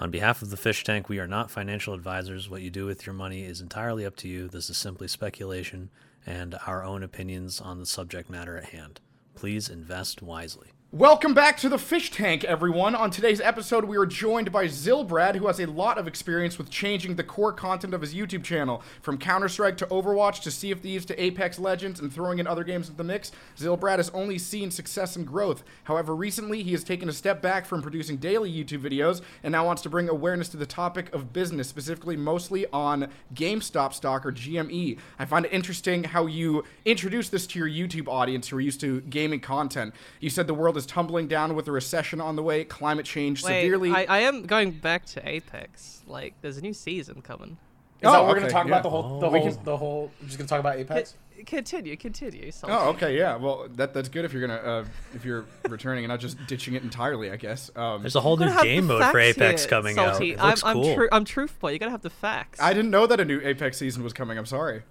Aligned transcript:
On 0.00 0.10
behalf 0.10 0.40
of 0.40 0.48
the 0.48 0.56
Phish 0.56 0.82
Tank, 0.82 1.10
we 1.10 1.18
are 1.18 1.26
not 1.26 1.50
financial 1.50 1.92
advisors. 1.92 2.48
What 2.48 2.62
you 2.62 2.70
do 2.70 2.86
with 2.86 3.04
your 3.04 3.12
money 3.12 3.44
is 3.44 3.60
entirely 3.60 4.06
up 4.06 4.16
to 4.16 4.28
you. 4.28 4.48
This 4.48 4.70
is 4.70 4.78
simply 4.78 5.08
speculation 5.08 5.90
and 6.24 6.56
our 6.66 6.82
own 6.82 7.02
opinions 7.02 7.60
on 7.60 7.78
the 7.78 7.84
subject 7.84 8.30
matter 8.30 8.56
at 8.56 8.70
hand. 8.70 9.00
Please 9.34 9.68
invest 9.68 10.22
wisely. 10.22 10.68
Welcome 10.92 11.34
back 11.34 11.56
to 11.58 11.68
the 11.68 11.76
Phish 11.76 12.10
Tank, 12.10 12.42
everyone. 12.42 12.96
On 12.96 13.12
today's 13.12 13.40
episode, 13.40 13.84
we 13.84 13.96
are 13.96 14.04
joined 14.04 14.50
by 14.50 14.64
Zylbrad, 14.64 15.36
who 15.36 15.46
has 15.46 15.60
a 15.60 15.66
lot 15.66 15.98
of 15.98 16.08
experience 16.08 16.58
with 16.58 16.68
changing 16.68 17.14
the 17.14 17.22
core 17.22 17.52
content 17.52 17.94
of 17.94 18.00
his 18.00 18.12
YouTube 18.12 18.42
channel. 18.42 18.82
From 19.00 19.16
Counter 19.16 19.48
Strike 19.48 19.76
to 19.76 19.86
Overwatch 19.86 20.42
to 20.42 20.50
Sea 20.50 20.72
of 20.72 20.80
Thieves 20.80 21.04
to 21.04 21.22
Apex 21.22 21.60
Legends 21.60 22.00
and 22.00 22.12
throwing 22.12 22.40
in 22.40 22.48
other 22.48 22.64
games 22.64 22.88
into 22.88 22.96
the 22.96 23.04
mix, 23.04 23.30
Zylbrad 23.56 23.98
has 23.98 24.10
only 24.10 24.36
seen 24.36 24.72
success 24.72 25.14
and 25.14 25.24
growth. 25.24 25.62
However, 25.84 26.12
recently 26.12 26.64
he 26.64 26.72
has 26.72 26.82
taken 26.82 27.08
a 27.08 27.12
step 27.12 27.40
back 27.40 27.66
from 27.66 27.82
producing 27.82 28.16
daily 28.16 28.52
YouTube 28.52 28.82
videos 28.82 29.22
and 29.44 29.52
now 29.52 29.64
wants 29.64 29.82
to 29.82 29.90
bring 29.90 30.08
awareness 30.08 30.48
to 30.48 30.56
the 30.56 30.66
topic 30.66 31.14
of 31.14 31.32
business, 31.32 31.68
specifically 31.68 32.16
mostly 32.16 32.66
on 32.72 33.10
GameStop 33.32 33.92
stock 33.92 34.26
or 34.26 34.32
GME. 34.32 34.98
I 35.20 35.24
find 35.24 35.46
it 35.46 35.52
interesting 35.52 36.02
how 36.02 36.26
you 36.26 36.64
introduce 36.84 37.28
this 37.28 37.46
to 37.46 37.60
your 37.60 37.68
YouTube 37.68 38.08
audience 38.08 38.48
who 38.48 38.56
are 38.56 38.60
used 38.60 38.80
to 38.80 39.02
gaming 39.02 39.38
content. 39.38 39.94
You 40.18 40.30
said 40.30 40.48
the 40.48 40.52
world 40.54 40.79
is 40.80 40.86
tumbling 40.86 41.28
down 41.28 41.54
with 41.54 41.68
a 41.68 41.72
recession 41.72 42.20
on 42.20 42.34
the 42.36 42.42
way, 42.42 42.64
climate 42.64 43.06
change 43.06 43.42
Wait, 43.44 43.62
severely. 43.62 43.90
I, 43.92 44.04
I 44.08 44.18
am 44.20 44.42
going 44.44 44.72
back 44.72 45.06
to 45.06 45.28
Apex. 45.28 46.02
Like, 46.06 46.34
there's 46.42 46.56
a 46.58 46.60
new 46.62 46.74
season 46.74 47.22
coming. 47.22 47.56
Is 48.00 48.06
Oh, 48.08 48.12
that 48.12 48.22
we're 48.24 48.30
okay, 48.30 48.40
gonna 48.40 48.50
talk 48.50 48.64
yeah. 48.66 48.72
about 48.72 48.82
the 48.82 48.88
whole 48.90 49.20
the 49.20 49.28
We 49.28 49.40
whole 49.40 49.52
can- 49.52 49.64
the 49.64 49.76
whole 49.76 50.10
we're 50.20 50.26
just 50.26 50.38
gonna 50.38 50.48
talk 50.48 50.58
about 50.60 50.76
Apex? 50.78 51.16
C- 51.36 51.44
continue, 51.44 51.96
continue. 51.98 52.50
Salty. 52.50 52.74
Oh, 52.74 52.88
okay, 52.90 53.16
yeah. 53.18 53.36
Well, 53.36 53.68
that 53.76 53.92
that's 53.92 54.08
good 54.08 54.24
if 54.24 54.32
you're 54.32 54.40
gonna 54.40 54.54
uh, 54.54 54.84
if 55.14 55.24
you're 55.26 55.44
returning 55.68 56.04
and 56.04 56.10
not 56.10 56.18
just 56.18 56.38
ditching 56.46 56.72
it 56.74 56.82
entirely, 56.82 57.30
I 57.30 57.36
guess. 57.36 57.70
Um, 57.76 58.00
There's 58.00 58.16
a 58.16 58.20
whole 58.22 58.38
new 58.38 58.50
game 58.62 58.86
mode 58.86 59.04
for 59.10 59.18
Apex 59.18 59.62
here, 59.64 59.68
coming 59.68 59.96
Salty. 59.96 60.34
out. 60.38 60.44
It 60.44 60.48
looks 60.48 60.64
I'm, 60.64 60.74
cool. 60.76 60.88
I'm, 60.88 60.94
tru- 60.96 61.08
I'm 61.12 61.24
truthful. 61.26 61.70
You 61.70 61.78
gotta 61.78 61.90
have 61.90 62.00
the 62.00 62.08
facts. 62.08 62.58
I 62.60 62.72
didn't 62.72 62.90
know 62.90 63.06
that 63.06 63.20
a 63.20 63.24
new 63.26 63.38
Apex 63.42 63.76
season 63.76 64.02
was 64.02 64.14
coming. 64.14 64.38
I'm 64.38 64.46
sorry. 64.46 64.82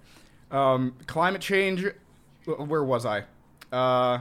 Um, 0.52 0.94
climate 1.08 1.40
change. 1.40 1.84
Where 2.44 2.84
was 2.84 3.04
I? 3.06 3.24
Uh, 3.72 4.20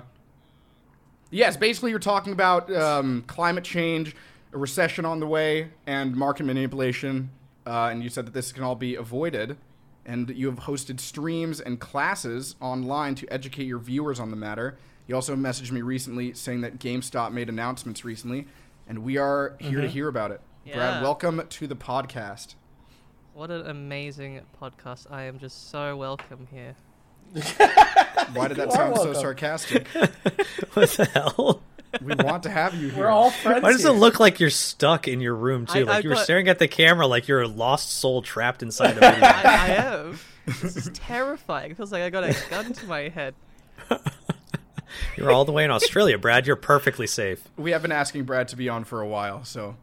yes, 1.32 1.58
basically 1.58 1.92
you're 1.92 2.00
talking 2.00 2.34
about 2.34 2.74
um, 2.74 3.24
climate 3.28 3.64
change, 3.64 4.16
a 4.54 4.58
recession 4.58 5.06
on 5.06 5.20
the 5.20 5.28
way, 5.28 5.70
and 5.86 6.16
market 6.16 6.46
manipulation. 6.46 7.30
Uh, 7.66 7.90
and 7.92 8.04
you 8.04 8.10
said 8.10 8.26
that 8.26 8.34
this 8.34 8.52
can 8.52 8.64
all 8.64 8.76
be 8.76 8.96
avoided. 8.96 9.58
And 10.06 10.30
you 10.30 10.48
have 10.48 10.62
hosted 10.62 11.00
streams 11.00 11.60
and 11.60 11.80
classes 11.80 12.56
online 12.60 13.14
to 13.16 13.28
educate 13.32 13.66
your 13.66 13.78
viewers 13.80 14.20
on 14.20 14.32
the 14.32 14.38
matter. 14.38 14.78
You 15.08 15.16
also 15.16 15.36
messaged 15.36 15.72
me 15.72 15.82
recently 15.82 16.34
saying 16.34 16.62
that 16.62 16.80
GameStop 16.80 17.32
made 17.32 17.50
announcements 17.50 18.04
recently, 18.04 18.48
and 18.88 19.04
we 19.04 19.18
are 19.18 19.56
here 19.60 19.82
to 19.82 19.88
hear 19.88 20.08
about 20.08 20.32
it. 20.32 20.42
Brad, 20.74 21.04
welcome 21.04 21.42
to 21.48 21.68
the 21.68 21.76
podcast. 21.76 22.56
What 23.34 23.52
an 23.52 23.68
amazing 23.68 24.42
podcast. 24.62 25.08
I 25.12 25.24
am 25.24 25.40
just 25.40 25.70
so 25.70 25.96
welcome 25.96 26.48
here. 26.52 26.76
Why 27.34 28.48
did 28.48 28.58
that 28.58 28.68
You 28.68 28.72
are 28.72 28.72
sound 28.72 28.98
so 28.98 29.14
sarcastic? 29.14 29.88
what 30.74 30.90
the 30.92 31.06
hell? 31.14 31.62
We 32.02 32.14
want 32.16 32.44
to 32.44 32.50
have 32.50 32.76
you 32.76 32.90
here. 32.90 33.06
We're 33.06 33.10
all 33.10 33.32
friends. 33.32 33.64
Why 33.64 33.72
does 33.72 33.82
here. 33.82 33.92
it 33.92 33.96
look 33.96 34.20
like 34.20 34.40
you're 34.40 34.50
stuck 34.52 35.08
in 35.08 35.22
your 35.22 35.34
room 35.36 35.66
too? 35.66 35.80
I- 35.80 35.84
like 35.84 35.90
I've 35.98 36.04
you 36.04 36.10
were 36.10 36.16
got- 36.16 36.24
staring 36.24 36.48
at 36.48 36.60
the 36.60 36.68
camera 36.68 37.08
like 37.08 37.28
you're 37.28 37.42
a 37.42 37.48
lost 37.48 37.92
soul 37.94 38.22
trapped 38.22 38.62
inside 38.62 38.92
a 38.98 39.00
video. 39.00 39.26
I, 39.26 39.42
I 39.46 39.68
am. 39.86 40.20
This 40.46 40.78
is 40.78 40.90
terrifying. 40.94 41.72
It 41.72 41.78
feels 41.78 41.92
like 41.92 42.02
I 42.04 42.10
got 42.10 42.24
a 42.24 42.36
gun 42.50 42.74
to 42.74 42.86
my 42.88 43.10
head. 43.10 43.34
you're 45.18 45.32
all 45.32 45.46
the 45.46 45.52
way 45.52 45.64
in 45.64 45.72
Australia, 45.72 46.18
Brad. 46.18 46.48
You're 46.48 46.56
perfectly 46.56 47.08
safe. 47.08 47.42
we 47.58 47.72
have 47.72 47.82
been 47.82 47.92
asking 47.92 48.24
Brad 48.24 48.48
to 48.50 48.56
be 48.56 48.70
on 48.70 48.84
for 48.84 49.02
a 49.02 49.08
while, 49.08 49.44
so 49.44 49.76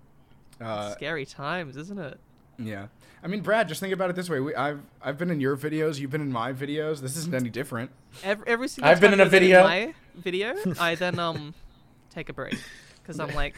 uh, 0.60 0.92
Scary 0.92 1.26
times, 1.26 1.76
isn't 1.76 1.98
it? 1.98 2.18
yeah. 2.58 2.86
I 3.22 3.28
mean, 3.28 3.40
Brad, 3.40 3.68
just 3.68 3.80
think 3.80 3.92
about 3.92 4.10
it 4.10 4.16
this 4.16 4.28
way: 4.28 4.40
we, 4.40 4.54
I've 4.54 4.80
I've 5.02 5.18
been 5.18 5.30
in 5.30 5.40
your 5.40 5.56
videos, 5.56 5.98
you've 5.98 6.10
been 6.10 6.20
in 6.20 6.32
my 6.32 6.52
videos. 6.52 7.00
This 7.00 7.16
isn't 7.16 7.34
any 7.34 7.50
different. 7.50 7.90
Every, 8.22 8.46
every 8.46 8.68
single 8.68 8.90
I've 8.90 9.00
been 9.00 9.12
in 9.12 9.20
a 9.20 9.24
there's 9.24 9.30
video. 9.42 9.64
my 9.64 9.94
video, 10.14 10.54
I 10.78 10.94
then 10.94 11.18
um 11.18 11.54
take 12.10 12.28
a 12.28 12.32
break 12.32 12.56
because 13.02 13.18
I'm 13.18 13.34
like, 13.34 13.56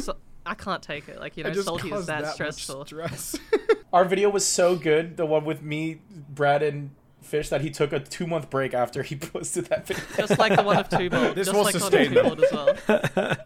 so, 0.00 0.16
I 0.44 0.54
can't 0.54 0.82
take 0.82 1.08
it. 1.08 1.18
Like 1.20 1.36
you 1.36 1.44
know, 1.44 1.50
just 1.50 1.66
salty 1.66 1.90
is 1.92 2.06
that, 2.06 2.22
much 2.22 2.34
stressful. 2.34 2.86
stress. 2.86 3.36
Our 3.92 4.04
video 4.04 4.28
was 4.30 4.44
so 4.44 4.76
good, 4.76 5.16
the 5.16 5.26
one 5.26 5.44
with 5.44 5.62
me, 5.62 6.00
Brad, 6.10 6.62
and 6.62 6.90
Fish, 7.22 7.48
that 7.48 7.60
he 7.60 7.70
took 7.70 7.92
a 7.92 8.00
two 8.00 8.26
month 8.26 8.50
break 8.50 8.74
after 8.74 9.02
he 9.02 9.16
posted 9.16 9.66
that 9.66 9.86
video. 9.86 10.04
Just 10.16 10.38
like 10.38 10.54
the 10.54 10.62
one 10.62 10.76
of 10.76 10.88
two 10.88 11.10
bolt. 11.10 11.34
This 11.34 11.46
just 11.46 11.56
will 11.56 11.64
like 11.64 11.74
the 11.74 11.80
one 11.80 11.90
sustain 11.92 12.16
of 12.16 12.38
two 12.38 12.46
them. 12.46 12.76
as 12.76 12.86
well. 12.86 13.36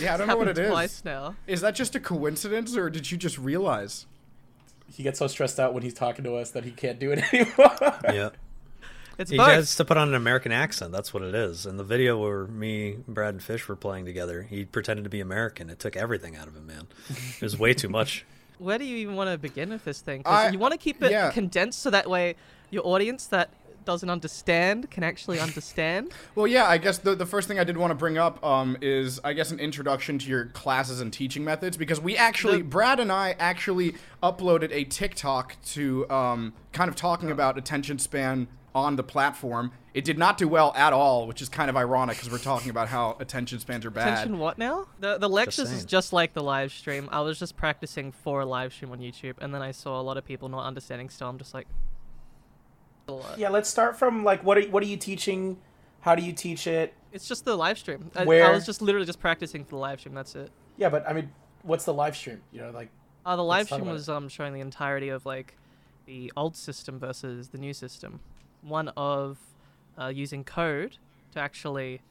yeah, 0.00 0.14
I 0.14 0.16
don't 0.16 0.28
know 0.28 0.36
what 0.36 0.48
it 0.48 0.56
Happened 0.56 0.84
is. 0.84 1.04
now. 1.04 1.34
Is 1.46 1.60
that 1.62 1.74
just 1.74 1.94
a 1.94 2.00
coincidence, 2.00 2.76
or 2.76 2.88
did 2.88 3.10
you 3.10 3.18
just 3.18 3.38
realize? 3.38 4.06
He 4.90 5.02
gets 5.02 5.18
so 5.18 5.26
stressed 5.26 5.58
out 5.60 5.72
when 5.74 5.82
he's 5.82 5.94
talking 5.94 6.24
to 6.24 6.34
us 6.36 6.50
that 6.50 6.64
he 6.64 6.70
can't 6.70 6.98
do 6.98 7.12
it 7.12 7.22
anymore. 7.32 7.94
Yeah. 8.04 8.30
It's 9.18 9.30
He 9.30 9.36
both. 9.36 9.48
has 9.48 9.76
to 9.76 9.84
put 9.84 9.96
on 9.98 10.08
an 10.08 10.14
American 10.14 10.50
accent. 10.50 10.92
That's 10.92 11.12
what 11.12 11.22
it 11.22 11.34
is. 11.34 11.66
In 11.66 11.76
the 11.76 11.84
video 11.84 12.16
where 12.18 12.46
me, 12.46 12.96
Brad, 13.06 13.34
and 13.34 13.42
Fish 13.42 13.68
were 13.68 13.76
playing 13.76 14.06
together, 14.06 14.42
he 14.42 14.64
pretended 14.64 15.02
to 15.04 15.10
be 15.10 15.20
American. 15.20 15.68
It 15.68 15.78
took 15.78 15.94
everything 15.94 16.36
out 16.36 16.48
of 16.48 16.56
him, 16.56 16.66
man. 16.66 16.86
It 17.36 17.42
was 17.42 17.58
way 17.58 17.74
too 17.74 17.88
much. 17.88 18.24
Where 18.58 18.76
do 18.78 18.84
you 18.84 18.96
even 18.98 19.16
want 19.16 19.30
to 19.30 19.38
begin 19.38 19.70
with 19.70 19.84
this 19.84 20.00
thing? 20.02 20.22
I- 20.26 20.48
you 20.50 20.58
want 20.58 20.72
to 20.72 20.78
keep 20.78 21.02
it 21.02 21.10
yeah. 21.10 21.30
condensed 21.30 21.80
so 21.80 21.90
that 21.90 22.08
way 22.10 22.34
your 22.70 22.86
audience 22.86 23.26
that 23.28 23.50
doesn't 23.84 24.10
understand 24.10 24.90
can 24.90 25.02
actually 25.02 25.38
understand. 25.40 26.12
Well, 26.34 26.46
yeah, 26.46 26.66
I 26.66 26.78
guess 26.78 26.98
the, 26.98 27.14
the 27.14 27.26
first 27.26 27.48
thing 27.48 27.58
I 27.58 27.64
did 27.64 27.76
want 27.76 27.90
to 27.90 27.94
bring 27.94 28.16
up 28.16 28.42
um, 28.44 28.76
is, 28.80 29.20
I 29.24 29.32
guess, 29.32 29.50
an 29.50 29.58
introduction 29.58 30.18
to 30.20 30.28
your 30.28 30.46
classes 30.46 31.00
and 31.00 31.12
teaching 31.12 31.44
methods 31.44 31.76
because 31.76 32.00
we 32.00 32.16
actually, 32.16 32.58
The- 32.58 32.64
Brad 32.64 33.00
and 33.00 33.10
I 33.10 33.34
actually 33.38 33.94
uploaded 34.22 34.70
a 34.72 34.84
TikTok 34.84 35.56
to 35.66 36.08
um, 36.10 36.52
kind 36.72 36.88
of 36.88 36.96
talking 36.96 37.30
about 37.30 37.58
attention 37.58 37.98
span 37.98 38.48
on 38.74 38.96
the 38.96 39.02
platform. 39.02 39.72
It 39.92 40.04
did 40.04 40.18
not 40.18 40.38
do 40.38 40.46
well 40.46 40.72
at 40.76 40.92
all, 40.92 41.26
which 41.26 41.42
is 41.42 41.48
kind 41.48 41.68
of 41.68 41.76
ironic 41.76 42.16
because 42.16 42.30
we're 42.30 42.38
talking 42.38 42.70
about 42.70 42.88
how 42.88 43.16
attention 43.18 43.58
spans 43.58 43.84
are 43.84 43.90
bad. 43.90 44.12
Attention, 44.12 44.38
what 44.38 44.56
now? 44.56 44.86
The 45.00 45.18
the 45.18 45.28
lectures 45.28 45.72
is 45.72 45.84
just 45.84 46.12
like 46.12 46.32
the 46.32 46.42
live 46.42 46.70
stream. 46.72 47.08
I 47.10 47.20
was 47.22 47.38
just 47.38 47.56
practicing 47.56 48.12
for 48.12 48.42
a 48.42 48.46
live 48.46 48.72
stream 48.72 48.92
on 48.92 49.00
YouTube, 49.00 49.34
and 49.40 49.52
then 49.52 49.62
I 49.62 49.72
saw 49.72 50.00
a 50.00 50.02
lot 50.02 50.16
of 50.16 50.24
people 50.24 50.48
not 50.48 50.64
understanding. 50.64 51.10
Still, 51.10 51.28
I'm 51.28 51.38
just 51.38 51.54
like, 51.54 51.66
a 51.66 51.70
lot. 51.70 51.76
Yeah, 53.36 53.48
let's 53.48 53.68
start 53.68 53.98
from 53.98 54.24
like 54.24 54.42
what 54.44 54.58
are 54.58 54.62
what 54.62 54.82
are 54.82 54.86
you 54.86 54.96
teaching? 54.96 55.58
How 56.00 56.14
do 56.14 56.22
you 56.22 56.32
teach 56.32 56.66
it? 56.66 56.94
it's 57.12 57.26
just 57.26 57.44
the 57.44 57.56
live 57.56 57.78
stream. 57.78 58.10
I, 58.14 58.22
I 58.22 58.50
was 58.52 58.64
just 58.64 58.80
literally 58.80 59.06
just 59.06 59.20
practicing 59.20 59.64
for 59.64 59.70
the 59.70 59.76
live 59.76 60.00
stream. 60.00 60.14
That's 60.14 60.34
it. 60.34 60.50
Yeah, 60.76 60.88
but 60.88 61.08
I 61.08 61.12
mean, 61.12 61.30
what's 61.62 61.84
the 61.84 61.94
live 61.94 62.16
stream? 62.16 62.42
You 62.52 62.62
know, 62.62 62.70
like 62.70 62.88
Uh, 63.26 63.36
the 63.36 63.44
live 63.44 63.66
stream 63.66 63.86
was 63.86 64.08
um 64.08 64.28
showing 64.28 64.54
the 64.54 64.60
entirety 64.60 65.08
of 65.08 65.26
like 65.26 65.56
the 66.06 66.32
old 66.36 66.56
system 66.56 66.98
versus 66.98 67.48
the 67.48 67.58
new 67.58 67.74
system. 67.74 68.20
One 68.62 68.88
of 68.96 69.38
uh, 69.98 70.08
using 70.08 70.44
code 70.44 70.96
to 71.32 71.40
actually 71.40 72.02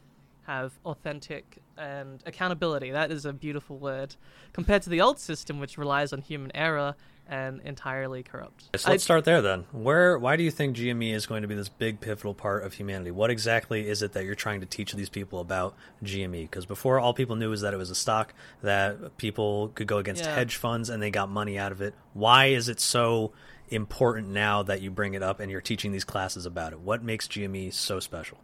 have 0.44 0.74
authentic 0.86 1.60
and 1.78 2.24
accountability. 2.26 2.92
That 2.92 3.12
is 3.12 3.26
a 3.26 3.34
beautiful 3.34 3.78
word 3.78 4.16
compared 4.52 4.81
to 4.84 4.90
the 4.90 5.00
old 5.00 5.20
system, 5.20 5.60
which 5.60 5.78
relies 5.78 6.12
on 6.12 6.22
human 6.22 6.52
error 6.56 6.96
and 7.29 7.62
entirely 7.62 8.23
corrupt. 8.23 8.69
So 8.75 8.90
let's 8.90 9.03
start 9.03 9.23
there 9.23 9.41
then. 9.41 9.66
Where? 9.72 10.17
Why 10.17 10.35
do 10.35 10.44
you 10.44 10.51
think 10.51 10.75
GME 10.75 11.13
is 11.13 11.25
going 11.25 11.44
to 11.44 11.47
be 11.47 11.56
this 11.56 11.69
big 11.69 12.01
pivotal 12.01 12.34
part 12.34 12.63
of 12.63 12.73
humanity? 12.73 13.12
What 13.12 13.29
exactly 13.29 13.88
is 13.88 14.01
it 14.01 14.13
that 14.13 14.25
you're 14.25 14.35
trying 14.35 14.59
to 14.62 14.66
teach 14.66 14.94
these 14.94 15.09
people 15.09 15.39
about 15.39 15.75
GME? 16.03 16.44
Because 16.44 16.66
before, 16.66 17.00
all 17.00 17.13
people 17.13 17.35
knew 17.35 17.50
was 17.51 17.62
that 17.62 17.73
it 17.73 17.78
was 17.78 17.89
a 17.89 17.95
stock 17.95 18.34
that 18.63 19.18
people 19.18 19.69
could 19.75 19.88
go 19.88 20.00
against 20.00 20.25
Yeah. 20.25 20.35
hedge 20.35 20.56
funds 20.56 20.89
and 20.89 21.01
they 21.01 21.12
got 21.12 21.29
money 21.29 21.57
out 21.57 21.72
of 21.72 21.81
it. 21.81 21.94
Why 22.13 22.47
is 22.47 22.68
it 22.68 22.79
so 22.79 23.31
important 23.69 24.29
now 24.29 24.63
that 24.63 24.81
you 24.81 24.89
bring 24.89 25.13
it 25.13 25.22
up 25.22 25.39
and 25.39 25.51
you're 25.51 25.62
teaching 25.62 25.91
these 25.91 26.03
classes 26.03 26.45
about 26.47 26.73
it? 26.73 26.79
What 26.79 27.03
makes 27.03 27.28
GME 27.28 27.69
so 27.72 28.00
special 28.00 28.39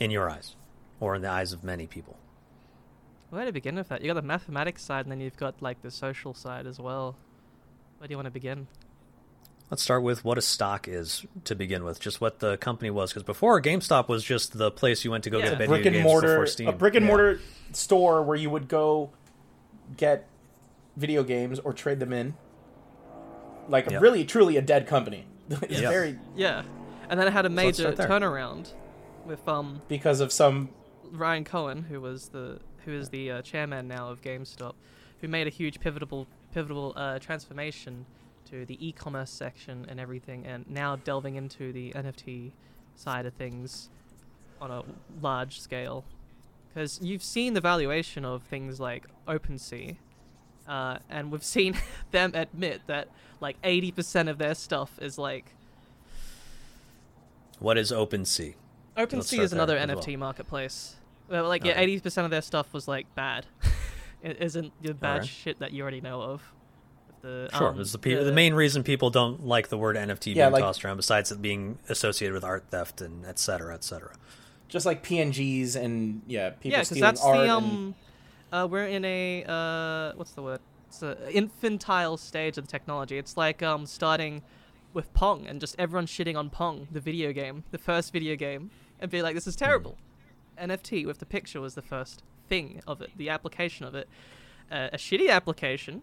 in 0.00 0.10
your 0.10 0.28
eyes, 0.28 0.56
or 1.00 1.14
in 1.14 1.22
the 1.22 1.30
eyes 1.30 1.52
of 1.52 1.62
many 1.62 1.86
people? 1.86 2.16
Where 3.30 3.44
to 3.44 3.52
begin 3.52 3.76
with 3.76 3.88
that? 3.90 4.00
You 4.00 4.08
got 4.08 4.14
the 4.14 4.22
mathematics 4.22 4.82
side, 4.82 5.04
and 5.04 5.12
then 5.12 5.20
you've 5.20 5.36
got 5.36 5.60
like 5.60 5.82
the 5.82 5.90
social 5.90 6.32
side 6.34 6.66
as 6.66 6.78
well. 6.80 7.16
Where 7.98 8.06
do 8.08 8.12
you 8.12 8.16
want 8.16 8.26
to 8.26 8.30
begin? 8.32 8.66
Let's 9.70 9.82
start 9.82 10.02
with 10.02 10.24
what 10.24 10.38
a 10.38 10.42
stock 10.42 10.88
is 10.88 11.26
to 11.44 11.54
begin 11.54 11.84
with, 11.84 12.00
just 12.00 12.20
what 12.20 12.38
the 12.38 12.56
company 12.56 12.90
was. 12.90 13.10
Because 13.10 13.22
before, 13.22 13.60
GameStop 13.60 14.08
was 14.08 14.24
just 14.24 14.56
the 14.56 14.70
place 14.70 15.04
you 15.04 15.10
went 15.10 15.24
to 15.24 15.30
go 15.30 15.38
Yeah. 15.38 15.44
get 15.44 15.52
A 15.54 15.56
video 15.56 15.68
brick 15.76 15.86
and 15.86 15.94
games 15.94 16.04
mortar, 16.04 16.28
before 16.28 16.46
Steam. 16.46 16.68
a 16.68 16.72
brick 16.72 16.94
and 16.94 17.04
Yeah. 17.04 17.08
mortar 17.08 17.40
store 17.72 18.22
where 18.22 18.36
you 18.36 18.48
would 18.48 18.66
go 18.68 19.10
get 19.96 20.26
video 20.96 21.22
games 21.22 21.58
or 21.58 21.72
trade 21.74 22.00
them 22.00 22.12
in. 22.14 22.34
Like 23.68 23.90
Yep. 23.90 24.00
really, 24.00 24.24
truly 24.24 24.56
a 24.56 24.62
dead 24.62 24.86
company. 24.86 25.26
it's 25.50 25.80
Yep. 25.80 25.92
very 25.92 26.18
Yeah, 26.34 26.62
and 27.10 27.20
then 27.20 27.26
it 27.26 27.32
had 27.32 27.44
a 27.44 27.50
major 27.50 27.92
start 27.92 27.96
there. 27.96 28.08
turnaround 28.08 28.72
with 29.26 29.46
um 29.46 29.82
because 29.88 30.20
of 30.20 30.32
some 30.32 30.70
Ryan 31.10 31.44
Cohen, 31.44 31.82
who 31.84 32.00
was 32.00 32.28
the 32.28 32.60
who 32.86 32.92
is 32.92 33.10
the 33.10 33.30
uh, 33.30 33.42
chairman 33.42 33.86
now 33.86 34.08
of 34.08 34.22
GameStop, 34.22 34.74
who 35.20 35.28
made 35.28 35.46
a 35.46 35.50
huge 35.50 35.78
pivotal 35.80 36.26
pivotal 36.52 36.92
uh, 36.96 37.18
transformation 37.18 38.06
to 38.50 38.64
the 38.64 38.86
e-commerce 38.86 39.30
section 39.30 39.86
and 39.88 40.00
everything, 40.00 40.46
and 40.46 40.68
now 40.68 40.96
delving 40.96 41.36
into 41.36 41.72
the 41.72 41.92
NFT 41.92 42.52
side 42.94 43.26
of 43.26 43.34
things 43.34 43.90
on 44.60 44.70
a 44.70 44.82
large 45.20 45.60
scale. 45.60 46.04
Because 46.68 47.00
you've 47.02 47.22
seen 47.22 47.54
the 47.54 47.60
valuation 47.60 48.24
of 48.24 48.42
things 48.42 48.80
like 48.80 49.06
OpenSea, 49.26 49.96
uh, 50.66 50.98
and 51.10 51.30
we've 51.30 51.44
seen 51.56 51.76
them 52.10 52.32
admit 52.34 52.82
that 52.86 53.08
like 53.40 53.60
80% 53.62 54.28
of 54.28 54.38
their 54.38 54.54
stuff 54.54 54.98
is 55.00 55.18
like 55.18 55.54
What 57.58 57.78
is 57.78 57.92
OpenSea? 57.92 58.54
OpenSea 58.96 59.40
is 59.40 59.52
another 59.52 59.78
NFT 59.78 60.18
marketplace. 60.18 60.96
Well, 61.28 61.46
like 61.46 61.64
yeah, 61.64 61.78
eighty 61.78 62.00
percent 62.00 62.24
of 62.24 62.30
their 62.30 62.42
stuff 62.42 62.72
was 62.72 62.88
like 62.88 63.14
bad. 63.14 63.46
it 64.22 64.40
isn't 64.40 64.72
the 64.82 64.94
bad 64.94 65.12
Alright. 65.12 65.28
shit 65.28 65.58
that 65.60 65.72
you 65.72 65.82
already 65.82 66.00
know 66.00 66.20
of. 66.22 66.42
The, 67.22 67.48
Sure, 67.56 67.68
um, 67.70 67.80
it's 67.80 67.92
the, 67.92 67.98
pe- 67.98 68.22
the 68.22 68.32
main 68.32 68.54
reason 68.54 68.82
people 68.84 69.10
don't 69.10 69.44
like 69.44 69.68
the 69.68 69.78
word 69.78 69.96
NFT 69.96 70.34
Yeah, 70.34 70.44
being 70.46 70.52
like- 70.54 70.62
tossed 70.62 70.84
around, 70.84 70.96
besides 70.98 71.32
it 71.32 71.42
being 71.42 71.78
associated 71.88 72.32
with 72.34 72.44
art 72.44 72.64
theft 72.70 73.00
and 73.00 73.24
et 73.26 73.38
cetera, 73.40 73.74
et 73.74 73.82
cetera. 73.82 74.14
Just 74.68 74.86
like 74.86 75.02
PNGs 75.04 75.74
and 75.76 76.22
yeah, 76.26 76.50
people 76.50 76.70
yeah, 76.72 76.76
because 76.78 76.88
stealing 76.88 77.00
that's 77.02 77.24
art. 77.24 77.36
the 77.38 77.42
and- 77.42 77.50
um, 77.50 77.94
uh, 78.52 78.66
we're 78.70 78.86
in 78.86 79.04
a 79.04 79.44
uh, 79.48 80.12
what's 80.16 80.32
the 80.32 80.42
word? 80.42 80.60
It's 80.88 81.02
a 81.02 81.16
infantile 81.32 82.16
stage 82.16 82.56
of 82.56 82.66
the 82.66 82.70
technology. 82.70 83.18
It's 83.18 83.36
like 83.36 83.62
um 83.62 83.84
starting 83.86 84.42
with 84.94 85.12
Pong 85.12 85.46
and 85.46 85.60
just 85.60 85.74
everyone 85.78 86.06
shitting 86.06 86.36
on 86.36 86.48
Pong, 86.50 86.86
the 86.90 87.00
video 87.00 87.32
game, 87.32 87.64
the 87.72 87.78
first 87.78 88.12
video 88.12 88.36
game, 88.36 88.70
and 89.00 89.10
be 89.10 89.22
like, 89.22 89.34
this 89.34 89.46
is 89.46 89.54
terrible. 89.56 89.98
NFT 90.58 91.06
with 91.06 91.18
the 91.18 91.26
picture 91.26 91.60
was 91.60 91.74
the 91.74 91.82
first 91.82 92.22
thing 92.48 92.80
of 92.86 93.00
it, 93.00 93.10
the 93.16 93.28
application 93.28 93.86
of 93.86 93.94
it. 93.94 94.08
Uh, 94.70 94.88
a 94.92 94.96
shitty 94.96 95.30
application, 95.30 96.02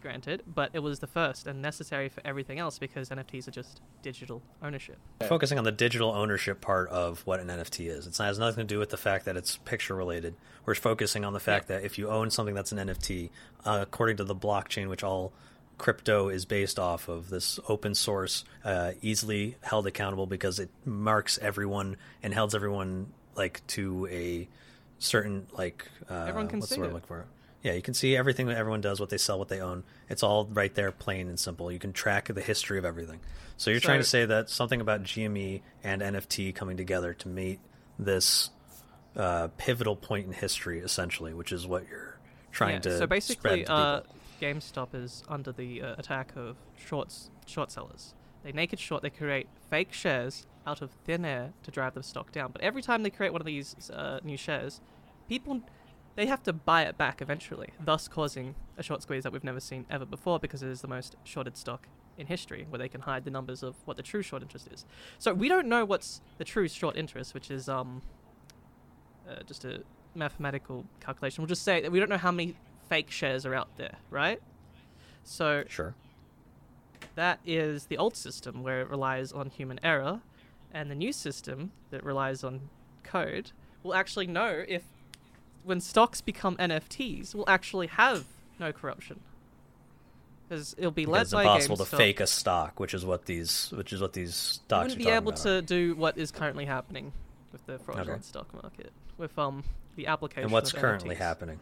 granted, 0.00 0.42
but 0.46 0.70
it 0.72 0.80
was 0.80 1.00
the 1.00 1.06
first 1.06 1.46
and 1.46 1.60
necessary 1.62 2.08
for 2.08 2.20
everything 2.24 2.58
else 2.58 2.78
because 2.78 3.08
NFTs 3.08 3.48
are 3.48 3.50
just 3.50 3.80
digital 4.02 4.42
ownership. 4.62 4.98
Focusing 5.26 5.58
on 5.58 5.64
the 5.64 5.72
digital 5.72 6.10
ownership 6.10 6.60
part 6.60 6.88
of 6.90 7.20
what 7.26 7.40
an 7.40 7.48
NFT 7.48 7.88
is. 7.88 8.06
It 8.06 8.16
has 8.18 8.38
nothing 8.38 8.66
to 8.66 8.74
do 8.74 8.78
with 8.78 8.90
the 8.90 8.96
fact 8.96 9.24
that 9.24 9.36
it's 9.36 9.56
picture 9.58 9.94
related. 9.94 10.34
We're 10.66 10.74
focusing 10.74 11.24
on 11.24 11.32
the 11.32 11.40
fact 11.40 11.68
that 11.68 11.82
if 11.82 11.98
you 11.98 12.08
own 12.08 12.30
something 12.30 12.54
that's 12.54 12.70
an 12.70 12.78
NFT, 12.78 13.30
uh, 13.64 13.78
according 13.82 14.18
to 14.18 14.24
the 14.24 14.36
blockchain, 14.36 14.88
which 14.88 15.02
all 15.02 15.32
crypto 15.78 16.28
is 16.28 16.44
based 16.44 16.78
off 16.78 17.08
of, 17.08 17.30
this 17.30 17.58
open 17.68 17.94
source, 17.94 18.44
uh, 18.64 18.92
easily 19.02 19.56
held 19.62 19.86
accountable 19.86 20.26
because 20.26 20.58
it 20.58 20.70
marks 20.84 21.38
everyone 21.38 21.96
and 22.22 22.34
holds 22.34 22.54
everyone 22.54 23.06
like 23.36 23.66
to 23.68 24.06
a 24.10 24.48
certain 24.98 25.46
like 25.52 25.86
uh, 26.10 26.14
Everyone 26.28 26.48
can 26.48 26.60
what's 26.60 26.70
see 26.70 26.76
the 26.76 26.80
word 26.80 26.86
it. 26.86 26.88
I'm 26.88 26.94
looking 26.94 27.08
for? 27.08 27.24
Yeah, 27.62 27.72
you 27.72 27.82
can 27.82 27.94
see 27.94 28.14
everything 28.14 28.46
that 28.48 28.58
everyone 28.58 28.82
does, 28.82 29.00
what 29.00 29.08
they 29.08 29.16
sell, 29.16 29.38
what 29.38 29.48
they 29.48 29.60
own. 29.60 29.84
It's 30.10 30.22
all 30.22 30.44
right 30.46 30.74
there, 30.74 30.92
plain 30.92 31.28
and 31.28 31.40
simple. 31.40 31.72
You 31.72 31.78
can 31.78 31.94
track 31.94 32.28
the 32.32 32.42
history 32.42 32.78
of 32.78 32.84
everything. 32.84 33.20
So 33.56 33.70
you're 33.70 33.80
trying 33.80 34.00
to 34.00 34.04
say 34.06 34.26
that 34.26 34.50
something 34.50 34.80
about 34.82 35.02
GME 35.02 35.62
and 35.82 36.02
NFT 36.02 36.54
coming 36.54 36.76
together 36.76 37.14
to 37.14 37.28
meet 37.28 37.60
this 37.98 38.50
uh, 39.16 39.48
pivotal 39.56 39.96
point 39.96 40.26
in 40.26 40.32
history, 40.32 40.80
essentially, 40.80 41.32
which 41.32 41.52
is 41.52 41.66
what 41.66 41.88
you're 41.88 42.18
trying 42.52 42.74
Yeah, 42.74 42.80
to 42.80 42.98
so 42.98 43.06
basically, 43.06 43.64
to 43.64 43.72
uh. 43.72 44.00
GameStop 44.42 44.94
is 44.94 45.22
under 45.28 45.52
the 45.52 45.80
uh, 45.80 45.94
attack 45.96 46.32
of 46.36 46.56
shorts, 46.76 47.30
short 47.46 47.70
sellers. 47.70 48.14
They 48.44 48.52
naked 48.52 48.78
short. 48.78 49.02
They 49.02 49.10
create 49.10 49.48
fake 49.70 49.92
shares 49.92 50.46
out 50.66 50.82
of 50.82 50.90
thin 51.04 51.24
air 51.24 51.52
to 51.62 51.70
drive 51.70 51.94
the 51.94 52.02
stock 52.02 52.30
down. 52.30 52.52
But 52.52 52.62
every 52.62 52.82
time 52.82 53.02
they 53.02 53.10
create 53.10 53.32
one 53.32 53.42
of 53.42 53.46
these 53.46 53.90
uh, 53.90 54.20
new 54.22 54.36
shares, 54.36 54.80
people 55.28 55.62
they 56.16 56.26
have 56.26 56.42
to 56.44 56.52
buy 56.52 56.82
it 56.82 56.96
back 56.96 57.20
eventually, 57.20 57.70
thus 57.84 58.06
causing 58.06 58.54
a 58.78 58.82
short 58.84 59.02
squeeze 59.02 59.24
that 59.24 59.32
we've 59.32 59.42
never 59.42 59.58
seen 59.58 59.84
ever 59.90 60.04
before 60.04 60.38
because 60.38 60.62
it 60.62 60.68
is 60.68 60.80
the 60.80 60.86
most 60.88 61.16
shorted 61.24 61.56
stock 61.56 61.88
in 62.16 62.28
history, 62.28 62.66
where 62.70 62.78
they 62.78 62.88
can 62.88 63.00
hide 63.00 63.24
the 63.24 63.30
numbers 63.30 63.64
of 63.64 63.74
what 63.84 63.96
the 63.96 64.02
true 64.02 64.22
short 64.22 64.40
interest 64.40 64.68
is. 64.72 64.84
So 65.18 65.34
we 65.34 65.48
don't 65.48 65.66
know 65.66 65.84
what's 65.84 66.20
the 66.38 66.44
true 66.44 66.68
short 66.68 66.96
interest, 66.96 67.34
which 67.34 67.50
is 67.50 67.68
um 67.68 68.02
uh, 69.28 69.42
just 69.46 69.64
a 69.64 69.82
mathematical 70.14 70.84
calculation. 71.00 71.42
We'll 71.42 71.48
just 71.48 71.62
say 71.62 71.80
that 71.80 71.90
we 71.90 71.98
don't 71.98 72.10
know 72.10 72.18
how 72.18 72.30
many 72.30 72.54
fake 72.88 73.10
shares 73.10 73.44
are 73.44 73.54
out 73.54 73.76
there, 73.76 73.96
right? 74.10 74.40
So 75.24 75.64
Sure. 75.66 75.94
That 77.14 77.40
is 77.44 77.86
the 77.86 77.98
old 77.98 78.16
system 78.16 78.62
where 78.62 78.80
it 78.80 78.88
relies 78.88 79.32
on 79.32 79.50
human 79.50 79.78
error, 79.82 80.20
and 80.72 80.90
the 80.90 80.94
new 80.94 81.12
system 81.12 81.72
that 81.90 82.02
relies 82.04 82.42
on 82.44 82.68
code 83.02 83.52
will 83.82 83.94
actually 83.94 84.26
know 84.26 84.64
if 84.66 84.82
when 85.62 85.80
stocks 85.80 86.20
become 86.20 86.56
NFTs, 86.56 87.34
will 87.34 87.48
actually 87.48 87.86
have 87.86 88.24
no 88.58 88.70
corruption. 88.72 89.20
Because 90.48 90.74
it'll 90.76 90.90
be 90.90 91.02
Because 91.06 91.12
led 91.12 91.22
it's 91.22 91.32
by 91.32 91.42
impossible 91.44 91.76
GameStop. 91.76 91.90
to 91.90 91.96
fake 91.96 92.20
a 92.20 92.26
stock, 92.26 92.78
which 92.80 92.92
is 92.92 93.04
what 93.06 93.24
these, 93.24 93.70
which 93.74 93.92
is 93.92 94.00
what 94.00 94.12
these 94.12 94.26
You 94.28 94.32
stocks 94.32 94.82
wouldn't 94.84 95.00
are 95.00 95.04
be 95.04 95.10
able 95.10 95.28
about. 95.32 95.42
to 95.42 95.62
do 95.62 95.94
what 95.96 96.18
is 96.18 96.30
currently 96.30 96.66
happening 96.66 97.12
with 97.50 97.64
the 97.66 97.78
fraudulent 97.78 98.10
Okay. 98.10 98.22
stock 98.22 98.52
market, 98.62 98.92
with 99.16 99.38
um 99.38 99.64
the 99.96 100.06
application. 100.06 100.44
and 100.44 100.52
what's 100.52 100.70
currently 100.72 101.14
NFTs. 101.14 101.18
happening? 101.18 101.60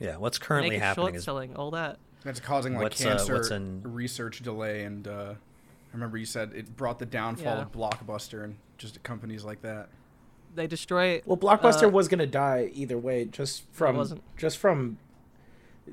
Yeah, 0.00 0.16
what's 0.16 0.38
currently 0.38 0.70
Naked 0.70 0.82
happening 0.82 1.06
short 1.06 1.14
is 1.16 1.24
selling, 1.24 1.56
all 1.56 1.70
that. 1.72 1.98
That's 2.24 2.40
causing 2.40 2.74
like 2.74 2.82
What's, 2.84 3.04
uh, 3.04 3.08
cancer 3.10 3.34
what's 3.34 3.50
in- 3.50 3.82
research 3.84 4.40
delay, 4.42 4.84
and 4.84 5.06
uh, 5.06 5.34
I 5.34 5.94
remember 5.94 6.18
you 6.18 6.26
said 6.26 6.52
it 6.54 6.76
brought 6.76 6.98
the 6.98 7.06
downfall 7.06 7.56
Yeah. 7.56 7.62
of 7.62 7.72
Blockbuster 7.72 8.44
and 8.44 8.56
just 8.76 9.02
companies 9.02 9.44
like 9.44 9.62
that. 9.62 9.88
They 10.54 10.66
destroy. 10.66 11.06
It. 11.10 11.26
Well, 11.26 11.36
Blockbuster 11.36 11.84
uh, 11.84 11.88
was 11.90 12.08
gonna 12.08 12.26
die 12.26 12.70
either 12.74 12.98
way, 12.98 13.24
just 13.26 13.64
from 13.72 14.20
just 14.36 14.58
from 14.58 14.98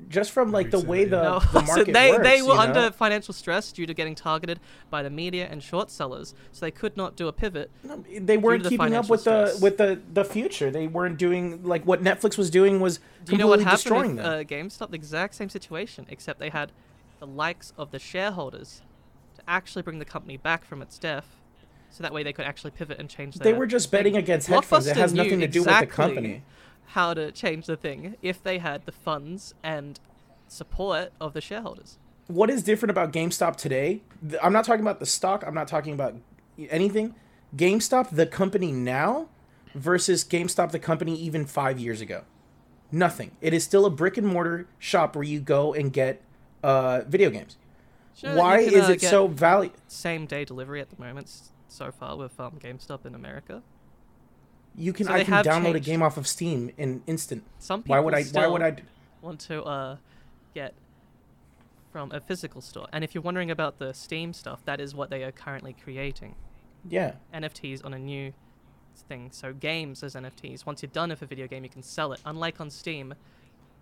just 0.08 0.32
from 0.32 0.52
like 0.52 0.70
the 0.70 0.80
way 0.80 1.04
the. 1.04 1.22
No, 1.22 1.38
the 1.40 1.60
so 1.60 1.66
market 1.66 1.92
they 1.92 2.10
works. 2.10 2.22
they 2.24 2.42
were 2.42 2.48
you 2.48 2.54
know? 2.54 2.60
under 2.60 2.90
financial 2.90 3.34
stress 3.34 3.72
due 3.72 3.86
to 3.86 3.94
getting 3.94 4.14
targeted 4.14 4.60
by 4.90 5.02
the 5.02 5.10
media 5.10 5.48
and 5.50 5.62
short 5.62 5.90
sellers, 5.90 6.34
so 6.52 6.64
they 6.64 6.70
could 6.70 6.96
not 6.96 7.16
do 7.16 7.28
a 7.28 7.32
pivot. 7.32 7.70
No, 7.82 8.04
they 8.18 8.36
weren't 8.36 8.62
the 8.62 8.70
keeping 8.70 8.94
up 8.94 9.08
with 9.08 9.24
the 9.24 9.58
with 9.60 9.78
the 9.78 10.00
the 10.12 10.24
future. 10.24 10.70
They 10.70 10.86
weren't 10.86 11.18
doing 11.18 11.62
like 11.64 11.84
what 11.84 12.02
Netflix 12.02 12.38
was 12.38 12.50
doing 12.50 12.80
was 12.80 12.98
Do 13.24 13.32
you 13.32 13.38
know 13.38 13.46
what 13.46 13.60
completely 13.60 13.64
happened 13.64 14.16
destroying 14.16 14.16
with 14.16 14.50
them. 14.50 14.62
uh, 14.62 14.68
GameStop? 14.68 14.90
The 14.90 14.96
exact 14.96 15.34
same 15.34 15.48
situation, 15.48 16.06
except 16.08 16.38
they 16.38 16.50
had 16.50 16.72
the 17.18 17.26
likes 17.26 17.72
of 17.76 17.90
the 17.90 17.98
shareholders 17.98 18.82
to 19.36 19.42
actually 19.48 19.82
bring 19.82 19.98
the 19.98 20.04
company 20.04 20.36
back 20.36 20.64
from 20.64 20.82
its 20.82 20.98
death, 20.98 21.40
so 21.90 22.02
that 22.02 22.12
way 22.12 22.22
they 22.22 22.32
could 22.32 22.44
actually 22.44 22.70
pivot 22.70 22.98
and 22.98 23.08
change. 23.08 23.36
they 23.36 23.52
were 23.52 23.66
just 23.66 23.90
thing. 23.90 23.98
betting 23.98 24.16
against 24.16 24.48
hedge 24.48 24.64
funds. 24.64 24.86
It 24.86 24.96
has 24.96 25.12
nothing 25.12 25.40
to 25.40 25.48
do 25.48 25.60
exactly 25.60 25.86
with 25.86 25.90
the 25.90 25.96
company. 25.96 26.42
How 26.88 27.14
to 27.14 27.30
change 27.32 27.66
the 27.66 27.76
thing 27.76 28.16
if 28.22 28.42
they 28.42 28.58
had 28.58 28.86
the 28.86 28.92
funds 28.92 29.54
and 29.62 30.00
support 30.48 31.12
of 31.20 31.32
the 31.32 31.40
shareholders. 31.40 31.98
What 32.28 32.50
is 32.50 32.62
different 32.62 32.90
about 32.90 33.12
GameStop 33.12 33.56
today? 33.56 34.02
I'm 34.42 34.52
not 34.52 34.64
talking 34.64 34.80
about 34.80 35.00
the 35.00 35.06
stock. 35.06 35.44
I'm 35.46 35.54
not 35.54 35.68
talking 35.68 35.92
about 35.92 36.14
anything. 36.70 37.14
GameStop, 37.54 38.10
the 38.10 38.26
company 38.26 38.72
now, 38.72 39.28
versus 39.74 40.24
GameStop, 40.24 40.72
the 40.72 40.78
company 40.78 41.14
even 41.16 41.44
five 41.46 41.78
years 41.78 42.00
ago. 42.00 42.22
Nothing. 42.90 43.32
It 43.40 43.52
is 43.52 43.64
still 43.64 43.84
a 43.84 43.90
brick 43.90 44.16
and 44.16 44.26
mortar 44.26 44.66
shop 44.78 45.14
where 45.14 45.24
you 45.24 45.40
go 45.40 45.74
and 45.74 45.92
get 45.92 46.22
uh, 46.62 47.02
video 47.06 47.30
games. 47.30 47.56
Do 48.20 48.28
you 48.28 48.28
know 48.30 48.34
that 48.36 48.40
Why 48.40 48.64
can, 48.64 48.74
is 48.74 48.88
uh, 48.88 48.92
it 48.92 49.02
so 49.02 49.28
valuable? 49.28 49.76
same 49.88 50.26
day 50.26 50.44
delivery 50.44 50.80
at 50.80 50.90
the 50.90 51.00
moment 51.02 51.30
so 51.68 51.92
far 51.92 52.16
with 52.16 52.38
um, 52.40 52.58
GameStop 52.58 53.04
in 53.04 53.14
America? 53.14 53.62
You 54.76 54.92
can 54.92 55.06
so 55.06 55.12
I 55.12 55.24
can 55.24 55.44
download 55.44 55.74
a 55.74 55.80
game 55.80 56.02
off 56.02 56.16
of 56.16 56.26
Steam 56.26 56.70
in 56.76 57.02
instant. 57.06 57.44
Some 57.58 57.82
people 57.82 57.96
Why 57.96 58.00
would 58.00 58.14
I? 58.14 58.24
Why 58.24 58.46
would 58.46 58.62
I? 58.62 58.70
d- 58.70 58.82
want 59.22 59.40
to 59.40 59.62
uh, 59.64 59.96
get 60.54 60.74
from 61.90 62.12
a 62.12 62.20
physical 62.20 62.60
store. 62.60 62.86
And 62.92 63.02
if 63.02 63.14
you're 63.14 63.22
wondering 63.22 63.50
about 63.50 63.78
the 63.78 63.92
Steam 63.92 64.32
stuff, 64.32 64.64
that 64.66 64.80
is 64.80 64.94
what 64.94 65.10
they 65.10 65.24
are 65.24 65.32
currently 65.32 65.74
creating. 65.82 66.34
Yeah. 66.88 67.12
NFTs 67.34 67.84
on 67.84 67.94
a 67.94 67.98
new 67.98 68.32
thing. 69.08 69.30
So 69.32 69.52
games 69.52 70.02
as 70.02 70.14
NFTs. 70.14 70.66
Once 70.66 70.82
you're 70.82 70.90
done 70.92 71.08
with 71.10 71.22
a 71.22 71.26
video 71.26 71.46
game, 71.46 71.64
you 71.64 71.70
can 71.70 71.82
sell 71.82 72.12
it. 72.12 72.20
Unlike 72.24 72.60
on 72.60 72.70
Steam, 72.70 73.14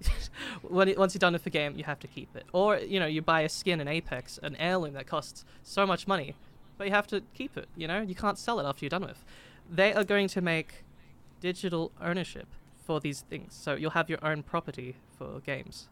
when 0.62 0.88
it, 0.88 0.98
once 0.98 1.14
you're 1.14 1.20
done 1.20 1.32
with 1.32 1.46
a 1.46 1.50
game, 1.50 1.76
you 1.76 1.84
have 1.84 1.98
to 2.00 2.06
keep 2.06 2.34
it. 2.36 2.44
Or 2.52 2.78
you 2.78 3.00
know, 3.00 3.06
you 3.06 3.22
buy 3.22 3.42
a 3.42 3.48
skin 3.48 3.80
in 3.80 3.88
Apex, 3.88 4.38
an 4.42 4.56
heirloom 4.56 4.94
that 4.94 5.06
costs 5.06 5.44
so 5.62 5.86
much 5.86 6.06
money, 6.06 6.34
but 6.78 6.86
you 6.86 6.92
have 6.92 7.06
to 7.08 7.22
keep 7.34 7.56
it. 7.56 7.68
You 7.76 7.88
know, 7.88 8.00
you 8.00 8.14
can't 8.14 8.38
sell 8.38 8.60
it 8.60 8.64
after 8.64 8.84
you're 8.84 8.90
done 8.90 9.06
with. 9.06 9.24
They 9.70 9.92
are 9.94 10.04
going 10.04 10.28
to 10.28 10.40
make 10.40 10.84
digital 11.40 11.92
ownership 12.00 12.48
for 12.84 13.00
these 13.00 13.20
things. 13.22 13.54
So 13.54 13.74
you'll 13.74 13.90
have 13.92 14.08
your 14.10 14.18
own 14.24 14.42
property 14.42 14.96
for 15.18 15.40
games. 15.40 15.88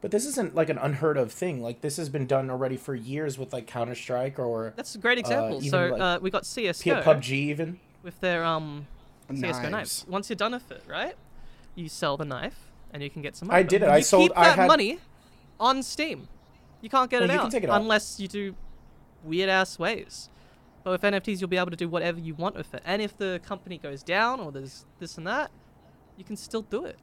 But 0.00 0.10
this 0.10 0.26
isn't 0.26 0.54
like 0.56 0.68
an 0.68 0.78
unheard 0.78 1.16
of 1.16 1.30
thing. 1.30 1.62
Like 1.62 1.80
this 1.80 1.96
has 1.96 2.08
been 2.08 2.26
done 2.26 2.50
already 2.50 2.76
for 2.76 2.94
years 2.94 3.38
with 3.38 3.52
like 3.52 3.68
Counter 3.68 3.94
Strike 3.94 4.36
or 4.38 4.72
That's 4.76 4.96
a 4.96 4.98
great 4.98 5.18
example. 5.18 5.58
even 5.58 5.70
so 5.70 5.86
like 5.86 6.00
uh, 6.00 6.18
we 6.20 6.30
got 6.30 6.42
P- 6.42 6.66
CS:GO 6.66 7.02
PUBG 7.02 7.30
even. 7.30 7.78
with 8.02 8.18
their 8.20 8.44
um 8.44 8.86
CS:GO 9.30 9.46
Knives. 9.46 9.70
knives. 9.70 10.06
Once 10.08 10.28
you're 10.28 10.36
done 10.36 10.52
with 10.52 10.68
it, 10.72 10.82
right? 10.88 11.14
You 11.76 11.88
sell 11.88 12.16
the 12.16 12.24
knife 12.24 12.72
and 12.92 13.00
you 13.00 13.10
can 13.10 13.22
get 13.22 13.36
some. 13.36 13.46
Money. 13.46 13.60
I 13.60 13.62
did 13.62 13.82
it. 13.82 13.88
I 13.88 13.98
you 13.98 14.02
sold- 14.02 14.30
Keep 14.30 14.38
I 14.38 14.44
that 14.48 14.56
had- 14.56 14.66
money 14.68 14.98
on 15.60 15.84
Steam. 15.84 16.26
You 16.80 16.90
can't 16.90 17.08
get 17.08 17.20
No, 17.20 17.24
it 17.26 17.30
out 17.30 17.42
can 17.42 17.50
take 17.52 17.62
it 17.64 17.70
out. 17.70 17.80
unless 17.80 18.18
you 18.18 18.26
do 18.26 18.56
weird 19.22 19.48
ass 19.48 19.78
ways. 19.78 20.28
But 20.86 20.92
with 20.92 21.02
NFTs, 21.02 21.40
you'll 21.40 21.48
be 21.48 21.56
able 21.56 21.72
to 21.72 21.76
do 21.76 21.88
whatever 21.88 22.20
you 22.20 22.36
want 22.36 22.54
with 22.54 22.72
it. 22.72 22.80
And 22.84 23.02
if 23.02 23.16
the 23.16 23.40
company 23.44 23.76
goes 23.76 24.04
down 24.04 24.38
or 24.38 24.52
there's 24.52 24.84
this 25.00 25.18
and 25.18 25.26
that, 25.26 25.50
you 26.16 26.22
can 26.22 26.36
still 26.36 26.62
do 26.62 26.84
it. 26.84 26.96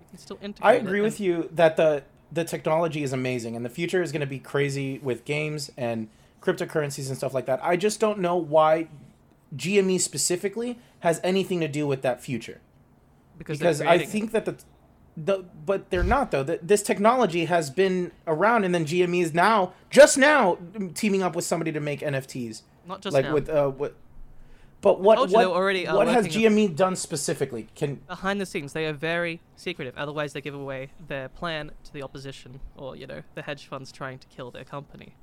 You 0.00 0.06
can 0.08 0.16
still 0.16 0.38
integrate. 0.40 0.66
I 0.66 0.72
agree 0.76 1.02
with 1.02 1.20
you 1.20 1.50
that 1.52 1.76
the 1.76 2.04
the 2.32 2.44
technology 2.44 3.02
is 3.02 3.12
amazing 3.12 3.56
and 3.56 3.62
the 3.62 3.68
future 3.68 4.00
is 4.02 4.10
going 4.10 4.22
to 4.22 4.26
be 4.26 4.38
crazy 4.38 5.00
with 5.00 5.26
games 5.26 5.70
and 5.76 6.08
cryptocurrencies 6.40 7.08
and 7.08 7.16
stuff 7.18 7.34
like 7.34 7.44
that. 7.44 7.60
I 7.62 7.76
just 7.76 8.00
don't 8.00 8.20
know 8.20 8.36
why 8.36 8.88
GME 9.54 10.00
specifically 10.00 10.78
has 11.00 11.20
anything 11.22 11.60
to 11.60 11.68
do 11.68 11.86
with 11.86 12.00
that 12.00 12.22
future. 12.22 12.62
because, 13.36 13.58
Because 13.58 13.82
I 13.82 13.84
creating 13.84 14.08
it. 14.08 14.10
think 14.10 14.32
that 14.32 14.44
the 14.46 14.56
the, 15.24 15.44
but 15.66 15.90
they're 15.90 16.02
not 16.02 16.30
though. 16.30 16.42
The, 16.42 16.60
this 16.62 16.82
technology 16.82 17.46
has 17.46 17.70
been 17.70 18.12
around, 18.26 18.64
and 18.64 18.74
then 18.74 18.86
GME 18.86 19.22
is 19.22 19.34
now 19.34 19.74
just 19.90 20.16
now 20.16 20.58
teaming 20.94 21.22
up 21.22 21.34
with 21.34 21.44
somebody 21.44 21.72
to 21.72 21.80
make 21.80 22.00
NFTs, 22.00 22.62
Not 22.88 23.02
just 23.02 23.14
like 23.14 23.26
now. 23.26 23.34
with 23.34 23.48
uh 23.48 23.68
what. 23.68 23.94
But 24.80 25.00
what 25.00 25.30
what, 25.30 25.44
already, 25.46 25.88
uh, 25.88 25.96
what 25.96 26.06
has 26.06 26.26
working 26.26 26.46
on- 26.46 26.52
GME 26.52 26.76
done 26.76 26.94
specifically? 26.94 27.66
Can 27.74 27.96
behind 27.96 28.40
the 28.40 28.46
scenes 28.46 28.72
they 28.72 28.86
are 28.86 28.92
very 28.92 29.40
secretive 29.56 29.94
otherwise 29.96 30.32
they 30.32 30.40
give 30.40 30.54
away 30.54 30.90
their 31.08 31.28
plan 31.28 31.72
to 31.84 31.92
the 31.92 32.02
opposition 32.02 32.60
or 32.76 32.94
you 32.94 33.06
know 33.06 33.22
the 33.34 33.42
hedge 33.42 33.66
funds 33.66 33.90
trying 33.90 34.18
to 34.20 34.28
kill 34.28 34.52
their 34.52 34.62
company 34.64 35.16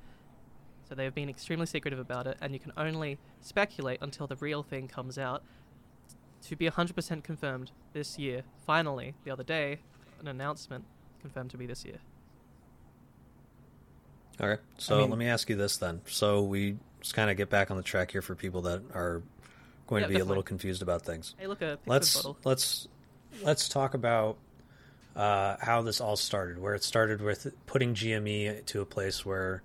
so 0.87 0.93
they 0.93 1.05
have 1.05 1.15
been 1.15 1.29
extremely 1.29 1.65
secretive 1.65 1.99
about 1.99 2.27
it 2.27 2.37
and 2.41 2.51
you 2.53 2.59
can 2.59 2.73
only 2.75 3.17
speculate 3.39 3.97
until 4.01 4.27
the 4.27 4.35
real 4.35 4.61
thing 4.61 4.89
comes 4.89 5.17
out 5.17 5.41
to 6.41 6.55
be 6.57 6.69
100% 6.69 7.23
confirmed 7.23 7.71
this 7.93 8.19
year 8.19 8.43
finally 8.67 9.15
the 9.23 9.31
other 9.31 9.43
day 9.43 9.79
an 10.19 10.27
announcement 10.27 10.83
confirmed 11.21 11.49
to 11.49 11.57
be 11.57 11.65
this 11.65 11.85
year 11.85 11.99
Okay. 14.39 14.61
So 14.77 14.97
mean- 14.99 15.09
let 15.11 15.19
me 15.19 15.27
ask 15.27 15.49
you 15.49 15.55
this 15.55 15.77
then. 15.77 16.01
So 16.07 16.41
we 16.43 16.77
just 17.05 17.13
kind 17.13 17.29
of 17.29 17.37
get 17.37 17.51
back 17.51 17.69
on 17.69 17.77
the 17.77 17.83
track 17.83 18.09
here 18.11 18.23
for 18.23 18.33
people 18.33 18.63
that 18.63 18.81
are 18.95 19.21
going 19.85 20.01
Yeah, 20.01 20.07
to 20.07 20.13
be 20.15 20.19
a 20.19 20.25
little 20.25 20.41
confused 20.41 20.81
about 20.81 21.03
things. 21.03 21.35
hey 21.37 21.45
look 21.45 21.61
Let's 21.85 22.25
let's 22.43 22.87
let's 23.43 23.69
talk 23.69 23.93
about 23.93 24.37
uh, 25.15 25.57
how 25.61 25.83
this 25.83 26.01
all 26.01 26.15
started. 26.15 26.57
Where 26.57 26.73
it 26.73 26.83
started 26.83 27.21
with 27.21 27.53
putting 27.67 27.93
GME 27.93 28.65
to 28.65 28.81
a 28.81 28.85
place 28.85 29.23
where 29.23 29.61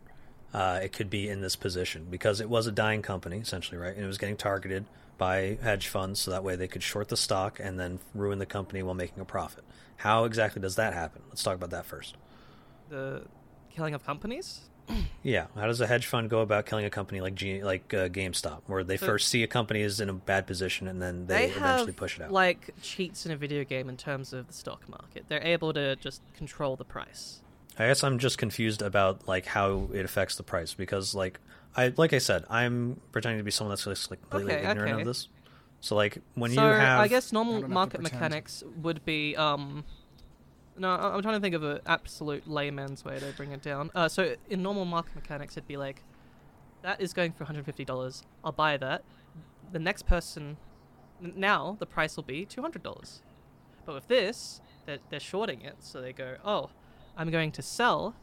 uh, 0.53 0.81
it 0.83 0.93
could 0.93 1.09
be 1.09 1.31
in 1.31 1.41
this 1.41 1.57
position 1.57 2.09
because 2.11 2.43
it 2.43 2.51
was 2.51 2.67
a 2.67 2.73
dying 2.73 3.01
company 3.01 3.39
essentially, 3.39 3.79
right? 3.79 3.95
And 3.95 4.05
it 4.05 4.07
was 4.07 4.19
getting 4.19 4.37
targeted 4.37 4.85
by 5.17 5.57
hedge 5.63 5.89
funds, 5.89 6.21
so 6.21 6.33
that 6.33 6.45
way 6.45 6.57
they 6.57 6.69
could 6.69 6.83
short 6.83 7.09
the 7.09 7.17
stock 7.17 7.59
and 7.59 7.81
then 7.81 8.01
ruin 8.15 8.39
the 8.39 8.45
company 8.47 8.83
while 8.83 8.95
making 8.95 9.19
a 9.19 9.25
profit. 9.25 9.65
How 9.97 10.25
exactly 10.25 10.61
does 10.61 10.77
that 10.77 10.93
happen? 10.93 11.23
Let's 11.31 11.43
talk 11.43 11.55
about 11.55 11.71
that 11.71 11.87
first. 11.87 12.17
the 12.91 13.23
killing 13.71 13.95
of 13.95 14.05
companies 14.05 14.69
Yeah, 15.23 15.47
how 15.55 15.67
does 15.67 15.81
a 15.81 15.87
hedge 15.87 16.07
fund 16.07 16.31
go 16.31 16.41
about 16.41 16.67
killing 16.67 16.85
a 16.85 16.91
company 16.91 17.21
like 17.21 17.35
G- 17.35 17.63
like 17.63 17.93
uh, 17.95 18.09
GameStop, 18.09 18.63
where 18.67 18.83
they 18.85 18.97
So- 18.97 19.07
first 19.07 19.29
see 19.29 19.43
a 19.43 19.47
company 19.47 19.81
is 19.83 20.01
in 20.01 20.09
a 20.09 20.13
bad 20.15 20.47
position 20.47 20.89
and 20.89 21.01
then 21.01 21.27
they, 21.27 21.35
they 21.35 21.45
eventually 21.55 21.87
have 21.93 21.97
push 21.97 22.19
it 22.19 22.23
out? 22.25 22.33
like 22.33 22.71
cheats 22.83 23.27
in 23.27 23.33
a 23.33 23.37
video 23.37 23.65
game 23.65 23.89
in 23.89 23.97
terms 23.97 24.33
of 24.33 24.47
the 24.47 24.53
stock 24.53 24.89
market 24.89 25.25
they're 25.29 25.43
able 25.43 25.73
to 25.73 25.97
just 25.97 26.21
control 26.37 26.77
the 26.77 26.85
price 26.85 27.41
I 27.79 27.87
guess 27.87 28.03
I'm 28.05 28.19
just 28.19 28.37
confused 28.39 28.83
about 28.83 29.27
like 29.29 29.47
how 29.47 29.89
it 29.95 30.05
affects 30.05 30.37
the 30.37 30.43
price 30.43 30.75
because 30.75 31.15
like 31.15 31.41
I 31.77 31.93
like 31.97 32.13
I 32.13 32.19
said, 32.19 32.45
I'm 32.51 33.01
pretending 33.13 33.39
to 33.39 33.45
be 33.45 33.51
someone 33.53 33.71
that's 33.71 33.85
just 33.85 34.11
like 34.11 34.21
completely 34.23 34.55
Okay, 34.57 34.69
ignorant 34.71 34.93
okay. 34.95 35.01
of 35.03 35.07
this. 35.07 35.29
So 35.81 35.95
like 35.97 36.19
when 36.35 36.51
so 36.51 36.63
you 36.67 36.75
have 36.75 37.01
I 37.01 37.07
guess 37.09 37.33
normal 37.33 37.55
don't 37.55 37.63
have 37.63 37.71
to 37.71 37.75
market 37.75 38.01
mechanics 38.03 38.63
would 38.83 39.05
be 39.05 39.37
um. 39.37 39.85
No, 40.77 40.89
I'm 40.91 41.21
trying 41.23 41.35
to 41.35 41.41
think 41.41 41.55
of 41.55 41.63
an 41.63 41.81
absolute 41.87 42.49
layman's 42.49 43.05
way 43.05 43.19
to 43.19 43.27
bring 43.37 43.53
it 43.53 43.61
down. 43.61 43.91
Uh, 43.95 44.09
so 44.09 44.37
in 44.49 44.63
normal 44.63 44.85
market 44.85 45.15
mechanics, 45.15 45.57
it'd 45.57 45.69
be 45.69 45.77
like, 45.77 46.03
that 46.83 47.01
is 47.01 47.13
going 47.13 47.33
for 47.33 47.45
150 47.45 47.85
dollars. 47.85 48.23
I'll 48.45 48.53
buy 48.53 48.77
that. 48.79 49.05
The 49.73 49.79
next 49.79 50.07
person, 50.07 50.57
now 51.21 51.77
the 51.79 51.87
price 51.87 52.17
will 52.17 52.25
be 52.25 52.45
200 52.47 52.83
dollars. 52.83 53.23
But 53.85 53.95
with 53.95 54.09
this, 54.09 54.61
they're, 54.87 54.99
they're 55.11 55.21
shorting 55.21 55.63
it, 55.63 55.77
so 55.81 56.01
they 56.01 56.13
go, 56.13 56.37
oh, 56.45 56.71
I'm 57.17 57.31
going 57.31 57.53
to 57.53 57.63
sell 57.63 58.15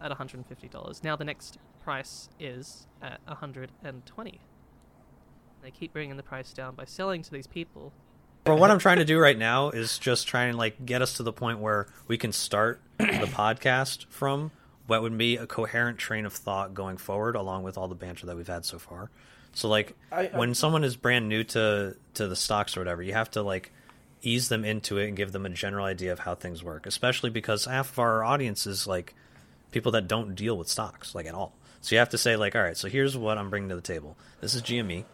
at 0.00 0.10
150 0.10 0.68
dollars. 0.68 1.02
Now 1.02 1.16
the 1.16 1.24
next 1.24 1.58
price 1.82 2.28
is 2.38 2.86
at 3.02 3.20
120. 3.26 4.40
They 5.62 5.70
keep 5.70 5.92
bringing 5.92 6.16
the 6.16 6.22
price 6.22 6.52
down 6.52 6.74
by 6.74 6.84
selling 6.84 7.22
to 7.22 7.30
these 7.32 7.46
people 7.46 7.92
But 8.48 8.58
what 8.58 8.70
I'm 8.70 8.78
trying 8.78 8.98
to 8.98 9.04
do 9.04 9.18
right 9.18 9.36
now 9.38 9.70
is 9.70 9.98
just 9.98 10.26
trying 10.28 10.52
to 10.52 10.58
like 10.58 10.84
get 10.84 11.02
us 11.02 11.14
to 11.14 11.22
the 11.22 11.32
point 11.32 11.58
where 11.60 11.86
we 12.06 12.18
can 12.18 12.32
start 12.32 12.80
the 12.98 13.04
podcast 13.32 14.06
from 14.08 14.50
what 14.86 15.02
would 15.02 15.16
be 15.18 15.36
a 15.36 15.46
coherent 15.46 15.98
train 15.98 16.24
of 16.26 16.32
thought 16.32 16.72
going 16.74 16.96
forward, 16.96 17.36
along 17.36 17.62
with 17.62 17.76
all 17.78 17.88
the 17.88 17.94
banter 17.94 18.26
that 18.26 18.36
we've 18.36 18.48
had 18.48 18.64
so 18.64 18.78
far. 18.78 19.10
So 19.52 19.68
like 19.68 19.94
I- 20.10 20.28
I- 20.32 20.38
when 20.38 20.54
someone 20.54 20.82
is 20.84 20.96
brand 20.96 21.28
new 21.28 21.44
to 21.44 21.96
to 22.14 22.26
the 22.28 22.36
stocks 22.36 22.76
or 22.76 22.80
whatever, 22.80 23.02
you 23.02 23.12
have 23.12 23.30
to 23.32 23.42
like 23.42 23.72
ease 24.22 24.48
them 24.48 24.64
into 24.64 24.98
it 24.98 25.08
and 25.08 25.16
give 25.16 25.30
them 25.32 25.46
a 25.46 25.50
general 25.50 25.84
idea 25.84 26.12
of 26.12 26.20
how 26.20 26.34
things 26.34 26.62
work. 26.64 26.86
Especially 26.86 27.30
because 27.30 27.66
half 27.66 27.90
of 27.92 27.98
our 27.98 28.24
audience 28.24 28.66
is 28.66 28.86
like 28.86 29.14
people 29.70 29.92
that 29.92 30.08
don't 30.08 30.34
deal 30.34 30.56
with 30.56 30.68
stocks 30.68 31.14
like 31.14 31.26
at 31.26 31.34
all. 31.34 31.52
So 31.80 31.94
you 31.94 31.98
have 32.00 32.08
to 32.10 32.18
say 32.18 32.34
like, 32.36 32.56
all 32.56 32.62
right, 32.62 32.76
so 32.76 32.88
here's 32.88 33.16
what 33.16 33.38
I'm 33.38 33.50
bringing 33.50 33.68
to 33.68 33.76
the 33.76 33.80
table. 33.82 34.16
This 34.40 34.54
is 34.54 34.62
GME. 34.62 35.04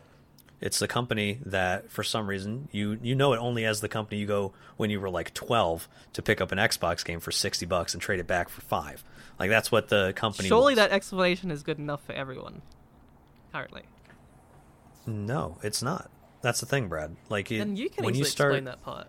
It's 0.65 0.79
the 0.79 0.89
company 0.89 1.41
that, 1.45 1.91
for 1.91 2.03
some 2.03 2.27
reason, 2.27 2.71
you 2.73 2.99
you 3.03 3.15
know 3.15 3.35
it 3.35 3.37
only 3.37 3.67
as 3.67 3.83
the 3.83 3.89
company 3.89 4.19
you 4.19 4.27
go 4.27 4.55
when 4.79 4.89
you 4.89 4.99
were 4.99 5.11
like 5.11 5.35
12 5.35 5.87
to 6.15 6.23
pick 6.23 6.41
up 6.41 6.53
an 6.53 6.59
Xbox 6.59 7.05
game 7.05 7.21
for 7.21 7.31
60 7.31 7.67
bucks 7.67 7.93
and 7.93 8.01
trade 8.03 8.19
it 8.19 8.27
back 8.27 8.49
for 8.49 8.63
five. 8.63 9.05
Like 9.39 9.51
that's 9.51 9.71
what 9.71 9.89
the 9.89 10.15
company. 10.17 10.49
Surely 10.49 10.73
was. 10.73 10.77
that 10.77 10.91
explanation 10.91 11.51
is 11.51 11.63
good 11.63 11.79
enough 11.79 12.03
for 12.07 12.13
everyone. 12.13 12.63
Currently, 13.53 13.83
No, 15.07 15.59
it's 15.63 15.83
not. 15.83 16.11
That's 16.41 16.61
the 16.61 16.67
thing, 16.67 16.89
Brad. 16.89 17.15
Like 17.29 17.53
it, 17.53 17.61
and 17.61 17.79
you 17.79 17.91
can 17.91 18.03
when 18.03 18.15
you 18.15 18.25
start, 18.25 18.53
explain 18.53 18.65
that 18.65 18.83
part. 18.83 19.09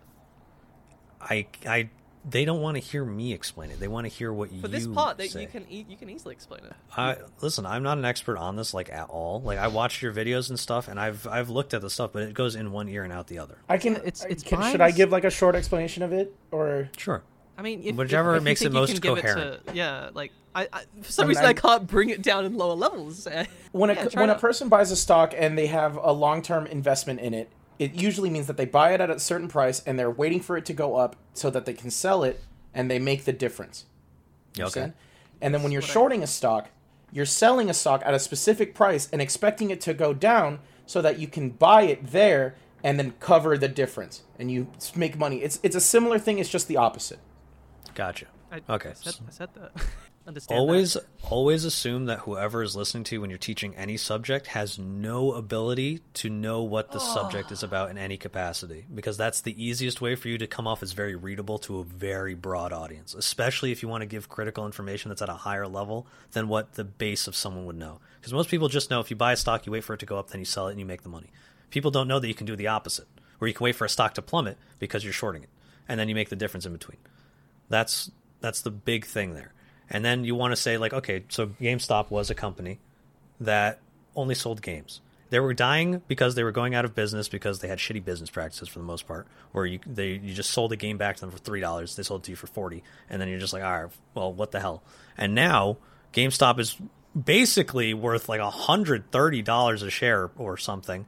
I 1.22 1.46
I 1.66 1.88
they 2.28 2.44
don't 2.44 2.60
want 2.60 2.76
to 2.76 2.80
hear 2.82 3.04
me 3.04 3.32
explain 3.32 3.70
it. 3.70 3.78
They 3.78 3.88
want 3.88 4.04
to 4.04 4.08
hear 4.08 4.32
what 4.32 4.50
you 4.52 4.60
For 4.60 4.68
this 4.68 4.86
part, 4.86 5.16
that 5.18 5.30
say. 5.30 5.42
you 5.42 5.46
can 5.46 5.64
e- 5.70 5.86
you 5.88 5.96
can 5.96 6.10
easily 6.10 6.34
explain 6.34 6.64
it. 6.64 6.72
I 6.96 7.16
listen. 7.40 7.64
I'm 7.66 7.82
not 7.82 7.98
an 7.98 8.04
expert 8.04 8.36
on 8.38 8.56
this, 8.56 8.74
like 8.74 8.90
at 8.92 9.08
all. 9.08 9.40
Like 9.40 9.58
I 9.58 9.68
watched 9.68 10.02
your 10.02 10.12
videos 10.12 10.48
and 10.50 10.58
stuff, 10.58 10.88
and 10.88 10.98
I've 10.98 11.26
I've 11.28 11.50
looked 11.50 11.72
at 11.74 11.80
the 11.82 11.90
stuff, 11.90 12.10
but 12.12 12.22
it 12.24 12.34
goes 12.34 12.56
in 12.56 12.72
one 12.72 12.88
ear 12.88 13.04
and 13.04 13.12
out 13.12 13.28
the 13.28 13.38
other. 13.38 13.58
I 13.68 13.78
can. 13.78 13.96
It's- 13.96 14.24
it's 14.28 14.42
can, 14.42 14.60
should 14.70 14.80
I 14.80 14.90
give 14.90 15.10
like 15.10 15.24
a 15.24 15.30
short 15.30 15.54
explanation 15.54 16.02
of 16.02 16.12
it 16.12 16.34
or? 16.50 16.90
Sure. 16.96 17.22
I 17.58 17.62
mean, 17.62 17.80
if, 17.84 17.96
Whichever 17.96 18.32
if, 18.32 18.36
if 18.36 18.40
you 18.42 18.44
makes 18.44 18.60
it 18.60 18.64
think 18.64 18.74
you 18.74 18.80
most 18.80 18.92
can 18.92 19.00
give 19.00 19.16
coherent. 19.24 19.66
to, 19.68 19.74
yeah, 19.74 20.10
like 20.12 20.30
I, 20.54 20.68
I 20.70 20.82
for 21.00 21.10
some 21.10 21.22
I 21.22 21.24
mean, 21.24 21.28
reason 21.30 21.44
I, 21.46 21.48
I- 21.48 21.52
can't 21.54 21.86
bring 21.86 22.10
it 22.10 22.20
down 22.22 22.44
in 22.44 22.56
lower 22.58 22.74
levels. 22.74 23.26
when 23.72 23.88
a 23.88 23.94
Yeah, 23.94 24.04
try 24.08 24.20
when 24.22 24.30
a 24.30 24.34
person 24.38 24.68
buys 24.68 24.90
a 24.90 24.96
stock 24.96 25.32
and 25.34 25.56
they 25.56 25.66
have 25.68 25.96
a 25.96 26.12
long 26.12 26.42
term 26.42 26.66
investment 26.66 27.20
in 27.20 27.32
it, 27.32 27.48
it 27.78 27.94
usually 27.94 28.30
means 28.30 28.46
that 28.46 28.56
they 28.56 28.64
buy 28.64 28.92
it 28.92 29.00
at 29.00 29.10
a 29.10 29.18
certain 29.18 29.48
price 29.48 29.82
and 29.86 29.98
they're 29.98 30.10
waiting 30.10 30.40
for 30.40 30.56
it 30.56 30.64
to 30.66 30.72
go 30.72 30.96
up 30.96 31.16
so 31.34 31.50
that 31.50 31.66
they 31.66 31.74
can 31.74 31.90
sell 31.90 32.24
it 32.24 32.42
and 32.74 32.90
they 32.90 32.98
make 32.98 33.24
the 33.24 33.32
difference. 33.32 33.84
You 34.56 34.64
okay. 34.64 34.80
understand? 34.80 34.92
And 35.40 35.54
then 35.54 35.62
when 35.62 35.72
you're 35.72 35.82
shorting 35.82 36.22
a 36.22 36.26
stock, 36.26 36.70
you're 37.12 37.26
selling 37.26 37.70
a 37.70 37.74
stock 37.74 38.02
at 38.04 38.14
a 38.14 38.18
specific 38.18 38.74
price 38.74 39.08
and 39.12 39.20
expecting 39.20 39.70
it 39.70 39.80
to 39.82 39.94
go 39.94 40.12
down 40.14 40.58
so 40.86 41.02
that 41.02 41.18
you 41.18 41.26
can 41.26 41.50
buy 41.50 41.82
it 41.82 42.08
there 42.08 42.54
and 42.82 42.98
then 42.98 43.12
cover 43.20 43.58
the 43.58 43.68
difference 43.68 44.22
and 44.38 44.50
you 44.50 44.68
make 44.94 45.18
money. 45.18 45.42
It's 45.42 45.58
it's 45.62 45.76
a 45.76 45.80
similar 45.80 46.18
thing. 46.18 46.38
It's 46.38 46.48
just 46.48 46.68
the 46.68 46.76
opposite. 46.76 47.18
Gotcha. 47.94 48.26
I, 48.52 48.60
Okay. 48.68 48.90
I 48.90 48.92
said, 48.92 49.14
I 49.26 49.30
said 49.30 49.48
that. 49.54 49.72
Understand? 50.26 50.58
Always, 50.58 50.94
that. 50.94 51.04
always 51.22 51.64
assume 51.64 52.06
that 52.06 52.20
whoever 52.20 52.60
is 52.60 52.74
listening 52.74 53.04
to 53.04 53.14
you 53.14 53.20
when 53.20 53.30
you're 53.30 53.38
teaching 53.38 53.76
any 53.76 53.96
subject 53.96 54.48
has 54.48 54.76
no 54.76 55.32
ability 55.32 56.00
to 56.14 56.28
know 56.28 56.64
what 56.64 56.90
the 56.90 56.98
subject 56.98 57.52
is 57.52 57.62
about 57.62 57.90
in 57.90 57.98
any 57.98 58.16
capacity, 58.16 58.86
because 58.92 59.16
that's 59.16 59.40
the 59.40 59.64
easiest 59.64 60.00
way 60.00 60.16
for 60.16 60.26
you 60.26 60.36
to 60.38 60.48
come 60.48 60.66
off 60.66 60.82
as 60.82 60.92
very 60.92 61.14
readable 61.14 61.58
to 61.60 61.78
a 61.78 61.84
very 61.84 62.34
broad 62.34 62.72
audience, 62.72 63.14
especially 63.14 63.70
if 63.70 63.82
you 63.84 63.88
want 63.88 64.02
to 64.02 64.06
give 64.06 64.28
critical 64.28 64.66
information 64.66 65.10
that's 65.10 65.22
at 65.22 65.28
a 65.28 65.34
higher 65.34 65.68
level 65.68 66.08
than 66.32 66.48
what 66.48 66.72
the 66.72 66.82
base 66.82 67.28
of 67.28 67.36
someone 67.36 67.64
would 67.64 67.78
know. 67.78 68.00
Because 68.20 68.32
most 68.32 68.50
people 68.50 68.68
just 68.68 68.90
know 68.90 68.98
if 68.98 69.10
you 69.10 69.16
buy 69.16 69.32
a 69.32 69.36
stock, 69.36 69.64
you 69.64 69.70
wait 69.70 69.84
for 69.84 69.94
it 69.94 70.00
to 70.00 70.06
go 70.06 70.18
up, 70.18 70.30
then 70.30 70.40
you 70.40 70.44
sell 70.44 70.66
it 70.66 70.72
and 70.72 70.80
you 70.80 70.86
make 70.86 71.02
the 71.02 71.08
money. 71.08 71.30
People 71.70 71.92
don't 71.92 72.08
know 72.08 72.18
that 72.18 72.28
you 72.28 72.34
can 72.34 72.46
do 72.46 72.56
the 72.56 72.66
opposite, 72.66 73.06
where 73.38 73.46
you 73.46 73.54
can 73.54 73.62
wait 73.62 73.76
for 73.76 73.84
a 73.84 73.88
stock 73.88 74.14
to 74.14 74.22
plummet 74.22 74.58
because 74.80 75.04
you're 75.04 75.12
shorting 75.12 75.44
it, 75.44 75.50
and 75.88 76.00
then 76.00 76.08
you 76.08 76.16
make 76.16 76.30
the 76.30 76.36
difference 76.36 76.66
in 76.66 76.72
between. 76.72 76.98
That's 77.68 78.10
that's 78.40 78.60
the 78.60 78.72
big 78.72 79.06
thing 79.06 79.34
there. 79.34 79.52
And 79.90 80.04
then 80.04 80.24
you 80.24 80.34
want 80.34 80.52
to 80.52 80.56
say 80.56 80.78
like, 80.78 80.92
okay, 80.92 81.24
so 81.28 81.46
GameStop 81.46 82.10
was 82.10 82.30
a 82.30 82.34
company 82.34 82.78
that 83.40 83.80
only 84.14 84.34
sold 84.34 84.62
games. 84.62 85.00
They 85.28 85.40
were 85.40 85.54
dying 85.54 86.02
because 86.06 86.34
they 86.34 86.44
were 86.44 86.52
going 86.52 86.74
out 86.74 86.84
of 86.84 86.94
business 86.94 87.28
because 87.28 87.58
they 87.58 87.68
had 87.68 87.78
shitty 87.78 88.04
business 88.04 88.30
practices 88.30 88.68
for 88.68 88.78
the 88.78 88.84
most 88.84 89.08
part. 89.08 89.26
Where 89.52 89.66
you 89.66 89.80
they 89.84 90.10
you 90.10 90.34
just 90.34 90.50
sold 90.50 90.72
a 90.72 90.76
game 90.76 90.98
back 90.98 91.16
to 91.16 91.20
them 91.22 91.30
for 91.30 91.38
three 91.38 91.60
dollars, 91.60 91.96
they 91.96 92.04
sold 92.04 92.22
it 92.22 92.24
to 92.26 92.30
you 92.32 92.36
for 92.36 92.46
forty, 92.46 92.84
and 93.10 93.20
then 93.20 93.28
you're 93.28 93.40
just 93.40 93.52
like, 93.52 93.64
all 93.64 93.82
right, 93.82 93.92
well, 94.14 94.32
what 94.32 94.52
the 94.52 94.60
hell? 94.60 94.84
And 95.18 95.34
now 95.34 95.78
GameStop 96.12 96.60
is 96.60 96.76
basically 97.24 97.92
worth 97.92 98.28
like 98.28 98.40
hundred 98.40 99.10
thirty 99.10 99.42
dollars 99.42 99.82
a 99.82 99.90
share 99.90 100.30
or 100.36 100.56
something, 100.56 101.06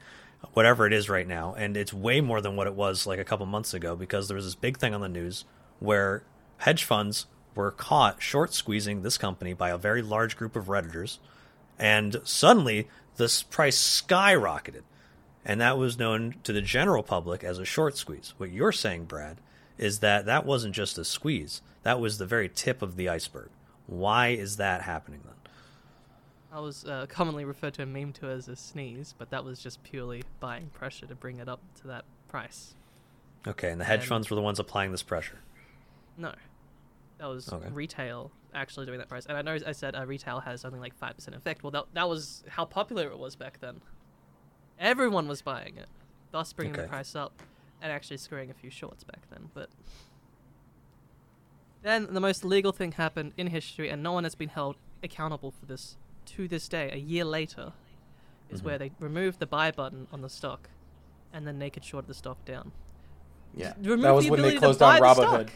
whatever 0.53 0.85
it 0.85 0.93
is 0.93 1.09
right 1.09 1.27
now, 1.27 1.55
and 1.57 1.77
it's 1.77 1.95
way 1.95 2.21
more 2.21 2.41
than 2.41 2.57
what 2.57 2.67
it 2.67 2.75
was 2.75 3.07
like 3.07 3.21
a 3.21 3.25
couple 3.25 3.47
months 3.47 3.73
ago 3.73 3.95
because 3.95 4.27
there 4.27 4.35
was 4.35 4.45
this 4.45 4.57
big 4.57 4.79
thing 4.79 4.95
on 4.95 5.01
the 5.01 5.09
news 5.09 5.45
where 5.79 6.25
hedge 6.57 6.83
funds 6.83 7.27
were 7.59 7.73
caught 7.73 8.23
short 8.23 8.55
squeezing 8.55 9.03
this 9.03 9.19
company 9.19 9.53
by 9.53 9.71
a 9.71 9.77
very 9.77 10.01
large 10.01 10.37
group 10.37 10.55
of 10.55 10.67
redditors, 10.67 11.19
and 11.77 12.21
suddenly 12.23 12.89
this 13.17 13.43
price 13.43 13.77
skyrocketed, 13.77 14.83
and 15.45 15.61
that 15.61 15.77
was 15.77 15.99
known 15.99 16.37
to 16.45 16.53
the 16.53 16.63
general 16.63 17.03
public 17.03 17.43
as 17.43 17.59
a 17.59 17.65
short 17.65 17.97
squeeze. 17.97 18.33
What 18.37 18.53
you're 18.53 18.71
saying, 18.71 19.07
Brad, 19.07 19.39
is 19.77 19.99
that 19.99 20.25
that 20.27 20.47
wasn't 20.47 20.77
just 20.77 20.99
a 20.99 21.05
squeeze; 21.05 21.61
that 21.83 21.99
was 21.99 22.19
the 22.19 22.27
very 22.27 22.49
tip 22.49 22.81
of 22.81 22.95
the 22.95 23.09
iceberg. 23.09 23.51
Why 23.89 24.29
is 24.29 24.57
that 24.59 24.83
happening 24.83 25.21
then? 25.25 25.35
I 26.53 26.61
was 26.61 26.85
uh, 26.85 27.07
commonly 27.09 27.45
referred 27.45 27.75
to 27.75 27.83
a 27.83 27.87
meme 27.87 28.13
to 28.15 28.29
as 28.29 28.47
a 28.47 28.55
sneeze, 28.55 29.17
but 29.19 29.31
that 29.31 29.45
was 29.45 29.59
just 29.59 29.83
purely 29.83 30.23
buying 30.39 30.69
pressure 30.69 31.07
to 31.07 31.15
bring 31.17 31.41
it 31.41 31.49
up 31.49 31.61
to 31.81 31.89
that 31.89 32.05
price. 32.29 32.75
Okay, 33.49 33.71
and 33.73 33.81
the 33.81 33.85
hedge 33.85 34.01
And- 34.03 34.09
funds 34.09 34.31
were 34.31 34.37
the 34.37 34.43
ones 34.43 34.61
applying 34.61 34.93
this 34.93 35.03
pressure. 35.03 35.41
No, 36.17 36.33
that 37.19 37.27
was 37.27 37.53
Okay. 37.53 37.69
retail 37.71 38.31
actually 38.55 38.87
doing 38.87 38.99
that 38.99 39.09
price. 39.09 39.27
And 39.27 39.37
I 39.37 39.43
know 39.43 39.59
I 39.67 39.73
said 39.73 39.95
uh, 39.95 40.07
retail 40.07 40.41
has 40.41 40.61
something 40.63 40.81
like 40.81 40.95
five 40.95 41.17
percent 41.17 41.37
effect. 41.37 41.63
Well, 41.63 41.71
that 41.73 41.85
that 41.95 42.09
was 42.09 42.45
how 42.49 42.65
popular 42.65 43.09
it 43.09 43.19
was 43.19 43.37
back 43.37 43.61
then. 43.61 43.81
Everyone 44.79 45.27
was 45.29 45.43
buying 45.43 45.77
it, 45.77 45.89
thus 46.31 46.53
bringing 46.53 46.75
the 46.75 46.85
price 46.89 47.17
up, 47.17 47.43
and 47.83 47.91
actually 47.93 48.17
screwing 48.19 48.51
a 48.51 48.55
few 48.55 48.71
shorts 48.71 49.03
back 49.05 49.29
then. 49.31 49.51
But 49.55 49.69
then 51.83 52.13
the 52.13 52.21
most 52.21 52.45
legal 52.45 52.73
thing 52.73 52.93
happened 52.93 53.33
in 53.37 53.49
history, 53.49 53.89
and 53.89 54.03
no 54.03 54.13
one 54.13 54.25
has 54.25 54.35
been 54.35 54.49
held 54.49 54.77
accountable 55.03 55.51
for 55.51 55.67
this 55.67 55.97
to 56.27 56.49
this 56.49 56.69
day. 56.69 56.91
A 56.93 56.97
year 56.99 57.25
later, 57.25 57.73
is 58.51 58.61
Mhm. 58.61 58.65
where 58.65 58.79
they 58.79 58.93
removed 58.99 59.39
the 59.41 59.47
buy 59.47 59.71
button 59.71 60.07
on 60.13 60.21
the 60.23 60.29
stock, 60.29 60.71
and 61.33 61.47
then 61.47 61.59
naked 61.59 61.85
shorted 61.85 62.09
the 62.09 62.15
stock 62.15 62.45
down. 62.45 62.73
Yeah, 63.55 63.75
Remove 63.79 64.03
that 64.03 64.15
was 64.15 64.25
the 64.27 64.31
when 64.31 64.43
they 64.43 64.57
closed 64.57 64.79
down 64.81 65.01
Robinhood. 65.01 65.51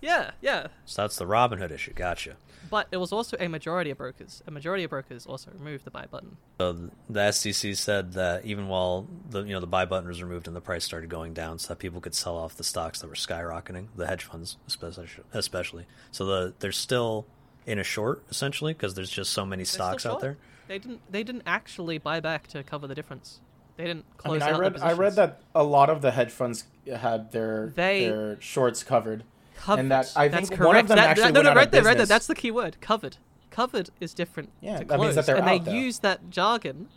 Stock. 0.00 0.34
Yeah, 0.42 0.52
yeah. 0.62 0.66
So 0.86 1.02
that's 1.02 1.16
the 1.16 1.26
Robinhood 1.26 1.70
issue. 1.70 1.92
Gotcha. 1.92 2.36
But 2.70 2.88
it 2.90 2.98
was 2.98 3.12
also 3.12 3.36
a 3.40 3.48
majority 3.48 3.90
of 3.90 3.98
brokers. 3.98 4.42
A 4.46 4.50
majority 4.50 4.84
of 4.84 4.90
brokers 4.90 5.24
also 5.26 5.50
removed 5.52 5.84
the 5.84 5.90
buy 5.90 6.06
button. 6.10 6.36
So 6.60 6.90
the 7.08 7.32
SEC 7.32 7.74
said 7.74 8.12
that 8.12 8.44
even 8.44 8.68
while 8.68 9.06
the 9.30 9.42
you 9.42 9.52
know 9.54 9.60
the 9.60 9.66
buy 9.66 9.84
button 9.86 10.08
was 10.08 10.22
removed 10.22 10.46
and 10.46 10.54
the 10.54 10.60
price 10.60 10.84
started 10.84 11.08
going 11.08 11.32
down, 11.32 11.58
so 11.58 11.68
that 11.68 11.78
people 11.78 12.00
could 12.00 12.14
sell 12.14 12.36
off 12.36 12.56
the 12.56 12.64
stocks 12.64 13.00
that 13.00 13.08
were 13.08 13.14
skyrocketing, 13.14 13.86
the 13.96 14.06
hedge 14.06 14.24
funds 14.24 14.56
especially. 14.66 15.08
especially. 15.32 15.86
So 16.10 16.24
the 16.26 16.54
they're 16.58 16.72
still 16.72 17.26
in 17.66 17.78
a 17.78 17.84
short 17.84 18.22
essentially 18.30 18.72
because 18.72 18.94
there's 18.94 19.10
just 19.10 19.32
so 19.32 19.44
many 19.46 19.60
They're 19.62 19.66
stocks 19.66 20.04
out 20.06 20.20
there. 20.20 20.36
They 20.66 20.78
didn't. 20.78 21.00
They 21.10 21.22
didn't 21.22 21.44
actually 21.46 21.96
buy 21.98 22.20
back 22.20 22.46
to 22.48 22.62
cover 22.62 22.86
the 22.86 22.94
difference. 22.94 23.40
They 23.78 23.84
didn't 23.84 24.04
I 24.18 24.22
close 24.22 24.40
mean, 24.40 24.54
I 24.54 24.58
read 24.58 24.74
the 24.74 24.84
I 24.84 24.92
read 24.92 25.14
that 25.14 25.40
a 25.54 25.62
lot 25.62 25.88
of 25.88 26.02
the 26.02 26.10
hedge 26.10 26.30
funds 26.30 26.64
had 26.86 27.32
their 27.32 27.72
They- 27.74 28.06
their 28.08 28.40
shorts 28.40 28.82
covered. 28.82 29.24
Covered. 29.58 29.80
and 29.80 29.90
that- 29.90 30.12
I 30.16 30.28
That's 30.28 30.48
think 30.48 30.60
one 30.60 30.68
of 30.68 30.72
correct. 30.72 30.88
them 30.88 30.96
That- 30.96 31.08
actually 31.10 31.22
that- 31.32 31.34
no, 31.34 31.42
no, 31.42 31.54
right 31.54 31.70
there, 31.70 31.82
right 31.82 31.96
there. 31.96 32.06
That's 32.06 32.26
the 32.26 32.34
key 32.34 32.50
word. 32.50 32.80
Covered. 32.80 33.16
Covered 33.50 33.90
is 34.00 34.14
different. 34.14 34.50
Yeah, 34.60 34.78
to 34.78 34.84
that 34.86 35.00
means 35.00 35.14
that 35.16 35.26
they're 35.26 35.36
and 35.36 35.48
out, 35.48 35.64
they 35.64 35.70
though. 35.70 35.76
use 35.76 35.98
that 36.00 36.30
jargon 36.30 36.88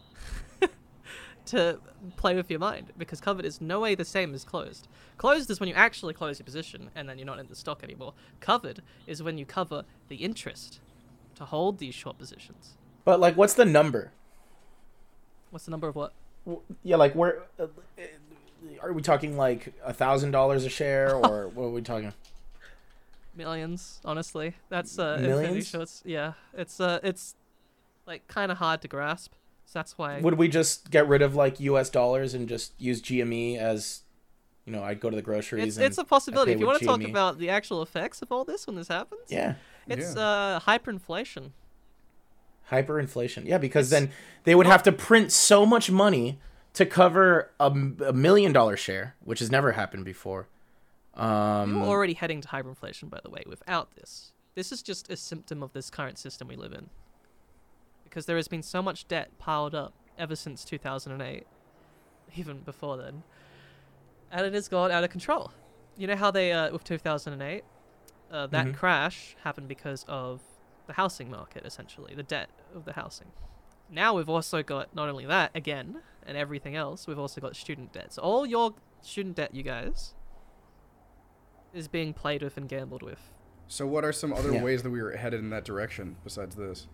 to 1.47 1.79
play 2.17 2.35
with 2.35 2.49
your 2.51 2.59
mind 2.59 2.91
because 2.97 3.19
covered 3.19 3.45
is 3.45 3.59
no 3.61 3.79
way 3.79 3.95
the 3.95 4.05
same 4.05 4.33
as 4.33 4.43
closed. 4.43 4.87
Closed 5.17 5.49
is 5.49 5.59
when 5.59 5.69
you 5.69 5.75
actually 5.75 6.13
close 6.13 6.39
your 6.39 6.45
position 6.45 6.89
and 6.95 7.07
then 7.09 7.17
you're 7.17 7.25
not 7.25 7.39
in 7.39 7.47
the 7.47 7.55
stock 7.55 7.83
anymore. 7.83 8.13
Covered 8.39 8.81
is 9.07 9.21
when 9.23 9.37
you 9.37 9.45
cover 9.45 9.83
the 10.07 10.17
interest 10.17 10.79
to 11.35 11.45
hold 11.45 11.79
these 11.79 11.95
short 11.95 12.17
positions. 12.17 12.77
But 13.05 13.19
like, 13.19 13.35
what's 13.37 13.53
the 13.55 13.65
number? 13.65 14.11
What's 15.49 15.65
the 15.65 15.71
number 15.71 15.87
of 15.87 15.95
what? 15.95 16.13
W- 16.45 16.61
Yeah, 16.83 16.95
like 16.97 17.13
where 17.15 17.43
uh, 17.59 17.67
are 18.81 18.93
we 18.93 19.01
talking? 19.01 19.35
Like 19.37 19.73
a 19.83 19.93
thousand 19.93 20.31
dollars 20.31 20.63
a 20.65 20.69
share, 20.69 21.15
or 21.15 21.47
what 21.49 21.65
are 21.65 21.69
we 21.69 21.81
talking? 21.81 22.13
Millions, 23.35 24.01
honestly. 24.03 24.55
That's 24.69 24.99
uh, 24.99 25.15
Infinity 25.19 25.41
Millions? 25.43 25.67
Shorts. 25.67 26.03
Yeah, 26.05 26.33
it's 26.53 26.79
uh, 26.79 26.99
it's 27.03 27.35
like 28.05 28.27
kind 28.27 28.51
of 28.51 28.57
hard 28.57 28.81
to 28.81 28.87
grasp. 28.87 29.33
So 29.65 29.79
that's 29.79 29.97
why. 29.97 30.19
Would 30.19 30.35
we 30.37 30.47
just 30.49 30.91
get 30.91 31.07
rid 31.07 31.21
of 31.21 31.33
like 31.35 31.59
U.S. 31.61 31.89
dollars 31.89 32.33
and 32.33 32.49
just 32.49 32.73
use 32.77 33.01
GME 33.01 33.57
as, 33.57 34.01
you 34.65 34.73
know, 34.73 34.83
I'd 34.83 34.99
go 34.99 35.09
to 35.09 35.15
the 35.15 35.21
groceries. 35.21 35.63
it's, 35.65 35.77
and 35.77 35.85
it's 35.85 35.97
a 35.97 36.03
possibility. 36.03 36.51
If 36.51 36.59
you 36.59 36.65
want 36.65 36.79
to 36.79 36.85
talk 36.85 37.03
about 37.03 37.37
the 37.39 37.49
actual 37.49 37.81
effects 37.81 38.21
of 38.21 38.31
all 38.31 38.43
this 38.43 38.67
when 38.67 38.75
this 38.75 38.89
happens, 38.89 39.21
yeah, 39.29 39.53
it's 39.87 40.15
Yeah. 40.15 40.21
uh, 40.21 40.59
hyperinflation. 40.61 41.51
hyperinflation. 42.71 43.45
Yeah, 43.45 43.57
because 43.57 43.89
then 43.89 44.11
they 44.43 44.55
would 44.55 44.65
have 44.67 44.83
to 44.83 44.91
print 44.91 45.31
so 45.31 45.65
much 45.65 45.89
money 45.91 46.39
to 46.73 46.85
cover 46.85 47.51
a 47.59 47.69
million 48.13 48.51
dollar 48.53 48.77
share, 48.77 49.15
which 49.23 49.39
has 49.39 49.51
never 49.51 49.73
happened 49.73 50.05
before. 50.05 50.47
Um, 51.13 51.81
were 51.81 51.87
already 51.87 52.13
heading 52.13 52.41
to 52.41 52.47
hyperinflation, 52.47 53.09
by 53.09 53.19
the 53.23 53.29
way, 53.29 53.43
without 53.45 53.95
this. 53.95 54.33
This 54.55 54.71
is 54.71 54.81
just 54.81 55.09
a 55.11 55.17
symptom 55.17 55.61
of 55.63 55.73
this 55.73 55.89
current 55.89 56.17
system 56.17 56.47
we 56.47 56.55
live 56.55 56.73
in. 56.73 56.89
Because 58.03 58.25
there 58.25 58.35
has 58.37 58.47
been 58.47 58.63
so 58.63 58.81
much 58.81 59.07
debt 59.07 59.37
piled 59.37 59.73
up 59.75 59.93
ever 60.17 60.35
since 60.35 60.63
2008, 60.65 61.45
even 62.35 62.59
before 62.59 62.97
then, 62.97 63.23
and 64.31 64.45
it 64.45 64.53
has 64.53 64.67
gone 64.67 64.91
out 64.91 65.03
of 65.03 65.09
control. 65.09 65.51
You 65.97 66.07
know 66.07 66.15
how 66.15 66.31
they, 66.31 66.51
uh, 66.51 66.71
with 66.71 66.83
2008, 66.83 67.63
uh, 68.31 68.47
that 68.47 68.67
Mhm. 68.67 68.75
crash 68.75 69.35
happened 69.43 69.67
because 69.67 70.05
of 70.07 70.41
the 70.87 70.93
housing 70.93 71.29
market, 71.29 71.65
essentially, 71.65 72.15
the 72.15 72.23
debt 72.23 72.49
of 72.73 72.85
the 72.85 72.93
housing. 72.93 73.31
Now 73.89 74.13
we've 74.13 74.29
also 74.29 74.63
got 74.63 74.95
not 74.95 75.09
only 75.09 75.25
that, 75.25 75.51
again, 75.53 76.01
and 76.25 76.37
everything 76.37 76.75
else, 76.75 77.07
we've 77.07 77.19
also 77.19 77.41
got 77.41 77.55
student 77.55 77.91
debt. 77.91 78.13
So 78.13 78.21
all 78.21 78.45
your 78.45 78.73
student 79.01 79.35
debt, 79.35 79.53
you 79.53 79.63
guys, 79.63 80.13
is 81.73 81.87
being 81.87 82.13
played 82.13 82.41
with 82.43 82.57
and 82.57 82.67
gambled 82.67 83.01
with. 83.03 83.19
So, 83.67 83.87
what 83.87 84.03
are 84.03 84.11
some 84.11 84.33
other 84.33 84.51
Yeah. 84.53 84.63
ways 84.63 84.83
that 84.83 84.89
we 84.89 84.99
are 84.99 85.15
headed 85.15 85.39
in 85.39 85.49
that 85.51 85.63
direction 85.63 86.17
besides 86.23 86.55
this? 86.55 86.87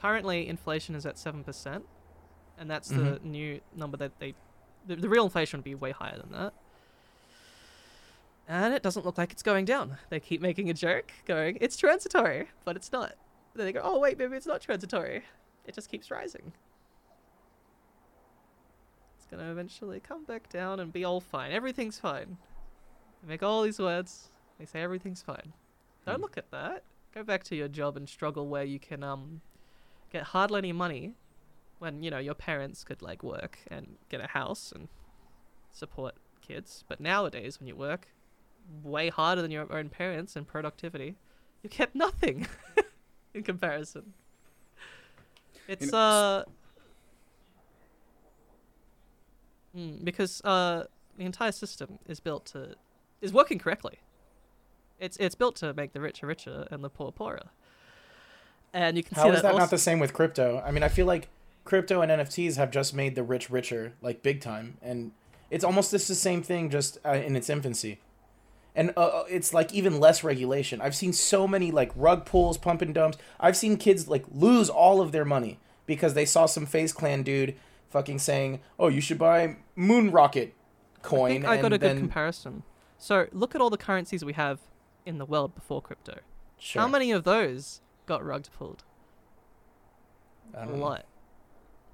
Currently, 0.00 0.48
inflation 0.48 0.94
is 0.94 1.06
at 1.06 1.16
7%, 1.18 1.84
and 2.58 2.70
that's 2.70 2.88
the 2.88 3.18
Mhm. 3.20 3.22
new 3.22 3.60
number 3.74 3.96
that 3.96 4.18
they. 4.18 4.34
The, 4.86 4.96
the 4.96 5.08
real 5.08 5.24
inflation 5.24 5.58
would 5.58 5.64
be 5.64 5.74
way 5.74 5.92
higher 5.92 6.18
than 6.18 6.30
that. 6.32 6.52
And 8.46 8.74
it 8.74 8.82
doesn't 8.82 9.06
look 9.06 9.16
like 9.16 9.32
it's 9.32 9.42
going 9.42 9.64
down. 9.64 9.96
They 10.10 10.20
keep 10.20 10.42
making 10.42 10.68
a 10.68 10.74
joke, 10.74 11.10
going, 11.24 11.56
it's 11.62 11.76
transitory, 11.78 12.48
but 12.66 12.76
it's 12.76 12.92
not. 12.92 13.14
Then 13.54 13.64
they 13.64 13.72
go, 13.72 13.80
oh, 13.82 13.98
wait, 13.98 14.18
maybe 14.18 14.36
it's 14.36 14.46
not 14.46 14.60
transitory. 14.60 15.24
It 15.64 15.74
just 15.74 15.88
keeps 15.88 16.10
rising. 16.10 16.52
It's 19.16 19.24
going 19.24 19.42
to 19.42 19.50
eventually 19.50 20.00
come 20.00 20.24
back 20.24 20.50
down 20.50 20.80
and 20.80 20.92
be 20.92 21.04
all 21.04 21.20
fine. 21.20 21.52
Everything's 21.52 21.98
fine. 21.98 22.36
They 23.24 23.32
make 23.32 23.42
all 23.42 23.62
these 23.62 23.78
words, 23.78 24.28
they 24.58 24.66
say 24.66 24.82
everything's 24.82 25.22
fine. 25.22 25.54
Don't 26.04 26.16
Hmm. 26.16 26.22
look 26.22 26.36
at 26.36 26.50
that. 26.50 26.84
Go 27.14 27.22
back 27.22 27.42
to 27.44 27.56
your 27.56 27.68
job 27.68 27.96
and 27.96 28.06
struggle 28.08 28.48
where 28.48 28.64
you 28.64 28.78
can 28.78 29.02
um 29.02 29.40
get 30.12 30.24
hardly 30.24 30.58
any 30.58 30.72
money 30.72 31.14
when, 31.78 32.02
you 32.02 32.10
know, 32.10 32.18
your 32.18 32.34
parents 32.34 32.84
could 32.84 33.02
like 33.02 33.22
work 33.22 33.58
and 33.68 33.96
get 34.10 34.20
a 34.20 34.28
house 34.28 34.72
and 34.74 34.88
support 35.72 36.14
kids. 36.46 36.84
But 36.88 37.00
nowadays 37.00 37.58
when 37.58 37.66
you 37.66 37.76
work 37.76 38.08
way 38.82 39.08
harder 39.08 39.40
than 39.42 39.50
your 39.50 39.72
own 39.72 39.88
parents 39.88 40.36
in 40.36 40.44
productivity, 40.44 41.16
you 41.62 41.70
get 41.70 41.94
nothing 41.94 42.46
in 43.34 43.42
comparison. 43.42 44.12
It's 45.66 45.92
know, 45.92 45.98
uh 45.98 46.44
mm, 49.76 50.04
because 50.04 50.42
uh 50.44 50.84
the 51.16 51.24
entire 51.24 51.52
system 51.52 51.98
is 52.06 52.20
built 52.20 52.44
to 52.46 52.74
is 53.24 53.32
working 53.32 53.58
correctly. 53.58 53.98
It's 55.00 55.16
it's 55.16 55.34
built 55.34 55.56
to 55.56 55.74
make 55.74 55.92
the 55.92 56.00
richer 56.00 56.26
richer 56.26 56.68
and 56.70 56.84
the 56.84 56.90
poor 56.90 57.10
poorer. 57.10 57.48
And 58.72 58.96
you 58.96 59.02
can 59.02 59.14
see 59.14 59.20
How 59.20 59.28
is 59.28 59.36
that, 59.36 59.42
that 59.42 59.52
also, 59.52 59.60
not 59.60 59.70
the 59.70 59.78
same 59.78 59.98
with 59.98 60.12
crypto? 60.12 60.62
I 60.64 60.70
mean, 60.70 60.82
I 60.82 60.88
feel 60.88 61.06
like 61.06 61.28
crypto 61.64 62.00
and 62.00 62.10
NFTs 62.10 62.56
have 62.56 62.70
just 62.70 62.92
made 62.94 63.14
the 63.14 63.22
rich 63.22 63.48
richer, 63.48 63.94
like 64.02 64.22
big 64.22 64.40
time, 64.40 64.78
and 64.82 65.12
it's 65.50 65.64
almost 65.64 65.92
just 65.92 66.08
the 66.08 66.14
same 66.14 66.42
thing, 66.42 66.70
just 66.70 66.98
uh, 67.04 67.12
in 67.12 67.36
its 67.36 67.48
infancy. 67.48 68.00
And 68.74 68.92
uh, 68.96 69.00
uh, 69.00 69.24
it's 69.28 69.54
like 69.54 69.72
even 69.72 70.00
less 70.00 70.24
regulation. 70.24 70.80
I've 70.80 70.96
seen 70.96 71.12
so 71.12 71.46
many 71.46 71.70
like 71.70 71.92
rug 71.94 72.24
pulls, 72.26 72.58
pump 72.58 72.82
and 72.82 72.92
dumps. 72.92 73.18
I've 73.38 73.56
seen 73.56 73.76
kids 73.76 74.08
like 74.08 74.24
lose 74.32 74.68
all 74.68 75.00
of 75.00 75.12
their 75.12 75.24
money 75.24 75.60
because 75.86 76.14
they 76.14 76.24
saw 76.24 76.46
some 76.46 76.66
FaZe 76.66 76.92
Clan 76.92 77.22
dude 77.22 77.54
fucking 77.90 78.18
saying, 78.18 78.60
"Oh, 78.78 78.88
you 78.88 79.00
should 79.00 79.18
buy 79.18 79.56
Moon 79.76 80.10
Rocket 80.10 80.54
coin." 81.02 81.44
I 81.46 81.52
I 81.52 81.56
got 81.58 81.72
a 81.72 81.78
good 81.78 81.90
then- 81.90 81.98
comparison. 81.98 82.64
So 83.04 83.26
look 83.32 83.54
at 83.54 83.60
all 83.60 83.68
the 83.68 83.76
currencies 83.76 84.24
we 84.24 84.32
have 84.32 84.60
in 85.04 85.18
the 85.18 85.26
world 85.26 85.54
before 85.54 85.82
crypto. 85.82 86.20
Sure. 86.58 86.80
How 86.80 86.88
many 86.88 87.12
of 87.12 87.24
those 87.24 87.82
got 88.06 88.24
rugged 88.24 88.50
pulled? 88.56 88.82
A 90.54 90.64
don't 90.64 90.78
know. 90.78 90.86
lot. 90.86 91.04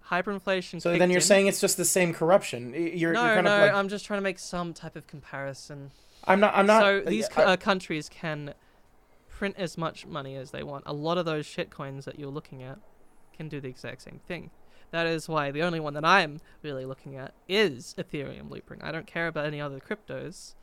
Hyperinflation. 0.09 0.81
So 0.81 0.97
then 0.97 1.11
you're 1.11 1.17
in. 1.17 1.23
saying 1.23 1.47
it's 1.49 1.61
just 1.61 1.77
the 1.77 1.85
same 1.85 2.15
corruption. 2.15 2.75
You're, 2.75 3.13
no, 3.13 3.25
you're 3.25 3.35
kind 3.35 3.45
no. 3.45 3.57
of 3.57 3.61
like 3.61 3.75
I'm 3.75 3.89
just 3.89 4.05
trying 4.05 4.19
to 4.19 4.23
make 4.23 4.39
some 4.39 4.73
type 4.73 4.95
of 4.95 5.09
comparison. 5.09 5.91
I'm 6.29 6.39
not. 6.39 6.57
I'm 6.57 6.67
not. 6.67 6.81
so 6.81 6.99
uh, 7.05 7.11
these 7.11 7.29
I- 7.37 7.43
uh, 7.43 7.57
countries 7.57 8.09
can 8.09 8.55
print 9.29 9.57
as 9.59 9.77
much 9.77 10.07
money 10.07 10.37
as 10.37 10.53
they 10.53 10.63
want. 10.63 10.85
A 10.87 10.93
lot 10.93 11.19
of 11.19 11.25
those 11.25 11.45
shit 11.45 11.71
coins 11.71 12.05
that 12.05 12.21
you're 12.21 12.31
looking 12.31 12.63
at 12.63 12.79
can 13.37 13.49
do 13.49 13.61
the 13.61 13.69
exact 13.69 14.03
same 14.03 14.21
thing. 14.29 14.51
That 14.93 15.09
is 15.09 15.29
why 15.29 15.51
the 15.51 15.63
only 15.63 15.81
one 15.81 15.95
that 15.95 16.05
I'm 16.05 16.39
really 16.63 16.85
looking 16.85 17.17
at 17.17 17.35
is 17.49 17.97
Ethereum 17.99 18.49
Loopring. 18.49 18.85
I 18.85 18.93
don't 18.93 19.09
care 19.09 19.27
about 19.27 19.47
any 19.47 19.61
other 19.61 19.81
cryptos. 19.81 20.55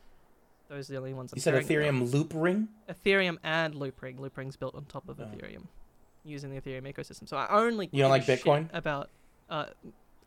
Those 0.68 0.88
are 0.90 0.94
the 0.94 0.98
only 0.98 1.14
ones. 1.14 1.32
I'm 1.32 1.36
you 1.36 1.40
said 1.42 1.66
caring 1.66 1.88
about. 1.88 2.08
Ethereum 2.08 2.28
Loopring. 2.28 2.68
Ethereum 2.88 3.38
and 3.42 3.74
Loopring. 3.74 4.18
Loopring's 4.18 4.56
built 4.56 4.74
on 4.74 4.84
top 4.84 5.08
of 5.08 5.18
Oh. 5.20 5.24
Ethereum, 5.24 5.64
using 6.24 6.50
the 6.54 6.60
Ethereum 6.60 6.92
ecosystem. 6.92 7.28
So 7.28 7.36
I 7.36 7.48
only 7.50 7.88
You 7.92 8.02
don't 8.02 8.10
like 8.10 8.24
Bitcoin? 8.26 8.68
about. 8.72 9.08
Uh, 9.48 9.66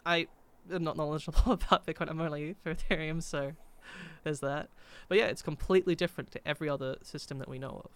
I 0.06 0.28
am 0.72 0.84
not 0.84 0.98
knowledgeable 0.98 1.40
about 1.54 1.86
Bitcoin. 1.86 2.10
I'm 2.10 2.20
only 2.22 2.56
for 2.64 2.74
Ethereum, 2.74 3.22
so 3.22 3.54
there's 4.24 4.40
that. 4.40 4.70
But 5.08 5.20
yeah, 5.20 5.26
it's 5.28 5.42
completely 5.44 5.94
different 5.96 6.32
to 6.32 6.48
every 6.48 6.70
other 6.70 6.96
system 7.04 7.38
that 7.40 7.48
we 7.50 7.60
know 7.60 7.82
of. 7.86 7.92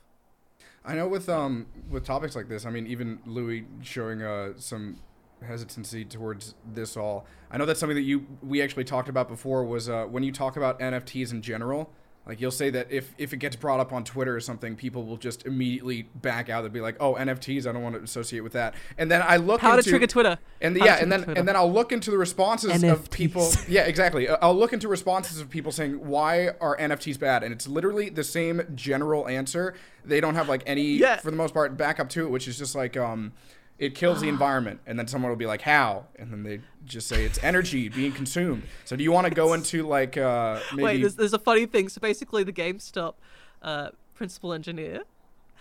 I 0.85 0.93
know 0.93 1.07
with 1.07 1.27
um 1.29 1.65
with 1.89 2.05
topics 2.05 2.35
like 2.35 2.47
this, 2.47 2.65
I 2.65 2.69
mean, 2.69 2.85
even 2.85 3.19
Louis 3.25 3.65
showing 3.81 4.21
uh 4.21 4.53
some 4.57 4.99
hesitancy 5.43 6.05
towards 6.05 6.53
this 6.73 6.95
all. 6.95 7.25
I 7.51 7.57
know 7.57 7.65
that's 7.65 7.79
something 7.79 7.95
that 7.95 8.03
you 8.03 8.27
we 8.43 8.61
actually 8.61 8.83
talked 8.83 9.09
about 9.09 9.27
before 9.27 9.63
was 9.65 9.89
uh 9.89 10.05
when 10.05 10.21
you 10.21 10.31
talk 10.31 10.57
about 10.57 10.79
NFTs 10.79 11.31
in 11.31 11.41
general, 11.41 11.91
Like 12.27 12.41
you'll 12.41 12.49
say 12.51 12.71
that 12.71 12.87
if 12.91 13.13
if 13.19 13.33
it 13.33 13.37
gets 13.37 13.55
brought 13.55 13.79
up 13.79 13.93
on 13.93 14.03
Twitter 14.03 14.35
or 14.35 14.39
something, 14.39 14.75
people 14.75 15.03
will 15.05 15.17
just 15.17 15.45
immediately 15.45 16.03
back 16.15 16.49
out. 16.49 16.61
They'll 16.63 16.71
be 16.71 16.81
like, 16.81 16.95
"Oh, 16.99 17.13
NFTs, 17.13 17.67
I 17.67 17.71
don't 17.71 17.83
want 17.83 17.95
to 17.95 18.01
associate 18.01 18.39
with 18.41 18.53
that." 18.53 18.73
And 18.97 19.11
then 19.11 19.21
I 19.21 19.37
look 19.37 19.61
How 19.61 19.75
to 19.75 19.83
trigger 19.83 20.07
Twitter. 20.07 20.39
and 20.59 20.75
the, 20.75 20.83
yeah, 20.83 20.95
and 20.99 21.11
then 21.11 21.23
Twitter. 21.23 21.39
and 21.39 21.47
then 21.47 21.55
I'll 21.55 21.71
look 21.71 21.91
into 21.91 22.09
the 22.09 22.17
responses 22.17 22.81
of 22.83 23.11
people. 23.11 23.51
Yeah, 23.67 23.83
exactly. 23.83 24.27
I'll 24.27 24.55
look 24.55 24.73
into 24.73 24.87
responses 24.87 25.39
of 25.39 25.49
people 25.51 25.71
saying 25.71 25.93
why 26.05 26.49
are 26.59 26.75
NFTs 26.77 27.19
bad, 27.19 27.43
and 27.43 27.53
it's 27.53 27.67
literally 27.67 28.09
the 28.09 28.23
same 28.23 28.61
general 28.73 29.27
answer. 29.27 29.75
They 30.03 30.19
don't 30.19 30.35
have 30.35 30.49
like 30.49 30.63
any, 30.65 30.83
Yeah. 30.97 31.17
for 31.17 31.29
the 31.29 31.37
most 31.37 31.53
part, 31.53 31.77
backup 31.77 32.09
to 32.09 32.25
it, 32.25 32.31
which 32.31 32.47
is 32.47 32.57
just 32.57 32.73
like 32.75 32.97
um, 32.97 33.33
it 33.77 33.95
kills 33.95 34.21
the 34.21 34.29
environment, 34.29 34.79
and 34.85 34.97
then 34.97 35.07
someone 35.07 35.29
will 35.29 35.37
be 35.37 35.45
like, 35.45 35.61
how, 35.61 36.05
and 36.17 36.31
then 36.31 36.43
they 36.43 36.61
just 36.85 37.07
say 37.07 37.25
it's 37.25 37.43
energy 37.43 37.89
being 37.89 38.13
consumed. 38.13 38.63
So 38.85 38.95
do 38.95 39.03
you 39.03 39.11
want 39.11 39.27
to 39.27 39.33
go 39.33 39.53
into 39.53 39.85
like 39.85 40.17
uh, 40.17 40.59
maybe 40.71 40.83
Wait, 40.83 41.01
there's, 41.01 41.15
there's 41.15 41.33
a 41.33 41.39
funny 41.39 41.65
thing. 41.65 41.89
So 41.89 41.99
basically, 41.99 42.43
the 42.43 42.53
GameStop 42.53 43.15
uh, 43.61 43.89
principal 44.15 44.53
engineer 44.53 45.03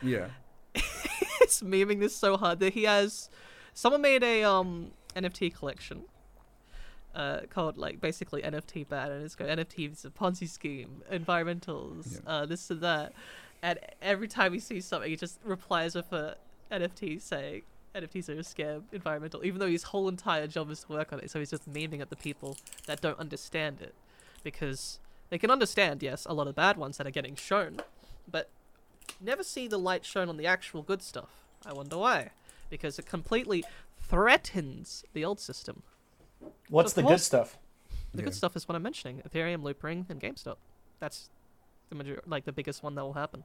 yeah 0.02 0.28
is 0.74 1.62
memeing 1.62 2.00
this 2.00 2.14
so 2.16 2.36
hard 2.36 2.60
that 2.60 2.72
he 2.72 2.84
has 2.84 3.28
someone 3.72 4.00
made 4.00 4.22
a 4.22 4.44
um 4.44 4.90
NFT 5.14 5.54
collection 5.54 6.02
uh 7.14 7.40
called 7.50 7.76
like 7.76 8.00
basically 8.00 8.42
NFT 8.42 8.88
bad 8.88 9.10
and 9.10 9.24
it's 9.24 9.34
got 9.34 9.48
NFTs 9.48 10.04
a 10.04 10.10
Ponzi 10.10 10.48
scheme, 10.48 11.02
environmentals, 11.12 12.20
uh 12.26 12.46
this 12.46 12.70
and 12.70 12.80
that. 12.80 13.12
And 13.62 13.78
every 14.02 14.28
time 14.28 14.52
he 14.52 14.60
sees 14.60 14.84
something 14.84 15.08
he 15.08 15.16
just 15.16 15.38
replies 15.44 15.94
with 15.94 16.12
a 16.12 16.36
NFT 16.70 17.20
saying 17.20 17.62
NFTs 17.94 18.28
are 18.28 18.32
a 18.32 18.36
scam, 18.38 18.82
environmental, 18.92 19.44
even 19.44 19.60
though 19.60 19.68
his 19.68 19.84
whole 19.84 20.08
entire 20.08 20.46
job 20.46 20.70
is 20.70 20.80
to 20.84 20.92
work 20.92 21.12
on 21.12 21.20
it. 21.20 21.30
So 21.30 21.38
he's 21.38 21.50
just 21.50 21.72
memeing 21.72 22.00
at 22.00 22.10
the 22.10 22.16
people 22.16 22.56
that 22.86 23.00
don't 23.00 23.18
understand 23.18 23.80
it. 23.80 23.94
Because 24.42 24.98
they 25.30 25.38
can 25.38 25.50
understand, 25.50 26.02
yes, 26.02 26.26
a 26.28 26.34
lot 26.34 26.48
of 26.48 26.54
bad 26.54 26.76
ones 26.76 26.98
that 26.98 27.06
are 27.06 27.10
getting 27.12 27.36
shown, 27.36 27.78
but 28.30 28.50
never 29.20 29.42
see 29.42 29.68
the 29.68 29.78
light 29.78 30.04
shown 30.04 30.28
on 30.28 30.36
the 30.36 30.46
actual 30.46 30.82
good 30.82 31.02
stuff. 31.02 31.30
I 31.64 31.72
wonder 31.72 31.96
why. 31.98 32.30
Because 32.68 32.98
it 32.98 33.06
completely 33.06 33.64
threatens 33.98 35.04
the 35.12 35.24
old 35.24 35.40
system. 35.40 35.82
What's 36.68 36.92
Of 36.92 36.96
the 36.96 37.02
good 37.02 37.20
stuff? 37.20 37.58
The 38.12 38.18
Yeah. 38.18 38.24
good 38.24 38.34
stuff 38.34 38.56
is 38.56 38.68
what 38.68 38.76
I'm 38.76 38.82
mentioning: 38.82 39.22
Ethereum, 39.28 39.62
Loopring, 39.62 40.08
and 40.08 40.20
GameStop. 40.20 40.56
That's 41.00 41.30
the 41.88 41.94
major, 41.96 42.22
like 42.26 42.44
the 42.44 42.52
biggest 42.52 42.82
one 42.82 42.94
that 42.96 43.02
will 43.02 43.14
happen. 43.14 43.44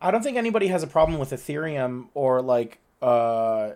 I 0.00 0.10
don't 0.10 0.22
think 0.22 0.36
anybody 0.36 0.68
has 0.68 0.82
a 0.82 0.86
problem 0.86 1.18
with 1.18 1.30
Ethereum 1.30 2.08
or 2.14 2.40
like 2.40 2.78
uh 3.02 3.72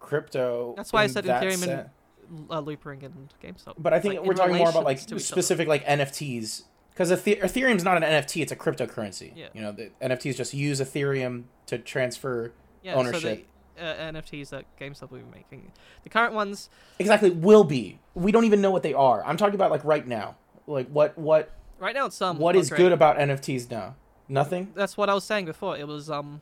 crypto. 0.00 0.74
That's 0.76 0.92
why 0.92 1.04
I 1.04 1.06
said 1.06 1.24
Ethereum 1.24 1.58
sen- 1.58 1.90
and 2.30 2.50
uh, 2.50 2.60
Loopring 2.60 3.04
and 3.04 3.32
GameStop. 3.42 3.74
But 3.78 3.92
I 3.92 4.00
think 4.00 4.16
like, 4.16 4.24
we're 4.24 4.34
talking 4.34 4.56
more 4.56 4.70
about 4.70 4.84
like 4.84 4.98
specific 4.98 5.68
like 5.68 5.84
NFTs 5.84 6.64
because 6.90 7.12
Ethe- 7.12 7.40
Ethereum's 7.40 7.84
not 7.84 7.96
an 7.96 8.02
NFT; 8.02 8.42
it's 8.42 8.52
a 8.52 8.56
cryptocurrency. 8.56 9.32
Yeah. 9.36 9.48
You 9.54 9.62
know, 9.62 9.72
the 9.72 9.90
NFTs 10.02 10.36
just 10.36 10.52
use 10.52 10.80
Ethereum 10.80 11.44
to 11.66 11.78
transfer 11.78 12.52
yeah, 12.82 12.94
ownership. 12.94 13.46
So 13.76 13.84
the 13.84 13.84
uh, 13.84 14.12
NFTs 14.12 14.50
that 14.50 14.64
GameStop 14.78 15.10
will 15.10 15.20
be 15.20 15.24
making, 15.32 15.72
the 16.02 16.08
current 16.08 16.34
ones, 16.34 16.68
exactly 16.98 17.30
will 17.30 17.64
be. 17.64 18.00
We 18.14 18.32
don't 18.32 18.44
even 18.44 18.60
know 18.60 18.70
what 18.70 18.82
they 18.82 18.94
are. 18.94 19.24
I'm 19.24 19.36
talking 19.36 19.54
about 19.54 19.70
like 19.70 19.84
right 19.84 20.06
now. 20.06 20.36
Like 20.66 20.88
what 20.88 21.16
what 21.16 21.52
right 21.78 21.94
now 21.94 22.06
it's 22.06 22.20
um. 22.20 22.38
what 22.38 22.56
is 22.56 22.68
great. 22.68 22.78
good 22.78 22.92
about 22.92 23.18
NFTs 23.18 23.70
now? 23.70 23.96
Nothing. 24.28 24.72
That's 24.74 24.96
what 24.96 25.10
I 25.10 25.14
was 25.14 25.24
saying 25.24 25.46
before. 25.46 25.76
It 25.76 25.88
was 25.88 26.08
um, 26.08 26.40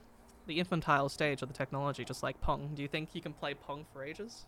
the 0.48 0.58
infantile 0.58 1.08
stage 1.08 1.42
of 1.42 1.48
the 1.48 1.54
technology, 1.54 2.04
just 2.04 2.22
like 2.24 2.40
Pong. 2.40 2.70
Do 2.74 2.82
you 2.82 2.88
think 2.88 3.10
you 3.12 3.20
can 3.20 3.32
play 3.32 3.54
Pong 3.54 3.86
for 3.92 4.02
ages? 4.02 4.46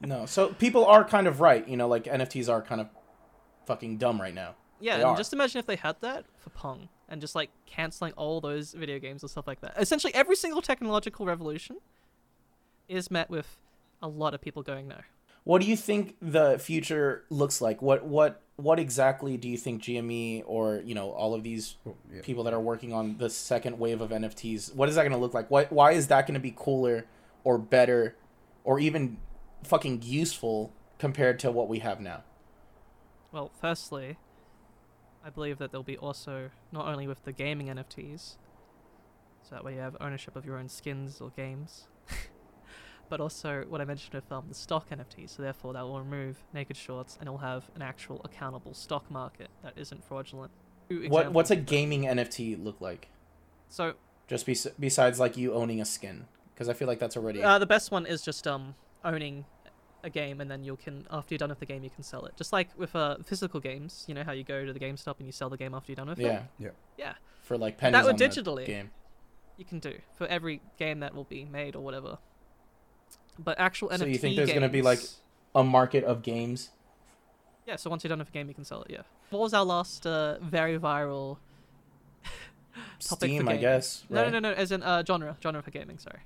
No. 0.00 0.26
So 0.26 0.48
people 0.48 0.84
are 0.84 1.04
kind 1.04 1.28
of 1.28 1.40
right. 1.40 1.66
You 1.68 1.76
know, 1.76 1.86
like 1.86 2.04
NFTs 2.04 2.48
are 2.48 2.60
kind 2.60 2.80
of 2.80 2.88
fucking 3.66 3.98
dumb 3.98 4.20
right 4.20 4.34
now. 4.34 4.56
Yeah, 4.80 4.96
They 4.96 5.02
and 5.02 5.10
are. 5.12 5.16
just 5.16 5.32
imagine 5.32 5.60
if 5.60 5.66
they 5.66 5.76
had 5.76 5.96
that 6.00 6.24
for 6.36 6.50
Pong 6.50 6.88
and 7.08 7.20
just 7.20 7.36
like 7.36 7.50
canceling 7.66 8.12
all 8.14 8.40
those 8.40 8.72
video 8.72 8.98
games 8.98 9.22
and 9.22 9.30
stuff 9.30 9.46
like 9.46 9.60
that. 9.60 9.74
Essentially, 9.78 10.12
every 10.14 10.34
single 10.34 10.60
technological 10.60 11.24
revolution 11.24 11.76
is 12.88 13.10
met 13.10 13.30
with 13.30 13.58
a 14.02 14.08
lot 14.08 14.34
of 14.34 14.40
people 14.40 14.62
going 14.62 14.88
no. 14.88 14.96
What 15.44 15.60
do 15.62 15.68
you 15.68 15.76
think 15.76 16.16
the 16.20 16.58
future 16.58 17.24
looks 17.30 17.60
like? 17.60 17.80
What 17.80 18.04
what 18.04 18.41
what 18.62 18.78
exactly 18.78 19.36
do 19.36 19.48
you 19.48 19.56
think 19.56 19.82
GME 19.82 20.44
or 20.46 20.82
you 20.84 20.94
know 20.94 21.10
all 21.10 21.34
of 21.34 21.42
these 21.42 21.76
Oh, 21.86 21.96
yeah. 22.12 22.20
people 22.22 22.44
that 22.44 22.54
are 22.54 22.60
working 22.60 22.92
on 22.92 23.18
the 23.18 23.28
second 23.30 23.78
wave 23.78 24.00
of 24.00 24.10
NFTs? 24.10 24.74
What 24.74 24.88
is 24.88 24.94
that 24.94 25.02
going 25.02 25.12
to 25.12 25.18
look 25.18 25.34
like? 25.34 25.50
Why 25.50 25.64
why 25.64 25.92
is 25.92 26.06
that 26.08 26.26
going 26.26 26.34
to 26.34 26.40
be 26.40 26.52
cooler 26.56 27.06
or 27.44 27.58
better 27.58 28.16
or 28.64 28.78
even 28.78 29.18
fucking 29.64 30.02
useful 30.02 30.72
compared 30.98 31.38
to 31.40 31.50
what 31.50 31.68
we 31.68 31.80
have 31.80 32.00
now? 32.00 32.22
Well, 33.32 33.50
firstly, 33.60 34.18
I 35.24 35.30
believe 35.30 35.58
that 35.58 35.70
there'll 35.72 35.82
be 35.82 35.96
also 35.98 36.50
not 36.70 36.86
only 36.86 37.06
with 37.06 37.24
the 37.24 37.32
gaming 37.32 37.68
NFTs, 37.68 38.36
so 39.42 39.54
that 39.54 39.64
way 39.64 39.74
you 39.74 39.80
have 39.80 39.96
ownership 40.00 40.36
of 40.36 40.44
your 40.44 40.56
own 40.58 40.68
skins 40.68 41.20
or 41.20 41.30
games, 41.30 41.88
but 43.12 43.20
also 43.20 43.66
what 43.68 43.82
I 43.82 43.84
mentioned 43.84 44.14
with 44.14 44.32
um, 44.32 44.46
the 44.48 44.54
stock 44.54 44.88
NFTs. 44.88 45.36
So 45.36 45.42
therefore, 45.42 45.74
that 45.74 45.82
will 45.82 45.98
remove 45.98 46.38
naked 46.54 46.78
shorts 46.78 47.18
and 47.20 47.28
it'll 47.28 47.36
have 47.52 47.64
an 47.74 47.82
actual 47.82 48.22
accountable 48.24 48.72
stock 48.72 49.10
market 49.10 49.50
that 49.62 49.74
isn't 49.76 50.02
fraudulent. 50.02 50.50
Two 50.88 51.08
What 51.10 51.30
what's 51.34 51.50
a 51.50 51.56
gaming 51.56 52.04
NFT 52.04 52.64
look 52.64 52.80
like? 52.80 53.08
so 53.68 53.92
Just 54.28 54.46
bes- 54.46 54.66
besides 54.80 55.20
like 55.20 55.36
you 55.36 55.52
owning 55.52 55.78
a 55.78 55.84
skin, 55.84 56.24
because 56.54 56.70
I 56.70 56.72
feel 56.72 56.88
like 56.88 56.98
that's 57.00 57.14
already 57.18 57.42
uh, 57.42 57.58
the 57.58 57.66
best 57.66 57.90
one 57.90 58.06
is 58.06 58.22
just 58.22 58.46
um 58.46 58.76
owning 59.04 59.44
a 60.02 60.08
game 60.08 60.40
and 60.40 60.50
then 60.50 60.64
you 60.64 60.74
can 60.76 61.06
after 61.10 61.34
you're 61.34 61.38
done 61.44 61.50
with 61.50 61.60
the 61.60 61.66
game 61.66 61.84
you 61.84 61.90
can 61.90 62.02
sell 62.02 62.24
it. 62.24 62.32
Just 62.34 62.50
like 62.50 62.68
with 62.78 62.96
uh, 62.96 63.18
physical 63.26 63.60
games, 63.60 64.06
you 64.08 64.14
know 64.14 64.24
how 64.24 64.32
you 64.32 64.42
go 64.42 64.64
to 64.64 64.72
the 64.72 64.80
GameStop 64.80 65.18
and 65.18 65.26
you 65.26 65.32
sell 65.32 65.50
the 65.50 65.58
game 65.58 65.74
after 65.74 65.92
you're 65.92 65.96
done 65.96 66.08
with 66.08 66.18
it. 66.18 66.24
yeah 66.24 66.70
Yeah. 66.96 67.12
for 67.42 67.58
like 67.58 67.76
pennies 67.76 67.92
that 67.92 68.04
would 68.06 68.14
on 68.14 68.18
the 68.18 68.24
digitally. 68.34 68.64
game. 68.64 68.90
you 69.58 69.66
can 69.66 69.80
do 69.80 69.98
for 70.14 70.26
every 70.28 70.62
game 70.78 71.00
that 71.00 71.14
will 71.14 71.24
be 71.36 71.44
made 71.44 71.76
or 71.76 71.82
whatever. 71.84 72.16
But 73.38 73.58
actual 73.58 73.88
NFT. 73.88 73.98
So 73.98 74.04
NFT 74.06 74.12
you 74.12 74.18
think 74.18 74.36
there's 74.36 74.52
gonna 74.52 74.68
be, 74.68 74.82
like- 74.82 75.00
A 75.54 75.62
market 75.64 76.04
of 76.04 76.22
games. 76.22 76.70
yeah? 77.66 77.76
So 77.76 77.90
once 77.90 78.02
you're 78.04 78.08
done 78.08 78.18
with 78.20 78.28
a 78.28 78.32
game, 78.32 78.48
you 78.48 78.54
can 78.54 78.64
sell 78.64 78.82
it. 78.82 78.90
Yeah. 78.90 79.02
What 79.30 79.40
was 79.40 79.52
our 79.54 79.64
last 79.64 80.06
uh, 80.06 80.38
very 80.40 80.78
viral? 80.78 81.38
Topic 83.00 83.00
for 83.00 83.16
Steam, 83.16 83.42
I 83.48 83.52
gaming. 83.52 83.60
guess. 83.60 84.04
No, 84.08 84.22
right? 84.22 84.32
no, 84.32 84.38
no, 84.38 84.50
no. 84.50 84.54
As 84.54 84.72
in 84.72 84.82
uh, 84.82 85.02
genre, 85.06 85.36
genre 85.42 85.62
for 85.62 85.70
gaming. 85.70 85.98
Sorry, 85.98 86.20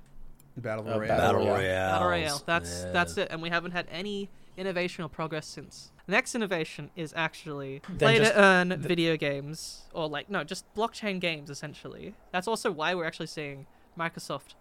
Battle 0.55 0.85
Uh, 0.87 0.97
Royale. 0.99 1.07
Battle 1.07 1.17
Battle 1.17 1.39
Royale. 1.39 1.55
Royale. 1.57 1.91
Battle 1.91 2.07
Royale. 2.07 2.41
That's 2.45 2.83
that's 2.85 3.17
it, 3.17 3.27
and 3.31 3.41
we 3.41 3.49
haven't 3.49 3.71
had 3.71 3.87
any 3.91 4.29
innovation 4.55 5.03
or 5.03 5.09
progress 5.09 5.45
since. 5.47 5.91
The 6.05 6.11
next 6.13 6.35
innovation 6.35 6.89
is 6.95 7.13
actually 7.17 7.81
play 7.97 8.17
just 8.17 8.31
to 8.33 8.41
earn 8.41 8.69
the- 8.69 8.77
video 8.77 9.17
games, 9.17 9.81
or 9.93 10.07
like 10.07 10.29
no, 10.29 10.43
just 10.43 10.63
blockchain 10.73 11.19
games 11.19 11.49
essentially. 11.49 12.13
That's 12.31 12.47
also 12.47 12.71
why 12.71 12.95
we're 12.95 13.05
actually 13.05 13.27
seeing 13.27 13.65
Microsoft 13.99 14.53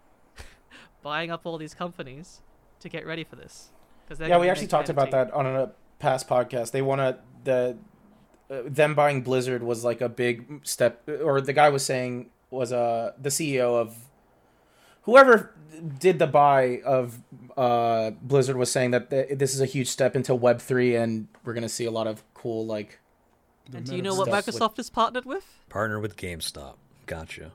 buying 1.02 1.30
up 1.30 1.42
all 1.44 1.58
these 1.58 1.74
companies 1.74 2.40
to 2.80 2.88
get 2.88 3.06
ready 3.06 3.24
for 3.24 3.36
this. 3.36 3.70
Because 4.08 4.26
Yeah, 4.28 4.38
we 4.38 4.48
actually 4.48 4.68
talked 4.68 4.88
about 4.88 5.10
that 5.10 5.32
on 5.32 5.46
a 5.46 5.72
past 5.98 6.28
podcast. 6.28 6.70
They 6.72 6.82
want 6.82 7.00
to 7.00 7.18
the 7.44 7.76
uh, 8.50 8.62
them 8.64 8.94
buying 8.94 9.22
Blizzard 9.22 9.62
was 9.62 9.84
like 9.84 10.00
a 10.00 10.08
big 10.08 10.60
step, 10.64 11.08
or 11.08 11.40
the 11.40 11.52
guy 11.52 11.68
was 11.68 11.84
saying 11.84 12.30
was 12.50 12.72
uh 12.72 13.12
the 13.20 13.28
CEO 13.30 13.80
of 13.80 13.96
whoever 15.02 15.52
did 15.98 16.18
the 16.18 16.26
buy 16.26 16.80
of 16.84 17.18
uh 17.56 18.10
Blizzard 18.22 18.56
was 18.56 18.70
saying 18.70 18.92
that 18.92 19.10
th- 19.10 19.36
this 19.38 19.54
is 19.54 19.60
a 19.60 19.66
huge 19.66 19.88
step 19.88 20.14
into 20.14 20.34
Web 20.34 20.60
three, 20.60 20.94
and 20.94 21.26
we're 21.44 21.54
gonna 21.54 21.68
see 21.68 21.84
a 21.86 21.90
lot 21.90 22.06
of 22.06 22.22
cool 22.34 22.64
like 22.66 23.00
And 23.72 23.84
do 23.84 23.96
you 23.96 24.02
know 24.02 24.14
what 24.14 24.28
stuff 24.28 24.46
with- 24.46 24.54
Microsoft 24.56 24.78
is 24.78 24.90
partnered 24.90 25.24
with? 25.24 25.44
Partner 25.68 25.98
with 25.98 26.16
GameStop. 26.16 26.76
Gotcha. 27.06 27.52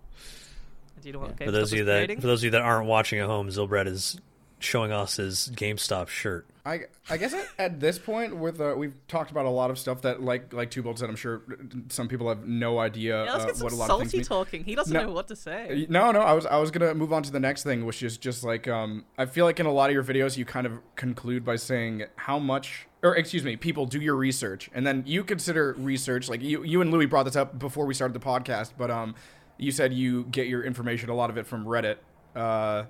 And 1.02 1.04
do 1.04 1.10
you 1.10 1.14
know 1.14 1.20
what 1.20 1.36
Yeah. 1.40 1.46
For 1.46 1.52
those 1.52 1.72
of 1.72 1.78
you 1.80 1.86
that 1.86 1.96
creating? 1.98 2.22
for 2.22 2.28
those 2.28 2.42
of 2.42 2.46
you 2.46 2.52
that 2.52 2.62
aren't 2.62 2.88
watching 2.88 3.20
at 3.20 3.26
home, 3.28 3.48
Zylbrad 3.50 3.88
is 3.88 4.20
showing 4.60 4.92
us 4.92 5.16
his 5.16 5.52
GameStop 5.56 6.08
shirt. 6.08 6.46
I, 6.64 6.82
I 7.10 7.18
guess 7.18 7.34
at, 7.34 7.48
at 7.58 7.80
this 7.80 7.98
point, 7.98 8.36
with 8.38 8.62
uh, 8.62 8.76
we've 8.78 8.94
talked 9.08 9.32
about 9.32 9.48
a 9.48 9.50
lot 9.50 9.72
of 9.72 9.80
stuff 9.80 10.04
that, 10.04 10.22
like 10.22 10.54
like 10.54 10.70
Two 10.70 10.84
Bolt 10.84 11.00
said, 11.00 11.10
I'm 11.10 11.16
sure 11.16 11.42
some 11.90 12.08
people 12.08 12.30
have 12.30 12.46
no 12.48 12.78
idea 12.78 13.26
yeah, 13.26 13.32
let's 13.32 13.44
uh, 13.44 13.48
get 13.48 13.56
some 13.58 13.64
what 13.66 13.74
a 13.74 13.76
lot 13.78 13.90
of 13.90 13.98
things 13.98 14.12
salty 14.12 14.18
mean. 14.18 14.26
talking. 14.26 14.64
He 14.64 14.76
doesn't 14.76 14.94
No. 14.94 15.06
know 15.08 15.12
what 15.12 15.28
to 15.30 15.36
say. 15.36 15.88
No, 15.90 16.12
no, 16.12 16.20
I 16.22 16.34
was 16.34 16.46
I 16.46 16.58
was 16.60 16.70
gonna 16.70 16.94
move 16.94 17.12
on 17.12 17.24
to 17.24 17.32
the 17.32 17.40
next 17.40 17.64
thing, 17.64 17.84
which 17.88 18.04
is 18.04 18.16
just 18.20 18.44
like 18.44 18.68
um, 18.68 19.06
I 19.18 19.26
feel 19.26 19.46
like 19.46 19.60
in 19.60 19.66
a 19.66 19.72
lot 19.72 19.90
of 19.90 19.96
your 19.96 20.04
videos 20.04 20.38
you 20.38 20.46
kind 20.46 20.68
of 20.68 20.80
conclude 20.96 21.44
by 21.44 21.56
saying 21.56 22.04
how 22.16 22.38
much, 22.38 22.86
or 23.02 23.16
excuse 23.16 23.44
me, 23.44 23.56
people 23.56 23.88
do 23.88 24.00
your 24.00 24.16
research, 24.16 24.70
and 24.76 24.86
then 24.86 25.02
you 25.08 25.24
consider 25.24 25.74
research 25.80 26.30
like 26.30 26.44
you 26.44 26.64
you 26.64 26.82
and 26.84 26.92
Louis 26.92 27.08
brought 27.08 27.24
this 27.24 27.36
up 27.36 27.58
before 27.58 27.88
we 27.88 27.96
started 27.96 28.14
the 28.14 28.24
podcast, 28.24 28.74
but 28.78 28.92
um, 28.92 29.16
you 29.62 29.71
said 29.71 29.93
you 29.93 30.24
get 30.26 30.47
your 30.47 30.63
information 30.63 31.10
a 31.10 31.13
lot 31.13 31.30
of 31.30 31.38
it 31.38 31.45
from 31.45 31.65
Reddit. 31.65 31.97
Uh, 32.36 32.86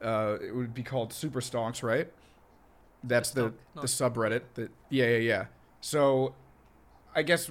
uh, 0.00 0.38
it 0.40 0.54
would 0.54 0.72
be 0.72 0.84
called 0.84 1.12
Super 1.12 1.40
Stonks, 1.40 1.82
right? 1.82 2.10
That's 3.04 3.30
the 3.30 3.52
the 3.74 3.88
subreddit. 3.88 4.42
That 4.54 4.70
yeah 4.88 5.06
yeah 5.06 5.16
yeah. 5.16 5.44
So, 5.80 6.34
I 7.14 7.22
guess 7.22 7.50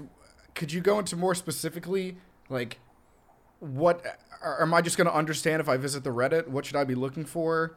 could 0.56 0.72
you 0.72 0.80
go 0.80 1.00
into 1.00 1.18
more 1.18 1.36
specifically 1.36 2.16
like 2.50 2.80
what 3.60 4.06
are, 4.42 4.62
am 4.62 4.74
I 4.74 4.82
just 4.82 4.98
going 4.98 5.08
to 5.08 5.14
understand 5.14 5.60
if 5.60 5.68
I 5.68 5.76
visit 5.76 6.06
the 6.06 6.10
Reddit? 6.12 6.48
What 6.48 6.66
should 6.66 6.78
I 6.78 6.86
be 6.86 6.96
looking 6.96 7.26
for? 7.26 7.76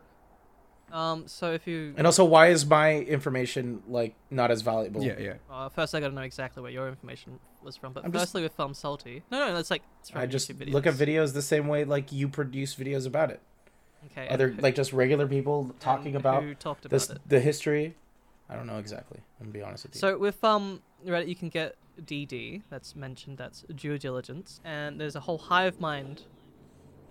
Um, 0.92 1.26
so 1.26 1.50
if 1.52 1.66
you 1.66 1.92
and 1.96 2.06
also 2.06 2.24
why 2.24 2.48
is 2.48 2.64
my 2.64 2.98
information 2.98 3.82
like 3.88 4.14
not 4.30 4.52
as 4.52 4.62
valuable? 4.62 5.02
Yeah, 5.02 5.18
yeah. 5.18 5.34
uh, 5.50 5.68
first, 5.68 5.92
I 5.92 5.98
got 5.98 6.10
to 6.10 6.14
know 6.14 6.22
exactly 6.22 6.62
where 6.62 6.70
your 6.70 6.86
information 6.86 7.40
was 7.64 7.76
from. 7.76 7.92
But 7.92 8.04
I'm 8.04 8.12
just- 8.12 8.34
with 8.34 8.52
Film 8.52 8.74
Salty. 8.74 9.22
No, 9.30 9.48
no, 9.48 9.54
that's 9.54 9.70
like 9.70 9.82
it's 10.00 10.10
from 10.10 10.20
I 10.20 10.26
just 10.26 10.50
YouTube 10.50 10.56
videos. 10.66 10.72
look 10.72 10.86
at 10.86 10.94
videos 10.94 11.32
the 11.32 11.42
same 11.42 11.66
way 11.68 11.84
like 11.84 12.12
you 12.12 12.28
produce 12.28 12.74
videos 12.74 13.06
about 13.06 13.30
it. 13.30 13.40
Okay. 14.12 14.28
Other 14.28 14.48
who- 14.48 14.60
like 14.60 14.74
just 14.74 14.92
regular 14.92 15.26
people 15.26 15.74
talking 15.80 16.14
about 16.16 16.42
about 16.44 16.82
this 16.82 17.10
it. 17.10 17.18
the 17.26 17.40
history. 17.40 17.94
I 18.48 18.56
don't 18.56 18.66
know 18.66 18.78
exactly. 18.78 19.20
I'm 19.40 19.46
gonna 19.46 19.52
be 19.58 19.62
honest 19.62 19.84
with 19.84 19.94
you. 19.94 19.98
So 20.00 20.18
with 20.18 20.42
um 20.44 20.82
Reddit, 21.06 21.28
you 21.28 21.34
can 21.36 21.48
get 21.48 21.76
DD. 22.04 22.62
That's 22.70 22.94
mentioned. 22.94 23.38
That's 23.38 23.62
due 23.74 23.96
diligence, 23.98 24.60
and 24.64 25.00
there's 25.00 25.16
a 25.16 25.20
whole 25.20 25.38
hive 25.38 25.80
mind, 25.80 26.22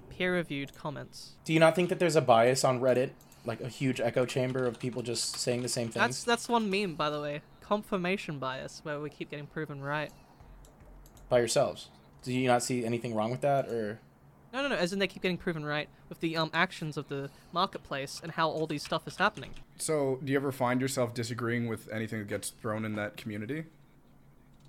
peer-reviewed 0.09 0.75
comments. 0.75 1.33
Do 1.45 1.53
you 1.53 1.59
not 1.59 1.75
think 1.75 1.89
that 1.89 1.99
there's 1.99 2.15
a 2.15 2.21
bias 2.21 2.63
on 2.63 2.79
Reddit, 2.79 3.11
like 3.45 3.61
a 3.61 3.67
huge 3.67 3.99
echo 3.99 4.25
chamber 4.25 4.65
of 4.65 4.79
people 4.79 5.01
just 5.01 5.37
saying 5.37 5.61
the 5.61 5.69
same 5.69 5.89
thing? 5.89 6.01
That's 6.01 6.23
that's 6.23 6.47
one 6.49 6.69
meme, 6.69 6.95
by 6.95 7.09
the 7.09 7.19
way. 7.21 7.41
Confirmation 7.61 8.39
bias, 8.39 8.81
where 8.83 8.99
we 8.99 9.09
keep 9.09 9.31
getting 9.31 9.47
proven 9.47 9.81
right. 9.81 10.11
By 11.29 11.39
yourselves? 11.39 11.89
Do 12.23 12.33
you 12.33 12.47
not 12.47 12.63
see 12.63 12.85
anything 12.85 13.13
wrong 13.13 13.31
with 13.31 13.41
that, 13.41 13.67
or 13.67 13.99
No, 14.53 14.61
no, 14.61 14.69
no. 14.69 14.75
As 14.75 14.93
in, 14.93 14.99
they 14.99 15.07
keep 15.07 15.21
getting 15.21 15.37
proven 15.37 15.65
right 15.65 15.89
with 16.09 16.19
the 16.19 16.37
um 16.37 16.49
actions 16.53 16.97
of 16.97 17.09
the 17.09 17.29
marketplace 17.51 18.19
and 18.23 18.31
how 18.33 18.49
all 18.49 18.67
these 18.67 18.83
stuff 18.83 19.07
is 19.07 19.17
happening. 19.17 19.51
So, 19.77 20.19
do 20.23 20.31
you 20.31 20.37
ever 20.37 20.51
find 20.51 20.79
yourself 20.79 21.13
disagreeing 21.13 21.67
with 21.67 21.91
anything 21.91 22.19
that 22.19 22.27
gets 22.27 22.49
thrown 22.51 22.85
in 22.85 22.95
that 22.95 23.17
community? 23.17 23.65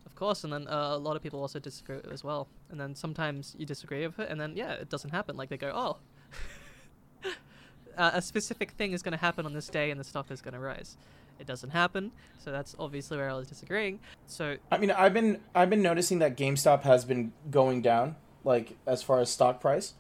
Of 0.07 0.17
course, 0.17 0.45
and 0.45 0.53
then 0.53 0.69
uh, 0.69 0.93
a 0.95 0.99
lot 0.99 1.17
of 1.17 1.23
people 1.23 1.41
also 1.41 1.59
disagree 1.59 1.97
with 1.97 2.07
it 2.07 2.13
as 2.13 2.23
well. 2.23 2.47
And 2.71 2.81
then 2.81 2.95
sometimes 2.95 3.57
you 3.59 3.67
disagree 3.67 4.07
with 4.07 4.19
it, 4.21 4.31
and 4.31 4.41
then 4.41 4.57
yeah, 4.57 4.73
it 4.75 4.89
doesn't 4.89 5.11
happen. 5.11 5.37
Like 5.37 5.49
they 5.49 5.57
go, 5.57 5.73
oh, 5.75 5.97
uh, 7.99 8.11
a 8.15 8.23
specific 8.23 8.71
thing 8.73 8.93
is 8.93 9.03
going 9.03 9.13
to 9.13 9.19
happen 9.19 9.45
on 9.45 9.53
this 9.53 9.69
day, 9.69 9.91
and 9.91 9.99
the 9.99 10.05
stuff 10.05 10.31
is 10.31 10.41
going 10.41 10.55
to 10.55 10.61
rise. 10.61 10.97
It 11.39 11.47
doesn't 11.47 11.71
happen, 11.71 12.13
so 12.39 12.53
that's 12.53 12.77
obviously 12.79 13.17
where 13.17 13.31
I 13.31 13.35
was 13.35 13.49
disagreeing. 13.49 14.01
So 14.27 14.57
I 14.71 14.79
mean, 14.79 14.91
I've 14.91 15.13
been 15.13 15.41
I've 15.55 15.71
been 15.71 15.83
noticing 15.83 16.21
that 16.21 16.37
GameStop 16.37 16.83
has 16.83 17.05
been 17.05 17.33
going 17.51 17.83
down, 17.83 18.17
like 18.45 18.77
as 18.87 19.03
far 19.03 19.21
as 19.21 19.31
stock 19.31 19.61
price. 19.61 19.95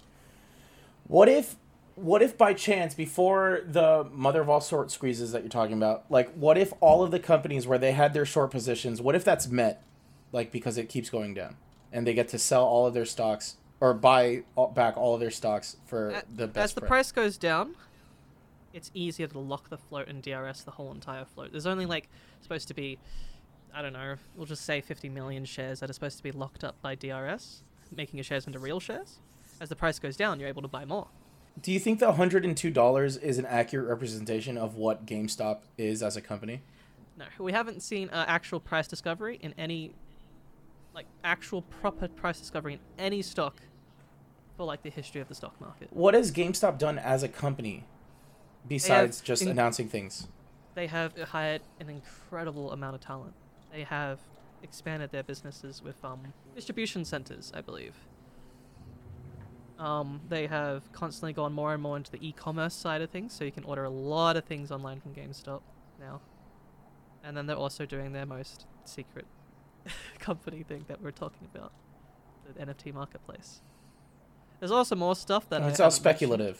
What 1.07 1.29
if, 1.29 1.57
what 1.97 2.23
if 2.23 2.38
by 2.38 2.55
chance 2.55 2.94
before 2.94 3.61
the 3.66 4.07
mother 4.11 4.40
of 4.40 4.49
all 4.49 4.61
short 4.61 4.90
squeezes 4.90 5.33
that 5.33 5.42
you're 5.42 5.51
talking 5.51 5.77
about, 5.77 6.05
like 6.09 6.33
what 6.35 6.57
if 6.57 6.73
all 6.81 7.03
of 7.03 7.11
the 7.11 7.20
companies 7.20 7.66
where 7.66 7.79
they 7.79 7.92
had 7.92 8.14
their 8.14 8.25
short 8.25 8.51
positions, 8.51 9.03
what 9.03 9.14
if 9.14 9.23
that's 9.23 9.49
met, 9.49 9.83
like 10.33 10.51
because 10.51 10.79
it 10.79 10.88
keeps 10.88 11.11
going 11.11 11.35
down, 11.35 11.57
and 11.92 12.07
they 12.07 12.14
get 12.14 12.29
to 12.29 12.38
sell 12.38 12.64
all 12.64 12.87
of 12.87 12.94
their 12.94 13.05
stocks 13.05 13.57
or 13.81 13.92
buy 13.92 14.44
all, 14.57 14.68
back 14.68 14.97
all 14.97 15.14
of 15.14 15.20
their 15.20 15.31
stocks 15.31 15.77
for 15.85 16.23
the 16.35 16.47
best 16.47 16.70
as 16.70 16.75
the 16.75 16.81
price 16.81 17.12
goes 17.12 17.37
down, 17.37 17.75
it's 18.75 18.91
easier 18.93 19.29
to 19.29 19.39
lock 19.39 19.71
the 19.71 19.79
float 19.79 20.09
in 20.09 20.21
DRS 20.21 20.63
the 20.63 20.73
whole 20.73 20.91
entire 20.93 21.25
float. 21.25 21.53
There's 21.53 21.67
only 21.67 21.87
like 21.87 22.09
supposed 22.43 22.69
to 22.69 22.75
be, 22.75 22.99
I 23.73 23.81
don't 23.81 23.93
know, 23.93 24.17
we'll 24.37 24.47
just 24.47 24.67
say 24.67 24.81
50 24.81 25.09
million 25.09 25.45
shares 25.45 25.81
that 25.81 25.89
are 25.89 25.93
supposed 25.93 26.17
to 26.19 26.23
be 26.23 26.33
locked 26.33 26.65
up 26.65 26.75
by 26.83 26.97
DRS, 26.97 27.63
making 27.95 28.19
your 28.19 28.25
shares 28.25 28.47
into 28.47 28.59
real 28.59 28.81
shares. 28.81 29.21
As 29.61 29.69
the 29.69 29.77
price 29.77 30.01
goes 30.01 30.17
down, 30.17 30.41
you're 30.41 30.49
able 30.49 30.63
to 30.63 30.69
buy 30.69 30.85
more. 30.85 31.07
Do 31.63 31.71
you 31.71 31.79
think 31.79 32.03
and 32.03 32.57
two 32.57 32.71
dollars 32.71 33.17
is 33.17 33.39
an 33.39 33.47
accurate 33.47 33.87
representation 33.87 34.59
of 34.59 34.75
what 34.75 35.07
GameStop 35.07 35.61
is 35.79 36.03
as 36.03 36.17
a 36.17 36.21
company? 36.21 36.63
No, 37.17 37.27
we 37.39 37.53
haven't 37.53 37.81
seen 37.81 38.11
uh, 38.11 38.25
actual 38.27 38.59
price 38.59 38.89
discovery 38.89 39.39
in 39.41 39.55
any, 39.57 39.93
like 40.93 41.07
actual 41.23 41.63
proper 41.63 42.09
price 42.09 42.41
discovery 42.41 42.75
in 42.75 42.81
any 42.99 43.23
stock, 43.23 43.63
for 44.57 44.67
like 44.67 44.83
the 44.83 44.91
history 44.91 45.21
of 45.21 45.29
the 45.29 45.35
stock 45.37 45.61
market. 45.61 45.91
What 45.93 46.15
has 46.15 46.33
GameStop 46.33 46.77
done 46.77 46.99
as 46.99 47.23
a 47.23 47.29
company 47.29 47.85
besides 48.66 49.20
just 49.20 49.42
in- 49.42 49.48
announcing 49.48 49.88
things? 49.88 50.29
They 50.74 50.87
have 50.88 51.16
hired 51.16 51.62
an 51.81 51.88
incredible 51.88 52.72
amount 52.72 52.96
of 52.96 53.00
talent. 53.00 53.35
They 53.72 53.85
have 53.85 54.18
expanded 54.62 55.12
their 55.12 55.22
businesses 55.22 55.83
with 55.83 56.05
um, 56.05 56.33
distribution 56.55 57.05
centers, 57.05 57.53
I 57.55 57.61
believe. 57.61 57.94
Um, 59.79 60.20
they 60.29 60.46
have 60.46 60.90
constantly 60.92 61.33
gone 61.33 61.53
more 61.53 61.72
and 61.72 61.83
more 61.83 61.96
into 61.96 62.11
the 62.11 62.27
e-commerce 62.27 62.74
side 62.74 63.03
of 63.03 63.11
things, 63.11 63.33
so 63.33 63.44
you 63.44 63.53
can 63.53 63.64
order 63.64 63.85
a 63.85 63.90
lot 63.90 64.37
of 64.37 64.44
things 64.44 64.70
online 64.70 65.00
from 65.00 65.14
GameStop 65.14 65.62
now. 66.00 66.20
And 67.22 67.37
then 67.37 67.46
they're 67.46 67.57
also 67.57 67.85
doing 67.85 68.12
their 68.12 68.27
most 68.27 68.66
secret 68.85 69.27
company 70.18 70.62
thing 70.62 70.85
that 70.88 71.03
we're 71.03 71.11
talking 71.11 71.48
about, 71.55 71.72
the 72.46 72.64
NFT 72.64 72.94
marketplace. 72.94 73.61
There's 74.61 74.70
also 74.70 74.94
more 74.94 75.16
stuff 75.16 75.48
that 75.50 75.61
it's 75.62 75.81
all 75.81 75.90
haven't 75.90 76.05
mentioned 76.48 76.59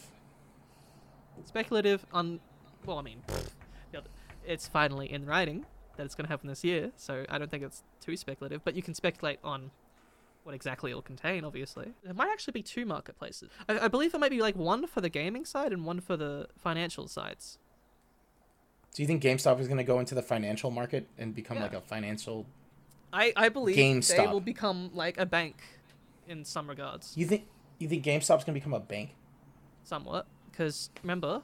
speculative. 1.43 2.05
on 2.13 2.39
well 2.85 2.97
i 2.97 3.01
mean 3.01 3.21
pfft, 3.27 3.49
the 3.91 3.97
other- 3.99 4.09
it's 4.45 4.67
finally 4.67 5.11
in 5.11 5.25
writing 5.25 5.65
that 5.97 6.05
it's 6.05 6.15
going 6.15 6.25
to 6.25 6.29
happen 6.31 6.47
this 6.47 6.63
year 6.63 6.91
so 6.95 7.25
i 7.29 7.37
don't 7.37 7.49
think 7.51 7.63
it's 7.63 7.83
too 8.01 8.15
speculative 8.17 8.63
but 8.63 8.75
you 8.75 8.81
can 8.83 8.93
speculate 8.93 9.39
on 9.43 9.71
what 10.43 10.53
exactly 10.53 10.91
it'll 10.91 11.01
contain 11.01 11.43
obviously 11.43 11.93
there 12.03 12.13
might 12.13 12.29
actually 12.31 12.51
be 12.51 12.61
two 12.61 12.85
marketplaces 12.85 13.49
i, 13.67 13.79
I 13.79 13.87
believe 13.87 14.11
there 14.11 14.19
might 14.21 14.29
be 14.31 14.41
like 14.41 14.55
one 14.55 14.85
for 14.87 15.01
the 15.01 15.09
gaming 15.09 15.45
side 15.45 15.71
and 15.73 15.83
one 15.85 15.99
for 16.01 16.15
the 16.15 16.47
financial 16.57 17.07
sides 17.07 17.57
Do 18.95 19.01
you 19.03 19.07
think 19.07 19.21
GameStop 19.23 19.59
is 19.59 19.67
going 19.67 19.77
to 19.77 19.83
go 19.83 19.99
into 19.99 20.15
the 20.15 20.21
financial 20.21 20.69
market 20.71 21.07
and 21.17 21.33
become 21.35 21.57
Yeah. 21.57 21.63
like 21.63 21.73
a 21.73 21.81
financial? 21.81 22.45
i 23.11 23.33
i 23.35 23.49
believe 23.49 23.75
they 23.75 23.81
GameStop. 23.83 24.31
will 24.31 24.39
become 24.41 24.91
like 24.93 25.17
a 25.17 25.25
bank 25.25 25.55
in 26.27 26.45
some 26.45 26.67
regards 26.69 27.13
You 27.17 27.25
think 27.25 27.47
you 27.79 27.87
think 27.89 28.03
GameStop's 28.05 28.43
going 28.43 28.53
to 28.53 28.59
become 28.61 28.73
a 28.73 28.79
bank? 28.79 29.15
somewhat 29.83 30.27
because 30.55 30.89
remember 31.03 31.41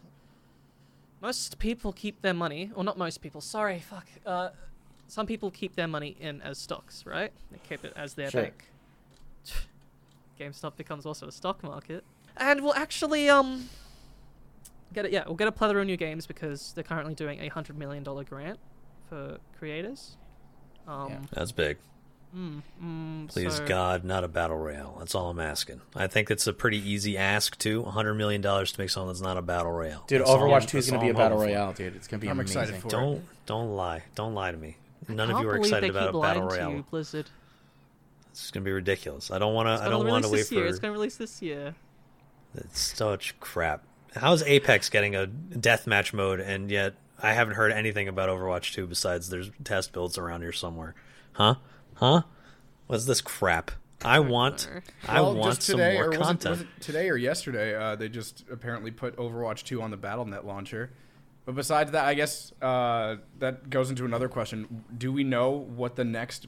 most 1.21 1.59
people 1.59 1.91
keep 1.91 2.21
their 2.21 2.33
money 2.33 2.71
or 2.75 2.83
not 2.83 2.97
most 2.97 3.21
people 3.21 3.41
sorry 3.41 3.79
fuck 3.79 4.07
uh 4.25 4.49
some 5.07 5.25
people 5.25 5.51
keep 5.51 5.75
their 5.75 5.87
money 5.87 6.15
in 6.19 6.41
as 6.41 6.57
stocks 6.57 7.05
right 7.05 7.31
they 7.51 7.57
keep 7.67 7.83
it 7.83 7.93
as 7.95 8.13
their 8.13 8.29
Sure. 8.29 8.43
bank 8.43 8.65
gamestop 10.39 10.75
becomes 10.77 11.05
also 11.05 11.27
a 11.27 11.31
stock 11.31 11.61
market 11.63 12.03
and 12.37 12.61
we'll 12.63 12.73
actually 12.73 13.29
um 13.29 13.65
get 14.93 15.05
it 15.05 15.11
yeah 15.11 15.23
we'll 15.27 15.35
get 15.35 15.47
a 15.47 15.51
plethora 15.51 15.81
of 15.81 15.87
new 15.87 15.97
games 15.97 16.25
because 16.25 16.71
they're 16.73 16.83
currently 16.83 17.13
doing 17.13 17.39
a 17.41 17.49
hundred 17.49 17.77
million 17.77 18.03
dollar 18.03 18.23
grant 18.23 18.59
for 19.09 19.37
creators 19.59 20.17
um 20.87 21.09
Yeah. 21.09 21.19
That's 21.33 21.51
big. 21.51 21.77
Mm, 22.35 22.61
mm, 22.83 23.27
Please 23.29 23.55
so- 23.55 23.65
God, 23.65 24.03
not 24.03 24.23
a 24.23 24.27
battle 24.27 24.57
royale. 24.57 24.95
That's 24.99 25.15
all 25.15 25.29
I'm 25.29 25.39
asking. 25.39 25.81
I 25.95 26.07
think 26.07 26.31
it's 26.31 26.47
a 26.47 26.53
pretty 26.53 26.77
easy 26.77 27.17
ask 27.17 27.57
too. 27.57 27.83
$100 27.83 28.15
million 28.15 28.41
to 28.41 28.73
make 28.77 28.89
something 28.89 29.07
that's 29.07 29.21
not 29.21 29.37
a 29.37 29.41
battle 29.41 29.71
royale. 29.71 30.03
Dude, 30.07 30.21
That's 30.21 30.29
Overwatch 30.31 30.67
2 30.67 30.77
is 30.77 30.89
going 30.89 30.99
to 30.99 31.03
be 31.05 31.09
a 31.09 31.13
I'm 31.13 31.17
battle 31.17 31.37
royale, 31.37 31.73
dude. 31.73 31.95
It's 31.95 32.07
going 32.07 32.19
to 32.19 32.25
be 32.25 32.29
I'm 32.29 32.39
amazing. 32.39 32.61
excited 32.61 32.81
for. 32.81 32.89
Don't 32.89 33.23
don't 33.45 33.75
lie. 33.75 34.03
Don't 34.15 34.33
lie 34.33 34.51
to 34.51 34.57
me. 34.57 34.77
None 35.07 35.31
of 35.31 35.41
you 35.41 35.49
are 35.49 35.57
excited 35.57 35.89
about 35.89 36.15
a 36.15 36.19
battle 36.19 36.43
royale. 36.43 36.71
you, 36.71 36.85
Blizzard. 36.89 37.29
It's 38.31 38.49
gonna 38.51 38.63
be 38.63 38.71
ridiculous. 38.71 39.29
I 39.29 39.39
don't 39.39 39.53
want 39.53 39.67
to. 39.67 39.83
I 39.85 39.89
don't 39.89 40.07
want 40.07 40.23
to 40.23 40.29
release 40.29 40.31
wait 40.31 40.37
this 40.39 40.49
for. 40.49 40.55
year. 40.55 40.65
It's 40.67 40.79
gonna 40.79 40.93
release 40.93 41.17
this 41.17 41.41
year. 41.41 41.75
It's 42.55 42.79
such 42.95 43.37
crap. 43.39 43.83
How's 44.15 44.41
Apex 44.43 44.89
getting 44.89 45.15
a 45.15 45.27
deathmatch 45.27 46.13
mode 46.13 46.39
and 46.39 46.69
yet 46.69 46.93
I 47.21 47.33
haven't 47.33 47.55
heard 47.55 47.71
anything 47.71 48.07
about 48.07 48.29
Overwatch 48.29 48.73
2 48.73 48.87
besides 48.87 49.29
there's 49.29 49.51
test 49.63 49.91
builds 49.93 50.17
around 50.17 50.41
here 50.41 50.51
somewhere? 50.51 50.95
Huh? 51.33 51.55
Huh? 52.01 52.23
What's 52.87 53.05
this 53.05 53.21
crap? 53.21 53.71
I 54.03 54.19
want 54.19 54.67
know. 54.73 54.81
I 55.07 55.21
Well, 55.21 55.35
want 55.35 55.55
just 55.55 55.67
some 55.67 55.77
today, 55.77 55.93
more 55.93 56.05
or 56.05 56.09
was 56.09 56.17
it- 56.17 56.21
content. 56.21 56.49
was 56.49 56.61
it 56.61 56.67
today 56.79 57.09
or 57.09 57.15
yesterday, 57.15 57.75
uh, 57.75 57.95
they 57.95 58.09
just 58.09 58.43
apparently 58.51 58.89
put 58.89 59.15
Overwatch 59.17 59.63
2 59.63 59.81
on 59.81 59.91
the 59.91 59.97
BattleNet 59.97 60.43
launcher. 60.43 60.89
But 61.45 61.53
besides 61.55 61.91
that, 61.91 62.05
I 62.05 62.15
guess 62.15 62.51
uh, 62.61 63.17
that 63.37 63.69
goes 63.69 63.91
into 63.91 64.03
another 64.05 64.27
question. 64.27 64.83
Do 64.97 65.11
we 65.11 65.23
know 65.23 65.51
what 65.51 65.95
the 65.95 66.03
next 66.03 66.47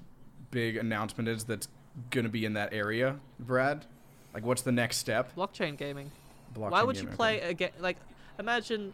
big 0.49 0.75
announcement 0.77 1.29
is 1.29 1.43
that's 1.43 1.67
going 2.09 2.25
to 2.25 2.31
be 2.31 2.45
in 2.45 2.53
that 2.53 2.73
area, 2.73 3.17
Brad? 3.39 3.85
Like, 4.33 4.43
what's 4.43 4.63
the 4.63 4.71
next 4.71 4.97
step? 4.97 5.35
Blockchain 5.35 5.77
gaming. 5.77 6.11
Blockchain 6.55 6.71
why 6.71 6.83
would 6.83 6.97
you 6.99 7.07
play 7.07 7.37
okay. 7.37 7.49
a 7.49 7.53
game 7.53 7.71
like? 7.79 7.97
Imagine 8.39 8.93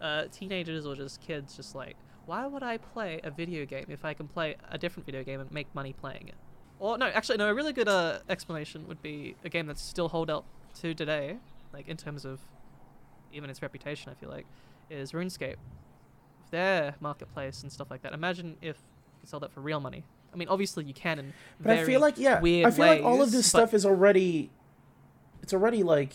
uh, 0.00 0.24
teenagers 0.30 0.86
or 0.86 0.94
just 0.94 1.20
kids 1.20 1.56
just 1.56 1.74
like, 1.74 1.96
why 2.26 2.46
would 2.46 2.62
I 2.62 2.76
play 2.78 3.20
a 3.24 3.30
video 3.30 3.64
game 3.64 3.86
if 3.88 4.04
I 4.04 4.12
can 4.12 4.26
play 4.28 4.56
a 4.70 4.76
different 4.76 5.06
video 5.06 5.22
game 5.22 5.40
and 5.40 5.50
make 5.50 5.72
money 5.74 5.92
playing 5.92 6.28
it? 6.28 6.34
Or 6.78 6.98
no, 6.98 7.06
actually, 7.06 7.38
no. 7.38 7.48
A 7.48 7.54
really 7.54 7.72
good 7.72 7.88
uh, 7.88 8.18
explanation 8.28 8.86
would 8.88 9.00
be 9.00 9.36
a 9.44 9.48
game 9.48 9.66
that's 9.66 9.80
still 9.80 10.08
hold 10.08 10.28
up 10.28 10.44
to 10.80 10.92
today, 10.92 11.38
like 11.72 11.88
in 11.88 11.96
terms 11.96 12.24
of 12.24 12.40
even 13.32 13.48
its 13.48 13.62
reputation. 13.62 14.10
I 14.10 14.14
feel 14.14 14.28
like 14.28 14.46
is 14.90 15.12
RuneScape. 15.12 15.56
Their 16.50 16.94
marketplace 17.00 17.62
and 17.62 17.72
stuff 17.72 17.90
like 17.90 18.02
that. 18.02 18.12
Imagine 18.12 18.56
if 18.60 18.76
you 18.76 19.20
could 19.20 19.28
sell 19.28 19.40
that 19.40 19.52
for 19.52 19.60
real 19.60 19.80
money. 19.80 20.04
I 20.32 20.36
mean, 20.36 20.48
obviously 20.48 20.84
you 20.84 20.92
can 20.92 21.18
in 21.18 21.32
But 21.60 21.78
I 21.78 21.84
feel 21.84 22.00
like 22.00 22.18
yeah, 22.18 22.38
I 22.38 22.70
feel 22.70 22.86
like 22.86 23.02
all 23.02 23.22
of 23.22 23.30
this 23.32 23.50
but- 23.50 23.58
stuff 23.58 23.74
is 23.74 23.86
already 23.86 24.50
it's 25.42 25.54
already 25.54 25.82
like 25.82 26.12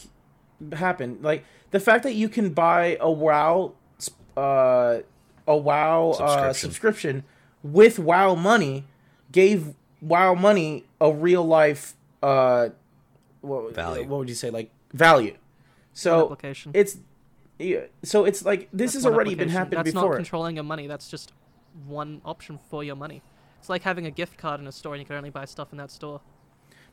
happened. 0.74 1.24
Like 1.24 1.44
the 1.72 1.80
fact 1.80 2.04
that 2.04 2.14
you 2.14 2.30
can 2.30 2.52
buy 2.52 2.98
a 3.00 3.10
WoW 3.10 3.74
uh 4.38 5.00
a 5.48 5.56
WoW 5.58 6.12
uh, 6.12 6.14
Subscription. 6.54 6.54
subscription 6.70 7.24
with 7.64 8.00
WoW 8.00 8.36
money 8.36 8.86
gave 9.32 9.74
WoW 10.02 10.34
money 10.34 10.86
a 11.00 11.12
real 11.12 11.44
life 11.46 11.96
uh 12.24 12.70
what, 13.42 13.74
Value. 13.74 14.08
what 14.08 14.20
would 14.20 14.30
you 14.30 14.36
say 14.36 14.50
like 14.52 14.70
value. 14.94 15.36
So 15.94 16.38
it's 16.74 16.98
yeah, 17.60 17.82
so 18.04 18.26
it's 18.26 18.44
like 18.46 18.70
this 18.72 18.94
That's 18.94 19.06
has 19.06 19.06
already 19.06 19.36
been 19.36 19.50
application. 19.50 19.58
happened 19.58 19.78
That's 19.78 19.94
before. 19.94 20.10
not 20.12 20.16
controlling 20.16 20.56
your 20.56 20.64
money. 20.64 20.88
That's 20.88 21.10
just 21.10 21.34
one 21.88 22.22
option 22.26 22.60
for 22.70 22.84
your 22.84 22.96
money. 22.96 23.22
It's 23.60 23.70
like 23.70 23.84
having 23.84 24.06
a 24.06 24.12
gift 24.12 24.38
card 24.38 24.60
in 24.60 24.68
a 24.68 24.72
store 24.72 24.94
and 24.94 25.00
you 25.02 25.06
can 25.06 25.16
only 25.16 25.30
buy 25.30 25.46
stuff 25.46 25.72
in 25.72 25.78
that 25.78 25.92
store. 25.92 26.22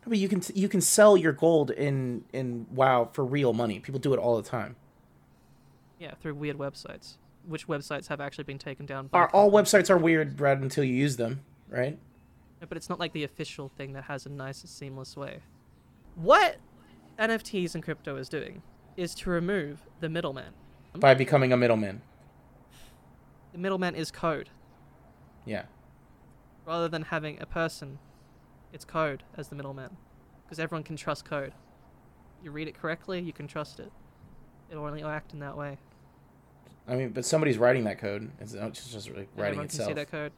No, 0.04 0.10
but 0.10 0.18
you 0.18 0.28
can 0.28 0.42
you 0.54 0.68
can 0.68 0.80
sell 0.80 1.16
your 1.16 1.32
gold 1.32 1.70
in 1.70 2.24
in 2.32 2.66
WoW 2.70 3.08
for 3.12 3.24
real 3.24 3.52
money. 3.52 3.80
People 3.80 4.00
do 4.00 4.12
it 4.14 4.18
all 4.18 4.36
the 4.40 4.48
time. 4.48 4.76
Yeah, 5.98 6.14
through 6.20 6.34
weird 6.34 6.58
websites. 6.58 7.16
Which 7.48 7.66
websites 7.66 8.08
have 8.08 8.20
actually 8.20 8.44
been 8.44 8.58
taken 8.58 8.84
down 8.84 9.08
Are, 9.14 9.30
all 9.30 9.50
websites 9.50 9.88
are 9.88 9.96
weird, 9.96 10.36
Brad, 10.36 10.60
until 10.60 10.84
you 10.84 10.94
use 10.94 11.16
them, 11.16 11.40
right? 11.68 11.98
But 12.60 12.76
it's 12.76 12.90
not 12.90 13.00
like 13.00 13.14
the 13.14 13.24
official 13.24 13.70
thing 13.70 13.94
that 13.94 14.04
has 14.04 14.26
a 14.26 14.28
nice, 14.28 14.58
seamless 14.58 15.16
way. 15.16 15.40
What 16.14 16.58
NFTs 17.18 17.74
and 17.74 17.82
crypto 17.82 18.16
is 18.16 18.28
doing 18.28 18.62
is 18.98 19.14
to 19.14 19.30
remove 19.30 19.86
the 20.00 20.10
middleman. 20.10 20.52
By 20.94 21.14
becoming 21.14 21.52
a 21.52 21.56
middleman. 21.56 22.02
The 23.52 23.58
middleman 23.58 23.94
is 23.94 24.10
code. 24.10 24.50
Yeah. 25.46 25.62
Rather 26.66 26.88
than 26.88 27.02
having 27.02 27.40
a 27.40 27.46
person, 27.46 27.98
it's 28.74 28.84
code 28.84 29.22
as 29.38 29.48
the 29.48 29.56
middleman. 29.56 29.96
Because 30.44 30.58
everyone 30.58 30.82
can 30.82 30.96
trust 30.96 31.24
code. 31.24 31.54
You 32.42 32.50
read 32.50 32.68
it 32.68 32.78
correctly, 32.78 33.20
you 33.20 33.32
can 33.32 33.46
trust 33.46 33.80
it. 33.80 33.90
It'll 34.70 34.84
only 34.84 35.02
act 35.02 35.32
in 35.32 35.38
that 35.38 35.56
way. 35.56 35.78
I 36.88 36.94
mean, 36.96 37.10
but 37.10 37.24
somebody's 37.24 37.58
writing 37.58 37.84
that 37.84 37.98
code. 37.98 38.30
It's 38.40 38.54
not 38.54 38.72
just, 38.72 38.92
just 38.92 39.08
like 39.08 39.28
writing 39.36 39.60
everyone 39.60 39.64
itself. 39.66 39.88
can 39.88 39.96
see 39.96 40.00
that 40.02 40.10
code. 40.10 40.32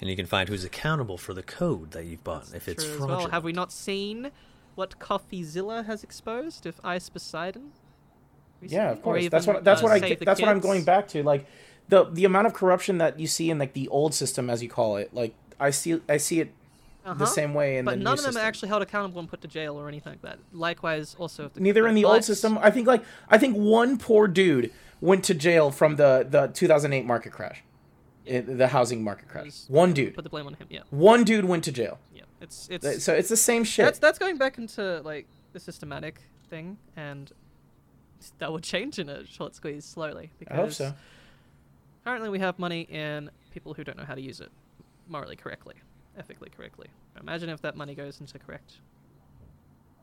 And 0.00 0.08
you 0.10 0.16
can 0.16 0.26
find 0.26 0.48
who's 0.48 0.64
accountable 0.64 1.18
for 1.18 1.34
the 1.34 1.42
code 1.42 1.90
that 1.92 2.04
you've 2.06 2.24
bought 2.24 2.52
if 2.54 2.66
it's 2.66 2.82
True 2.82 2.92
as 2.92 2.98
fraudulent. 2.98 3.22
well. 3.24 3.30
Have 3.30 3.44
we 3.44 3.52
not 3.52 3.70
seen 3.70 4.30
what 4.74 4.98
CoffeeZilla 4.98 5.84
has 5.86 6.02
exposed 6.02 6.66
If 6.66 6.80
Ice 6.82 7.08
Poseidon? 7.08 7.72
Yeah, 8.62 8.92
of 8.92 8.98
recently? 8.98 9.00
Or 9.00 9.02
course. 9.02 9.28
That's 9.30 9.46
what 9.46 9.64
that's 9.64 9.80
uh, 9.80 9.84
what 9.84 9.92
I 9.92 10.00
Save 10.00 10.08
get- 10.08 10.18
the 10.20 10.24
that's 10.24 10.40
what 10.40 10.48
I'm 10.48 10.60
going 10.60 10.84
back 10.84 11.08
to. 11.08 11.22
Like 11.22 11.46
the 11.88 12.04
the 12.04 12.24
amount 12.24 12.46
of 12.46 12.54
corruption 12.54 12.98
that 12.98 13.18
you 13.20 13.26
see 13.26 13.50
in 13.50 13.58
like 13.58 13.74
the 13.74 13.88
old 13.88 14.14
system, 14.14 14.48
as 14.48 14.62
you 14.62 14.68
call 14.68 14.96
it. 14.96 15.12
Like 15.12 15.34
I 15.60 15.70
see 15.70 16.00
I 16.08 16.16
see 16.16 16.40
it 16.40 16.52
Uh-huh. 17.04 17.14
the 17.18 17.26
same 17.26 17.52
way 17.52 17.78
in 17.78 17.84
but 17.84 17.92
the 17.92 17.96
new 17.98 18.04
none 18.04 18.12
of 18.14 18.18
them 18.20 18.26
system. 18.32 18.42
are 18.42 18.46
actually 18.46 18.68
held 18.68 18.82
accountable 18.82 19.18
and 19.20 19.28
put 19.28 19.40
to 19.40 19.48
jail 19.48 19.76
or 19.76 19.88
anything 19.88 20.12
like 20.12 20.22
that. 20.22 20.38
Likewise, 20.52 21.16
also 21.18 21.46
if 21.46 21.54
the 21.54 21.60
Neither 21.60 21.86
in 21.88 21.94
the 21.94 22.04
old 22.04 22.24
system. 22.24 22.58
I 22.58 22.70
think 22.70 22.86
like 22.86 23.02
I 23.28 23.38
think 23.38 23.56
one 23.56 23.98
poor 23.98 24.28
dude 24.28 24.72
went 25.00 25.24
to 25.24 25.34
jail 25.34 25.70
from 25.72 25.96
the 25.96 26.24
the 26.28 26.46
2008 26.48 27.04
market 27.04 27.32
crash, 27.32 27.62
It- 28.24 28.56
the 28.58 28.68
housing 28.68 29.02
market 29.02 29.28
crash. 29.28 29.64
One 29.68 29.92
dude. 29.92 30.14
Put 30.14 30.22
the 30.24 30.30
blame 30.30 30.46
on 30.46 30.54
him. 30.54 30.66
Yeah, 30.70 30.80
One 30.90 31.24
dude 31.24 31.44
went 31.44 31.64
to 31.64 31.72
jail. 31.72 31.98
yeah. 32.14 32.22
It's 32.40 32.68
it's 32.70 33.02
So 33.04 33.12
it's 33.12 33.28
the 33.28 33.36
same 33.36 33.64
shit. 33.64 33.84
that's 33.84 33.98
that's 33.98 34.18
going 34.18 34.36
back 34.38 34.58
into 34.58 35.00
like 35.04 35.26
the 35.52 35.58
systematic 35.60 36.20
thing, 36.48 36.78
and 36.96 37.32
that 38.38 38.52
would 38.52 38.62
change 38.62 38.98
in 39.00 39.08
a 39.08 39.26
short 39.26 39.54
squeeze 39.56 39.84
slowly. 39.84 40.26
I 40.26 40.36
Because 40.38 40.56
hope 40.56 40.72
so. 40.72 40.94
Currently, 42.04 42.28
we 42.30 42.38
have 42.40 42.58
money 42.58 42.82
in 42.82 43.30
people 43.52 43.74
who 43.74 43.82
don't 43.84 43.96
know 43.96 44.04
how 44.04 44.14
to 44.14 44.20
use 44.20 44.40
it 44.40 44.50
morally 45.08 45.36
correctly, 45.36 45.74
ethically 46.18 46.50
correctly. 46.50 46.88
Imagine 47.20 47.48
if 47.48 47.60
that 47.62 47.76
money 47.76 47.94
goes 47.94 48.20
into 48.20 48.38
correct, 48.38 48.74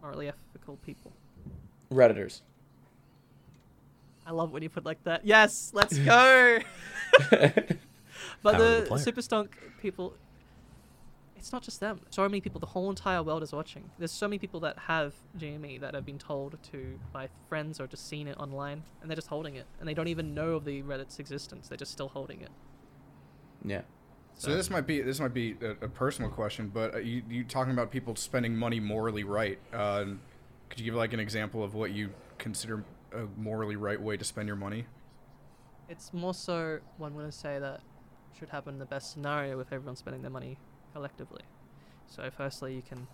morally 0.01 0.27
ethical 0.29 0.77
people. 0.77 1.11
Redditors. 1.91 2.41
I 4.25 4.31
love 4.31 4.51
when 4.51 4.61
you 4.61 4.69
put 4.69 4.83
it 4.83 4.85
like 4.85 5.03
that. 5.05 5.25
Yes, 5.25 5.71
let's 5.73 5.97
go. 5.97 6.59
but 7.31 7.33
Power 8.43 8.57
the, 8.57 8.87
the 8.89 8.97
super 8.97 9.21
stonk 9.21 9.49
people, 9.81 10.13
it's 11.35 11.51
not 11.51 11.63
just 11.63 11.79
them. 11.79 12.01
So 12.11 12.21
many 12.23 12.39
people, 12.39 12.59
the 12.59 12.67
whole 12.67 12.89
entire 12.89 13.23
world 13.23 13.41
is 13.41 13.51
watching. 13.51 13.89
There's 13.97 14.11
so 14.11 14.27
many 14.27 14.37
people 14.37 14.59
that 14.59 14.77
have 14.77 15.13
GME 15.37 15.79
that 15.81 15.95
have 15.95 16.05
been 16.05 16.19
told 16.19 16.57
to 16.71 16.99
by 17.11 17.29
friends 17.47 17.79
or 17.79 17.87
just 17.87 18.07
seen 18.07 18.27
it 18.27 18.37
online, 18.37 18.83
and 19.01 19.09
they're 19.09 19.15
just 19.15 19.29
holding 19.29 19.55
it, 19.55 19.65
and 19.79 19.89
they 19.89 19.95
don't 19.95 20.09
even 20.09 20.35
know 20.35 20.51
of 20.51 20.65
the 20.65 20.83
Reddit's 20.83 21.17
existence. 21.17 21.67
They're 21.67 21.77
just 21.77 21.91
still 21.91 22.09
holding 22.09 22.41
it. 22.41 22.51
Yeah. 23.65 23.81
So 24.39 24.55
this 24.55 24.69
might 24.69 24.87
be 24.87 25.01
this 25.01 25.19
might 25.19 25.33
be 25.33 25.57
a, 25.61 25.71
a 25.71 25.89
personal 25.89 26.31
question, 26.31 26.69
but 26.73 26.95
uh, 26.95 26.97
you 26.99 27.23
you 27.29 27.43
talking 27.43 27.73
about 27.73 27.91
people 27.91 28.15
spending 28.15 28.55
money 28.55 28.79
morally 28.79 29.25
right? 29.25 29.59
Uh, 29.73 30.05
could 30.69 30.79
you 30.79 30.85
give 30.85 30.95
like 30.95 31.11
an 31.13 31.19
example 31.19 31.61
of 31.63 31.73
what 31.73 31.91
you 31.91 32.11
consider 32.37 32.85
a 33.11 33.25
morally 33.37 33.75
right 33.75 33.99
way 34.01 34.15
to 34.15 34.23
spend 34.23 34.47
your 34.47 34.55
money? 34.55 34.85
It's 35.89 36.13
more 36.13 36.33
so 36.33 36.79
one 36.97 37.15
would 37.15 37.33
say 37.33 37.59
that 37.59 37.81
should 38.37 38.49
happen 38.49 38.75
in 38.75 38.79
the 38.79 38.85
best 38.85 39.11
scenario 39.11 39.57
with 39.57 39.73
everyone 39.73 39.95
spending 39.95 40.21
their 40.21 40.31
money 40.31 40.57
collectively. 40.93 41.41
So 42.07 42.29
firstly, 42.31 42.75
you 42.75 42.81
can 42.81 43.07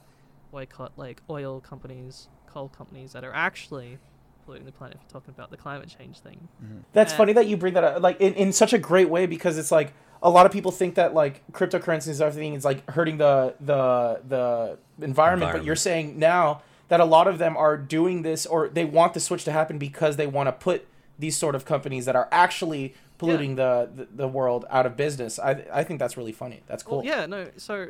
boycott 0.52 0.94
like 0.98 1.22
oil 1.30 1.60
companies, 1.60 2.30
coal 2.48 2.70
companies 2.70 3.14
that 3.14 3.24
are 3.24 3.34
actually 3.34 3.98
polluting 4.46 4.66
the 4.66 4.72
planet. 4.72 4.98
If 4.98 5.02
you're 5.04 5.22
talking 5.22 5.34
about 5.34 5.50
the 5.50 5.58
climate 5.58 5.90
change 5.98 6.20
thing, 6.20 6.48
That's 6.94 7.14
Uh, 7.14 7.18
funny 7.18 7.34
that 7.34 7.48
you 7.48 7.58
bring 7.58 7.74
that 7.74 7.84
up, 7.84 8.02
like 8.04 8.22
in, 8.22 8.34
in 8.36 8.54
such 8.54 8.74
a 8.74 8.78
great 8.78 9.10
way 9.10 9.26
because 9.26 9.58
it's 9.58 9.72
like 9.72 9.94
a 10.26 10.30
lot 10.30 10.48
of 10.48 10.52
people 10.52 10.72
think 10.72 10.96
that 10.96 11.14
like 11.14 11.44
cryptocurrencies 11.52 12.14
and 12.14 12.22
everything 12.22 12.56
is 12.56 12.66
like 12.66 12.90
hurting 12.90 13.18
the 13.18 13.54
the 13.60 14.20
the 14.28 14.78
environment, 15.06 15.54
but 15.54 15.64
you're 15.64 15.76
saying 15.76 16.18
now 16.18 16.64
that 16.88 17.00
a 17.00 17.06
lot 17.06 17.28
of 17.28 17.38
them 17.38 17.56
are 17.56 17.78
doing 17.78 18.24
this 18.24 18.46
or 18.46 18.68
they 18.68 18.86
want 18.86 19.14
the 19.14 19.20
switch 19.20 19.44
to 19.46 19.52
happen 19.52 19.78
because 19.78 20.18
they 20.18 20.26
want 20.26 20.48
to 20.48 20.52
put 20.52 20.88
these 21.20 21.38
sort 21.38 21.54
of 21.54 21.64
companies 21.64 22.06
that 22.06 22.16
are 22.16 22.28
actually 22.32 22.96
polluting 23.20 23.56
the, 23.56 23.88
the 23.96 24.08
the 24.12 24.28
world 24.28 24.66
out 24.72 24.88
of 24.88 24.98
business. 24.98 25.38
I 25.38 25.64
I 25.72 25.84
think 25.84 26.00
that's 26.00 26.18
really 26.18 26.32
funny. 26.32 26.64
That's 26.66 26.82
cool. 26.82 26.98
Well, 26.98 27.06
yeah, 27.06 27.28
no. 27.28 27.50
So 27.58 27.90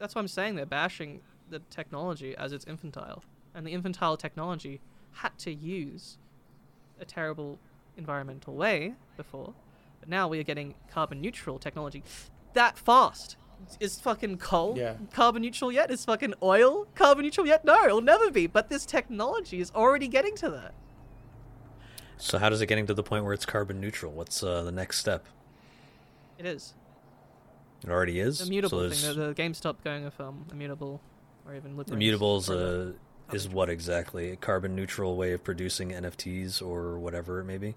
that's 0.00 0.16
what 0.16 0.20
I'm 0.20 0.28
saying. 0.28 0.56
They're 0.56 0.66
bashing 0.66 1.20
the 1.48 1.60
technology 1.70 2.36
as 2.36 2.52
it's 2.52 2.66
infantile, 2.66 3.22
and 3.54 3.64
the 3.64 3.70
infantile 3.70 4.16
technology 4.16 4.80
had 5.12 5.38
to 5.38 5.54
use 5.54 6.18
a 7.00 7.04
terrible 7.04 7.58
environmental 7.96 8.54
way 8.54 8.94
before, 9.16 9.54
but 10.00 10.08
now 10.08 10.28
we 10.28 10.38
are 10.40 10.44
getting 10.44 10.74
carbon 10.90 11.20
neutral 11.20 11.58
technology 11.58 12.02
that 12.54 12.78
fast. 12.78 13.36
Is 13.80 13.98
fucking 13.98 14.38
coal 14.38 14.74
Yeah. 14.76 14.94
carbon 15.12 15.42
neutral 15.42 15.72
yet? 15.72 15.90
Is 15.90 16.04
fucking 16.04 16.34
oil 16.42 16.86
carbon 16.94 17.24
neutral 17.24 17.46
yet? 17.46 17.64
No, 17.64 17.84
it'll 17.84 18.00
never 18.00 18.30
be. 18.30 18.46
But 18.46 18.68
this 18.68 18.86
technology 18.86 19.60
is 19.60 19.72
already 19.72 20.06
getting 20.06 20.36
to 20.36 20.50
that. 20.50 20.74
So 22.18 22.38
how 22.38 22.48
does 22.48 22.60
it 22.60 22.66
getting 22.66 22.86
to 22.86 22.94
the 22.94 23.02
point 23.02 23.24
where 23.24 23.32
it's 23.32 23.46
carbon 23.46 23.80
neutral? 23.80 24.12
What's 24.12 24.42
uh, 24.42 24.62
the 24.62 24.72
next 24.72 24.98
step? 24.98 25.26
It 26.38 26.46
is. 26.46 26.74
It 27.84 27.90
already 27.90 28.20
is. 28.20 28.38
The 28.38 28.46
immutable 28.46 28.90
so 28.90 28.90
thing, 28.90 29.16
the, 29.16 29.26
the 29.28 29.34
GameStop 29.34 29.82
going 29.84 30.04
with 30.04 30.20
um, 30.20 30.44
immutable, 30.50 31.00
or 31.46 31.54
even 31.54 31.76
Libra. 31.76 31.96
Immutables 31.96 32.50
uh, 32.50 32.92
is 33.32 33.48
what 33.48 33.68
exactly? 33.68 34.30
A 34.30 34.36
carbon 34.36 34.74
neutral 34.74 35.16
way 35.16 35.32
of 35.32 35.44
producing 35.44 35.90
NFTs 35.90 36.60
or 36.62 36.98
whatever 36.98 37.40
it 37.40 37.44
may 37.44 37.58
be. 37.58 37.74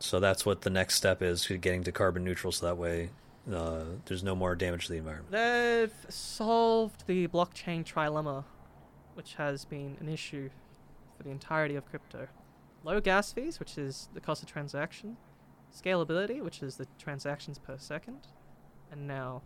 So 0.00 0.18
that's 0.18 0.46
what 0.46 0.62
the 0.62 0.70
next 0.70 0.94
step 0.94 1.22
is, 1.22 1.46
getting 1.46 1.84
to 1.84 1.92
carbon 1.92 2.24
neutral, 2.24 2.52
so 2.52 2.66
that 2.66 2.78
way 2.78 3.10
uh, 3.52 3.84
there's 4.06 4.22
no 4.22 4.34
more 4.34 4.54
damage 4.54 4.86
to 4.86 4.92
the 4.92 4.98
environment. 4.98 5.30
They've 5.30 6.12
solved 6.12 7.06
the 7.06 7.28
blockchain 7.28 7.84
trilemma, 7.84 8.44
which 9.14 9.34
has 9.34 9.66
been 9.66 9.98
an 10.00 10.08
issue 10.08 10.48
for 11.16 11.22
the 11.22 11.30
entirety 11.30 11.76
of 11.76 11.84
crypto. 11.84 12.28
Low 12.82 13.00
gas 13.00 13.30
fees, 13.30 13.60
which 13.60 13.76
is 13.76 14.08
the 14.14 14.20
cost 14.20 14.42
of 14.42 14.48
transaction, 14.48 15.18
scalability, 15.70 16.42
which 16.42 16.62
is 16.62 16.76
the 16.76 16.86
transactions 16.98 17.58
per 17.58 17.76
second, 17.76 18.28
and 18.90 19.06
now 19.06 19.42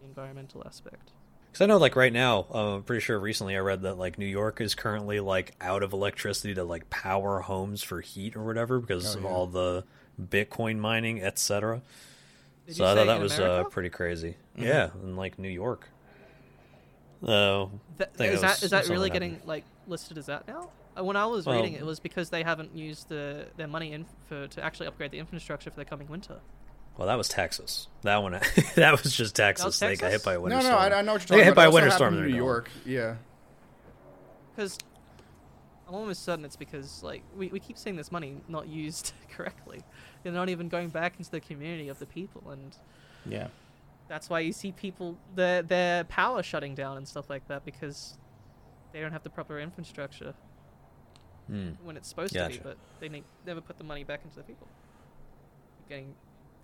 the 0.00 0.06
environmental 0.06 0.62
aspect. 0.66 1.12
Because 1.52 1.60
I 1.60 1.66
know, 1.66 1.76
like 1.76 1.96
right 1.96 2.12
now, 2.12 2.46
uh, 2.52 2.76
I'm 2.76 2.82
pretty 2.82 3.00
sure 3.02 3.20
recently 3.20 3.54
I 3.56 3.58
read 3.60 3.82
that 3.82 3.98
like 3.98 4.16
New 4.18 4.24
York 4.26 4.60
is 4.62 4.74
currently 4.74 5.20
like 5.20 5.54
out 5.60 5.82
of 5.82 5.92
electricity 5.92 6.54
to 6.54 6.64
like 6.64 6.88
power 6.88 7.40
homes 7.40 7.82
for 7.82 8.00
heat 8.00 8.36
or 8.36 8.42
whatever 8.42 8.80
because 8.80 9.14
Oh, 9.14 9.18
of 9.18 9.24
yeah. 9.24 9.30
all 9.30 9.46
the 9.46 9.84
Bitcoin 10.20 10.78
mining, 10.78 11.22
etc. 11.22 11.82
So 12.68 12.84
I 12.86 12.94
thought 12.94 13.06
that 13.06 13.20
was 13.20 13.38
uh, 13.38 13.64
pretty 13.64 13.90
crazy. 13.90 14.36
Mhm. 14.56 14.64
Yeah, 14.64 14.90
in 15.02 15.14
like 15.16 15.38
New 15.38 15.48
York. 15.50 15.88
Oh, 17.22 17.70
Th- 17.98 18.32
is 18.32 18.40
that 18.40 18.62
is 18.62 18.70
that 18.70 18.88
really 18.88 19.10
happened. 19.10 19.12
getting 19.12 19.40
like 19.46 19.64
listed 19.86 20.16
as 20.18 20.26
that 20.26 20.48
now? 20.48 20.70
Uh, 20.98 21.04
when 21.04 21.16
I 21.16 21.26
was 21.26 21.44
Well- 21.46 21.56
reading 21.56 21.74
it, 21.74 21.80
it 21.82 21.86
was 21.86 22.00
because 22.00 22.30
they 22.30 22.42
haven't 22.42 22.74
used 22.74 23.08
the 23.10 23.46
their 23.56 23.68
money 23.68 23.92
in 23.92 24.06
for 24.28 24.48
to 24.48 24.64
actually 24.64 24.86
upgrade 24.86 25.10
the 25.10 25.18
infrastructure 25.18 25.70
for 25.70 25.76
the 25.76 25.84
coming 25.84 26.08
winter. 26.08 26.40
Well, 26.96 27.08
that 27.08 27.16
was 27.16 27.28
Texas. 27.28 27.88
That 28.02 28.22
one, 28.22 28.32
that 28.76 29.02
was 29.02 29.14
just 29.16 29.34
Texas. 29.36 29.64
was 29.64 29.78
They 29.78 29.96
got 29.96 30.06
hit 30.06 30.22
Texas? 30.22 30.24
by 30.24 30.34
a 30.34 30.40
winter 30.40 30.56
no, 30.58 30.62
no, 30.62 30.68
storm. 30.68 30.92
I, 30.92 30.96
I 30.96 31.02
know 31.02 31.12
what 31.14 31.22
you're 31.22 31.38
talking 31.38 31.38
They 31.38 31.38
talking 31.38 31.38
got 31.38 31.44
hit 31.44 31.52
about. 31.52 31.54
by 31.56 31.64
a 31.64 31.70
winter 31.70 31.90
storm. 31.90 32.14
in 32.14 32.20
New 32.24 32.28
gone. 32.28 32.36
York. 32.36 32.70
Yeah. 32.84 33.14
Because 34.54 34.78
I'm 35.88 35.94
almost 35.94 36.24
certain 36.24 36.44
it's 36.44 36.56
because 36.56 37.02
like 37.02 37.22
we, 37.36 37.48
we 37.48 37.58
keep 37.60 37.78
seeing 37.78 37.96
this 37.96 38.12
money 38.12 38.36
not 38.48 38.68
used 38.68 39.12
correctly. 39.30 39.82
They're 40.22 40.32
not 40.32 40.48
even 40.48 40.68
going 40.68 40.88
back 40.90 41.14
into 41.18 41.30
the 41.30 41.40
community 41.40 41.88
of 41.88 41.98
the 41.98 42.06
people, 42.06 42.50
and 42.50 42.76
Yeah. 43.26 43.48
that's 44.08 44.28
why 44.30 44.40
you 44.40 44.52
see 44.52 44.72
people 44.72 45.16
their 45.34 45.62
their 45.62 46.04
power 46.04 46.42
shutting 46.42 46.74
down 46.74 46.96
and 46.96 47.08
stuff 47.08 47.28
like 47.30 47.48
that 47.48 47.64
because 47.64 48.16
they 48.92 49.00
don't 49.00 49.12
have 49.12 49.22
the 49.22 49.30
proper 49.30 49.58
infrastructure 49.58 50.34
Hmm. 51.48 51.70
when 51.82 51.96
it's 51.96 52.08
supposed 52.08 52.34
to 52.34 52.48
be, 52.48 52.60
but 52.62 52.76
they 53.00 53.08
ne- 53.08 53.24
never 53.44 53.60
put 53.60 53.76
the 53.76 53.82
money 53.84 54.04
back 54.04 54.20
into 54.22 54.36
the 54.36 54.44
people. 54.44 54.68
You're 55.80 55.98
getting, 55.98 56.14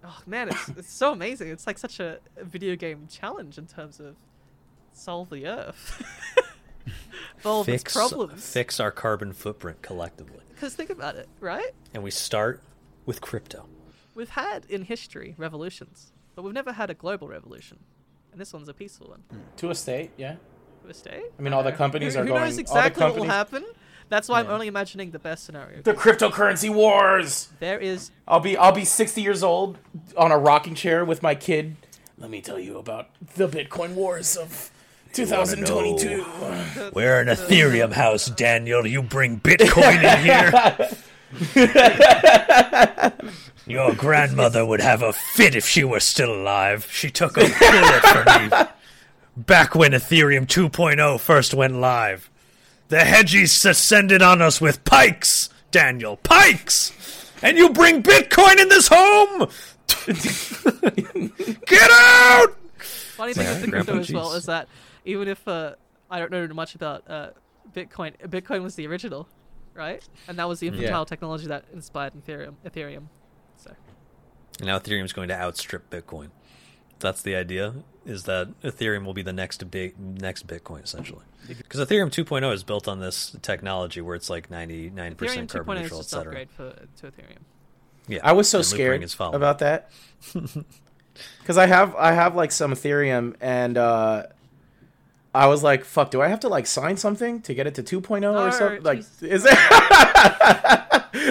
oh 0.04 0.18
man, 0.26 0.48
it's 0.48 0.68
it's 0.70 0.92
so 0.92 1.12
amazing. 1.12 1.48
It's 1.48 1.66
like 1.66 1.78
such 1.78 2.00
a, 2.00 2.18
a 2.36 2.44
video 2.44 2.76
game 2.76 3.06
challenge 3.10 3.58
in 3.58 3.66
terms 3.66 4.00
of 4.00 4.16
solve 4.92 5.30
the 5.30 5.46
earth, 5.46 6.02
solve 7.42 7.68
its 7.68 7.82
Fix, 7.82 7.94
problems. 7.94 8.50
fix 8.52 8.80
our 8.80 8.90
carbon 8.90 9.32
footprint 9.32 9.82
collectively, 9.82 10.40
Because 10.54 10.74
think 10.74 10.90
about 10.90 11.16
it, 11.16 11.28
right? 11.40 11.70
and 11.94 12.02
we 12.02 12.10
start 12.10 12.62
with 13.06 13.20
crypto. 13.20 13.66
We've 14.14 14.30
had 14.30 14.64
in 14.68 14.82
history 14.82 15.34
revolutions, 15.38 16.12
but 16.34 16.42
we've 16.42 16.54
never 16.54 16.72
had 16.72 16.90
a 16.90 16.94
global 16.94 17.28
revolution, 17.28 17.78
and 18.32 18.40
this 18.40 18.52
one's 18.52 18.68
a 18.68 18.74
peaceful 18.74 19.08
one. 19.10 19.22
Hmm. 19.30 19.38
To 19.58 19.70
a 19.70 19.74
state, 19.74 20.10
yeah. 20.16 20.36
To 20.84 20.90
a 20.90 20.94
state. 20.94 21.24
I 21.38 21.42
mean, 21.42 21.52
all 21.52 21.62
the 21.62 21.72
companies 21.72 22.14
who, 22.14 22.20
are 22.20 22.22
who 22.24 22.30
going. 22.30 22.40
knows 22.42 22.52
all 22.52 22.56
the 22.56 22.60
exactly 22.62 23.04
what 23.04 23.16
will 23.16 23.24
happen? 23.24 23.64
That's 24.08 24.28
why 24.28 24.40
I'm 24.40 24.48
only 24.48 24.66
imagining 24.68 25.10
the 25.10 25.18
best 25.18 25.44
scenario. 25.44 25.82
The 25.82 25.94
cryptocurrency 25.94 26.72
wars. 26.72 27.48
There 27.60 27.78
is 27.78 28.10
I'll 28.26 28.40
be 28.40 28.56
I'll 28.56 28.72
be 28.72 28.84
60 28.84 29.20
years 29.20 29.42
old 29.42 29.78
on 30.16 30.32
a 30.32 30.38
rocking 30.38 30.74
chair 30.74 31.04
with 31.04 31.22
my 31.22 31.34
kid. 31.34 31.76
Let 32.16 32.30
me 32.30 32.40
tell 32.40 32.58
you 32.58 32.78
about 32.78 33.10
the 33.36 33.48
Bitcoin 33.48 33.94
wars 33.94 34.36
of 34.36 34.70
2022. 35.12 36.24
We're 36.94 37.20
an 37.20 37.28
Ethereum 37.28 37.92
house, 37.92 38.26
Daniel. 38.26 38.86
You 38.86 39.02
bring 39.02 39.40
Bitcoin 39.40 40.02
in 40.02 40.24
here. 40.24 40.88
Your 43.66 43.94
grandmother 43.94 44.64
would 44.64 44.80
have 44.80 45.02
a 45.02 45.12
fit 45.12 45.54
if 45.54 45.68
she 45.68 45.84
were 45.84 46.00
still 46.00 46.32
alive. 46.32 46.88
She 46.90 47.10
took 47.10 47.36
a 47.36 47.40
bullet 47.40 48.02
for 48.02 48.24
me 48.40 48.66
back 49.36 49.74
when 49.74 49.92
Ethereum 49.92 50.46
2.0 50.46 51.20
first 51.20 51.52
went 51.54 51.74
live. 51.74 52.30
The 52.88 52.98
hedgies 52.98 53.62
descended 53.62 54.22
on 54.22 54.40
us 54.40 54.60
with 54.60 54.84
pikes, 54.84 55.50
Daniel. 55.70 56.16
Pikes! 56.16 56.92
And 57.42 57.56
you 57.56 57.70
bring 57.70 58.02
Bitcoin 58.02 58.58
in 58.58 58.68
this 58.68 58.88
home? 58.90 59.48
Get 61.66 61.90
out! 61.90 62.56
funny 63.18 63.34
thing 63.34 63.46
with 63.48 63.60
the 63.62 63.66
Grandpa 63.68 63.92
crypto 63.92 64.00
as 64.00 64.12
well 64.12 64.28
cheese. 64.30 64.36
is 64.36 64.46
that 64.46 64.68
even 65.04 65.28
if 65.28 65.46
uh, 65.48 65.74
I 66.10 66.18
don't 66.20 66.30
know 66.30 66.46
much 66.54 66.74
about 66.74 67.02
uh, 67.10 67.30
Bitcoin, 67.72 68.16
Bitcoin 68.26 68.62
was 68.62 68.76
the 68.76 68.86
original, 68.86 69.28
right? 69.74 70.06
And 70.28 70.38
that 70.38 70.48
was 70.48 70.60
the 70.60 70.68
infantile 70.68 71.04
technology 71.04 71.48
that 71.48 71.64
inspired 71.72 72.14
Ethereum. 72.14 72.54
Ethereum. 72.64 73.08
So 73.56 73.74
Now 74.60 74.78
Ethereum's 74.78 75.12
going 75.12 75.28
to 75.28 75.34
outstrip 75.34 75.90
Bitcoin. 75.90 76.28
That's 77.00 77.22
the 77.22 77.34
idea. 77.34 77.74
Is 78.04 78.24
that 78.24 78.48
Ethereum 78.62 79.04
will 79.04 79.14
be 79.14 79.22
the 79.22 79.32
next 79.32 79.70
big 79.70 79.98
next 79.98 80.46
Bitcoin 80.46 80.82
essentially? 80.82 81.24
Because 81.46 81.80
Ethereum 81.80 82.10
2.0 82.10 82.52
is 82.52 82.62
built 82.62 82.88
on 82.88 83.00
this 83.00 83.36
technology 83.42 84.00
where 84.00 84.14
it's 84.14 84.28
like 84.28 84.50
99% 84.50 84.94
Ethereum 85.16 85.48
carbon 85.48 85.76
2.0 85.76 85.80
neutral, 85.82 86.00
etc. 86.00 86.26
upgrade 86.26 86.50
for 86.50 86.70
to 87.00 87.06
Ethereum. 87.06 87.38
Yeah, 88.06 88.20
I 88.22 88.32
was 88.32 88.48
so 88.48 88.62
scared 88.62 88.92
Ring 88.92 89.02
is 89.02 89.14
following. 89.14 89.36
about 89.36 89.58
that 89.58 89.90
because 91.40 91.58
I 91.58 91.66
have 91.66 91.94
I 91.94 92.12
have 92.12 92.34
like 92.34 92.52
some 92.52 92.72
Ethereum 92.72 93.34
and 93.40 93.76
uh, 93.76 94.26
I 95.34 95.46
was 95.46 95.62
like, 95.62 95.84
fuck, 95.84 96.10
do 96.10 96.22
I 96.22 96.28
have 96.28 96.40
to 96.40 96.48
like 96.48 96.66
sign 96.66 96.96
something 96.96 97.40
to 97.42 97.54
get 97.54 97.66
it 97.66 97.74
to 97.76 97.82
2.0 97.82 98.20
No, 98.20 98.34
or 98.46 98.50
something? 98.52 98.82
Like, 98.82 99.00
jeez. 99.00 99.22
is 99.22 99.44
it? 99.44 99.52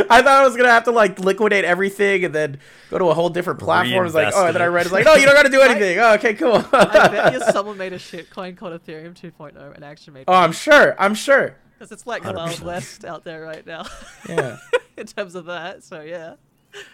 I 0.09 0.21
thought 0.21 0.27
I 0.27 0.43
was 0.45 0.55
gonna 0.55 0.69
have 0.69 0.85
to 0.85 0.91
like 0.91 1.19
liquidate 1.19 1.65
everything 1.65 2.23
and 2.25 2.33
then 2.33 2.59
go 2.89 2.97
to 2.97 3.05
a 3.05 3.13
whole 3.13 3.29
different 3.29 3.59
platform. 3.59 4.05
It's 4.05 4.15
like, 4.15 4.33
oh, 4.35 4.45
and 4.47 4.55
then 4.55 4.61
I 4.61 4.67
read 4.67 4.85
it's 4.85 4.93
like, 4.93 5.05
no, 5.05 5.15
you 5.15 5.25
don't 5.25 5.35
got 5.35 5.43
to 5.43 5.49
do 5.49 5.61
anything. 5.69 5.99
oh, 5.99 6.13
okay, 6.15 6.33
cool. 6.33 6.63
I 6.73 7.07
bet 7.09 7.33
you 7.33 7.41
someone 7.51 7.77
made 7.77 7.93
a 7.93 7.99
shit 7.99 8.29
coin 8.29 8.55
called 8.55 8.79
Ethereum 8.79 9.13
2.0 9.19 9.75
and 9.75 9.83
actually 9.83 10.13
made 10.13 10.25
oh, 10.27 10.33
I'm 10.33 10.51
sure. 10.51 10.95
I'm 10.99 11.13
sure. 11.15 11.55
because 11.77 11.91
it's 11.91 12.05
like 12.07 12.23
the 12.23 12.33
Wild 12.33 12.51
100%. 12.51 12.61
West 12.63 13.05
out 13.05 13.23
there 13.23 13.41
right 13.41 13.65
now 13.65 13.85
Yeah. 14.29 14.57
in 14.97 15.05
terms 15.07 15.35
of 15.35 15.45
that. 15.45 15.83
So 15.83 16.01
yeah, 16.01 16.35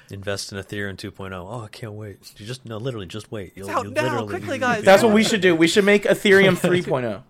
Invest 0.09 0.51
in 0.51 0.57
Ethereum 0.59 0.95
2.0. 0.95 1.34
Oh, 1.34 1.61
I 1.61 1.67
can't 1.67 1.93
wait. 1.93 2.34
You 2.38 2.45
just 2.45 2.65
no, 2.65 2.77
literally, 2.77 3.05
just 3.05 3.31
wait. 3.31 3.53
You'll, 3.55 3.69
out 3.69 3.84
you'll 3.84 3.93
now, 3.93 4.03
literally 4.03 4.27
quickly, 4.27 4.59
guys. 4.59 4.84
That's 4.84 5.03
what 5.03 5.13
we 5.13 5.23
should 5.23 5.41
do. 5.41 5.55
We 5.55 5.67
should 5.67 5.86
make 5.86 6.03
Ethereum 6.03 6.53
oh. 6.63 6.69
3.0. 6.69 7.23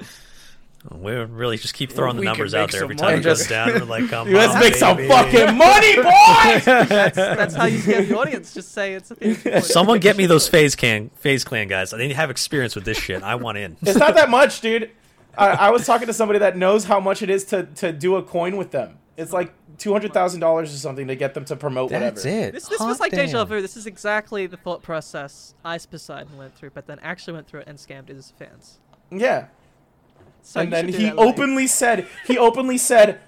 We're 0.91 1.25
really 1.25 1.57
just 1.57 1.73
keep 1.73 1.91
throwing 1.91 2.17
the 2.17 2.21
We 2.21 2.25
numbers 2.25 2.53
out 2.53 2.71
there 2.71 2.83
every 2.83 2.97
time 2.97 3.19
it 3.19 3.23
goes 3.23 3.39
Just- 3.39 3.49
down. 3.49 3.71
We're 3.71 3.85
like, 3.85 4.09
come 4.09 4.29
Let's 4.33 4.53
on, 4.53 4.59
make 4.59 4.75
some 4.75 4.97
fucking 4.97 5.55
money, 5.55 5.95
boys. 5.95 6.65
that's 6.65 7.55
how 7.55 7.65
you 7.65 7.77
scare 7.79 8.03
the 8.03 8.17
audience. 8.17 8.53
Just 8.53 8.73
say 8.73 8.93
it's 8.93 9.09
Ethereum 9.09 9.35
2.0. 9.35 9.63
Someone 9.63 9.99
get 9.99 10.17
me 10.17 10.25
those 10.25 10.49
FaZe 10.49 10.75
Can 10.75 11.09
FaZe 11.15 11.45
Clan 11.45 11.69
guys. 11.69 11.91
They 11.91 12.11
have 12.11 12.29
experience 12.29 12.75
with 12.75 12.83
this 12.83 12.97
shit. 12.97 13.23
I 13.23 13.35
want 13.35 13.57
in. 13.57 13.77
It's 13.81 13.97
not 13.97 14.15
that 14.15 14.29
much, 14.29 14.59
dude. 14.59 14.91
I, 15.37 15.49
I 15.51 15.69
was 15.71 15.85
talking 15.85 16.07
to 16.07 16.13
somebody 16.13 16.39
that 16.39 16.57
knows 16.57 16.83
how 16.83 16.99
much 16.99 17.21
it 17.21 17.29
is 17.29 17.45
to, 17.45 17.63
to 17.75 17.91
do 17.91 18.17
a 18.17 18.23
coin 18.23 18.57
with 18.57 18.71
them. 18.71 18.97
It's 19.15 19.31
like 19.31 19.53
two 19.77 19.91
hundred 19.91 20.13
thousand 20.13 20.39
dollars 20.39 20.73
or 20.73 20.77
something 20.77 21.07
to 21.07 21.15
get 21.15 21.33
them 21.33 21.45
to 21.45 21.55
promote 21.55 21.91
whatever. 21.91 22.19
it. 22.19 22.53
This, 22.53 22.67
this 22.67 22.79
was 22.79 22.99
like 22.99 23.11
deja 23.11 23.43
vu. 23.45 23.61
This 23.61 23.75
is 23.77 23.85
exactly 23.85 24.45
the 24.47 24.57
thought 24.57 24.81
process 24.83 25.55
Ice 25.65 25.85
Poseidon 25.85 26.37
went 26.37 26.55
through, 26.55 26.71
but 26.71 26.87
then 26.87 26.99
actually 27.01 27.33
went 27.33 27.47
through 27.47 27.61
it 27.61 27.67
and 27.67 27.77
scammed 27.77 28.07
his 28.09 28.33
fans. 28.37 28.79
Yeah, 29.11 29.47
So 30.41 30.61
and 30.61 30.71
then 30.73 30.87
he 30.89 31.05
that, 31.05 31.15
like- 31.15 31.27
openly 31.27 31.67
said 31.67 32.07
he 32.25 32.37
openly 32.37 32.77
said, 32.77 33.19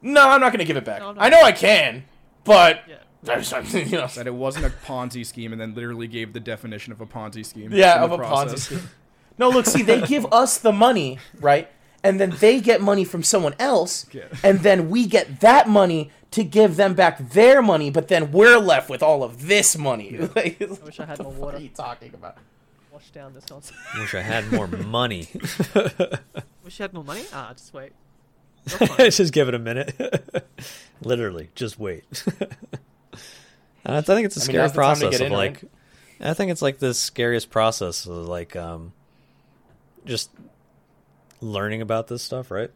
"No, 0.00 0.28
I'm 0.30 0.40
not 0.40 0.52
gonna 0.52 0.64
give 0.64 0.76
it 0.76 0.84
back. 0.84 1.00
No, 1.00 1.12
no. 1.12 1.20
I 1.20 1.28
know 1.28 1.42
I 1.42 1.52
can, 1.52 2.04
but 2.44 2.82
Yeah. 2.88 2.96
you 3.24 3.84
know, 3.98 4.06
That 4.08 4.26
it 4.26 4.34
wasn't 4.34 4.66
a 4.66 4.70
Ponzi 4.70 5.24
scheme, 5.24 5.52
and 5.52 5.60
then 5.60 5.74
literally 5.74 6.06
gave 6.08 6.32
the 6.32 6.40
definition 6.40 6.92
of 6.92 7.00
a 7.00 7.06
Ponzi 7.06 7.44
scheme. 7.46 7.72
yeah, 7.72 8.02
of 8.02 8.10
the 8.10 8.16
a 8.16 8.20
Ponzi 8.20 8.58
scheme." 8.58 8.88
No, 9.38 9.48
look, 9.48 9.64
see, 9.66 9.82
they 9.82 10.00
give 10.02 10.26
us 10.32 10.58
the 10.58 10.72
money, 10.72 11.18
right? 11.40 11.70
And 12.04 12.18
then 12.20 12.30
they 12.40 12.60
get 12.60 12.80
money 12.80 13.04
from 13.04 13.22
someone 13.22 13.54
else, 13.60 14.06
Yeah. 14.12 14.24
and 14.42 14.60
then 14.60 14.90
we 14.90 15.06
get 15.06 15.40
that 15.40 15.68
money 15.68 16.10
to 16.32 16.42
give 16.42 16.76
them 16.76 16.94
back 16.94 17.18
their 17.30 17.62
money, 17.62 17.90
but 17.90 18.08
then 18.08 18.32
we're 18.32 18.58
left 18.58 18.88
with 18.90 19.02
all 19.02 19.22
of 19.22 19.46
this 19.46 19.76
money. 19.78 20.18
Like, 20.34 20.60
I 20.60 20.66
wish 20.84 20.98
I 20.98 21.04
had 21.04 21.18
more 21.20 21.28
water. 21.28 21.38
What 21.38 21.46
water. 21.46 21.56
are 21.58 21.60
you 21.60 21.68
talking 21.68 22.12
about? 22.14 22.38
Wash 22.92 23.10
down 23.10 23.34
this 23.34 23.48
nonsense. 23.50 23.78
Wish 23.98 24.14
I 24.14 24.22
had 24.22 24.50
more 24.50 24.66
money. 24.66 25.28
Wish 26.64 26.78
you 26.78 26.82
had 26.82 26.92
more 26.92 27.04
money? 27.04 27.22
Ah, 27.32 27.52
just 27.54 27.72
wait. 27.72 27.92
You're 28.98 29.10
just 29.10 29.32
give 29.32 29.48
it 29.48 29.54
a 29.54 29.58
minute. 29.58 29.94
Literally, 31.02 31.50
just 31.54 31.78
wait. 31.78 32.04
And 33.84 33.96
I 33.96 34.00
think 34.00 34.26
it's 34.26 34.36
a 34.36 34.40
I 34.40 34.44
scary 34.44 34.58
now's 34.58 34.72
the 34.72 34.80
time 34.82 34.94
to 34.96 35.00
process 35.00 35.20
of 35.20 35.26
in, 35.26 35.32
like. 35.32 35.62
right? 36.20 36.30
I 36.30 36.34
think 36.34 36.52
it's 36.52 36.62
like 36.62 36.78
the 36.78 36.94
scariest 36.94 37.50
process 37.50 38.06
of 38.06 38.28
like 38.28 38.54
um, 38.54 38.92
just 40.04 40.30
learning 41.42 41.82
about 41.82 42.08
this 42.08 42.22
stuff, 42.22 42.50
right? 42.50 42.70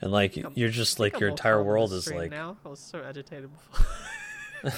And 0.00 0.12
like 0.12 0.36
I'm- 0.36 0.52
you're 0.54 0.68
just 0.68 0.98
like 1.00 1.20
your 1.20 1.28
entire 1.28 1.62
world 1.62 1.92
is 1.92 2.12
like 2.12 2.30
Now 2.30 2.56
I 2.64 2.68
was 2.68 2.80
so 2.80 3.02
agitated 3.02 3.50
before. 3.52 3.86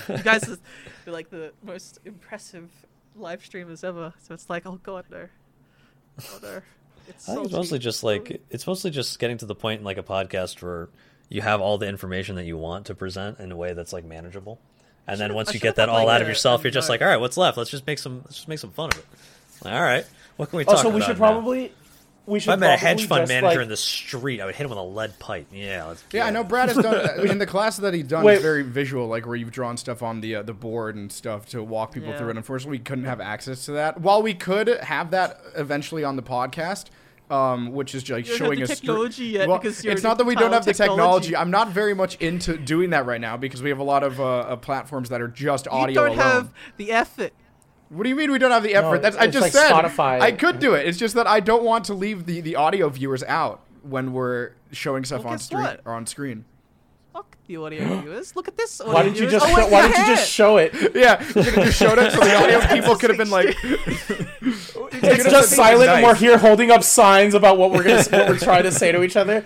you 0.16 0.22
guys 0.22 0.48
are 0.48 0.58
are 1.06 1.12
like 1.12 1.30
the 1.30 1.52
most 1.62 1.98
impressive 2.04 2.70
live 3.16 3.44
streamers 3.44 3.84
ever. 3.84 4.12
So 4.22 4.34
it's 4.34 4.48
like, 4.48 4.66
oh 4.66 4.78
god, 4.82 5.06
no, 5.10 5.28
oh 6.20 6.38
no. 6.42 6.60
It's 7.08 7.28
I 7.28 7.34
think 7.34 7.46
it's 7.46 7.54
mostly 7.54 7.78
just 7.78 8.02
like 8.02 8.42
it's 8.50 8.66
mostly 8.66 8.90
just 8.90 9.18
getting 9.18 9.38
to 9.38 9.46
the 9.46 9.54
point 9.54 9.80
in 9.80 9.84
like 9.84 9.98
a 9.98 10.02
podcast 10.02 10.62
where 10.62 10.88
you 11.28 11.42
have 11.42 11.60
all 11.60 11.78
the 11.78 11.88
information 11.88 12.36
that 12.36 12.44
you 12.44 12.56
want 12.56 12.86
to 12.86 12.94
present 12.94 13.40
in 13.40 13.50
a 13.52 13.56
way 13.56 13.72
that's 13.72 13.92
like 13.92 14.04
manageable. 14.04 14.58
And 15.06 15.20
then 15.20 15.34
once 15.34 15.50
I 15.50 15.52
you 15.52 15.60
get 15.60 15.76
that 15.76 15.88
all 15.88 16.06
like, 16.06 16.14
out 16.14 16.22
of 16.22 16.28
yourself, 16.28 16.64
you're 16.64 16.70
just 16.70 16.88
like, 16.88 17.02
all 17.02 17.08
right, 17.08 17.18
what's 17.18 17.36
left? 17.36 17.58
Let's 17.58 17.70
just 17.70 17.86
make 17.86 17.98
some 17.98 18.22
let's 18.24 18.36
just 18.36 18.48
make 18.48 18.58
some 18.58 18.70
fun 18.70 18.90
of 18.92 18.98
it. 18.98 19.06
Like, 19.62 19.74
all 19.74 19.82
right, 19.82 20.06
what 20.36 20.50
can 20.50 20.56
we 20.58 20.62
oh, 20.64 20.66
talk 20.66 20.76
Also, 20.76 20.88
about? 20.88 20.96
we 20.96 21.02
should 21.02 21.18
now? 21.18 21.30
probably 21.32 21.72
we 22.26 22.38
If 22.38 22.44
should. 22.44 22.52
I 22.52 22.56
met 22.56 22.74
a 22.74 22.76
hedge 22.76 23.06
fund 23.06 23.28
manager 23.28 23.46
like- 23.46 23.58
in 23.64 23.68
the 23.68 23.76
street, 23.76 24.40
I 24.40 24.46
would 24.46 24.54
hit 24.54 24.64
him 24.64 24.70
with 24.70 24.78
a 24.78 24.82
lead 24.82 25.18
pipe. 25.18 25.46
Yeah, 25.52 25.84
let's 25.84 26.02
Yeah, 26.12 26.26
I 26.26 26.30
know. 26.30 26.42
Brad 26.44 26.68
has 26.70 26.78
done 26.78 27.26
in 27.28 27.38
the 27.38 27.46
class 27.46 27.76
that 27.78 27.92
he's 27.94 28.04
done. 28.04 28.24
Wait. 28.24 28.34
It's 28.34 28.42
very 28.42 28.62
visual, 28.62 29.06
like 29.08 29.26
where 29.26 29.36
you've 29.36 29.50
drawn 29.52 29.76
stuff 29.76 30.02
on 30.02 30.20
the 30.20 30.36
uh, 30.36 30.42
the 30.42 30.54
board 30.54 30.96
and 30.96 31.10
stuff 31.12 31.46
to 31.50 31.62
walk 31.62 31.92
people 31.92 32.10
Yeah. 32.10 32.18
through 32.18 32.30
it. 32.30 32.36
Unfortunately, 32.36 32.78
we 32.78 32.84
couldn't 32.84 33.04
have 33.04 33.20
access 33.20 33.64
to 33.66 33.72
that. 33.72 34.00
While 34.00 34.22
we 34.22 34.34
could 34.34 34.68
have 34.68 35.10
that 35.12 35.40
eventually 35.56 36.04
on 36.04 36.16
the 36.16 36.22
podcast, 36.22 36.86
um, 37.30 37.72
which 37.72 37.94
is 37.94 38.08
like 38.10 38.26
You 38.28 38.36
showing 38.36 38.62
us 38.62 38.68
technology 38.80 39.24
yet 39.24 39.48
well, 39.48 39.58
because 39.58 39.82
you're 39.82 39.92
it's 39.94 40.02
not 40.02 40.18
that 40.18 40.24
we 40.24 40.34
don't 40.34 40.52
have 40.52 40.64
the 40.64 40.72
technology. 40.74 41.28
technology. 41.28 41.36
I'm 41.36 41.50
not 41.50 41.68
very 41.70 41.94
much 41.94 42.16
into 42.16 42.56
doing 42.58 42.90
that 42.90 43.06
right 43.06 43.20
now 43.20 43.36
because 43.36 43.62
we 43.62 43.70
have 43.70 43.78
a 43.78 43.84
lot 43.84 44.02
of 44.02 44.20
uh, 44.20 44.24
uh, 44.40 44.56
platforms 44.56 45.08
that 45.08 45.20
are 45.22 45.28
just 45.28 45.64
You 45.66 45.72
audio 45.72 45.94
don't 45.94 46.06
alone. 46.18 46.18
have 46.18 46.50
the 46.76 46.92
effort. 46.92 47.32
What 47.94 48.02
do 48.02 48.08
you 48.08 48.16
mean 48.16 48.30
we 48.32 48.38
don't 48.38 48.50
have 48.50 48.62
the 48.62 48.74
effort? 48.74 49.02
That's 49.02 49.16
I 49.16 49.26
just 49.26 49.40
like 49.42 49.52
said. 49.52 49.70
Spotify. 49.72 50.20
I 50.20 50.32
could 50.32 50.58
do 50.58 50.74
it. 50.74 50.86
It's 50.86 50.98
just 50.98 51.14
that 51.14 51.26
I 51.26 51.40
don't 51.40 51.62
want 51.64 51.84
to 51.86 51.94
leave 51.94 52.26
the, 52.26 52.40
the 52.40 52.56
audio 52.56 52.88
viewers 52.88 53.22
out 53.24 53.60
when 53.82 54.12
we're 54.12 54.50
showing 54.72 55.04
stuff 55.04 55.20
Well, 55.20 55.28
on 55.28 55.34
guess 55.34 55.44
stream 55.44 55.62
what? 55.62 55.80
or 55.84 55.92
on 55.94 56.06
screen. 56.06 56.44
Fuck 57.12 57.36
the 57.46 57.56
audio 57.58 58.00
viewers. 58.00 58.34
Look 58.34 58.48
at 58.48 58.56
this. 58.56 58.80
Audio 58.80 58.92
Why 58.94 59.02
didn't 59.04 59.16
you 59.18 59.28
viewers. 59.28 59.42
just 59.42 59.52
Oh, 59.52 59.56
show, 59.60 59.68
Why 59.68 59.82
didn't 59.82 59.98
you 59.98 60.06
just 60.16 60.30
show 60.30 60.56
it? 60.56 60.74
Yeah, 60.94 61.20
you 61.24 61.32
could 61.34 61.44
have 61.44 61.64
just 61.66 61.78
showed 61.78 61.98
it 61.98 62.12
so 62.12 62.18
the 62.20 62.34
audio 62.36 62.60
people 62.74 62.96
could 62.96 63.10
have 63.10 63.18
been 63.18 63.30
like, 63.30 63.54
It's 63.62 65.24
just 65.30 65.50
silent, 65.54 65.90
and 65.90 66.04
we're 66.04 66.14
here 66.14 66.38
holding 66.38 66.70
up 66.70 66.82
signs 66.82 67.34
about 67.34 67.58
what 67.58 67.70
we're 67.70 67.84
gonna 67.84 68.02
what 68.04 68.28
we're 68.28 68.38
trying 68.38 68.64
to 68.64 68.72
say 68.72 68.90
to 68.92 69.02
each 69.02 69.16
other. 69.16 69.44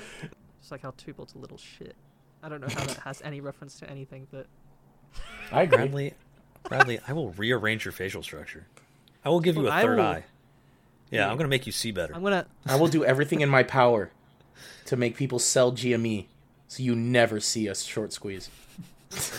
It's 0.61 0.70
like 0.70 0.82
how 0.82 0.92
Tubalt's 0.96 1.34
a 1.34 1.38
little 1.38 1.59
shit. 1.59 1.96
I 2.42 2.49
don't 2.49 2.61
know 2.61 2.68
how 2.68 2.84
that 2.84 2.99
has 2.99 3.20
any 3.22 3.40
reference 3.40 3.78
to 3.80 3.90
anything, 3.90 4.26
but 4.30 4.46
I 5.53 5.62
agree. 5.62 6.12
Bradley, 6.65 6.97
Bradley, 6.97 7.01
I 7.09 7.13
will 7.13 7.31
rearrange 7.33 7.85
your 7.85 7.93
facial 7.93 8.23
structure. 8.23 8.67
I 9.25 9.29
will 9.31 9.41
give 9.41 9.57
you 9.57 9.69
a 9.69 9.81
third 9.81 9.99
will- 9.99 10.05
eye. 10.05 10.25
Yeah, 11.11 11.31
I'm 11.31 11.37
gonna 11.39 11.49
make 11.49 11.67
you 11.67 11.73
see 11.73 11.91
better. 11.91 12.15
I'm 12.15 12.23
gonna. 12.23 12.47
I 12.67 12.77
will 12.77 12.89
do 12.89 13.03
everything 13.05 13.41
in 13.41 13.49
my 13.49 13.63
power 13.63 14.11
to 14.87 14.97
make 14.97 15.17
people 15.17 15.39
sell 15.39 15.73
GME, 15.73 16.27
so 16.67 16.83
you 16.83 16.95
never 16.95 17.41
see 17.41 17.69
us 17.69 17.83
short 17.83 18.13
squeeze. 18.13 18.51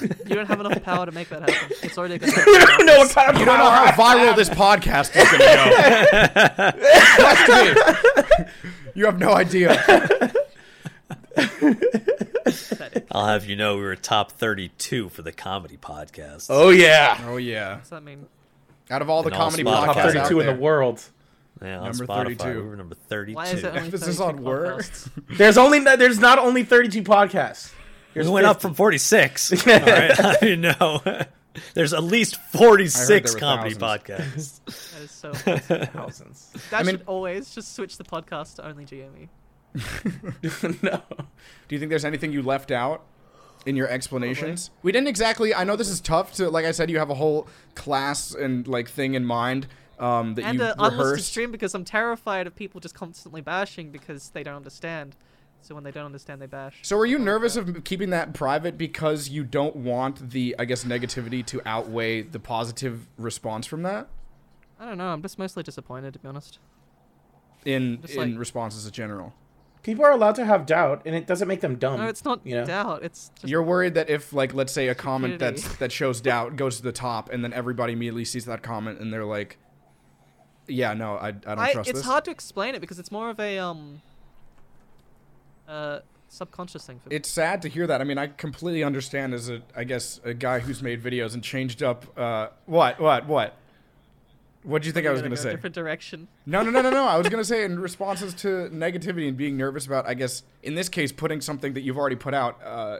You 0.01 0.33
don't 0.33 0.47
have 0.47 0.59
enough 0.59 0.81
power 0.81 1.05
to 1.05 1.11
make 1.11 1.29
that 1.29 1.47
happen. 1.47 1.77
It's 1.83 1.95
already 1.95 2.17
gonna. 2.17 2.33
I 2.35 2.75
don't 2.77 2.85
know 2.87 2.97
what 2.97 3.11
kind 3.11 3.29
of 3.29 3.39
you 3.39 3.45
don't 3.45 3.59
know 3.59 3.69
how 3.69 3.91
viral 3.91 4.35
this 4.35 4.49
podcast 4.49 5.15
is 5.15 5.29
gonna 5.29 5.45
go. 5.45 6.71
Trust 7.17 8.39
me. 8.39 8.45
You 8.95 9.05
have 9.05 9.19
no 9.19 9.33
idea. 9.33 10.33
Pathetic. 12.51 13.07
I'll 13.11 13.27
have 13.27 13.45
you 13.45 13.55
know 13.55 13.77
we 13.77 13.83
were 13.83 13.95
top 13.95 14.31
32 14.33 15.09
for 15.09 15.21
the 15.21 15.31
comedy 15.31 15.77
podcast. 15.77 16.47
Oh 16.49 16.69
yeah, 16.69 17.19
Oh 17.27 17.37
yeah. 17.37 17.75
What's 17.75 17.89
that 17.89 18.03
mean? 18.03 18.25
Out 18.91 19.01
of 19.01 19.09
all 19.09 19.21
the 19.23 19.27
And 19.29 19.35
all 19.35 19.45
comedy 19.51 19.63
Spotify. 19.63 19.85
Top 19.85 19.95
podcasts 19.95 20.15
out 20.15 20.27
32 20.27 20.39
in 20.39 20.45
the 20.47 20.51
there. 20.53 20.61
world. 20.61 21.03
Yeah, 21.61 21.77
on 21.79 21.83
Number 21.89 22.07
Spotify, 22.07 22.37
32. 22.39 22.45
we 22.63 22.69
were 22.69 22.75
number 22.77 22.95
32. 22.95 23.35
Why 23.35 23.47
is 23.47 23.63
it 23.63 23.67
only 23.67 23.79
Emphasis 23.81 24.17
32 24.19 24.23
on 24.23 24.43
word. 24.43 24.79
podcasts? 24.79 25.09
There's 25.37 25.57
only 25.57 25.79
there's 25.79 26.19
not 26.19 26.39
only 26.39 26.63
32 26.63 27.03
podcasts. 27.03 27.71
we 27.71 28.13
There's 28.15 28.29
went 28.29 28.45
up 28.45 28.61
from 28.61 28.73
46. 28.75 29.51
All 29.67 29.73
right, 29.79 30.43
I 30.43 30.55
know. 30.55 31.01
There's 31.73 31.93
at 31.93 32.03
least 32.03 32.37
46 32.53 33.33
were 33.33 33.39
comedy 33.39 33.73
thousands. 33.75 34.61
podcasts. 34.63 34.91
That 34.93 35.01
is 35.03 35.11
so. 35.11 35.33
thousands. 35.33 36.49
That 36.71 36.79
I 36.79 36.83
mean- 36.83 36.97
should 36.99 37.07
always 37.07 37.53
just 37.53 37.75
switch 37.75 37.97
the 37.97 38.03
podcast 38.05 38.55
to 38.55 38.65
only 38.67 38.85
GME. 38.85 39.27
no. 40.81 41.01
Do 41.67 41.75
you 41.75 41.79
think 41.79 41.89
there's 41.89 42.05
anything 42.05 42.31
you 42.31 42.41
left 42.41 42.71
out 42.71 43.05
in 43.65 43.75
your 43.75 43.87
explanations? 43.87 44.71
We 44.83 44.91
didn't 44.91 45.07
exactly. 45.07 45.53
I 45.53 45.63
know 45.63 45.75
this 45.75 45.89
is 45.89 46.01
tough 46.01 46.33
to. 46.35 46.49
Like 46.49 46.65
I 46.65 46.71
said, 46.71 46.89
you 46.89 46.99
have 46.99 47.09
a 47.09 47.15
whole 47.15 47.47
class 47.75 48.33
and 48.33 48.67
like 48.67 48.89
thing 48.89 49.13
in 49.13 49.25
mind 49.25 49.67
um, 49.99 50.35
that 50.35 50.45
And 50.45 50.57
you 50.59 50.63
an 50.65 50.71
unlisted 50.71 50.99
rehearsed. 50.99 51.27
stream 51.27 51.51
because 51.51 51.73
I'm 51.75 51.85
terrified 51.85 52.47
of 52.47 52.55
people 52.55 52.79
just 52.81 52.95
constantly 52.95 53.41
bashing 53.41 53.91
because 53.91 54.29
they 54.29 54.43
don't 54.43 54.55
understand. 54.55 55.15
So 55.61 55.75
when 55.75 55.83
they 55.83 55.91
don't 55.91 56.05
understand, 56.05 56.41
they 56.41 56.45
bash. 56.45 56.79
So 56.83 56.97
are 56.97 57.05
you 57.05 57.19
nervous 57.19 57.57
of 57.57 57.83
keeping 57.83 58.11
that 58.11 58.33
private 58.33 58.77
because 58.77 59.27
you 59.27 59.43
don't 59.43 59.75
want 59.75 60.29
the, 60.31 60.55
I 60.57 60.63
guess, 60.63 60.85
negativity 60.85 61.45
to 61.47 61.61
outweigh 61.65 62.21
the 62.21 62.39
positive 62.39 63.07
response 63.17 63.67
from 63.67 63.83
that 63.83 64.07
I 64.79 64.85
don't 64.85 64.97
know. 64.97 65.09
I'm 65.09 65.21
just 65.21 65.37
mostly 65.37 65.61
disappointed, 65.61 66.13
to 66.13 66.19
be 66.19 66.29
honest. 66.29 66.59
in 67.65 67.99
in 68.07 68.17
like- 68.31 68.39
responses 68.39 68.85
in 68.85 68.93
general? 68.93 69.33
People 69.81 70.03
are 70.03 70.11
allowed 70.11 70.35
to 70.35 70.45
have 70.45 70.65
doubt, 70.65 71.03
and 71.05 71.15
it 71.15 71.25
doesn't 71.25 71.47
make 71.47 71.61
them 71.61 71.77
dumb. 71.77 71.99
No, 71.99 72.07
it's 72.07 72.25
not 72.25 72.41
you 72.43 72.55
know? 72.55 72.65
doubt. 72.65 73.01
It's 73.03 73.31
just 73.35 73.47
You're 73.47 73.63
worried 73.63 73.93
that 73.93 74.09
if, 74.09 74.33
like, 74.33 74.53
let's 74.53 74.73
say 74.73 74.89
a 74.89 74.95
comment 74.95 75.35
Stupidity. 75.35 75.61
that's 75.61 75.77
that 75.77 75.91
shows 75.91 76.19
doubt 76.31 76.57
goes 76.57 76.77
to 76.77 76.83
the 76.83 76.91
top, 76.91 77.29
and 77.29 77.43
then 77.43 77.53
everybody 77.53 77.93
immediately 77.93 78.25
sees 78.25 78.45
that 78.45 78.61
comment 78.61 78.99
and 78.99 79.11
they're 79.13 79.25
like, 79.25 79.57
"Yeah, 80.67 80.93
no, 80.93 81.15
I, 81.15 81.27
I 81.27 81.31
don't 81.31 81.59
I, 81.59 81.73
trust 81.73 81.89
it's 81.89 81.99
this." 81.99 82.05
hard 82.05 82.25
to 82.25 82.31
explain 82.31 82.75
it 82.75 82.81
because 82.81 82.99
it's 82.99 83.11
more 83.11 83.29
of 83.29 83.39
a 83.39 83.57
um 83.57 84.01
uh 85.67 85.99
subconscious 86.27 86.85
thing 86.85 86.99
for 86.99 87.09
me. 87.09 87.15
it's 87.15 87.29
sad 87.29 87.61
to 87.61 87.69
hear 87.69 87.87
that. 87.87 88.01
I 88.01 88.03
mean, 88.03 88.17
I 88.17 88.27
completely 88.27 88.83
understand 88.83 89.33
as 89.33 89.49
a, 89.49 89.61
I 89.75 89.83
guess, 89.83 90.19
a 90.23 90.33
guy 90.33 90.59
who's 90.59 90.83
made 90.83 91.01
videos 91.01 91.33
and 91.33 91.43
changed 91.43 91.81
up. 91.81 92.05
Uh, 92.17 92.49
what, 92.65 92.99
what, 92.99 93.25
what? 93.27 93.55
What 94.63 94.81
do 94.81 94.87
you 94.87 94.91
think 94.91 95.07
I 95.07 95.11
was 95.11 95.19
You're 95.19 95.29
gonna 95.29 95.35
go 95.37 95.41
say? 95.41 95.49
A 95.49 95.53
different 95.53 95.75
direction. 95.75 96.27
No, 96.45 96.61
no, 96.61 96.69
no, 96.69 96.81
no, 96.81 96.89
no. 96.89 97.05
I 97.05 97.17
was 97.17 97.29
gonna 97.31 97.45
say 97.45 97.63
in 97.63 97.79
responses 97.79 98.33
to 98.35 98.69
negativity 98.73 99.27
and 99.27 99.37
being 99.37 99.55
nervous 99.57 99.85
about, 99.85 100.05
I 100.07 100.13
guess, 100.13 100.43
in 100.63 100.75
this 100.75 100.89
case, 100.89 101.11
putting 101.11 101.39
something 101.41 101.73
that 101.73 101.81
you've 101.81 101.97
already 101.97 102.17
put 102.17 102.33
out 102.33 102.59
uh, 102.63 102.99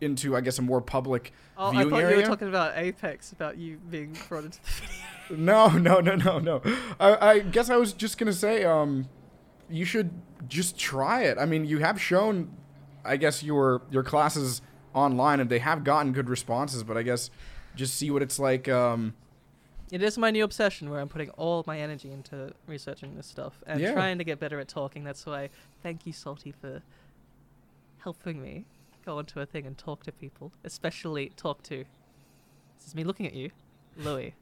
into, 0.00 0.36
I 0.36 0.40
guess, 0.40 0.58
a 0.58 0.62
more 0.62 0.80
public 0.80 1.32
Oh, 1.58 1.68
I 1.76 1.84
thought 1.84 1.92
area. 2.02 2.16
you 2.16 2.22
were 2.22 2.28
talking 2.28 2.48
about 2.48 2.76
Apex, 2.76 3.32
about 3.32 3.56
you 3.58 3.78
being 3.90 4.16
brought 4.28 4.44
into 4.44 4.58
the 4.62 4.70
video. 4.70 4.96
No, 5.28 5.68
no, 5.70 5.98
no, 5.98 6.14
no, 6.14 6.38
no. 6.38 6.62
I, 7.00 7.30
I 7.30 7.38
guess 7.40 7.68
I 7.68 7.76
was 7.76 7.92
just 7.92 8.16
gonna 8.16 8.32
say, 8.32 8.62
um, 8.62 9.08
you 9.68 9.84
should 9.84 10.10
just 10.46 10.78
try 10.78 11.22
it. 11.24 11.36
I 11.36 11.46
mean, 11.46 11.64
you 11.64 11.78
have 11.78 12.00
shown, 12.00 12.56
I 13.04 13.16
guess, 13.16 13.42
your 13.42 13.82
your 13.90 14.04
classes 14.04 14.62
online, 14.94 15.40
and 15.40 15.50
they 15.50 15.58
have 15.58 15.82
gotten 15.82 16.12
good 16.12 16.28
responses. 16.30 16.84
But 16.84 16.96
I 16.96 17.02
guess 17.02 17.30
just 17.74 17.96
see 17.96 18.08
what 18.12 18.22
it's 18.22 18.38
like. 18.38 18.68
Um, 18.68 19.14
It 19.90 20.02
is 20.02 20.18
my 20.18 20.30
new 20.30 20.42
obsession 20.42 20.90
where 20.90 21.00
I'm 21.00 21.08
putting 21.08 21.30
all 21.30 21.62
my 21.66 21.78
energy 21.78 22.10
into 22.10 22.52
researching 22.66 23.14
this 23.16 23.26
stuff 23.26 23.62
and 23.66 23.80
Yeah. 23.80 23.92
trying 23.92 24.18
to 24.18 24.24
get 24.24 24.40
better 24.40 24.58
at 24.58 24.68
talking. 24.68 25.04
That's 25.04 25.24
why 25.24 25.50
thank 25.82 26.06
you, 26.06 26.12
Salty, 26.12 26.50
for 26.52 26.82
helping 27.98 28.40
me 28.42 28.64
go 29.04 29.18
onto 29.18 29.38
a 29.40 29.46
thing 29.46 29.64
and 29.66 29.78
talk 29.78 30.02
to 30.04 30.12
people, 30.12 30.52
especially 30.64 31.30
talk 31.36 31.62
to. 31.64 31.84
This 32.78 32.88
is 32.88 32.94
me 32.94 33.04
looking 33.04 33.26
at 33.26 33.34
you, 33.34 33.50
Louis. 33.96 34.34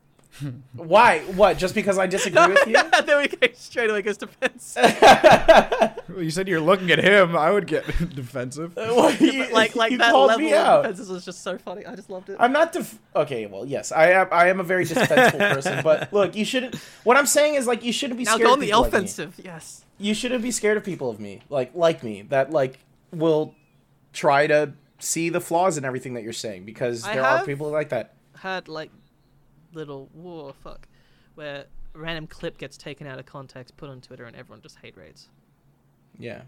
Why? 0.74 1.20
What? 1.20 1.58
Just 1.58 1.74
because 1.74 1.98
I 1.98 2.06
disagree 2.06 2.46
with 2.48 2.66
you? 2.66 2.74
then 3.04 3.18
we 3.18 3.28
go. 3.28 3.46
Straight 3.54 3.90
away 3.90 4.02
goes 4.02 4.16
defense. 4.16 4.74
well, 4.78 5.94
you 6.18 6.30
said 6.30 6.48
you're 6.48 6.60
looking 6.60 6.90
at 6.90 6.98
him. 7.02 7.36
I 7.36 7.50
would 7.50 7.66
get 7.66 7.86
defensive. 8.14 8.76
Uh, 8.76 8.92
what, 8.94 9.20
you- 9.20 9.44
but 9.44 9.52
like, 9.52 9.76
like 9.76 9.96
that 9.98 10.12
level 10.14 10.38
me 10.38 10.52
of 10.52 10.58
out. 10.58 10.82
defenses 10.82 11.08
was 11.08 11.24
just 11.24 11.42
so 11.42 11.56
funny. 11.58 11.86
I 11.86 11.94
just 11.94 12.10
loved 12.10 12.30
it. 12.30 12.36
I'm 12.38 12.52
not 12.52 12.72
def- 12.72 12.98
okay. 13.14 13.46
Well, 13.46 13.64
yes, 13.66 13.92
I 13.92 14.10
am. 14.10 14.28
I 14.32 14.48
am 14.48 14.60
a 14.60 14.64
very 14.64 14.84
defensible 14.84 15.38
person, 15.38 15.82
but 15.84 16.12
look, 16.12 16.34
you 16.34 16.44
shouldn't. 16.44 16.74
What 17.04 17.16
I'm 17.16 17.26
saying 17.26 17.54
is 17.54 17.66
like 17.66 17.84
you 17.84 17.92
shouldn't 17.92 18.18
be 18.18 18.24
now 18.24 18.32
scared. 18.34 18.46
go 18.46 18.48
of 18.48 18.52
on 18.54 18.60
the 18.60 18.66
people 18.66 18.80
like 18.82 18.88
offensive. 18.92 19.40
yes. 19.42 19.84
you 19.98 20.14
shouldn't 20.14 20.42
be 20.42 20.50
scared 20.50 20.76
of 20.76 20.84
people 20.84 21.10
of 21.10 21.20
me, 21.20 21.42
like 21.48 21.70
like 21.74 22.02
me, 22.02 22.22
that 22.30 22.50
like 22.50 22.78
will 23.12 23.54
try 24.12 24.46
to 24.46 24.72
see 24.98 25.28
the 25.28 25.40
flaws 25.40 25.76
in 25.78 25.84
everything 25.84 26.14
that 26.14 26.22
you're 26.22 26.32
saying 26.32 26.64
because 26.64 27.04
I 27.04 27.14
there 27.14 27.24
are 27.24 27.44
people 27.44 27.70
like 27.70 27.90
that. 27.90 28.14
Had 28.38 28.68
like 28.68 28.90
little 29.74 30.08
whoa 30.12 30.52
fuck, 30.62 30.88
where 31.34 31.66
a 31.94 31.98
random 31.98 32.26
clip 32.26 32.58
gets 32.58 32.76
taken 32.76 33.06
out 33.06 33.18
of 33.18 33.26
context, 33.26 33.76
put 33.76 33.88
on 33.90 34.00
Twitter, 34.00 34.24
and 34.24 34.36
everyone 34.36 34.62
just 34.62 34.78
hate 34.82 34.96
raids. 34.96 35.28
Yeah, 36.18 36.42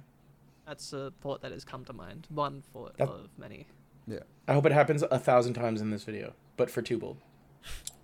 That's 0.67 0.93
a 0.93 1.13
thought 1.21 1.43
that 1.43 1.53
has 1.53 1.65
come 1.65 1.85
to 1.85 1.93
mind. 1.93 2.27
One 2.31 2.63
thought 2.73 2.97
That- 2.99 3.09
of 3.09 3.31
many. 3.39 3.67
Yeah. 4.09 4.21
I 4.49 4.53
hope 4.55 4.67
it 4.67 4.73
happens 4.73 5.03
a 5.03 5.19
thousand 5.19 5.55
times 5.55 5.81
in 5.81 5.91
this 5.91 6.05
video, 6.05 6.35
but 6.57 6.71
for 6.71 6.83
Tubald. 6.83 7.17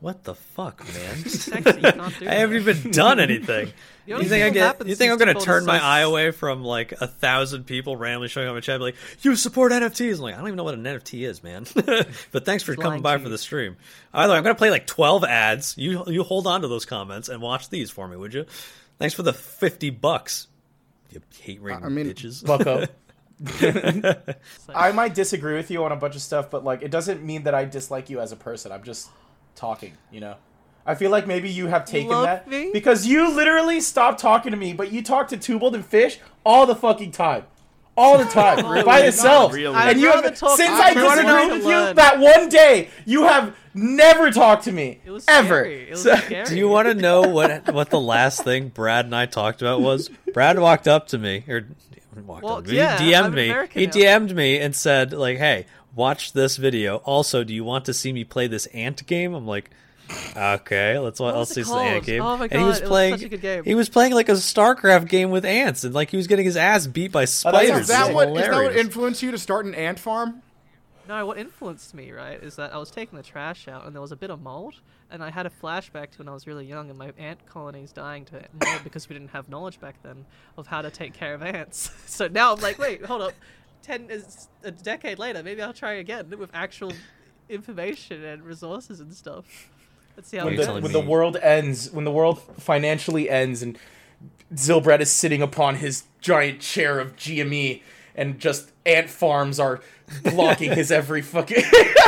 What 0.02 0.24
the 0.24 0.34
fuck, 0.34 0.80
man? 0.94 1.14
Thanks, 1.14 1.46
you 1.46 1.52
can't 1.82 2.18
do 2.18 2.28
I 2.28 2.34
haven't 2.34 2.56
even 2.56 2.90
done 2.90 3.18
anything. 3.20 3.72
The 4.04 4.08
You 4.10 4.14
only 4.16 4.28
think 4.28 4.42
I 4.42 4.46
thing 4.46 4.52
that 4.54 4.58
get? 4.58 4.66
happens 4.66 4.90
You 4.90 4.96
think 4.96 5.10
is 5.10 5.12
I'm 5.12 5.18
gonna 5.28 5.40
turn 5.40 5.64
my 5.64 5.78
eye 5.80 6.00
away 6.00 6.32
from 6.32 6.64
like 6.64 6.90
a 7.00 7.06
thousand 7.06 7.66
people 7.66 7.96
randomly 7.96 8.26
showing 8.26 8.48
up 8.48 8.56
in 8.56 8.60
chat, 8.62 8.74
and 8.74 8.80
be 8.80 8.86
like, 8.86 8.96
"You 9.20 9.36
support 9.36 9.70
NFTs"? 9.70 10.16
I'm 10.16 10.22
like, 10.22 10.34
I 10.34 10.38
don't 10.38 10.48
even 10.48 10.56
know 10.56 10.64
what 10.64 10.74
an 10.74 10.82
NFT 10.82 11.24
is, 11.24 11.40
man. 11.44 11.66
but 12.32 12.44
thanks 12.44 12.64
for 12.64 12.72
It's 12.72 12.82
coming 12.82 13.00
by 13.00 13.16
to 13.16 13.22
for 13.22 13.28
the 13.28 13.38
stream. 13.38 13.76
Either 14.12 14.32
way, 14.32 14.38
I'm 14.38 14.42
gonna 14.42 14.56
play 14.56 14.70
like 14.70 14.88
12 14.88 15.22
ads. 15.22 15.78
You 15.78 16.02
you 16.08 16.24
hold 16.24 16.48
on 16.48 16.62
to 16.62 16.66
those 16.68 16.84
comments 16.84 17.28
and 17.28 17.40
watch 17.40 17.70
these 17.70 17.92
for 17.92 18.08
me, 18.08 18.16
would 18.16 18.34
you? 18.34 18.44
Thanks 18.98 19.14
for 19.14 19.22
the 19.22 19.32
50 19.32 19.90
bucks. 19.90 20.48
You 21.12 21.20
hate 21.38 21.62
rating 21.62 21.84
I 21.84 21.88
mean, 21.88 22.06
bitches. 22.06 22.44
Bucko. 22.44 22.86
It's 23.40 24.68
like- 24.68 24.76
I 24.76 24.90
might 24.92 25.14
disagree 25.14 25.54
with 25.54 25.70
you 25.70 25.84
on 25.84 25.92
a 25.92 25.96
bunch 25.96 26.16
of 26.16 26.22
stuff, 26.22 26.50
but 26.50 26.64
like 26.64 26.82
it 26.82 26.90
doesn't 26.90 27.22
mean 27.22 27.44
that 27.44 27.54
I 27.54 27.66
dislike 27.66 28.10
you 28.10 28.20
as 28.20 28.32
a 28.32 28.36
person. 28.36 28.72
I'm 28.72 28.82
just 28.82 29.08
talking, 29.54 29.92
you 30.10 30.20
know. 30.20 30.36
I 30.84 30.96
feel 30.96 31.10
like 31.12 31.26
maybe 31.28 31.48
you 31.48 31.68
have 31.68 31.84
taken 31.84 32.10
love 32.10 32.24
that 32.24 32.48
me? 32.48 32.70
because 32.72 33.06
you 33.06 33.32
literally 33.32 33.80
stopped 33.80 34.18
talking 34.20 34.50
to 34.50 34.56
me, 34.56 34.72
but 34.72 34.90
you 34.92 35.00
talk 35.02 35.28
to 35.28 35.36
Tubald 35.36 35.74
and 35.74 35.84
Fish 35.86 36.18
all 36.44 36.66
the 36.66 36.74
fucking 36.74 37.12
time. 37.12 37.44
All 37.96 38.16
the 38.18 38.24
time, 38.24 38.66
Really? 38.70 38.84
by 38.84 38.96
Not 39.00 39.04
yourself, 39.04 39.52
really. 39.52 39.74
I'd 39.76 39.90
and 39.92 40.00
you 40.00 40.10
have 40.10 40.34
talk- 40.36 40.56
since 40.56 40.70
I 40.70 40.92
I 40.98 41.04
wanna 41.04 41.22
disagreed 41.22 41.50
with 41.52 41.64
you 41.66 41.94
that 41.94 42.18
one 42.18 42.48
day. 42.48 42.88
You 43.04 43.24
have 43.24 43.54
never 43.74 44.30
talked 44.30 44.64
to 44.64 44.72
me 44.72 45.00
It 45.04 45.10
was 45.10 45.24
ever. 45.28 45.62
Scary. 45.64 45.82
It 45.82 45.90
was 45.90 46.02
So- 46.02 46.16
scary. 46.16 46.44
Do 46.46 46.56
you 46.56 46.68
want 46.68 46.88
to 46.88 46.94
know 46.94 47.20
what 47.22 47.72
what 47.72 47.90
the 47.90 48.00
last 48.00 48.42
thing 48.44 48.68
Brad 48.68 49.04
and 49.04 49.14
I 49.14 49.26
talked 49.26 49.60
about 49.60 49.82
was? 49.82 50.08
Brad 50.32 50.58
walked 50.58 50.88
up 50.88 51.08
to 51.08 51.18
me 51.18 51.44
or 51.46 51.66
walked 52.26 52.44
Well, 52.44 52.56
up. 52.56 52.66
He 52.66 52.76
yeah, 52.76 52.96
DM'd 52.96 53.26
I'm 53.26 53.34
me. 53.34 53.50
American 53.50 53.80
He 53.80 53.86
now. 53.86 53.92
DM'd 53.92 54.34
me 54.34 54.58
and 54.58 54.74
said 54.74 55.12
like, 55.12 55.36
"Hey, 55.36 55.66
watch 55.94 56.32
this 56.32 56.56
video. 56.56 56.96
Also, 56.98 57.44
do 57.44 57.54
you 57.54 57.64
want 57.64 57.84
to 57.86 57.94
see 57.94 58.12
me 58.12 58.24
play 58.24 58.46
this 58.46 58.66
ant 58.66 59.06
game?" 59.06 59.34
I'm 59.34 59.46
like, 59.46 59.70
"Okay, 60.36 60.98
let's 60.98 61.20
wa- 61.20 61.26
What 61.26 61.34
I'll 61.34 61.40
was 61.40 61.50
it 61.50 61.54
see 61.54 61.60
this 61.62 61.70
ant 61.70 62.04
game." 62.04 62.22
Oh 62.22 62.36
my 62.36 62.48
and 62.50 62.60
he 62.60 62.64
was 62.64 62.78
God, 62.78 62.82
it 62.82 62.82
was 62.82 62.88
playing. 62.88 63.14
such 63.14 63.24
a 63.24 63.28
good 63.28 63.40
game. 63.42 63.64
He 63.64 63.74
was 63.74 63.88
playing 63.88 64.12
like 64.14 64.28
a 64.28 64.32
StarCraft 64.32 65.08
game 65.08 65.30
with 65.30 65.44
ants, 65.44 65.84
and 65.84 65.94
like 65.94 66.10
he 66.10 66.16
was 66.16 66.26
getting 66.26 66.44
his 66.44 66.56
ass 66.56 66.86
beat 66.86 67.12
by 67.12 67.22
oh, 67.22 67.26
spiders. 67.26 67.82
Is 67.82 67.88
that 67.88 68.12
what 68.12 68.28
is 68.28 68.34
that 68.36 68.52
what 68.52 68.76
influenced 68.76 69.22
you 69.22 69.30
to 69.30 69.38
start 69.38 69.66
an 69.66 69.74
ant 69.74 69.98
farm? 69.98 70.42
No, 71.08 71.26
what 71.26 71.36
influenced 71.36 71.94
me, 71.94 72.12
right, 72.12 72.42
is 72.42 72.56
that 72.56 72.72
I 72.72 72.78
was 72.78 72.90
taking 72.90 73.16
the 73.16 73.24
trash 73.24 73.66
out 73.66 73.86
and 73.86 73.94
there 73.94 74.00
was 74.00 74.12
a 74.12 74.16
bit 74.16 74.30
of 74.30 74.40
mold, 74.40 74.74
and 75.10 75.22
I 75.22 75.30
had 75.30 75.46
a 75.46 75.50
flashback 75.50 76.10
to 76.12 76.18
when 76.18 76.28
I 76.28 76.32
was 76.32 76.46
really 76.46 76.64
young 76.64 76.90
and 76.90 76.98
my 76.98 77.12
ant 77.18 77.44
colony's 77.46 77.92
dying 77.92 78.24
to 78.26 78.44
mold 78.64 78.80
because 78.84 79.08
we 79.08 79.14
didn't 79.14 79.30
have 79.30 79.48
knowledge 79.48 79.80
back 79.80 79.96
then 80.02 80.24
of 80.56 80.68
how 80.68 80.80
to 80.80 80.90
take 80.90 81.12
care 81.12 81.34
of 81.34 81.42
ants. 81.42 81.90
so 82.06 82.28
now 82.28 82.52
I'm 82.54 82.60
like, 82.60 82.78
wait, 82.78 83.04
hold 83.04 83.22
up, 83.22 83.34
ten 83.82 84.10
is 84.10 84.48
a 84.62 84.70
decade 84.70 85.18
later, 85.18 85.42
maybe 85.42 85.62
I'll 85.62 85.72
try 85.72 85.94
again 85.94 86.32
with 86.38 86.50
actual 86.54 86.92
information 87.48 88.24
and 88.24 88.42
resources 88.42 89.00
and 89.00 89.12
stuff. 89.12 89.70
Let's 90.16 90.28
see 90.28 90.36
how 90.36 90.44
when 90.44 90.54
it 90.54 90.66
the, 90.66 90.80
when 90.80 90.92
the 90.92 91.00
world 91.00 91.36
ends, 91.36 91.90
when 91.90 92.04
the 92.04 92.12
world 92.12 92.40
financially 92.58 93.30
ends, 93.30 93.62
and 93.62 93.78
Zylbrad 94.54 95.00
is 95.00 95.10
sitting 95.10 95.42
upon 95.42 95.76
his 95.76 96.04
giant 96.20 96.60
chair 96.60 97.00
of 97.00 97.16
GME, 97.16 97.82
and 98.14 98.38
just 98.38 98.72
ant 98.84 99.08
farms 99.08 99.58
are 99.58 99.80
blocking 100.22 100.72
his 100.74 100.92
every 100.92 101.22
fucking. 101.22 101.64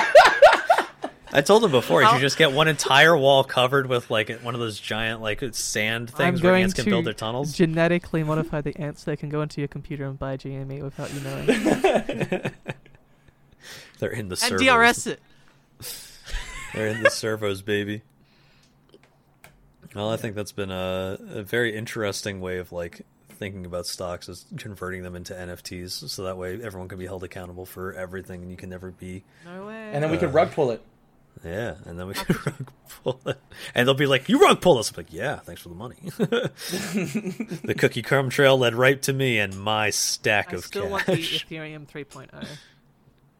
I 1.37 1.41
told 1.41 1.65
him 1.65 1.73
before 1.73 2.01
he 2.01 2.07
How- 2.07 2.13
should 2.15 2.21
just 2.21 2.39
get 2.39 2.53
one 2.53 2.69
entire 2.69 3.17
wall 3.17 3.43
covered 3.43 3.89
with 3.89 4.09
like 4.09 4.31
one 4.43 4.55
of 4.55 4.61
those 4.61 4.79
giant 4.79 5.21
like 5.21 5.43
sand 5.53 6.09
things 6.11 6.41
where 6.41 6.55
ants 6.55 6.75
can 6.75 6.85
build 6.85 7.05
their 7.05 7.13
tunnels. 7.13 7.53
genetically 7.53 8.23
modify 8.23 8.61
the 8.61 8.77
ants 8.79 9.03
so 9.03 9.11
they 9.11 9.17
can 9.17 9.31
go 9.31 9.43
into 9.43 9.61
your 9.61 9.67
computer 9.69 10.05
and 10.05 10.17
buy 10.17 10.37
GME 10.37 10.81
without 10.83 11.13
you 11.13 11.21
knowing. 11.21 11.47
They're 13.99 14.11
in 14.11 14.29
the 14.29 14.35
and 14.35 14.61
servos. 14.61 14.67
DRS 14.67 15.07
it. 15.09 15.21
They're 16.75 16.89
in 16.89 17.03
the 17.03 17.11
servos, 17.11 17.63
baby. 17.63 18.03
Well, 19.95 20.11
I 20.11 20.17
think 20.17 20.35
that's 20.37 20.53
been 20.53 20.71
a, 20.71 21.19
a 21.31 21.43
very 21.43 21.77
interesting 21.77 22.41
way 22.41 22.59
of 22.59 22.73
like 22.73 23.03
thinking 23.31 23.65
about 23.67 23.87
stocks 23.87 24.29
is 24.29 24.45
converting 24.57 25.03
them 25.03 25.15
into 25.17 25.35
NFTs, 25.35 26.09
so 26.11 26.23
that 26.25 26.37
way 26.37 26.61
everyone 26.63 26.89
can 26.89 26.99
be 26.99 27.07
held 27.07 27.23
accountable 27.25 27.67
for 27.67 27.93
everything, 27.95 28.43
and 28.43 28.51
you 28.51 28.57
can 28.57 28.71
never 28.71 28.91
be. 28.93 29.23
No 29.45 29.67
way. 29.67 29.91
and 29.93 30.03
then 30.03 30.11
we 30.11 30.17
Uh, 30.17 30.21
could 30.21 30.35
rug 30.35 30.51
pull 30.53 30.71
it. 30.73 30.83
Yeah, 31.45 31.75
and 31.85 31.99
then 31.99 32.07
we 32.07 32.15
can 32.15 32.37
rug 32.47 32.71
pull 33.03 33.21
it, 33.27 33.39
and 33.75 33.87
they'll 33.87 33.95
be 33.95 34.07
like, 34.07 34.29
"You 34.29 34.41
rug 34.41 34.61
pull 34.61 34.79
us." 34.79 34.91
I'm 34.91 34.97
like, 34.97 35.13
"Yeah, 35.13 35.37
thanks 35.37 35.61
for 35.61 35.69
the 35.69 35.75
money." 35.75 35.97
the 36.17 37.75
cookie 37.77 38.03
crumb 38.03 38.31
trail 38.31 38.57
led 38.57 38.75
right 38.75 39.01
to 39.03 39.13
me 39.13 39.39
and 39.39 39.59
my 39.59 39.91
stack 39.91 40.53
I 40.53 40.57
of 40.57 40.65
still 40.65 40.89
want 40.89 41.07
the. 41.07 41.13
Ethereum 41.13 41.87
3.0 41.87 42.47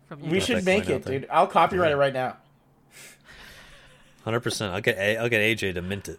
from 0.07 0.21
you. 0.21 0.31
We 0.31 0.39
got 0.39 0.47
should 0.47 0.65
make 0.65 0.89
it, 0.89 1.05
dude. 1.05 1.27
I'll 1.31 1.47
copyright 1.47 1.93
it 1.93 1.97
right 1.97 2.13
now. 2.13 2.37
Hundred 4.25 4.41
percent. 4.41 4.73
I'll 4.73 4.81
get 4.81 4.97
A- 4.97 5.19
I'll 5.19 5.29
get 5.29 5.41
AJ 5.43 5.75
to 5.75 5.83
mint 5.83 6.09
it. 6.09 6.19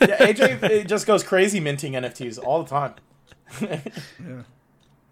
Yeah, 0.00 0.26
AJ 0.26 0.62
it 0.70 0.88
just 0.88 1.06
goes 1.06 1.22
crazy 1.22 1.60
minting 1.60 1.92
NFTs 1.92 2.42
all 2.42 2.64
the 2.64 2.70
time. 2.70 2.94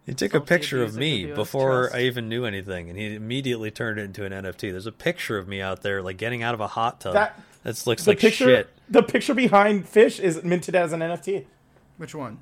He 0.06 0.14
took 0.14 0.34
a 0.34 0.40
picture 0.40 0.82
of 0.82 0.96
me 0.96 1.26
before 1.26 1.82
trust. 1.84 1.94
I 1.94 2.00
even 2.02 2.28
knew 2.28 2.44
anything, 2.44 2.88
and 2.90 2.98
he 2.98 3.14
immediately 3.14 3.70
turned 3.70 4.00
it 4.00 4.02
into 4.02 4.24
an 4.24 4.32
NFT. 4.32 4.70
There's 4.72 4.86
a 4.86 4.92
picture 4.92 5.38
of 5.38 5.46
me 5.46 5.60
out 5.60 5.82
there, 5.82 6.02
like 6.02 6.16
getting 6.16 6.42
out 6.42 6.54
of 6.54 6.60
a 6.60 6.66
hot 6.66 7.00
tub. 7.00 7.14
That- 7.14 7.40
That 7.62 7.86
looks 7.86 8.04
The 8.04 8.10
like 8.10 8.18
picture, 8.18 8.44
shit. 8.46 8.68
the 8.88 9.04
picture 9.04 9.34
behind 9.34 9.88
Fish 9.88 10.18
is 10.18 10.42
minted 10.42 10.74
as 10.74 10.92
an 10.92 10.98
NFT. 11.00 11.44
Which 11.98 12.12
one? 12.14 12.38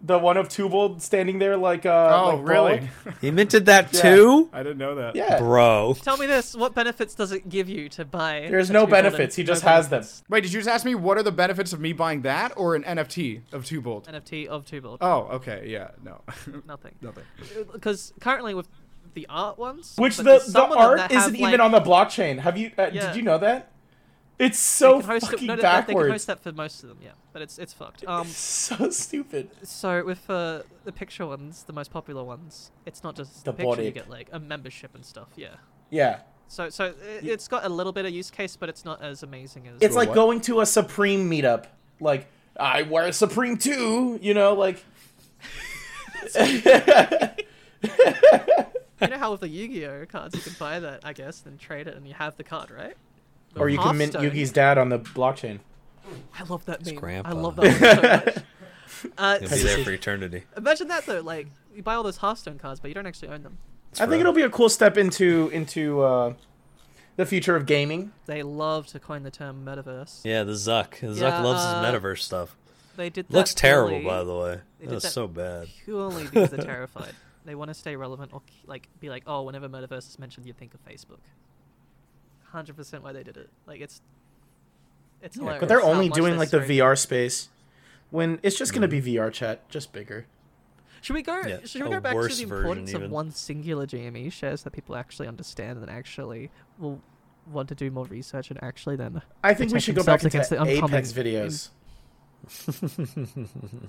The 0.00 0.16
one 0.16 0.36
of 0.36 0.48
Tubal 0.48 1.00
standing 1.00 1.40
there 1.40 1.56
like 1.56 1.84
uh 1.84 2.20
Oh, 2.30 2.36
like 2.36 2.48
really? 2.48 2.90
He 3.20 3.30
minted 3.32 3.66
that 3.66 3.92
Yeah. 3.92 4.00
too, 4.14 4.48
I 4.52 4.62
didn't 4.62 4.78
know 4.78 4.94
that. 4.94 5.16
Yeah. 5.16 5.38
bro. 5.40 5.96
Tell 6.00 6.16
me 6.16 6.26
this: 6.26 6.54
what 6.54 6.72
benefits 6.74 7.16
does 7.16 7.32
it 7.32 7.48
give 7.48 7.68
you 7.68 7.88
to 7.90 8.04
buy? 8.04 8.46
There's 8.48 8.70
a 8.70 8.72
no 8.72 8.86
two 8.86 8.92
golden- 8.92 9.10
benefits. 9.10 9.34
He 9.34 9.42
no 9.42 9.46
just 9.48 9.62
has 9.64 9.88
them. 9.88 9.98
benefits? 9.98 10.22
Wait, 10.28 10.42
did 10.42 10.52
you 10.52 10.60
just 10.60 10.68
ask 10.68 10.84
me 10.84 10.94
what 10.94 11.18
are 11.18 11.24
the 11.24 11.32
benefits 11.32 11.72
of 11.72 11.80
me 11.80 11.92
buying 11.92 12.22
that 12.22 12.52
or 12.56 12.76
an 12.76 12.84
NFT 12.84 13.40
of 13.52 13.64
Tubold? 13.64 14.04
NFT 14.06 14.46
of 14.46 14.64
Tubold. 14.64 14.98
Oh, 15.00 15.22
okay, 15.36 15.64
yeah, 15.66 15.90
no, 16.04 16.20
Nothing. 16.66 16.94
nothing. 17.02 17.24
Because 17.72 18.12
currently 18.20 18.54
with 18.54 18.68
the 19.14 19.26
art 19.28 19.58
ones, 19.58 19.94
Which 19.98 20.16
but 20.16 20.22
the, 20.24 20.30
there's 20.30 20.46
the 20.46 20.52
some 20.52 20.70
of 20.70 20.78
them 20.78 20.86
art 20.86 20.98
isn't 21.10 21.16
have, 21.16 21.34
even 21.34 21.50
like- 21.52 21.60
on 21.60 21.72
the 21.72 21.80
blockchain. 21.80 22.38
Have 22.38 22.56
you? 22.56 22.70
Uh, 22.78 22.90
Yeah. 22.92 23.08
Did 23.08 23.16
you 23.16 23.22
know 23.22 23.38
that? 23.38 23.72
It's 24.38 24.56
they 24.78 24.86
so 24.86 25.00
can 25.00 25.08
host 25.10 25.24
it- 25.24 25.30
fucking 25.32 25.46
no, 25.48 25.56
they- 25.56 25.62
they 25.62 25.68
can 25.68 25.86
backwards. 25.86 26.12
host 26.12 26.26
that 26.28 26.40
for 26.40 26.52
most 26.52 26.84
of 26.84 26.90
them, 26.90 26.98
yeah. 27.02 27.10
But 27.38 27.44
it's 27.44 27.58
it's 27.58 27.72
fucked. 27.72 28.04
Um, 28.08 28.26
so 28.26 28.90
stupid. 28.90 29.50
so 29.62 30.04
with 30.04 30.28
uh, 30.28 30.62
the 30.84 30.90
picture 30.90 31.24
ones, 31.24 31.62
the 31.62 31.72
most 31.72 31.92
popular 31.92 32.24
ones, 32.24 32.72
it's 32.84 33.04
not 33.04 33.14
just 33.14 33.44
The 33.44 33.52
the 33.52 33.64
picture. 33.64 33.82
You 33.82 33.92
get 33.92 34.10
like 34.10 34.28
a 34.32 34.40
membership 34.40 34.92
and 34.96 35.04
stuff. 35.04 35.28
Yeah. 35.36 35.54
Yeah. 35.90 36.20
So 36.48 36.68
so 36.68 36.86
it, 36.86 37.24
it's 37.24 37.46
got 37.46 37.64
a 37.64 37.68
little 37.68 37.92
bit 37.92 38.06
of 38.06 38.12
use 38.12 38.28
case, 38.28 38.56
but 38.56 38.68
it's 38.68 38.84
not 38.84 39.02
as 39.02 39.22
amazing 39.22 39.68
as. 39.68 39.80
It's 39.80 39.94
like 39.94 40.08
what? 40.08 40.16
going 40.16 40.40
to 40.42 40.62
a 40.62 40.66
Supreme 40.66 41.30
meetup. 41.30 41.66
Like 42.00 42.26
I 42.58 42.82
wear 42.82 43.06
a 43.06 43.12
Supreme 43.12 43.56
too. 43.56 44.18
You 44.20 44.34
know, 44.34 44.54
like 44.54 44.84
you 46.40 46.60
know 49.06 49.16
how 49.16 49.30
with 49.30 49.42
the 49.42 49.48
Yu-Gi-Oh 49.48 50.06
cards 50.06 50.34
you 50.34 50.40
can 50.40 50.56
buy 50.58 50.80
that, 50.80 51.04
I 51.04 51.12
guess, 51.12 51.38
then 51.38 51.56
trade 51.56 51.86
it, 51.86 51.96
and 51.96 52.04
you 52.08 52.14
have 52.14 52.36
the 52.36 52.42
card, 52.42 52.72
right? 52.72 52.96
But 53.54 53.60
or 53.60 53.68
you 53.68 53.78
can 53.78 53.96
mint 53.96 54.14
Hearthstone- 54.14 54.36
Yugi's 54.36 54.50
dad 54.50 54.76
on 54.76 54.88
the 54.88 54.98
blockchain. 54.98 55.60
I 56.38 56.42
love 56.44 56.64
that 56.66 56.84
meme. 56.84 56.94
grandpa. 56.96 57.30
I 57.30 57.32
love 57.32 57.56
that 57.56 57.64
one 57.64 57.74
so 57.80 58.32
much. 58.32 58.44
Uh, 59.18 59.38
He'll 59.38 59.50
be 59.50 59.62
there 59.62 59.84
for 59.84 59.92
eternity. 59.92 60.44
imagine 60.56 60.88
that 60.88 61.04
though, 61.06 61.20
like 61.20 61.46
you 61.74 61.82
buy 61.82 61.94
all 61.94 62.02
those 62.02 62.16
Hearthstone 62.16 62.58
cards, 62.58 62.80
but 62.80 62.88
you 62.88 62.94
don't 62.94 63.06
actually 63.06 63.28
own 63.28 63.42
them. 63.42 63.58
It's 63.92 64.00
I 64.00 64.06
think 64.06 64.20
it'll 64.20 64.32
be 64.32 64.42
a 64.42 64.48
cool 64.50 64.68
step 64.70 64.96
into 64.96 65.50
into 65.52 66.00
uh, 66.00 66.32
the 67.16 67.26
future 67.26 67.54
of 67.54 67.66
gaming. 67.66 68.12
They 68.26 68.42
love 68.42 68.86
to 68.88 68.98
coin 68.98 69.22
the 69.22 69.30
term 69.30 69.64
metaverse. 69.64 70.22
Yeah, 70.24 70.42
the 70.42 70.52
Zuck. 70.52 70.98
Zuck 71.00 71.20
Yeah, 71.20 71.42
loves 71.42 71.60
uh, 71.62 71.82
his 71.82 72.00
metaverse 72.02 72.20
stuff. 72.20 72.56
They 72.96 73.10
did 73.10 73.28
that 73.28 73.36
Looks 73.36 73.54
terrible, 73.54 74.02
by 74.02 74.24
the 74.24 74.34
way. 74.34 74.60
they 74.80 74.86
That 74.86 74.94
was 74.94 75.02
that 75.04 75.12
so 75.12 75.28
bad. 75.28 75.68
Purely 75.84 76.24
because 76.24 76.50
they're 76.50 76.64
terrified. 76.64 77.12
They 77.44 77.54
want 77.54 77.68
to 77.68 77.74
stay 77.74 77.94
relevant 77.94 78.32
or 78.32 78.42
like 78.66 78.88
be 79.00 79.10
like, 79.10 79.22
oh, 79.26 79.42
whenever 79.42 79.68
metaverse 79.68 80.08
is 80.08 80.18
mentioned, 80.18 80.46
you 80.46 80.52
think 80.52 80.74
of 80.74 80.84
Facebook. 80.84 81.20
Hundred 82.44 82.74
percent 82.76 83.04
why 83.04 83.12
they 83.12 83.22
did 83.22 83.36
it. 83.36 83.50
Like 83.66 83.80
it's, 83.80 84.00
it's 85.22 85.36
Yeah, 85.36 85.40
hilarious. 85.42 85.60
But 85.60 85.68
they're 85.68 85.80
how 85.80 85.86
only 85.88 86.08
doing 86.08 86.36
like 86.36 86.50
the 86.50 86.60
VR 86.60 86.96
space. 86.96 87.48
When 88.10 88.38
it's 88.42 88.56
just 88.56 88.72
gonna 88.72 88.88
Mhm. 88.88 89.02
be 89.04 89.16
VR 89.16 89.30
chat, 89.30 89.68
just 89.68 89.92
bigger. 89.92 90.26
Should 91.00 91.14
we 91.14 91.22
go? 91.22 91.40
Yeah, 91.46 91.58
should 91.64 91.82
we 91.84 91.90
go 91.90 92.00
back 92.00 92.16
to 92.16 92.26
the 92.28 92.42
importance 92.42 92.92
of 92.94 93.10
one 93.10 93.30
singular 93.30 93.86
GME 93.86 94.30
shares 94.30 94.62
that 94.64 94.72
people 94.72 94.96
actually 94.96 95.28
understand 95.28 95.78
and 95.78 95.88
actually 95.90 96.50
will 96.78 97.00
want 97.46 97.68
to 97.68 97.74
do 97.74 97.90
more 97.90 98.04
research 98.06 98.50
and 98.50 98.62
actually 98.62 98.96
then 98.96 99.22
I 99.44 99.54
think 99.54 99.72
we 99.72 99.80
should 99.80 99.94
go 99.94 100.02
back 100.04 100.20
themselves 100.20 100.50
into 100.52 100.62
against 100.62 100.80
the 100.80 100.84
Apex 100.86 101.16
oncoming- 101.16 101.32
videos. 101.34 101.70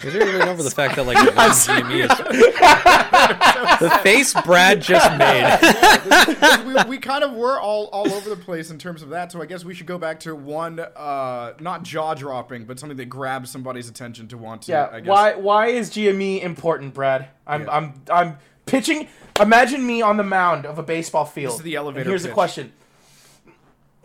We 0.04 0.10
didn't 0.12 0.28
even 0.28 0.42
over 0.42 0.62
the 0.62 0.70
fact 0.70 0.94
that 0.94 1.04
like 1.04 1.16
the 1.24 1.32
GME 1.32 2.08
the 3.80 3.90
face 4.02 4.32
Brad 4.44 4.80
just 4.80 5.10
made. 5.18 6.64
we, 6.86 6.90
we 6.90 6.98
kind 6.98 7.24
of 7.24 7.32
were 7.32 7.58
all 7.58 7.86
all 7.86 8.12
over 8.12 8.30
the 8.30 8.36
place 8.36 8.70
in 8.70 8.78
terms 8.78 9.02
of 9.02 9.08
that, 9.08 9.32
so 9.32 9.42
I 9.42 9.46
guess 9.46 9.64
we 9.64 9.74
should 9.74 9.88
go 9.88 9.98
back 9.98 10.20
to 10.20 10.36
one, 10.36 10.78
uh, 10.78 11.54
not 11.58 11.82
jaw 11.82 12.14
dropping, 12.14 12.64
but 12.64 12.78
something 12.78 12.96
that 12.96 13.06
grabs 13.06 13.50
somebody's 13.50 13.88
attention 13.88 14.28
to 14.28 14.38
want 14.38 14.62
to. 14.62 14.72
Yeah. 14.72 14.88
I 14.92 15.00
guess. 15.00 15.08
Why 15.08 15.34
why 15.34 15.66
is 15.66 15.90
GME 15.90 16.42
important, 16.42 16.94
Brad? 16.94 17.28
I'm 17.44 17.62
Yeah. 17.62 17.70
I'm 17.70 17.94
I'm 18.08 18.38
pitching. 18.66 19.08
Imagine 19.40 19.84
me 19.84 20.00
on 20.00 20.16
the 20.16 20.24
mound 20.24 20.64
of 20.64 20.78
a 20.78 20.82
baseball 20.84 21.24
field. 21.24 21.54
This 21.54 21.58
is 21.58 21.64
the 21.64 21.74
And 21.74 21.84
elevator 21.86 22.08
here's 22.08 22.22
the 22.22 22.28
question. 22.28 22.72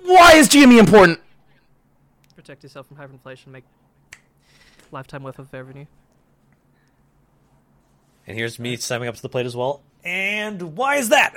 Why 0.02 0.34
is 0.34 0.50
GME 0.50 0.80
important? 0.80 1.20
protect 2.44 2.64
yourself 2.64 2.88
from 2.88 2.98
hyperinflation, 2.98 3.48
make 3.48 3.64
lifetime 4.94 5.24
worth 5.24 5.40
of 5.40 5.52
revenue. 5.52 5.86
And 8.26 8.38
here's 8.38 8.58
me 8.58 8.78
stepping 8.78 9.08
up 9.10 9.16
to 9.16 9.22
the 9.22 9.28
plate 9.30 9.46
as 9.46 9.56
well. 9.56 9.82
And 10.04 10.78
why 10.78 10.96
is 10.96 11.10
that? 11.10 11.34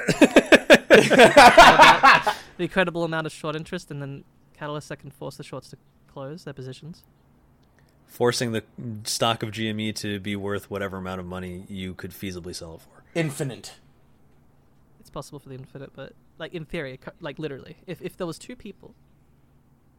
The 2.57 2.63
incredible 2.65 3.05
amount 3.05 3.27
of 3.27 3.33
short 3.35 3.55
interest 3.55 3.91
and 3.91 4.01
then 4.01 4.25
catalysts 4.59 4.89
that 4.89 4.99
can 4.99 5.11
force 5.11 5.37
the 5.37 5.43
shorts 5.43 5.69
to 5.71 5.77
close 6.11 6.45
their 6.45 6.55
positions. 6.55 7.05
Forcing 8.07 8.53
the 8.53 8.65
stock 9.05 9.43
of 9.43 9.51
GME 9.51 9.95
to 9.97 10.19
be 10.21 10.37
worth 10.37 10.71
whatever 10.71 10.97
amount 10.97 11.21
of 11.21 11.27
money 11.27 11.65
you 11.69 11.93
could 11.93 12.13
feasibly 12.13 12.55
sell 12.55 12.77
it 12.77 12.81
for. 12.81 13.03
Infinite. 13.15 13.75
It's 15.01 15.11
possible 15.11 15.39
for 15.39 15.51
the 15.51 15.55
infinite, 15.57 15.91
but 15.95 16.15
like 16.39 16.55
in 16.55 16.65
theory, 16.65 16.99
like 17.21 17.39
literally, 17.39 17.77
if 17.87 18.01
if 18.01 18.17
there 18.17 18.27
was 18.27 18.39
two 18.39 18.57
people, 18.57 18.95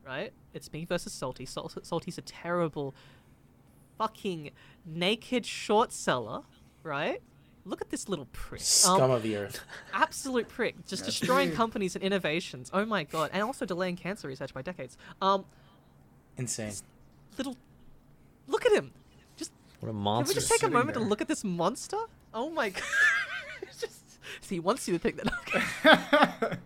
right? 0.03 0.33
It's 0.53 0.71
me 0.73 0.85
versus 0.85 1.13
Salty. 1.13 1.45
Sal- 1.45 1.71
Salty's 1.83 2.17
a 2.17 2.21
terrible, 2.21 2.95
fucking 3.97 4.51
naked 4.85 5.45
short 5.45 5.91
seller, 5.91 6.41
right? 6.83 7.21
Look 7.65 7.81
at 7.81 7.89
this 7.89 8.07
little 8.07 8.27
prick. 8.31 8.61
Scum 8.61 9.01
Um, 9.01 9.11
of 9.11 9.23
the 9.23 9.35
earth. 9.35 9.59
absolute 9.93 10.47
prick, 10.47 10.85
just 10.87 11.03
destroying 11.05 11.51
companies 11.55 11.95
and 11.95 12.03
innovations. 12.03 12.69
Oh 12.73 12.85
my 12.85 13.03
god, 13.03 13.31
and 13.33 13.43
also 13.43 13.65
delaying 13.65 13.97
cancer 13.97 14.27
research 14.27 14.53
by 14.53 14.61
decades. 14.61 14.97
Um, 15.21 15.45
Insane. 16.37 16.73
little, 17.37 17.57
look 18.47 18.65
at 18.65 18.71
him. 18.71 18.91
Just 19.35 19.51
What 19.81 19.89
a 19.89 19.93
monster. 19.93 19.93
can 19.93 19.95
we 19.95 20.03
monster. 20.03 20.33
just 20.35 20.47
take 20.47 20.57
a 20.57 20.59
sitting 20.61 20.73
moment 20.73 20.93
to 20.97 21.03
look 21.03 21.19
at 21.21 21.27
this 21.27 21.43
monster? 21.43 21.97
Oh 22.33 22.49
my 22.49 22.69
god. 22.69 22.83
It's 23.63 23.81
just 23.81 24.01
see, 24.41 24.55
he 24.55 24.59
wants 24.59 24.87
you 24.87 24.93
to 24.97 24.99
think 24.99 25.17
that. 25.17 26.59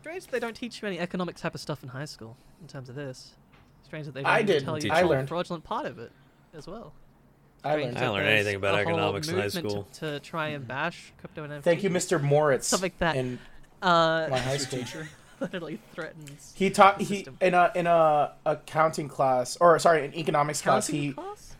Strange 0.00 0.24
that 0.24 0.30
they 0.32 0.40
don't 0.40 0.54
teach 0.56 0.82
you 0.82 0.88
any 0.88 0.98
economic 0.98 1.36
type 1.36 1.54
of 1.54 1.60
stuff 1.60 1.82
in 1.82 1.88
high 1.88 2.04
school 2.04 2.36
in 2.60 2.68
terms 2.68 2.88
of 2.88 2.94
this. 2.96 3.32
Strange 3.84 4.06
that 4.06 4.14
they 4.14 4.22
don't 4.22 4.30
I 4.30 4.36
even 4.40 4.46
did. 4.46 4.64
tell 4.64 4.78
you 4.78 4.90
I 4.92 5.02
the 5.02 5.08
learned. 5.08 5.28
fraudulent 5.28 5.64
part 5.64 5.86
of 5.86 5.98
it 5.98 6.12
as 6.56 6.66
well. 6.66 6.92
I 7.62 7.72
Strange 7.72 7.84
learned. 7.86 7.96
I 7.96 8.00
that 8.00 8.06
don't 8.06 8.14
learn 8.16 8.26
anything 8.26 8.56
about 8.56 8.74
economics 8.78 9.28
in 9.28 9.38
high 9.38 9.48
school. 9.48 9.88
To, 9.94 10.00
to 10.12 10.20
try 10.20 10.48
and 10.48 10.66
bash 10.68 11.12
crypto 11.18 11.44
and 11.44 11.52
NFTs. 11.52 11.62
Thank 11.62 11.82
you, 11.82 11.90
Mr. 11.90 12.22
Moritz. 12.22 12.66
Stuff 12.66 12.82
like 12.82 12.98
that. 12.98 13.16
In 13.16 13.38
Uh, 13.80 14.28
my 14.30 14.38
high 14.38 14.56
school. 14.58 14.78
teacher 14.84 15.08
literally 15.40 15.78
threatens. 15.94 16.52
He 16.56 16.70
taught 16.70 16.98
the 16.98 17.04
he 17.04 17.26
in 17.40 17.54
a 17.54 17.70
in 17.74 17.86
a 17.86 18.32
accounting 18.46 19.08
class 19.08 19.56
or 19.56 19.78
sorry, 19.78 20.04
an 20.04 20.14
economics 20.14 20.60
class. 20.60 20.86
Counting 20.88 21.02
He 21.02 21.12
class? 21.12 21.56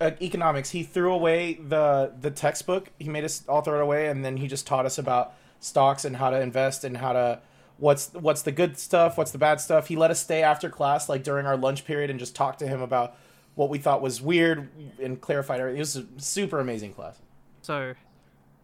uh, 0.00 0.10
economics. 0.20 0.70
He 0.70 0.82
threw 0.82 1.12
away 1.12 1.54
the 1.54 2.12
the 2.20 2.30
textbook. 2.30 2.90
He 2.98 3.08
made 3.08 3.24
us 3.24 3.42
all 3.48 3.62
throw 3.62 3.78
it 3.78 3.82
away, 3.82 4.08
and 4.08 4.24
then 4.24 4.36
he 4.38 4.46
just 4.48 4.66
taught 4.66 4.86
us 4.86 4.98
about 4.98 5.34
stocks 5.60 6.04
and 6.04 6.16
how 6.16 6.30
to 6.30 6.40
invest 6.40 6.84
and 6.84 6.96
how 6.96 7.12
to 7.12 7.40
what's 7.78 8.12
what's 8.12 8.42
the 8.42 8.52
good 8.52 8.76
stuff, 8.78 9.16
what's 9.16 9.30
the 9.30 9.38
bad 9.38 9.60
stuff. 9.60 9.88
He 9.88 9.96
let 9.96 10.10
us 10.10 10.20
stay 10.20 10.42
after 10.42 10.68
class, 10.68 11.08
like 11.08 11.22
during 11.22 11.46
our 11.46 11.56
lunch 11.56 11.84
period, 11.84 12.10
and 12.10 12.18
just 12.18 12.34
talk 12.36 12.58
to 12.58 12.66
him 12.66 12.80
about 12.82 13.16
what 13.54 13.68
we 13.68 13.78
thought 13.78 14.02
was 14.02 14.20
weird 14.20 14.68
and 15.00 15.20
clarified 15.20 15.60
everything. 15.60 15.78
It 15.78 15.80
was 15.80 15.96
a 15.96 16.06
super 16.18 16.60
amazing 16.60 16.92
class. 16.92 17.18
So, 17.62 17.94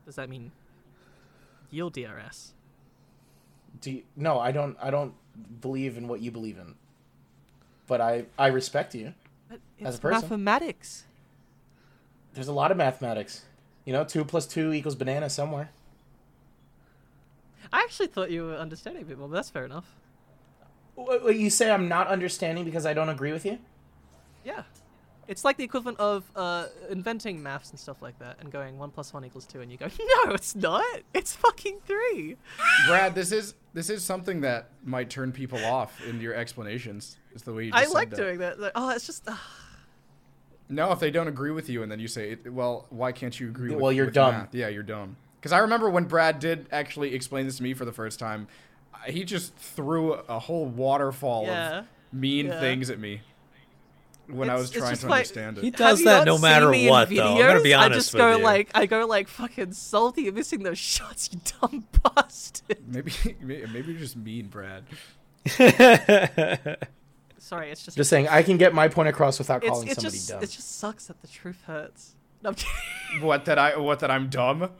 does 0.04 0.16
that 0.16 0.28
mean 0.28 0.52
yield 1.70 1.94
DRS? 1.94 2.52
Do 3.80 3.92
you, 3.92 4.02
no, 4.16 4.38
I 4.38 4.52
don't. 4.52 4.76
I 4.80 4.90
don't 4.90 5.14
believe 5.60 5.96
in 5.96 6.08
what 6.08 6.20
you 6.20 6.30
believe 6.30 6.58
in, 6.58 6.74
but 7.86 8.00
I 8.00 8.26
I 8.38 8.48
respect 8.48 8.94
you. 8.94 9.14
But 9.48 9.60
As 9.82 9.98
a 9.98 10.00
person. 10.00 10.20
mathematics. 10.22 11.04
There's 12.34 12.48
a 12.48 12.52
lot 12.52 12.70
of 12.70 12.76
mathematics. 12.76 13.44
You 13.84 13.92
know, 13.92 14.04
two 14.04 14.24
plus 14.24 14.46
two 14.46 14.72
equals 14.72 14.94
banana 14.94 15.30
somewhere. 15.30 15.70
I 17.72 17.80
actually 17.80 18.08
thought 18.08 18.30
you 18.30 18.44
were 18.44 18.56
understanding 18.56 19.02
a 19.02 19.06
bit 19.06 19.18
more, 19.18 19.28
but 19.28 19.36
that's 19.36 19.50
fair 19.50 19.64
enough. 19.64 19.86
What, 20.94 21.22
what, 21.22 21.36
you 21.36 21.50
say 21.50 21.70
I'm 21.70 21.88
not 21.88 22.08
understanding 22.08 22.64
because 22.64 22.84
I 22.84 22.92
don't 22.92 23.08
agree 23.08 23.32
with 23.32 23.46
you? 23.46 23.58
Yeah. 24.44 24.62
It's 25.30 25.44
like 25.44 25.56
the 25.56 25.62
equivalent 25.64 25.98
of 26.00 26.28
uh, 26.34 26.66
inventing 26.90 27.40
maths 27.40 27.70
and 27.70 27.78
stuff 27.78 28.02
like 28.02 28.18
that, 28.18 28.38
and 28.40 28.50
going 28.50 28.76
one 28.78 28.90
plus 28.90 29.12
one 29.14 29.24
equals 29.24 29.46
two, 29.46 29.60
and 29.60 29.70
you 29.70 29.78
go, 29.78 29.86
no, 30.26 30.32
it's 30.34 30.56
not. 30.56 30.84
It's 31.14 31.36
fucking 31.36 31.78
three. 31.86 32.36
Brad, 32.88 33.14
this 33.14 33.30
is 33.30 33.54
this 33.72 33.88
is 33.90 34.02
something 34.02 34.40
that 34.40 34.70
might 34.84 35.08
turn 35.08 35.30
people 35.30 35.64
off 35.64 36.04
in 36.04 36.20
your 36.20 36.34
explanations. 36.34 37.16
Is 37.32 37.42
the 37.42 37.52
way 37.54 37.66
you 37.66 37.70
just 37.72 37.90
I 37.90 37.94
like 37.94 38.10
that. 38.10 38.16
doing 38.16 38.38
that. 38.40 38.58
Like, 38.58 38.72
oh, 38.74 38.90
it's 38.90 39.06
just. 39.06 39.28
Uh, 39.28 39.36
No, 40.68 40.90
if 40.92 40.98
they 40.98 41.12
don't 41.12 41.28
agree 41.28 41.52
with 41.52 41.68
you, 41.68 41.82
and 41.84 41.90
then 41.92 42.00
you 42.00 42.08
say, 42.08 42.36
"Well, 42.44 42.86
why 42.90 43.12
can't 43.12 43.38
you 43.38 43.48
agree?" 43.50 43.70
with 43.70 43.80
Well, 43.80 43.92
you're 43.92 44.06
with 44.06 44.14
dumb. 44.14 44.34
math? 44.34 44.54
Yeah, 44.54 44.66
you're 44.68 44.82
dumb. 44.82 45.16
Because 45.38 45.52
I 45.52 45.58
remember 45.58 45.88
when 45.88 46.04
Brad 46.04 46.40
did 46.40 46.66
actually 46.72 47.14
explain 47.14 47.46
this 47.46 47.56
to 47.58 47.62
me 47.62 47.72
for 47.72 47.84
the 47.84 47.92
first 47.92 48.18
time, 48.18 48.48
he 49.06 49.24
just 49.24 49.54
threw 49.54 50.12
a 50.14 50.38
whole 50.40 50.66
waterfall 50.66 51.44
Yeah. 51.44 51.78
of 51.78 51.86
mean 52.12 52.46
Yeah. 52.46 52.60
things 52.60 52.90
at 52.90 52.98
me 52.98 53.22
when 54.32 54.50
I 54.50 54.54
was 54.56 54.70
trying 54.70 54.96
to 54.96 55.06
like- 55.08 55.18
understand 55.20 55.58
it. 55.58 55.64
He 55.64 55.70
does 55.70 56.02
that 56.04 56.24
no 56.24 56.38
matter 56.38 56.68
me 56.68 56.84
in 56.86 56.90
what, 56.90 57.08
though. 57.08 57.34
I'm 57.34 57.38
gonna 57.38 57.60
be 57.62 57.70
videos? 57.70 57.78
honest 57.78 57.90
I 57.92 57.94
just 57.94 58.12
with 58.14 58.20
go 58.20 58.36
you. 58.36 58.42
like, 58.44 58.70
I 58.74 58.86
go 58.86 59.06
like, 59.06 59.28
fucking 59.28 59.72
salty. 59.72 60.22
You're 60.22 60.32
missing 60.32 60.62
those 60.62 60.78
shots, 60.96 61.30
you 61.32 61.40
dumb 61.60 61.84
bastard. 62.14 62.78
Maybe 62.86 63.12
maybe 63.42 63.92
you're 63.92 63.98
just 64.00 64.16
mean, 64.16 64.46
Brad. 64.48 64.84
Sorry, 67.38 67.70
it's 67.70 67.82
just. 67.84 67.96
Just 67.96 68.10
saying, 68.10 68.28
I 68.28 68.42
can 68.42 68.58
get 68.58 68.74
my 68.74 68.88
point 68.88 69.08
across 69.08 69.38
without 69.38 69.62
it's, 69.64 69.70
calling 69.70 69.88
it 69.88 69.94
somebody 69.96 70.16
just 70.16 70.28
dumb. 70.28 70.42
it 70.42 70.50
just 70.50 70.78
sucks 70.78 71.06
that 71.06 71.20
the 71.22 71.28
truth 71.28 71.62
hurts. 71.66 72.14
No, 72.42 72.52
What 73.20 73.44
that 73.46 73.58
I 73.58 73.76
what 73.78 74.00
that 74.00 74.10
I'm 74.10 74.28
dumb? 74.28 74.70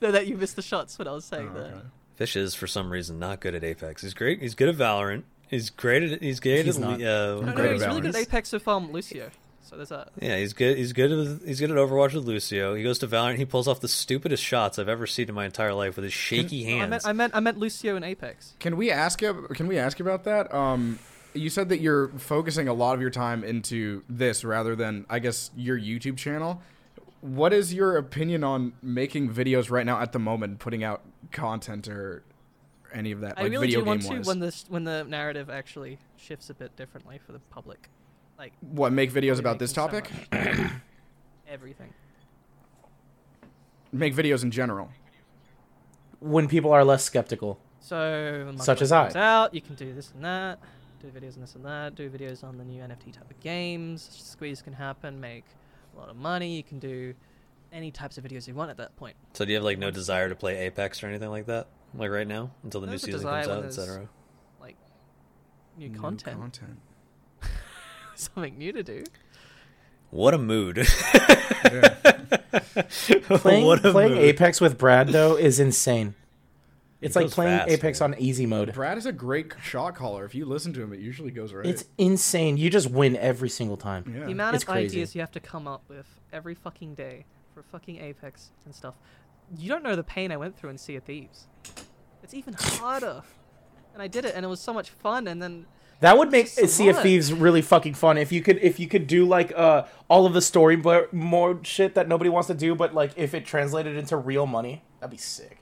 no, 0.00 0.10
that 0.12 0.26
you 0.26 0.36
missed 0.36 0.56
the 0.56 0.62
shots 0.62 0.98
when 0.98 1.06
I 1.08 1.12
was 1.12 1.24
saying 1.24 1.50
Oh, 1.52 1.58
that. 1.58 1.66
okay. 1.66 1.80
Fish 2.16 2.36
is 2.36 2.54
for 2.54 2.66
some 2.66 2.90
reason 2.90 3.18
not 3.18 3.40
good 3.40 3.54
at 3.54 3.64
Apex. 3.64 4.02
He's 4.02 4.14
great. 4.14 4.40
He's 4.42 4.54
good 4.54 4.68
at 4.68 4.76
Valorant. 4.76 5.22
He's 5.52 5.70
great 5.70 6.02
at. 6.02 6.20
He's 6.22 6.40
great 6.40 6.64
He's 6.66 6.76
at. 6.78 6.82
not. 6.82 6.94
Uh, 6.94 6.96
No, 7.04 7.40
no, 7.42 7.52
great 7.52 7.66
at 7.66 7.72
he's 7.74 7.86
really 7.86 8.00
good 8.00 8.16
at 8.16 8.22
Apex 8.22 8.52
with 8.52 8.66
um 8.66 8.90
Lucio. 8.90 9.30
So 9.62 9.76
there's 9.76 9.90
that. 9.90 10.08
Yeah, 10.20 10.36
he's 10.38 10.52
good. 10.52 10.76
He's 10.76 10.92
good. 10.92 11.12
At, 11.12 11.46
he's 11.46 11.60
good 11.60 11.70
at 11.70 11.76
Overwatch 11.76 12.14
with 12.14 12.24
Lucio. 12.24 12.74
He 12.74 12.82
goes 12.82 12.98
to 12.98 13.06
Valorant. 13.06 13.36
He 13.36 13.44
pulls 13.44 13.68
off 13.68 13.80
the 13.80 13.88
stupidest 13.88 14.42
shots 14.42 14.78
I've 14.78 14.88
ever 14.88 15.06
seen 15.06 15.28
in 15.28 15.34
my 15.34 15.44
entire 15.44 15.72
life 15.72 15.96
with 15.96 16.02
his 16.04 16.12
shaky 16.12 16.64
No, 16.64 16.70
I 16.70 16.78
hands. 16.78 16.90
meant 16.90 17.06
I 17.06 17.12
meant 17.12 17.34
I 17.36 17.40
meant 17.40 17.58
Lucio 17.58 17.94
and 17.96 18.04
Apex. 18.04 18.54
Can 18.58 18.76
we 18.76 18.90
ask 18.90 19.22
you? 19.22 19.46
Can 19.54 19.68
we 19.68 19.78
ask 19.78 19.98
you 19.98 20.04
about 20.04 20.24
that? 20.24 20.52
Um, 20.54 20.98
you 21.34 21.48
said 21.48 21.68
that 21.70 21.80
you're 21.80 22.08
focusing 22.18 22.66
a 22.68 22.74
lot 22.74 22.94
of 22.94 23.00
your 23.00 23.10
time 23.10 23.44
into 23.44 24.02
this 24.08 24.44
rather 24.44 24.74
than, 24.76 25.06
I 25.08 25.18
guess, 25.18 25.50
your 25.56 25.78
YouTube 25.78 26.18
channel. 26.18 26.60
What 27.22 27.52
is 27.52 27.72
your 27.72 27.96
opinion 27.96 28.42
on 28.44 28.72
making 28.82 29.32
videos 29.32 29.70
right 29.70 29.86
now 29.86 30.00
at 30.00 30.12
the 30.12 30.18
moment, 30.18 30.58
putting 30.58 30.82
out 30.84 31.02
content 31.30 31.88
or 31.88 32.24
any 32.94 33.12
of 33.12 33.20
that, 33.20 33.38
I 33.38 33.42
like 33.42 33.52
really 33.52 33.66
video 33.66 33.80
do 33.80 33.86
want 33.86 34.02
game 34.02 34.22
to 34.22 34.28
when 34.28 34.38
the 34.40 34.64
when 34.68 34.84
the 34.84 35.04
narrative 35.04 35.50
actually 35.50 35.98
shifts 36.16 36.50
a 36.50 36.54
bit 36.54 36.76
differently 36.76 37.18
for 37.24 37.32
the 37.32 37.38
public. 37.50 37.88
Like 38.38 38.52
What 38.60 38.92
make 38.92 39.12
videos 39.12 39.38
about 39.38 39.58
this 39.58 39.72
them 39.72 39.90
so 39.90 40.00
topic? 40.00 40.10
Everything. 41.48 41.92
Make 43.92 44.14
videos 44.14 44.42
in 44.42 44.50
general. 44.50 44.90
when 46.20 46.48
people 46.48 46.72
are 46.72 46.84
less 46.84 47.04
skeptical. 47.04 47.58
So 47.80 48.52
Such 48.58 48.80
as 48.80 48.92
I. 48.92 49.12
out, 49.16 49.52
you 49.54 49.60
can 49.60 49.74
do 49.74 49.92
this 49.92 50.12
and 50.14 50.24
that, 50.24 50.60
do 51.00 51.08
videos 51.08 51.34
on 51.34 51.40
this 51.40 51.54
and 51.56 51.64
that, 51.64 51.94
do 51.96 52.08
videos 52.08 52.44
on 52.44 52.56
the 52.56 52.64
new 52.64 52.80
NFT 52.80 53.12
type 53.12 53.28
of 53.30 53.38
games. 53.40 54.08
Squeeze 54.12 54.62
can 54.62 54.72
happen, 54.72 55.20
make 55.20 55.44
a 55.94 55.98
lot 55.98 56.08
of 56.08 56.16
money. 56.16 56.56
You 56.56 56.62
can 56.62 56.78
do 56.78 57.12
any 57.72 57.90
types 57.90 58.18
of 58.18 58.24
videos 58.24 58.46
you 58.46 58.54
want 58.54 58.70
at 58.70 58.76
that 58.76 58.94
point. 58.96 59.16
so 59.32 59.44
do 59.44 59.50
you 59.50 59.56
have 59.56 59.64
like 59.64 59.78
no 59.78 59.90
desire 59.90 60.28
to 60.28 60.34
play 60.34 60.58
Apex 60.66 61.02
or 61.02 61.08
anything 61.08 61.30
like 61.30 61.46
that? 61.46 61.66
Like 61.94 62.10
right 62.10 62.26
now, 62.26 62.50
until 62.62 62.80
the 62.80 62.86
There's 62.86 63.06
new 63.06 63.12
season 63.14 63.28
comes 63.28 63.48
out, 63.48 63.64
etc. 63.64 64.08
Like 64.60 64.76
new, 65.76 65.88
New 65.90 65.98
content, 65.98 66.38
content. 66.40 66.78
something 68.14 68.56
new 68.58 68.72
to 68.72 68.82
do. 68.82 69.04
What 70.10 70.34
a 70.34 70.38
mood! 70.38 70.76
Playing, 73.28 73.64
what 73.66 73.84
a 73.84 73.92
playing 73.92 74.12
mood. 74.14 74.18
Apex 74.22 74.60
with 74.60 74.78
Brad 74.78 75.08
though 75.08 75.36
is 75.36 75.58
insane. 75.60 76.14
It's 77.00 77.16
He 77.16 77.22
like 77.24 77.32
playing 77.32 77.58
fast, 77.58 77.70
Apex 77.70 78.00
man. 78.00 78.14
on 78.14 78.20
easy 78.20 78.46
mode. 78.46 78.72
Brad 78.74 78.96
is 78.96 79.06
a 79.06 79.12
great 79.12 79.52
shot 79.62 79.96
caller. 79.96 80.24
If 80.24 80.34
you 80.36 80.44
listen 80.44 80.72
to 80.74 80.82
him, 80.82 80.92
it 80.92 81.00
usually 81.00 81.32
goes 81.32 81.52
right. 81.52 81.66
It's 81.66 81.84
insane. 81.98 82.56
You 82.56 82.70
just 82.70 82.90
win 82.90 83.16
every 83.16 83.48
single 83.48 83.76
time. 83.76 84.04
yeah. 84.16 84.26
The 84.26 84.32
amount 84.32 84.54
It's 84.54 84.62
of 84.64 84.68
crazy. 84.68 84.98
ideas 84.98 85.14
you 85.14 85.20
have 85.20 85.32
to 85.32 85.40
come 85.40 85.66
up 85.66 85.82
with 85.88 86.06
every 86.32 86.54
fucking 86.54 86.94
day 86.94 87.24
for 87.54 87.62
fucking 87.64 87.98
Apex 87.98 88.50
and 88.66 88.74
stuff. 88.74 88.94
You 89.56 89.68
don't 89.68 89.82
know 89.82 89.96
the 89.96 90.02
pain 90.02 90.32
I 90.32 90.36
went 90.36 90.56
through 90.56 90.70
in 90.70 90.78
Sea 90.78 90.96
of 90.96 91.04
Thieves. 91.04 91.46
It's 92.22 92.34
even 92.34 92.54
harder. 92.54 93.22
And 93.94 94.02
I 94.02 94.06
did 94.08 94.24
it, 94.24 94.34
and 94.34 94.44
it 94.44 94.48
was 94.48 94.60
so 94.60 94.72
much 94.72 94.90
fun. 94.90 95.26
And 95.28 95.42
then 95.42 95.66
That 96.00 96.16
would 96.16 96.30
make 96.30 96.46
It's 96.46 96.58
a 96.58 96.68
Sea 96.68 96.88
of. 96.88 97.00
Thieves 97.00 97.32
really 97.32 97.60
fucking 97.62 97.94
fun 97.94 98.16
if 98.16 98.32
you 98.32 98.40
could 98.42 98.58
if 98.58 98.80
you 98.80 98.88
could 98.88 99.06
do 99.06 99.26
like 99.26 99.52
uh 99.54 99.84
all 100.08 100.24
of 100.26 100.32
the 100.32 100.40
story 100.40 100.76
bo- 100.76 101.06
mode 101.12 101.66
shit 101.66 101.94
that 101.94 102.08
nobody 102.08 102.30
wants 102.30 102.46
to 102.48 102.54
do, 102.54 102.74
but 102.74 102.94
like 102.94 103.12
if 103.16 103.34
it 103.34 103.44
translated 103.44 103.96
into 103.96 104.16
real 104.16 104.46
money, 104.46 104.82
that'd 105.00 105.10
be 105.10 105.16
sick. 105.18 105.58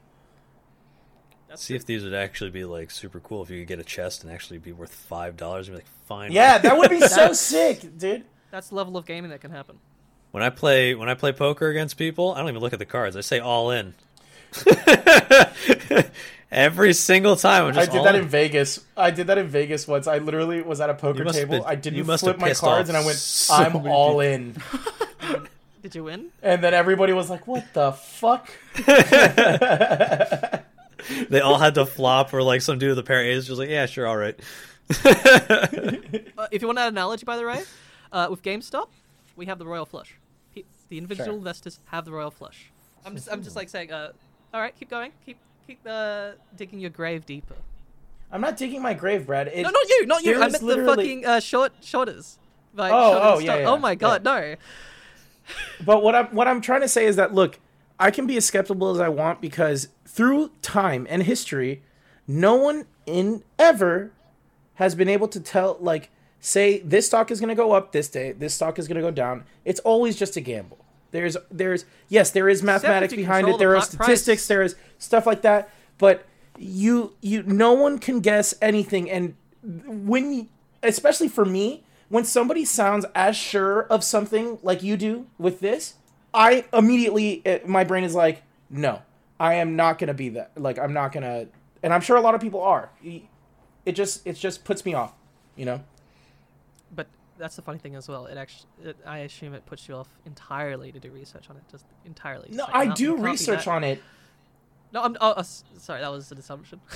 Sea 1.56 1.74
of 1.74 1.82
Thieves 1.82 2.04
would 2.04 2.14
actually 2.14 2.50
be 2.50 2.64
like 2.64 2.92
super 2.92 3.18
cool. 3.18 3.42
If 3.42 3.50
you 3.50 3.58
could 3.62 3.66
get 3.68 3.78
a 3.80 3.84
chest 3.84 4.22
and 4.22 4.32
actually 4.32 4.58
be 4.58 4.70
worth 4.70 4.94
five 4.94 5.36
dollars, 5.36 5.66
and 5.66 5.74
be 5.76 5.78
like, 5.82 5.90
fine. 6.06 6.30
Yeah, 6.30 6.58
that 6.58 6.78
would 6.78 6.90
be 6.90 7.00
so 7.08 7.32
sick, 7.32 7.98
dude. 7.98 8.24
that's 8.52 8.68
the 8.68 8.76
level 8.76 8.96
of 8.96 9.04
gaming 9.04 9.30
that 9.32 9.40
can 9.40 9.50
happen. 9.50 9.78
When 10.32 10.42
I 10.42 10.50
play 10.50 10.94
when 10.94 11.08
I 11.08 11.14
play 11.14 11.32
poker 11.32 11.68
against 11.68 11.96
people, 11.98 12.32
I 12.32 12.38
don't 12.40 12.48
even 12.50 12.60
look 12.60 12.72
at 12.72 12.78
the 12.78 12.84
cards. 12.84 13.16
I 13.16 13.20
say 13.20 13.40
all 13.40 13.70
in. 13.70 13.94
Every 16.52 16.92
single 16.94 17.36
time, 17.36 17.66
I'm 17.66 17.78
I 17.78 17.86
did 17.86 17.96
all 17.98 18.04
that 18.04 18.16
in. 18.16 18.22
in 18.22 18.28
Vegas. 18.28 18.84
I 18.96 19.12
did 19.12 19.28
that 19.28 19.38
in 19.38 19.46
Vegas 19.46 19.86
once. 19.86 20.08
I 20.08 20.18
literally 20.18 20.62
was 20.62 20.80
at 20.80 20.90
a 20.90 20.94
poker 20.94 21.18
You 21.20 21.24
must 21.24 21.38
have 21.38 21.48
table. 21.48 21.62
been- 21.64 21.68
I 21.68 21.72
you 21.74 21.80
didn't 21.80 22.06
must 22.06 22.24
flip 22.24 22.38
my 22.38 22.52
cards, 22.54 22.88
and 22.88 22.98
I 22.98 23.04
went, 23.04 23.18
so 23.18 23.54
"I'm 23.54 23.72
many 23.74 23.88
all 23.88 24.18
in." 24.20 24.56
Did 25.82 25.94
you 25.94 26.04
win? 26.04 26.26
And 26.42 26.62
then 26.62 26.74
everybody 26.74 27.12
was 27.12 27.30
like, 27.30 27.46
"What 27.46 27.72
the 27.72 27.92
fuck?" 27.92 28.50
They 31.30 31.40
all 31.40 31.58
had 31.58 31.74
to 31.76 31.86
flop, 31.86 32.32
or 32.34 32.42
like 32.42 32.60
some 32.62 32.78
dude 32.78 32.90
with 32.90 32.98
a 32.98 33.02
pair 33.02 33.20
of 33.20 33.26
A's 33.26 33.46
just 33.46 33.58
like, 33.58 33.70
yeah, 33.70 33.86
sure, 33.86 34.06
all 34.06 34.16
right. 34.18 34.38
Uh, 35.04 36.46
if 36.50 36.60
you 36.60 36.66
want 36.68 36.78
an 36.78 36.88
analogy, 36.88 37.24
by 37.24 37.36
the 37.36 37.46
way, 37.46 37.62
uh, 38.12 38.26
with 38.30 38.42
GameStop, 38.42 38.88
we 39.34 39.46
have 39.46 39.58
the 39.58 39.66
royal 39.66 39.86
flush. 39.86 40.14
Pe- 40.90 40.96
The 40.96 40.98
individual 40.98 41.26
Sure. 41.28 41.34
investors 41.38 41.80
have 41.86 42.04
the 42.04 42.10
royal 42.12 42.30
flush. 42.30 42.70
I'm 43.06 43.14
just, 43.14 43.28
I'm 43.32 43.42
just 43.42 43.56
like 43.56 43.68
saying, 43.68 43.92
uh, 43.92 44.12
all 44.52 44.60
right, 44.60 44.74
keep 44.78 44.90
going, 44.90 45.12
keep, 45.24 45.38
keep 45.66 45.78
uh, 45.86 46.32
digging 46.56 46.80
your 46.80 46.90
grave 46.90 47.24
deeper. 47.24 47.54
I'm 48.32 48.40
not 48.40 48.56
digging 48.56 48.82
my 48.82 48.94
grave, 48.94 49.26
Brad. 49.26 49.48
It, 49.48 49.62
no, 49.62 49.70
not 49.70 49.88
you, 49.88 50.06
not 50.06 50.22
you. 50.24 50.40
I 50.40 50.46
is 50.46 50.60
meant 50.62 50.66
the 50.66 50.84
fucking 50.86 51.26
uh, 51.26 51.40
short 51.40 51.72
shorters. 51.80 52.38
Like, 52.74 52.92
Oh, 52.92 53.12
shorters 53.12 53.30
oh, 53.32 53.38
yeah, 53.38 53.56
yeah, 53.60 53.68
Oh 53.70 53.76
my 53.76 53.94
god, 53.94 54.22
no. 54.24 54.54
But 55.84 56.02
what 56.02 56.14
I'm 56.14 56.26
what 56.26 56.46
I'm 56.46 56.60
trying 56.60 56.82
to 56.82 56.88
say 56.88 57.06
is 57.06 57.16
that 57.16 57.34
look, 57.34 57.58
I 57.98 58.10
can 58.10 58.26
be 58.26 58.36
as 58.36 58.44
skeptical 58.44 58.90
as 58.90 59.00
I 59.00 59.08
want 59.08 59.40
because 59.40 59.88
through 60.06 60.52
time 60.62 61.06
and 61.10 61.22
history, 61.24 61.82
no 62.28 62.54
one 62.54 62.86
in 63.06 63.42
ever 63.58 64.12
has 64.74 64.94
been 64.94 65.08
able 65.08 65.26
to 65.28 65.40
tell 65.40 65.76
like 65.80 66.10
say 66.38 66.78
this 66.80 67.06
stock 67.06 67.30
is 67.30 67.40
going 67.40 67.48
to 67.48 67.54
go 67.56 67.72
up 67.72 67.90
this 67.92 68.08
day, 68.08 68.32
this 68.32 68.54
stock 68.54 68.78
is 68.78 68.86
going 68.86 68.96
to 68.96 69.02
go 69.02 69.10
down. 69.10 69.44
It's 69.64 69.80
always 69.80 70.16
just 70.16 70.36
a 70.36 70.40
gamble. 70.40 70.78
There's 71.10 71.36
there's 71.50 71.84
yes, 72.08 72.30
there 72.30 72.48
is 72.48 72.62
mathematics 72.62 73.14
behind 73.14 73.48
it. 73.48 73.58
There 73.58 73.70
the 73.70 73.78
are 73.78 73.82
statistics, 73.82 74.42
price. 74.42 74.46
there 74.46 74.62
is 74.62 74.76
stuff 74.98 75.26
like 75.26 75.42
that, 75.42 75.70
but 75.98 76.24
you 76.58 77.14
you 77.20 77.42
no 77.42 77.72
one 77.72 77.98
can 77.98 78.20
guess 78.20 78.54
anything. 78.60 79.10
And 79.10 79.34
when 79.62 80.48
especially 80.82 81.28
for 81.28 81.44
me 81.44 81.84
when 82.08 82.24
somebody 82.24 82.64
sounds 82.64 83.06
as 83.14 83.36
sure 83.36 83.82
of 83.84 84.02
something 84.02 84.58
like 84.62 84.82
you 84.82 84.96
do 84.96 85.26
with 85.38 85.60
this 85.60 85.94
i 86.32 86.64
immediately 86.72 87.42
eh, 87.44 87.58
my 87.66 87.84
brain 87.84 88.04
is 88.04 88.14
like 88.14 88.42
no 88.70 89.02
i 89.38 89.54
am 89.54 89.76
not 89.76 89.98
gonna 89.98 90.14
be 90.14 90.30
that 90.30 90.50
like 90.56 90.78
i'm 90.78 90.92
not 90.92 91.12
gonna 91.12 91.46
and 91.82 91.92
i'm 91.92 92.00
sure 92.00 92.16
a 92.16 92.20
lot 92.20 92.34
of 92.34 92.40
people 92.40 92.62
are. 92.62 92.90
It 93.86 93.92
just 93.92 94.26
it 94.26 94.34
just 94.34 94.64
puts 94.64 94.84
me 94.84 94.94
off 94.94 95.12
you 95.56 95.64
know 95.64 95.82
that's 97.40 97.56
the 97.56 97.62
funny 97.62 97.78
thing 97.78 97.96
as 97.96 98.06
well. 98.08 98.26
It 98.26 98.36
actually, 98.36 98.68
it, 98.84 98.96
I 99.06 99.18
assume 99.18 99.54
it 99.54 99.66
puts 99.66 99.88
you 99.88 99.94
off 99.96 100.08
entirely 100.26 100.92
to 100.92 101.00
do 101.00 101.10
research 101.10 101.50
on 101.50 101.56
it, 101.56 101.62
just 101.70 101.84
entirely. 102.04 102.46
Just 102.48 102.58
no 102.58 102.64
like, 102.64 102.74
i 102.74 102.82
you 102.84 102.94
do 102.94 103.16
research 103.16 103.64
that- 103.64 103.70
on 103.70 103.82
it 103.84 104.00
No, 104.92 105.02
I'm. 105.02 105.16
Oh, 105.20 105.30
uh, 105.32 105.42
sorry, 105.42 106.00
that 106.00 106.10
was 106.12 106.30
an 106.30 106.38
assumption. 106.38 106.80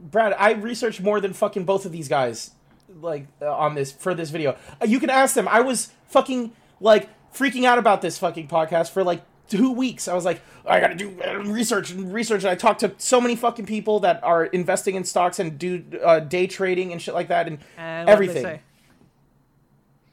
brad 0.00 0.32
i 0.38 0.52
researched 0.52 1.00
more 1.00 1.20
than 1.20 1.32
fucking 1.32 1.64
both 1.64 1.84
of 1.84 1.90
these 1.90 2.06
guys 2.06 2.52
like 3.00 3.26
uh, 3.42 3.52
on 3.52 3.74
this 3.74 3.90
for 3.90 4.14
this 4.14 4.30
video 4.30 4.56
Uh, 4.80 4.84
you 4.86 5.00
can 5.00 5.10
ask 5.10 5.34
them 5.34 5.48
i 5.48 5.60
was 5.60 5.90
fucking 6.06 6.52
like 6.80 7.08
freaking 7.34 7.64
out 7.64 7.78
about 7.78 8.00
this 8.00 8.16
fucking 8.16 8.46
podcast 8.46 8.90
for 8.90 9.02
like 9.02 9.22
two 9.48 9.72
weeks 9.72 10.08
i 10.08 10.14
was 10.14 10.24
like 10.24 10.40
i 10.66 10.78
gotta 10.80 10.94
do 10.94 11.16
uh, 11.26 11.34
research 11.38 11.90
and 11.90 12.12
research. 12.12 12.42
And 12.44 12.50
i 12.50 12.54
talked 12.54 12.80
to 12.80 12.92
so 12.98 13.20
many 13.20 13.34
fucking 13.36 13.66
people 13.66 14.00
that 14.00 14.22
are 14.22 14.44
investing 14.46 14.94
in 14.94 15.04
stocks 15.04 15.38
and 15.38 15.58
do 15.58 15.82
uh, 16.04 16.20
day 16.20 16.46
trading 16.46 16.92
and 16.92 17.00
shit 17.00 17.14
like 17.14 17.28
that 17.28 17.46
and, 17.48 17.58
And 17.76 18.08
what 18.08 18.18
did 18.20 18.28
they 18.30 18.38
everything. 18.38 18.60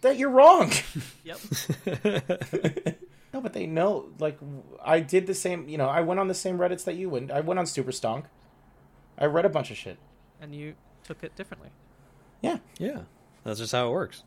that 0.01 0.17
you're 0.17 0.29
wrong. 0.29 0.71
Yep. 1.23 1.39
no 3.33 3.41
but 3.41 3.53
they 3.53 3.65
know 3.65 4.05
like 4.19 4.37
i 4.83 4.99
did 4.99 5.27
the 5.27 5.33
same 5.33 5.67
you 5.67 5.77
know 5.77 5.87
i 5.89 6.01
went 6.01 6.19
on 6.19 6.27
the 6.27 6.33
same 6.33 6.57
reddits 6.57 6.83
that 6.85 6.95
you 6.95 7.09
went 7.09 7.31
i 7.31 7.41
went 7.41 7.59
on 7.59 7.65
super 7.65 7.91
stonk. 7.91 8.25
I 9.17 9.25
read 9.27 9.45
a 9.45 9.49
bunch 9.49 9.71
of 9.71 9.77
shit. 9.77 9.97
And 10.41 10.53
you 10.53 10.75
took 11.05 11.23
it 11.23 11.35
differently. 11.37 11.69
yeah. 12.41 12.57
Yeah, 12.77 12.99
that's 13.45 13.59
just 13.59 13.71
how 13.71 13.87
it 13.87 13.91
works. 13.91 14.23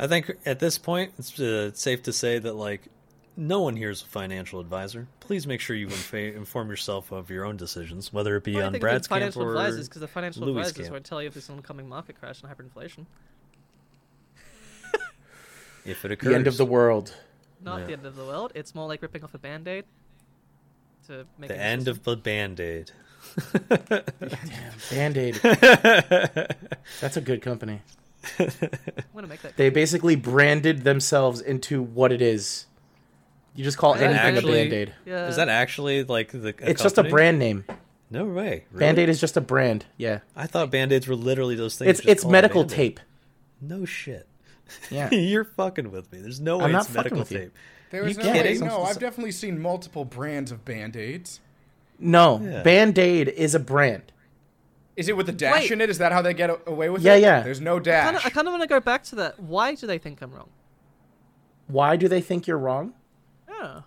I 0.00 0.08
think 0.08 0.32
at 0.44 0.58
this 0.58 0.78
point, 0.78 1.12
it's 1.16 1.38
uh, 1.38 1.70
safe 1.72 2.02
to 2.02 2.12
say 2.12 2.40
that 2.40 2.54
like 2.54 2.88
no 3.36 3.60
one 3.60 3.76
here 3.76 3.90
is 3.90 4.02
a 4.02 4.06
financial 4.06 4.60
advisor. 4.60 5.06
Please 5.20 5.46
make 5.46 5.60
sure 5.60 5.76
you 5.76 5.88
infa- 5.88 6.34
inform 6.36 6.70
yourself 6.70 7.12
of 7.12 7.30
your 7.30 7.44
own 7.44 7.56
decisions, 7.56 8.12
whether 8.12 8.36
it 8.36 8.44
be 8.44 8.54
Well, 8.54 8.66
on 8.66 8.72
think 8.72 8.80
Brad's 8.82 9.06
of 9.06 9.10
financial 9.10 9.42
camp 9.42 9.50
or 9.50 9.56
advisors 9.56 9.88
because 9.88 10.00
the 10.00 10.08
financial 10.08 10.42
Louis' 10.46 10.60
advisors 10.68 10.76
camp. 10.86 10.92
won't 10.92 11.04
tell 11.04 11.20
you 11.20 11.28
if 11.28 11.34
there's 11.34 11.48
an 11.48 11.56
oncoming 11.56 11.88
market 11.88 12.18
crash 12.18 12.42
and 12.42 12.50
hyperinflation. 12.50 13.06
if 15.84 16.04
it 16.04 16.12
occurs. 16.12 16.28
The 16.28 16.34
end 16.34 16.46
of 16.46 16.56
the 16.56 16.66
world. 16.66 17.14
Not 17.62 17.80
Yeah. 17.80 17.86
the 17.86 17.92
end 17.94 18.06
of 18.06 18.16
the 18.16 18.24
world. 18.24 18.52
It's 18.54 18.74
more 18.74 18.88
like 18.88 19.02
ripping 19.02 19.24
off 19.24 19.34
a 19.34 19.38
band-aid 19.38 19.84
to 21.06 21.26
make 21.38 21.48
the 21.48 21.58
end 21.58 21.82
system. 21.82 21.92
of 21.98 22.04
the 22.04 22.16
band 22.16 22.60
aid. 22.60 22.90
Damn, 23.68 24.04
band 24.90 25.16
Aid. 25.16 25.34
That's 27.00 27.16
a 27.16 27.20
good 27.20 27.42
company. 27.42 27.80
I'm 28.38 28.50
gonna 29.14 29.26
make 29.26 29.42
that. 29.42 29.56
They 29.56 29.68
basically 29.70 30.14
branded 30.16 30.84
themselves 30.84 31.40
into 31.40 31.82
what 31.82 32.12
it 32.12 32.22
is. 32.22 32.66
You 33.56 33.64
just 33.64 33.78
call 33.78 33.94
anything 33.94 34.14
actually- 34.16 34.60
a 34.60 34.62
band 34.64 34.72
aid. 34.72 34.94
Yeah. 35.06 35.28
Is 35.28 35.36
that 35.36 35.48
actually 35.48 36.04
like 36.04 36.30
the? 36.32 36.54
A 36.62 36.70
It's 36.70 36.82
just 36.82 36.98
a 36.98 37.02
brand 37.04 37.38
name. 37.38 37.64
No 38.10 38.24
way. 38.26 38.64
Really? 38.70 38.78
Band 38.86 38.98
aid 39.00 39.08
is 39.08 39.20
just 39.20 39.36
a 39.36 39.40
brand. 39.40 39.84
Yeah. 39.96 40.20
I 40.36 40.46
thought 40.46 40.70
band 40.70 40.92
aids 40.92 41.08
were 41.08 41.16
literally 41.16 41.56
those 41.56 41.76
things. 41.76 41.90
It's 41.90 42.00
just 42.00 42.08
it's 42.08 42.24
medical 42.24 42.62
Band-Aid. 42.62 42.76
tape. 42.76 43.00
No 43.60 43.84
shit. 43.84 44.28
Yeah. 44.90 45.10
You're 45.14 45.44
fucking 45.44 45.90
with 45.90 46.12
me. 46.12 46.20
There's 46.20 46.40
no 46.40 46.58
way 46.58 46.64
I'm 46.66 46.72
not 46.72 46.82
it's 46.86 46.94
fucking 46.94 46.98
medical 47.16 47.18
with 47.20 47.32
you. 47.32 47.38
tape. 47.38 47.52
There's 47.90 48.16
You 48.16 48.22
no 48.22 48.30
way. 48.30 48.36
kidding? 48.42 48.60
No, 48.66 48.82
I've 48.84 48.98
definitely 49.00 49.32
seen 49.32 49.60
multiple 49.60 50.04
brands 50.04 50.52
of 50.52 50.64
Band-Aids. 50.64 51.40
No, 51.98 52.40
Yeah. 52.44 52.62
Band 52.62 52.98
Aid 52.98 53.28
is 53.28 53.54
a 53.54 53.60
brand. 53.60 54.12
Is 54.96 55.08
it 55.08 55.16
with 55.16 55.26
the 55.26 55.32
dash 55.32 55.62
Wait. 55.62 55.70
in 55.72 55.80
it? 55.80 55.90
Is 55.90 55.98
that 55.98 56.12
how 56.12 56.22
they 56.22 56.32
get 56.34 56.50
a- 56.50 56.60
away 56.66 56.88
with 56.90 57.02
Yeah, 57.02 57.14
it? 57.14 57.22
yeah. 57.22 57.38
Yeah. 57.38 57.42
There's 57.42 57.60
no 57.60 57.76
I 57.76 57.80
dash. 57.80 58.04
kinda- 58.06 58.20
I 58.24 58.30
kind 58.30 58.46
of 58.48 58.52
want 58.52 58.62
to 58.62 58.68
go 58.68 58.80
back 58.80 59.02
to 59.04 59.14
that. 59.16 59.40
Why 59.40 59.74
do 59.74 59.86
they 59.86 59.98
think 59.98 60.20
I'm 60.22 60.32
wrong? 60.32 60.48
Why 61.66 61.96
do 61.96 62.06
they 62.08 62.20
think 62.20 62.46
you're 62.46 62.58
wrong? 62.58 62.94
Yeah. 63.60 63.80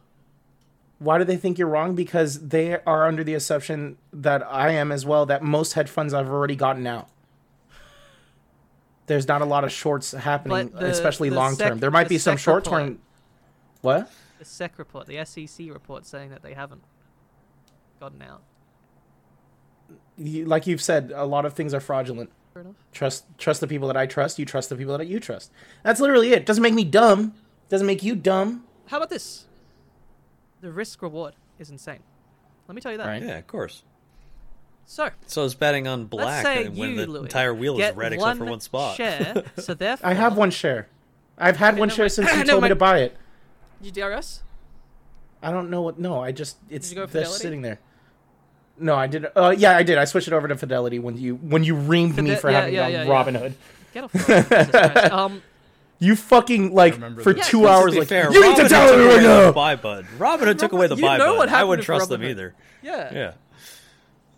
Why 0.99 1.17
do 1.17 1.23
they 1.23 1.37
think 1.37 1.57
you're 1.57 1.67
wrong? 1.69 1.95
Because 1.95 2.47
they 2.49 2.79
are 2.83 3.07
under 3.07 3.23
the 3.23 3.33
assumption 3.33 3.97
that 4.11 4.45
I 4.45 4.71
am 4.71 4.91
as 4.91 5.05
well. 5.05 5.25
That 5.25 5.41
most 5.41 5.73
hedge 5.73 5.89
funds 5.89 6.13
I've 6.13 6.29
already 6.29 6.55
gotten 6.57 6.85
out. 6.85 7.07
There's 9.05 9.27
not 9.27 9.41
a 9.41 9.45
lot 9.45 9.63
of 9.63 9.71
shorts 9.71 10.11
happening, 10.11 10.69
the- 10.69 10.85
especially 10.85 11.29
long 11.29 11.55
term. 11.55 11.75
sec- 11.77 11.79
There 11.79 11.89
might 11.91 12.03
the 12.09 12.15
be 12.15 12.17
some 12.19 12.37
short 12.37 12.63
term. 12.65 12.99
What? 13.81 14.11
The 14.39 14.45
SEC 14.45 14.77
report, 14.77 15.07
the 15.07 15.17
SEC 15.25 15.69
report, 15.71 16.05
saying 16.05 16.29
that 16.29 16.43
they 16.43 16.53
haven't 16.53 16.83
gotten 17.99 18.21
out. 18.21 18.41
You, 20.17 20.45
like 20.45 20.67
you've 20.67 20.81
said, 20.81 21.11
a 21.15 21.25
lot 21.25 21.45
of 21.45 21.53
things 21.53 21.73
are 21.73 21.79
fraudulent. 21.79 22.31
Trust 22.91 23.23
trust 23.37 23.61
the 23.61 23.67
people 23.67 23.87
that 23.87 23.95
I 23.95 24.05
trust. 24.05 24.37
You 24.37 24.45
trust 24.45 24.69
the 24.69 24.75
people 24.75 24.97
that 24.97 25.07
you 25.07 25.19
trust. 25.21 25.51
That's 25.83 26.01
literally 26.01 26.33
it. 26.33 26.45
Doesn't 26.45 26.61
make 26.61 26.73
me 26.73 26.83
dumb. 26.83 27.33
Doesn't 27.69 27.87
make 27.87 28.03
you 28.03 28.15
dumb. 28.15 28.65
How 28.87 28.97
about 28.97 29.09
this? 29.09 29.45
The 30.61 30.71
risk 30.71 31.01
reward 31.01 31.35
is 31.57 31.69
insane. 31.69 31.99
Let 32.67 32.75
me 32.75 32.81
tell 32.81 32.91
you 32.91 32.97
that. 32.97 33.07
Right. 33.07 33.21
Yeah, 33.21 33.37
of 33.37 33.47
course. 33.47 33.83
So, 34.85 35.09
So 35.27 35.45
it's 35.45 35.53
betting 35.53 35.87
on 35.87 36.01
let's 36.01 36.09
black 36.09 36.43
say 36.45 36.65
and 36.65 36.75
you, 36.75 36.81
when 36.81 36.95
the 36.95 37.05
Louis, 37.07 37.21
entire 37.21 37.53
wheel 37.53 37.77
get 37.77 37.91
is 37.91 37.97
red 37.97 38.11
one 38.11 38.13
except 38.13 38.37
for 38.39 38.45
one 38.45 38.59
spot. 38.59 38.97
share. 38.97 39.43
so 39.57 39.73
therefore, 39.75 40.09
I 40.09 40.13
have 40.13 40.35
one 40.35 40.49
share. 40.51 40.87
I've 41.37 41.57
had 41.57 41.77
one 41.77 41.89
no, 41.89 41.93
share 41.95 42.05
wait. 42.05 42.11
since 42.11 42.31
you 42.35 42.39
No, 42.39 42.43
told 42.51 42.63
me 42.63 42.69
to 42.69 42.75
buy 42.75 42.99
it. 42.99 43.15
You 43.81 43.91
DRS? 43.91 44.41
I 45.41 45.51
don't 45.51 45.69
know 45.69 45.83
what. 45.83 45.99
No, 45.99 46.21
I 46.21 46.31
just 46.31 46.57
it's 46.69 46.89
you 46.89 46.95
go 46.95 47.05
just 47.05 47.37
sitting 47.37 47.61
there. 47.61 47.79
No, 48.77 48.95
I 48.95 49.07
did. 49.07 49.25
Uh, 49.35 49.53
yeah, 49.57 49.75
I 49.77 49.83
did. 49.83 49.97
I 49.97 50.05
switched 50.05 50.27
it 50.27 50.33
over 50.33 50.47
to 50.47 50.57
Fidelity 50.57 50.99
when 50.99 51.17
you 51.17 51.35
when 51.35 51.63
you 51.63 51.75
reamed 51.75 52.17
me 52.17 52.35
for 52.35 52.49
yeah, 52.49 52.59
having 52.59 52.73
yeah, 52.73 52.87
it 52.87 52.91
yeah, 52.91 53.01
on 53.01 53.07
yeah. 53.07 53.13
Robinhood. 53.13 53.53
Get 53.93 54.03
off. 54.05 54.11
the 54.11 54.19
Jesus 54.99 55.11
Um, 55.11 55.41
You 56.01 56.15
fucking 56.15 56.73
like 56.73 56.95
for 57.21 57.33
this. 57.33 57.47
two 57.47 57.61
Yeah, 57.61 57.67
hours. 57.75 57.95
like 57.95 58.07
fair, 58.07 58.31
you 58.31 58.41
need 58.41 58.55
to 58.55 58.69
tell 58.69 58.87
took 58.87 58.97
me 58.97 59.05
away 59.05 59.15
right 59.15 59.21
the 59.21 59.27
now. 59.45 59.51
buy 59.51 59.75
button. 59.75 60.05
Robinhood 60.17 60.57
took 60.57 60.71
away 60.71 60.87
the 60.87 60.95
you 60.95 61.01
buy 61.01 61.17
know 61.17 61.25
button. 61.25 61.37
what 61.37 61.49
I 61.49 61.63
wouldn't 61.65 61.79
with 61.81 61.85
trust 61.85 62.09
them 62.09 62.23
either. 62.23 62.55
yeah. 62.81 63.13
Yeah. 63.13 63.33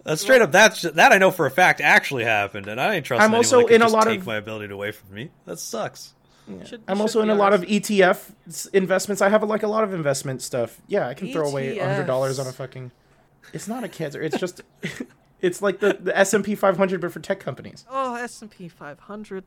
That's 0.03 0.21
straight 0.21 0.41
up. 0.41 0.51
That's 0.51 0.81
that 0.81 1.11
I 1.11 1.19
know 1.19 1.29
for 1.29 1.45
a 1.45 1.51
fact 1.51 1.79
actually 1.79 2.23
happened, 2.23 2.67
and 2.67 2.81
I 2.81 2.95
ain't 2.95 3.05
trusting 3.05 3.23
I'm 3.23 3.35
also 3.35 3.57
anyone 3.59 3.67
that 3.67 3.67
could 3.67 3.75
in 3.75 3.81
a 3.83 3.89
lot 3.89 4.03
take 4.05 4.19
of- 4.21 4.25
my 4.25 4.37
ability 4.37 4.73
away 4.73 4.91
from 4.91 5.13
me. 5.13 5.29
That 5.45 5.59
sucks. 5.59 6.13
Should- 6.65 6.81
I'm 6.87 6.97
should 6.97 7.01
also 7.01 7.21
in 7.21 7.29
a 7.29 7.35
lot 7.35 7.53
of 7.53 7.61
ETF 7.61 8.31
investments. 8.73 9.21
I 9.21 9.29
have 9.29 9.43
like 9.43 9.61
a 9.61 9.67
lot 9.67 9.83
of 9.83 9.93
investment 9.93 10.41
stuff. 10.41 10.81
Yeah, 10.87 11.07
I 11.07 11.13
can 11.13 11.31
throw 11.31 11.47
away 11.47 11.77
hundred 11.77 12.07
dollars 12.07 12.39
on 12.39 12.47
a 12.47 12.51
fucking. 12.51 12.89
It's 13.53 13.67
not 13.67 13.83
a 13.83 13.87
cancer. 13.87 14.19
It's 14.21 14.37
just, 14.39 14.61
it's 15.41 15.61
like 15.61 15.79
the 15.79 15.97
the 16.01 16.17
S 16.17 16.33
and 16.33 16.43
P 16.43 16.55
500, 16.55 16.99
but 16.99 17.11
for 17.13 17.19
tech 17.19 17.39
companies. 17.39 17.85
Oh, 17.89 18.15
S 18.15 18.41
and 18.41 18.49
P 18.49 18.67
500. 18.67 19.43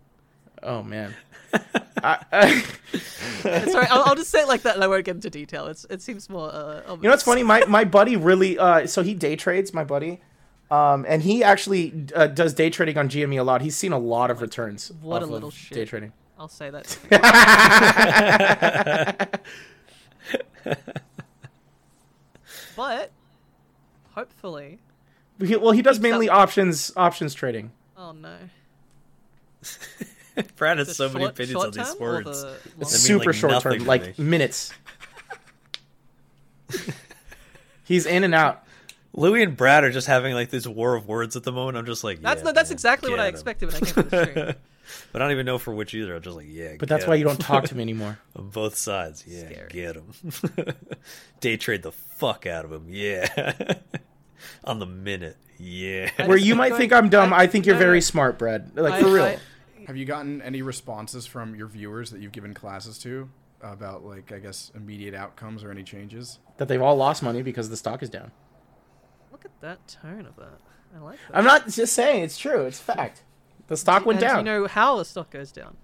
Oh 0.63 0.83
man. 0.83 1.15
I, 2.03 2.19
I, 2.33 2.61
Sorry, 3.71 3.87
I'll, 3.89 4.03
I'll 4.05 4.15
just 4.17 4.31
say 4.31 4.41
it 4.43 4.49
like 4.49 4.63
that, 4.63 4.75
and 4.75 4.85
I 4.85 4.89
won't 4.89 5.05
get 5.05 5.15
into 5.15 5.31
detail. 5.31 5.67
It's 5.69 5.87
it 5.91 6.03
seems 6.03 6.29
more. 6.29 6.51
Uh. 6.53 6.83
You 6.97 7.03
know 7.03 7.11
what's 7.11 7.23
funny? 7.23 7.43
My 7.43 7.65
my 7.67 7.85
buddy 7.85 8.17
really 8.17 8.59
uh 8.59 8.87
so 8.87 9.03
he 9.03 9.15
day 9.15 9.37
trades, 9.37 9.73
my 9.73 9.85
buddy. 9.85 10.21
Um 10.71 11.05
and 11.09 11.23
he 11.23 11.45
actually 11.45 12.07
uh, 12.15 12.27
does 12.27 12.55
day 12.55 12.71
trading 12.71 12.99
on 12.99 13.09
GME 13.09 13.39
a 13.39 13.43
lot. 13.45 13.61
He's 13.63 13.77
seen 13.77 13.93
a 13.93 13.99
lot 13.99 14.31
of 14.31 14.41
returns. 14.41 14.91
What 15.01 15.23
a 15.23 15.27
little 15.27 15.51
shit. 15.51 15.77
Day 15.77 15.85
trading. 15.85 16.13
I'll 16.39 16.49
say 16.49 16.71
that. 16.71 16.99
but 22.77 23.11
hopefully, 24.13 24.79
He, 25.41 25.57
well, 25.57 25.73
he 25.73 25.83
does 25.83 25.97
Keeps 25.99 26.03
mainly 26.03 26.29
up- 26.29 26.39
options 26.39 26.93
options 26.97 27.35
trading. 27.35 27.73
oh 27.97 28.13
no. 28.13 28.37
Brad 30.57 30.78
has 30.78 30.89
The 30.89 30.95
so 30.95 31.09
many 31.11 31.26
opinions 31.26 31.62
on 31.64 31.70
these 31.70 31.97
words. 32.01 32.43
the 32.43 32.59
That 32.78 32.87
Super 32.87 33.26
like, 33.26 33.35
short 33.35 33.62
term, 33.62 33.85
like 33.85 34.18
me. 34.18 34.24
minutes. 34.24 34.72
He's 37.85 38.07
in 38.07 38.24
and 38.24 38.35
out. 38.35 38.62
Louis 39.12 39.43
and 39.43 39.57
Brad 39.57 39.85
are 39.85 39.91
just 39.93 40.07
having 40.07 40.35
like 40.35 40.51
this 40.51 40.66
war 40.66 40.95
of 40.97 41.07
words 41.07 41.37
at 41.37 41.45
the 41.45 41.53
moment. 41.53 41.76
I'm 41.76 41.87
just 41.87 42.03
like, 42.03 42.20
That's 42.20 42.41
yeah, 42.41 42.45
no, 42.47 42.53
that's 42.53 42.70
man, 42.70 42.74
exactly 42.74 43.11
what 43.11 43.16
get 43.16 43.24
I 43.24 43.28
'em. 43.28 43.35
expected 43.35 43.66
when 43.72 43.76
I 43.76 43.78
came 43.80 43.95
to 43.95 44.03
the 44.03 44.24
stream. 44.24 44.55
but 45.12 45.22
I 45.22 45.24
don't 45.24 45.32
even 45.32 45.47
know 45.47 45.59
for 45.59 45.72
which 45.74 45.95
either. 45.95 46.16
I'm 46.16 46.22
just 46.22 46.35
like, 46.37 46.47
yeah. 46.49 46.74
But 46.78 46.89
that's 46.89 47.05
get 47.05 47.09
why 47.09 47.14
'em. 47.14 47.18
you 47.20 47.24
don't 47.26 47.41
talk 47.41 47.64
to 47.68 47.76
me 47.76 47.82
anymore. 47.82 48.18
on 48.35 48.49
both 48.49 48.76
sides. 48.76 49.24
Yeah, 49.26 49.47
Scary. 49.49 49.68
get 49.70 49.95
them. 49.95 50.74
Day 51.41 51.57
trade 51.57 51.82
the 51.82 51.93
fuck 51.93 52.47
out 52.47 52.64
of 52.64 52.70
them. 52.72 52.87
Yeah, 52.89 53.74
on 54.64 54.78
the 54.80 54.87
minute. 54.87 55.37
Yeah. 55.59 56.11
Where 56.26 56.37
you 56.37 56.57
might 56.57 56.70
going- 56.70 56.80
think 56.80 56.93
I'm 56.93 57.09
dumb, 57.11 57.32
I- 57.32 57.41
I 57.43 57.47
think 57.47 57.66
you're 57.66 57.76
no, 57.76 57.80
no, 57.80 57.87
very 57.87 57.97
no. 57.99 58.01
smart, 58.01 58.39
Brad. 58.39 58.72
Like 58.74 58.95
I- 58.95 59.01
for 59.03 59.11
real. 59.12 59.37
I- 59.85 59.87
Have 59.89 59.97
you 59.97 60.05
gotten 60.05 60.43
any 60.43 60.62
responses 60.62 61.26
from 61.26 61.55
your 61.55 61.66
viewers 61.68 62.11
that 62.11 62.20
you've 62.20 62.32
given 62.32 62.55
classes 62.55 62.99
to 63.01 63.28
about 63.62 64.05
like 64.05 64.32
I 64.32 64.39
guess 64.39 64.70
immediate 64.74 65.14
outcomes 65.14 65.62
or 65.64 65.70
any 65.70 65.82
changes? 65.82 66.39
that 66.57 66.68
they've 66.68 66.82
all 66.82 66.97
lost 66.97 67.22
money 67.22 67.43
because 67.43 67.68
the 67.70 67.76
stock 67.76 68.03
is 68.03 68.09
down. 68.11 68.30
Look 69.32 69.45
at 69.45 69.61
that 69.61 69.87
tone 69.89 70.26
of 70.26 70.37
that. 70.37 70.61
I 70.97 71.01
like 71.01 71.18
that. 71.28 71.37
I'm 71.37 71.45
not 71.45 71.68
just 71.68 71.93
saying 71.93 72.22
it's 72.22 72.39
true. 72.39 72.64
It's 72.66 72.78
fact. 72.80 73.22
The 73.66 73.76
stock 73.76 74.07
went 74.07 74.20
down 74.20 74.45
Do 74.45 74.51
you 74.51 74.59
know 74.61 74.66
how 74.68 74.97
the 74.99 75.05
stock 75.05 75.30
goes 75.30 75.51
down? 75.51 75.76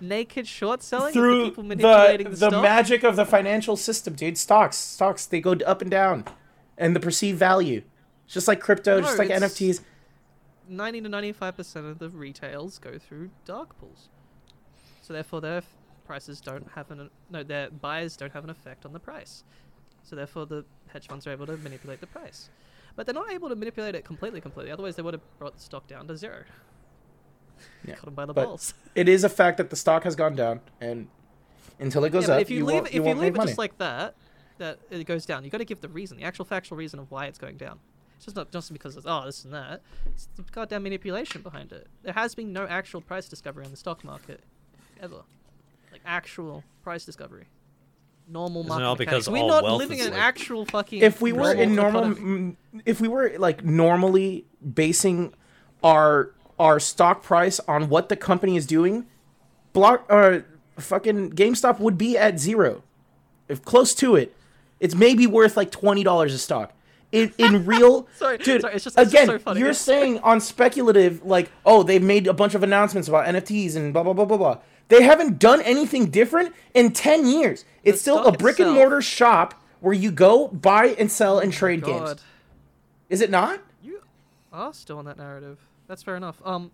Naked 0.00 0.48
short 0.48 0.82
selling 0.82 1.08
Is 1.10 1.14
the 1.14 1.20
through 1.20 1.44
people 1.44 1.62
the 1.62 1.68
manipulating 1.68 2.24
the, 2.30 2.36
the, 2.36 2.48
stock? 2.48 2.62
magic 2.62 3.04
of 3.04 3.14
the 3.14 3.24
financial 3.24 3.76
system, 3.76 4.14
dude. 4.14 4.36
Stocks, 4.36 4.76
stocks, 4.76 5.26
they 5.26 5.40
go 5.40 5.52
up 5.64 5.80
and 5.80 5.90
down, 5.90 6.24
and 6.76 6.96
the 6.96 7.00
perceived 7.00 7.38
value. 7.38 7.82
It's 8.24 8.34
just 8.34 8.48
like 8.48 8.58
crypto, 8.58 8.96
No, 8.96 9.06
just 9.06 9.18
like 9.18 9.28
NFTs. 9.28 9.80
90 10.68 11.02
to 11.02 11.08
95 11.08 11.56
percent 11.56 11.86
of 11.86 11.98
the 11.98 12.08
retails 12.08 12.78
go 12.78 12.98
through 12.98 13.30
dark 13.44 13.78
pools, 13.78 14.08
so 15.00 15.12
therefore 15.12 15.40
their 15.40 15.58
f- 15.58 15.66
prices 16.04 16.40
don't 16.40 16.68
have 16.74 16.90
an 16.90 17.10
no 17.30 17.42
their 17.42 17.70
buyers 17.70 18.16
don't 18.16 18.32
have 18.32 18.44
an 18.44 18.50
effect 18.50 18.84
on 18.84 18.92
the 18.92 19.00
price, 19.00 19.44
so 20.02 20.16
therefore 20.16 20.46
the 20.46 20.64
hedge 20.88 21.06
funds 21.06 21.26
are 21.26 21.30
able 21.32 21.46
to 21.46 21.56
manipulate 21.58 22.00
the 22.00 22.06
price, 22.06 22.48
but 22.96 23.06
they're 23.06 23.14
not 23.14 23.30
able 23.32 23.48
to 23.48 23.56
manipulate 23.56 23.94
it 23.94 24.04
completely. 24.04 24.40
Completely, 24.40 24.72
otherwise 24.72 24.96
they 24.96 25.02
would 25.02 25.14
have 25.14 25.38
brought 25.38 25.54
the 25.54 25.60
stock 25.62 25.86
down 25.86 26.06
to 26.08 26.16
zero. 26.16 26.44
Yeah, 27.86 27.94
Got 27.94 28.08
'em 28.08 28.14
by 28.14 28.26
the 28.26 28.32
but 28.34 28.44
balls. 28.46 28.74
It 28.96 29.08
is 29.08 29.22
a 29.22 29.28
fact 29.28 29.56
that 29.58 29.70
the 29.70 29.76
stock 29.76 30.02
has 30.04 30.16
gone 30.16 30.34
down, 30.34 30.60
and 30.80 31.06
until 31.78 32.04
it 32.04 32.10
goes 32.10 32.26
Yeah, 32.26 32.34
up, 32.34 32.40
if 32.42 32.50
you, 32.50 32.58
you, 32.58 32.64
leave 32.64 32.86
it, 32.86 32.88
if 32.88 32.94
you 32.94 33.14
leave 33.14 33.34
it 33.34 33.36
money. 33.36 33.48
just 33.50 33.58
like 33.58 33.78
that, 33.78 34.16
that 34.58 34.80
it 34.90 35.04
goes 35.04 35.24
down. 35.26 35.44
You 35.44 35.50
got 35.50 35.58
to 35.58 35.64
give 35.64 35.80
the 35.80 35.88
reason, 35.88 36.16
the 36.16 36.24
actual 36.24 36.44
factual 36.44 36.76
reason 36.76 36.98
of 36.98 37.08
why 37.10 37.26
it's 37.26 37.38
going 37.38 37.56
down. 37.58 37.78
It's 38.22 38.26
just 38.26 38.36
not 38.36 38.52
just 38.52 38.72
because 38.72 38.96
it's 38.96 39.04
oh 39.08 39.24
this 39.26 39.42
and 39.44 39.52
that. 39.52 39.82
It's 40.06 40.28
the 40.36 40.44
goddamn 40.52 40.84
manipulation 40.84 41.42
behind 41.42 41.72
it. 41.72 41.88
There 42.04 42.12
has 42.12 42.36
been 42.36 42.52
no 42.52 42.66
actual 42.68 43.00
price 43.00 43.28
discovery 43.28 43.64
on 43.64 43.72
the 43.72 43.76
stock 43.76 44.04
market 44.04 44.38
ever, 45.02 45.22
like 45.90 46.02
actual 46.06 46.62
price 46.84 47.04
discovery. 47.04 47.46
Normal 48.28 48.60
Isn't 48.60 48.66
it 48.66 48.68
market 48.68 48.84
all 48.86 48.94
mechanics. 48.94 49.26
because 49.26 49.28
We're 49.42 49.48
not 49.48 49.64
living 49.64 49.98
is 49.98 50.06
in 50.06 50.12
an 50.12 50.16
like- 50.18 50.22
actual 50.28 50.64
fucking. 50.66 51.02
if 51.02 51.20
we 51.20 51.32
were 51.32 51.52
in 51.52 51.74
normal, 51.74 52.12
economy. 52.12 52.56
if 52.86 53.00
we 53.00 53.08
were 53.08 53.32
like 53.38 53.64
normally 53.64 54.44
basing 54.72 55.34
our 55.82 56.30
our 56.60 56.78
stock 56.78 57.24
price 57.24 57.58
on 57.66 57.88
what 57.88 58.08
the 58.08 58.14
company 58.14 58.56
is 58.56 58.66
doing, 58.66 59.04
block 59.72 60.06
or 60.08 60.44
fucking 60.78 61.32
GameStop 61.32 61.80
would 61.80 61.98
be 61.98 62.16
at 62.16 62.38
zero, 62.38 62.84
if 63.48 63.64
close 63.64 63.96
to 63.96 64.14
it. 64.14 64.32
It's 64.78 64.94
maybe 64.94 65.26
worth 65.26 65.56
like 65.56 65.72
twenty 65.72 66.04
dollars 66.04 66.32
a 66.32 66.38
stock. 66.38 66.72
In 67.12 67.32
in 67.38 67.66
real, 67.66 68.08
Sorry, 68.16 68.38
dude. 68.38 68.62
sorry, 68.62 68.74
it's 68.74 68.84
just- 68.84 68.98
it's 68.98 69.12
just 69.12 69.14
again, 69.14 69.26
so 69.26 69.38
funny. 69.38 69.60
you're 69.60 69.74
saying 69.74 70.18
on 70.20 70.40
speculative, 70.40 71.22
like, 71.24 71.50
oh, 71.66 71.82
they've 71.82 72.02
made 72.02 72.26
a 72.26 72.32
bunch 72.32 72.54
of 72.54 72.62
announcements 72.62 73.06
about 73.06 73.26
NFTs 73.26 73.76
and 73.76 73.92
blah 73.92 74.02
blah 74.02 74.14
blah 74.14 74.24
blah 74.24 74.36
blah. 74.38 74.58
They 74.88 75.02
haven't 75.02 75.38
done 75.38 75.60
anything 75.62 76.06
different 76.10 76.54
in 76.74 76.92
10 76.92 77.26
years. 77.26 77.64
It's 77.84 77.98
The 77.98 78.02
still 78.02 78.24
a 78.24 78.32
brick 78.32 78.58
and 78.58 78.72
mortar 78.72 79.00
shop 79.00 79.54
where 79.80 79.94
you 79.94 80.10
go 80.10 80.48
buy 80.48 80.88
and 80.98 81.10
sell 81.10 81.38
and 81.38 81.52
trade 81.52 81.82
games. 81.84 82.16
Is 83.08 83.20
it 83.20 83.30
not? 83.30 83.60
you 83.82 84.02
are 84.52 84.72
still 84.74 84.98
on 84.98 85.04
that 85.06 85.16
narrative. 85.18 85.58
That's 85.88 86.02
fair 86.02 86.16
enough. 86.16 86.40
Um, 86.44 86.70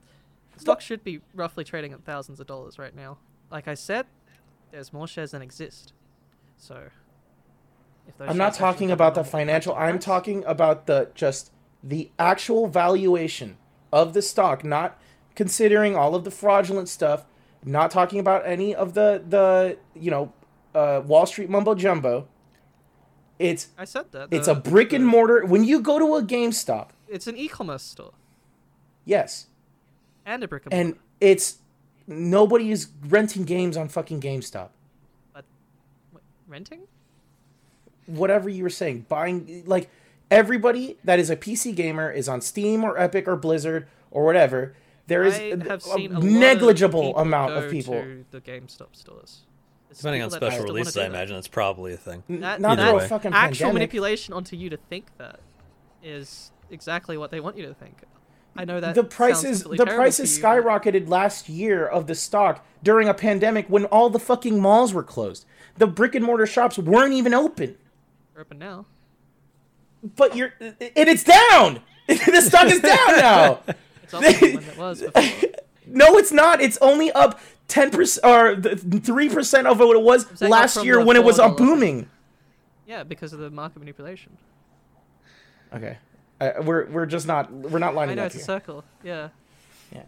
stock 0.56 0.80
should 0.80 1.02
be 1.04 1.20
roughly 1.34 1.64
trading 1.64 1.92
at 1.92 2.04
thousands 2.04 2.38
of 2.40 2.46
dollars 2.46 2.78
right 2.78 2.94
now. 2.94 3.18
Like 3.50 3.66
I 3.68 3.74
said, 3.74 4.06
there's 4.72 4.92
more 4.92 5.06
shares 5.06 5.30
than 5.32 5.42
exist. 5.42 5.92
So, 6.56 6.88
I'm 8.20 8.36
not 8.36 8.54
talking 8.54 8.90
about 8.90 9.14
the 9.14 9.24
financial. 9.24 9.74
market 9.74 9.88
I'm 9.88 9.98
talking 9.98 10.44
about 10.46 10.86
the 10.86 11.10
just 11.14 11.52
the 11.82 12.10
actual 12.18 12.66
valuation 12.66 13.56
of 13.92 14.12
the 14.14 14.22
stock, 14.22 14.64
not 14.64 14.98
considering 15.34 15.94
all 15.96 16.14
of 16.14 16.24
the 16.24 16.30
fraudulent 16.30 16.88
stuff. 16.88 17.24
Not 17.64 17.90
talking 17.90 18.20
about 18.20 18.46
any 18.46 18.74
of 18.74 18.94
the 18.94 19.22
the 19.28 19.78
you 19.94 20.10
know 20.10 20.32
uh, 20.74 21.02
Wall 21.04 21.26
Street 21.26 21.50
mumbo 21.50 21.74
jumbo. 21.74 22.28
It's 23.38 23.68
I 23.78 23.84
said 23.84 24.10
that. 24.12 24.28
it's 24.32 24.48
a 24.48 24.54
brick 24.54 24.92
and 24.92 25.06
mortar. 25.06 25.44
When 25.44 25.62
you 25.64 25.80
go 25.80 25.98
to 25.98 26.14
a 26.16 26.22
GameStop, 26.22 26.88
It's 27.08 27.26
an 27.28 27.36
e-commerce 27.36 27.82
store 27.84 28.12
yes, 29.04 29.46
and 30.26 30.42
a 30.42 30.48
brick 30.48 30.64
and 30.66 30.72
mortar. 30.72 30.88
and 30.88 30.98
it's 31.20 31.58
nobody 32.06 32.70
is 32.72 32.88
renting 33.06 33.44
games 33.44 33.76
on 33.76 33.88
fucking 33.88 34.20
GameStop. 34.20 34.70
But 35.32 35.44
wait, 36.12 36.22
renting? 36.48 36.82
Whatever 38.08 38.48
you 38.48 38.62
were 38.62 38.70
saying, 38.70 39.06
buying 39.08 39.62
like 39.66 39.90
everybody 40.30 40.98
that 41.04 41.18
is 41.18 41.30
a 41.30 41.36
PC 41.36 41.74
gamer 41.74 42.10
is 42.10 42.28
on 42.28 42.40
Steam 42.40 42.84
or 42.84 42.98
Epic 42.98 43.28
or 43.28 43.36
Blizzard 43.36 43.86
or 44.10 44.24
whatever. 44.24 44.74
There 45.06 45.22
is 45.22 45.36
I 45.36 45.42
a, 45.42 45.56
a 45.56 46.16
a 46.16 46.20
negligible 46.20 47.16
of 47.16 47.26
amount 47.26 47.54
go 47.54 47.62
of 47.64 47.70
people. 47.70 47.94
to 47.94 48.24
the 48.30 48.40
GameStop 48.40 48.94
stores. 48.94 49.42
There's 49.88 49.98
Depending 49.98 50.22
on 50.22 50.30
special 50.30 50.64
releases, 50.64 50.98
I 50.98 51.06
imagine 51.06 51.36
that's 51.36 51.48
probably 51.48 51.94
a 51.94 51.96
thing. 51.96 52.22
That, 52.28 52.60
Not 52.60 52.76
that 52.76 52.90
through 52.90 52.98
a 52.98 53.08
fucking 53.08 53.32
actual 53.32 53.66
pandemic. 53.68 53.74
manipulation 53.74 54.34
onto 54.34 54.54
you 54.54 54.68
to 54.68 54.76
think 54.76 55.06
that 55.16 55.40
is 56.02 56.52
exactly 56.70 57.16
what 57.16 57.30
they 57.30 57.40
want 57.40 57.56
you 57.56 57.66
to 57.66 57.74
think. 57.74 58.02
I 58.54 58.64
know 58.64 58.80
that 58.80 58.94
the 58.94 59.04
prices 59.04 59.62
the 59.62 59.86
prices 59.86 60.34
to 60.34 60.40
you, 60.40 60.42
but 60.42 60.82
skyrocketed 60.82 61.08
last 61.08 61.48
year 61.48 61.86
of 61.86 62.06
the 62.06 62.14
stock 62.14 62.66
during 62.82 63.08
a 63.08 63.14
pandemic 63.14 63.66
when 63.68 63.84
all 63.86 64.10
the 64.10 64.18
fucking 64.18 64.60
malls 64.60 64.92
were 64.92 65.04
closed. 65.04 65.46
The 65.76 65.86
brick 65.86 66.14
and 66.14 66.24
mortar 66.24 66.46
shops 66.46 66.76
weren't 66.76 67.14
even 67.14 67.32
open. 67.32 67.76
They're 68.38 68.44
open 68.44 68.58
now. 68.60 68.86
But 70.14 70.36
you're 70.36 70.52
and 70.60 70.76
it's 70.80 71.24
down. 71.24 71.80
the 72.06 72.40
stock 72.40 72.66
is 72.66 72.80
down 72.80 73.16
now. 73.16 73.62
It's 74.04 74.14
up 74.14 74.22
it 74.24 74.78
was 74.78 75.02
before. 75.02 75.50
No, 75.86 76.16
it's 76.18 76.30
not. 76.30 76.60
It's 76.60 76.78
only 76.78 77.10
up 77.10 77.40
ten 77.66 77.90
percent 77.90 78.24
or 78.24 78.54
three 79.00 79.28
percent 79.28 79.66
of 79.66 79.80
what 79.80 79.96
it 79.96 80.02
was 80.02 80.40
last 80.40 80.84
year 80.84 81.04
when 81.04 81.16
it 81.16 81.24
was 81.24 81.40
up 81.40 81.56
booming. 81.56 82.08
Yeah, 82.86 83.02
because 83.02 83.32
of 83.32 83.40
the 83.40 83.50
market 83.50 83.80
manipulation. 83.80 84.38
Okay, 85.74 85.98
uh, 86.40 86.52
we're 86.62 86.86
we're 86.86 87.06
just 87.06 87.26
not 87.26 87.52
we're 87.52 87.80
not 87.80 87.94
I 87.94 87.96
lining 87.96 88.16
know 88.16 88.22
up 88.22 88.26
it's 88.26 88.36
a 88.36 88.44
circle. 88.44 88.84
Yeah. 89.02 89.30
Yeah. 89.92 90.04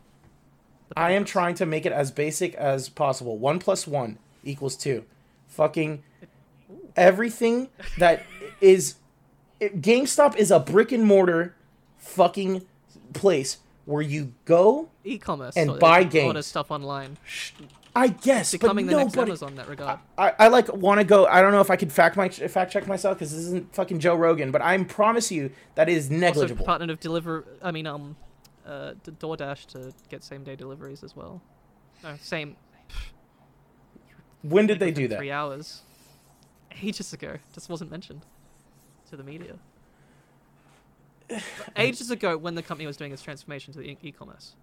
I 0.97 1.11
am 1.11 1.25
trying 1.25 1.57
to 1.57 1.67
make 1.67 1.85
it 1.85 1.93
as 1.93 2.13
basic 2.13 2.55
as 2.55 2.89
possible. 2.89 3.39
One 3.39 3.59
plus 3.59 3.89
one 3.89 4.19
equals 4.45 4.77
two. 4.77 5.05
Fucking 5.49 6.05
everything 6.97 7.69
that 7.99 8.23
is 8.61 8.97
GameStop 9.61 10.37
is 10.37 10.51
a 10.51 10.59
brick 10.59 10.93
and 10.93 11.05
mortar 11.05 11.55
fucking 11.99 12.67
place 13.13 13.59
where 13.85 14.03
you 14.03 14.33
go. 14.45 14.89
e-commerce 15.05 15.57
and 15.57 15.79
buy 15.79 16.05
can 16.05 16.27
order 16.27 16.35
games. 16.39 16.47
stuff 16.47 16.71
online. 16.71 17.17
I 17.95 18.09
guess, 18.09 18.53
but 18.53 18.61
Becoming 18.61 18.87
the 18.87 18.97
next 18.97 19.17
nobody. 19.17 19.33
Amazon 19.33 19.57
that 19.57 19.69
regard. 19.69 19.99
I, 20.17 20.33
I 20.39 20.49
like 20.49 20.73
want 20.73 21.01
to 21.01 21.05
go. 21.05 21.27
I 21.27 21.43
don't 21.43 21.51
know 21.51 21.61
if 21.61 21.71
I 21.71 21.77
could 21.77 21.93
fact 21.93 22.17
my 22.17 22.29
fact 22.29 22.73
check 22.73 22.87
myself 22.87 23.19
because 23.19 23.33
this 23.33 23.41
isn't 23.41 23.75
fucking 23.75 23.99
Joe 23.99 24.15
Rogan, 24.15 24.53
but 24.53 24.63
I 24.63 24.81
promise 24.85 25.33
you 25.33 25.51
that 25.75 25.89
is 25.89 26.07
also 26.07 26.17
negligible. 26.17 26.65
partnered 26.65 26.91
of 26.91 27.01
deliver. 27.01 27.45
I 27.61 27.73
mean, 27.73 27.89
um, 27.89 28.17
uh, 28.65 28.93
DoorDash 29.05 29.67
to 29.73 29.93
get 30.09 30.23
same 30.23 30.45
day 30.45 30.55
deliveries 30.55 31.03
as 31.03 31.17
well. 31.17 31.43
No, 32.05 32.15
same. 32.21 32.57
when 34.43 34.69
did 34.69 34.79
they 34.79 34.93
do 34.93 35.09
that? 35.09 35.19
Three 35.19 35.33
hours. 35.33 35.83
Ages 36.83 37.13
ago, 37.13 37.37
just 37.53 37.69
wasn't 37.69 37.91
mentioned 37.91 38.23
to 39.11 39.17
the 39.17 39.25
media. 39.25 39.57
Ages 41.77 42.11
ago, 42.11 42.37
when 42.37 42.55
the 42.55 42.63
company 42.63 42.87
was 42.87 42.97
doing 42.97 43.13
its 43.13 43.23
transformation 43.23 43.73
to 43.75 43.79
the 43.81 43.91
e- 43.91 43.99
e-commerce. 44.03 44.55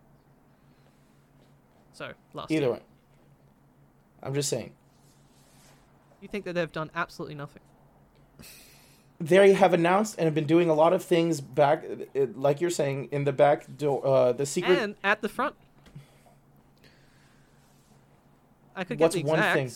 So 1.93 2.11
last 2.33 2.51
Either 2.51 2.61
year. 2.65 2.73
way, 2.73 2.81
I'm 4.21 4.33
just 4.33 4.49
saying 4.49 4.71
You 6.21 6.27
think 6.27 6.45
that 6.45 6.53
they've 6.53 6.71
done 6.71 6.91
absolutely 6.95 7.35
nothing? 7.35 7.61
they 9.19 9.53
have 9.53 9.73
announced 9.73 10.15
and 10.19 10.25
have 10.25 10.35
been 10.35 10.45
doing 10.45 10.69
a 10.69 10.75
lot 10.75 10.93
of 10.93 11.03
things 11.03 11.41
back, 11.41 11.83
uh, 12.15 12.27
like 12.35 12.61
you're 12.61 12.69
saying, 12.69 13.09
in 13.11 13.23
the 13.23 13.33
back 13.33 13.65
door, 13.77 14.05
uh, 14.05 14.31
the 14.31 14.45
secret. 14.45 14.77
And 14.77 14.95
at 15.03 15.21
the 15.23 15.29
front. 15.29 15.55
I 18.75 18.83
could 18.83 18.99
What's 18.99 19.15
get 19.15 19.23
the 19.23 19.29
one 19.29 19.41
thing? 19.53 19.71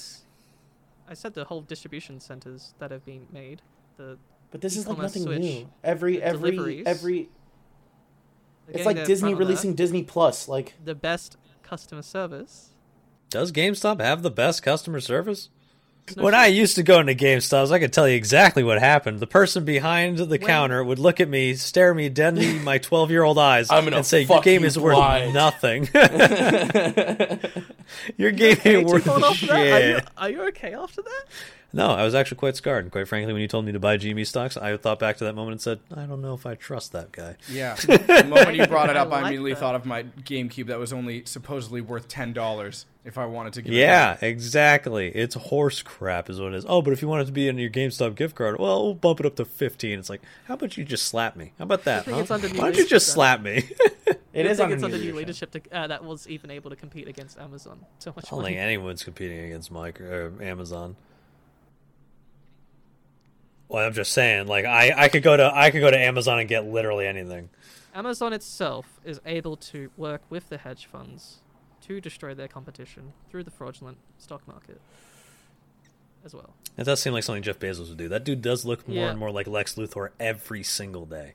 Exacts. 1.12 1.22
I 1.22 1.28
said 1.28 1.34
the 1.34 1.46
whole 1.46 1.62
distribution 1.62 2.20
centers 2.20 2.74
that 2.80 2.92
have 2.92 3.06
been 3.06 3.28
made. 3.32 3.62
The 3.98 4.18
but 4.52 4.62
this 4.62 4.76
is 4.76 4.88
like 4.88 4.98
nothing 4.98 5.24
switch, 5.24 5.40
new. 5.40 5.70
Every 5.84 6.22
every 6.22 6.52
deliveries, 6.52 6.86
every. 6.86 7.30
they're 8.68 8.78
It's 8.78 8.86
like 8.86 9.06
Disney 9.06 9.32
front 9.32 9.34
on 9.36 9.40
that. 9.40 9.46
releasing 9.46 9.76
Disney 9.76 10.04
Plus. 10.04 10.48
Like 10.48 10.76
the 10.84 10.96
best 10.96 11.38
customer 11.64 12.02
service. 12.02 12.70
Does 13.30 13.52
GameStop 13.54 14.02
have 14.02 14.24
the 14.24 14.32
best 14.32 14.62
customer 14.62 15.00
service? 15.00 15.50
No 16.18 16.24
When 16.24 16.34
shit. 16.34 16.40
I 16.40 16.48
used 16.48 16.76
to 16.76 16.84
go 16.84 17.00
into 17.00 17.16
GameStops, 17.16 17.72
I 17.72 17.80
could 17.80 17.94
tell 17.94 18.08
you 18.08 18.16
exactly 18.16 18.64
what 18.64 18.80
happened. 18.80 19.20
The 19.20 19.28
person 19.28 19.64
behind 19.66 20.18
the 20.18 20.40
counter 20.40 20.84
would 20.84 21.00
look 21.00 21.20
at 21.22 21.30
me, 21.30 21.54
stare 21.56 21.94
me 21.94 22.10
dead 22.10 22.38
in 22.38 22.64
my 22.64 22.78
12 22.80 23.12
year 23.12 23.24
old 23.24 23.38
eyes, 23.38 23.70
I'm 23.72 23.88
and 23.88 24.06
say, 24.06 24.24
Your 24.24 24.42
game 24.42 24.62
you 24.62 24.68
is 24.68 24.78
worth 24.78 24.96
blind." 24.96 25.34
nothing. 25.34 25.84
Your 28.18 28.32
game 28.32 28.54
Okay, 28.58 28.78
ain't 28.78 28.88
to 28.88 28.94
worth 28.94 29.06
hold 29.06 29.36
shit. 29.36 29.50
Are 29.50 29.90
you, 29.90 30.00
are 30.18 30.30
you 30.30 30.42
okay 30.50 30.74
after 30.74 31.02
that? 31.02 31.24
No, 31.74 31.92
I 31.92 32.04
was 32.04 32.14
actually 32.14 32.38
quite 32.38 32.56
scarred. 32.56 32.86
And 32.86 32.92
quite 32.92 33.08
frankly, 33.08 33.32
when 33.34 33.42
you 33.42 33.48
told 33.48 33.66
me 33.66 33.72
to 33.72 33.80
buy 33.80 33.98
GME 33.98 34.28
stocks, 34.28 34.58
I 34.58 34.76
thought 34.78 35.00
back 35.00 35.18
to 35.18 35.24
that 35.24 35.36
moment 35.36 35.54
and 35.54 35.62
said, 35.62 35.80
I 35.96 36.04
don't 36.06 36.22
know 36.22 36.34
if 36.34 36.46
I 36.46 36.56
trust 36.56 36.92
that 36.92 37.12
guy. 37.12 37.38
Yeah. 37.50 37.76
The 37.76 38.26
moment 38.28 38.56
you 38.58 38.68
brought 38.68 38.90
it 38.90 38.98
up, 38.98 39.08
I 39.08 39.12
like 39.12 39.22
immediately 39.24 39.54
that. 39.54 39.60
thought 39.60 39.76
of 39.76 39.86
my 39.86 40.04
GameCube 40.04 40.68
that 40.68 40.80
was 40.80 40.92
only 40.92 41.24
supposedly 41.26 41.80
worth 41.82 42.08
ten 42.08 42.34
dollars 42.34 42.86
if 43.06 43.18
I 43.18 43.26
wanted 43.26 43.54
to 43.54 43.62
give 43.62 43.74
it 43.74 43.78
Yeah, 43.78 44.18
exactly. 44.22 45.08
It's 45.10 45.36
horse 45.36 45.82
crap, 45.82 46.30
is 46.30 46.40
what 46.40 46.54
it 46.54 46.58
is. 46.58 46.66
Oh, 46.68 46.82
but 46.82 46.92
if 46.94 47.02
you 47.02 47.08
want 47.08 47.22
it 47.24 47.26
to 47.26 47.32
be 47.32 47.48
in 47.48 47.58
your 47.58 47.70
GameStop 47.70 48.16
gift 48.16 48.36
card, 48.36 48.60
well, 48.60 48.84
we'll 48.84 48.94
bump 48.94 49.20
it 49.22 49.26
up 49.26 49.36
to 49.38 49.46
fifteen. 49.46 49.98
It's 49.98 50.10
like, 50.10 50.22
how 50.46 50.56
about 50.56 50.78
you 50.78 50.84
just 50.84 51.06
slap 51.06 51.36
me? 51.36 51.54
How 51.58 51.64
about 51.64 51.84
that? 51.86 52.06
huh? 52.06 52.18
it's 52.18 52.32
under 52.32 52.50
new 52.50 52.60
Why 52.60 52.66
don't 52.72 52.78
you 52.78 52.86
just 52.88 53.08
then. 53.08 53.14
slap 53.14 53.42
me? 53.42 53.64
it 54.34 54.46
I 54.46 54.54
think 54.56 54.72
it's 54.72 54.82
new 54.82 54.86
under 54.86 54.98
new 54.98 55.14
leadership. 55.16 55.54
leadership 55.54 55.72
to, 55.72 55.78
uh, 55.78 55.88
that 55.88 56.04
was 56.04 56.28
even 56.28 56.52
able 56.52 56.70
to 56.70 56.76
compete 56.76 57.08
against 57.08 57.40
Amazon. 57.40 57.80
So 58.00 58.12
much 58.16 58.26
I 58.26 58.30
don't 58.32 58.42
money. 58.42 58.54
think 58.56 58.62
anyone's 58.62 59.04
competing 59.04 59.40
against 59.46 59.72
micro 59.72 60.32
or 60.38 60.44
Amazon. 60.44 60.96
Well, 63.72 63.86
I'm 63.88 63.94
just 63.94 64.12
saying, 64.12 64.48
like 64.48 64.66
I, 64.66 64.94
I 65.06 65.08
could 65.08 65.24
go 65.24 65.38
to 65.38 65.50
I 65.54 65.72
could 65.72 65.80
go 65.80 65.90
to 65.90 65.98
Amazon 65.98 66.40
and 66.40 66.50
get 66.50 66.66
literally 66.66 67.08
anything. 67.08 67.50
Amazon 67.96 68.34
itself 68.34 69.00
is 69.06 69.20
able 69.26 69.56
to 69.58 69.90
work 69.98 70.22
with 70.30 70.50
the 70.50 70.58
hedge 70.58 70.86
funds 70.86 71.38
to 71.88 72.02
destroy 72.02 72.34
their 72.34 72.48
competition 72.50 73.14
through 73.30 73.44
the 73.44 73.52
fraudulent 73.52 73.98
stock 74.18 74.46
market 74.48 74.80
as 76.26 76.34
well. 76.34 76.54
It 76.78 76.84
does 76.84 77.02
seem 77.02 77.14
like 77.14 77.24
something 77.24 77.44
Jeff 77.44 77.60
Bezos 77.60 77.90
would 77.90 77.98
do. 77.98 78.10
That 78.10 78.24
dude 78.24 78.42
does 78.42 78.66
look 78.66 78.88
more 78.88 78.98
Yeah. 78.98 79.10
and 79.10 79.20
more 79.20 79.32
like 79.32 79.48
Lex 79.48 79.76
Luthor 79.76 80.10
every 80.20 80.64
single 80.64 81.06
day. 81.06 81.34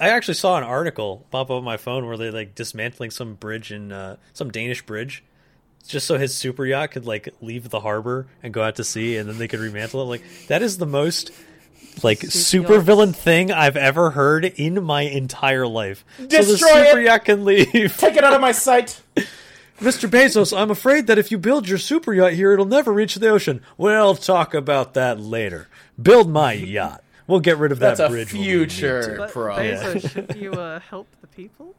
I 0.00 0.10
actually 0.10 0.34
saw 0.34 0.56
an 0.56 0.62
article 0.64 1.26
pop 1.32 1.46
up 1.48 1.56
on 1.56 1.64
my 1.64 1.76
phone 1.76 2.06
where 2.06 2.16
they 2.16 2.30
like 2.30 2.54
dismantling 2.54 3.10
some 3.10 3.34
bridge 3.34 3.72
in 3.72 3.90
uh, 3.90 4.16
some 4.32 4.50
Danish 4.52 4.86
bridge, 4.86 5.24
just 5.86 6.06
so 6.06 6.16
his 6.18 6.32
super 6.36 6.64
yacht 6.64 6.92
could 6.92 7.04
like 7.06 7.28
leave 7.40 7.70
the 7.70 7.80
harbor 7.80 8.28
and 8.44 8.54
go 8.54 8.62
out 8.62 8.76
to 8.76 8.84
sea, 8.84 9.16
and 9.16 9.28
then 9.28 9.38
they 9.38 9.48
could 9.48 9.58
remantle 9.58 9.94
it. 10.02 10.08
Like 10.08 10.22
that 10.46 10.62
is 10.62 10.78
the 10.78 10.86
most 10.86 11.32
like 12.04 12.20
Super 12.20 12.32
super 12.32 12.78
villain 12.80 13.12
thing 13.12 13.50
I've 13.52 13.76
ever 13.76 14.10
heard 14.10 14.44
in 14.44 14.82
my 14.84 15.02
entire 15.02 15.66
life. 15.66 16.04
so 16.18 16.24
the 16.24 16.28
Destroy 16.38 16.84
super 16.84 17.00
it! 17.00 17.04
yacht 17.06 17.24
can 17.24 17.44
leave. 17.44 17.96
Take 17.98 18.16
it 18.16 18.24
out 18.24 18.32
of 18.34 18.40
my 18.40 18.52
sight. 18.52 19.00
Mr. 19.80 20.08
Bezos, 20.08 20.56
I'm 20.56 20.70
afraid 20.70 21.08
that 21.08 21.18
if 21.18 21.32
you 21.32 21.38
build 21.38 21.68
your 21.68 21.78
super 21.78 22.12
yacht 22.14 22.34
here, 22.34 22.52
it'll 22.52 22.66
never 22.66 22.92
reach 22.92 23.16
the 23.16 23.28
ocean. 23.28 23.62
We'll 23.76 24.14
talk 24.14 24.54
about 24.54 24.94
that 24.94 25.18
later. 25.18 25.66
Build 26.00 26.30
my 26.30 26.52
yacht. 26.52 27.02
We'll 27.26 27.40
get 27.40 27.56
rid 27.58 27.72
of 27.72 27.78
That's 27.78 27.98
that 27.98 28.06
a 28.06 28.10
bridge. 28.10 28.32
when 28.32 28.42
we 28.42 28.46
need 28.48 28.52
future. 28.72 29.16
to. 29.16 29.16
But 29.18 29.30
Bezos, 29.32 30.10
shouldn't 30.12 30.36
you 30.40 30.52
uh, 30.52 30.80
help 30.80 31.08
the 31.20 31.26
people? 31.28 31.74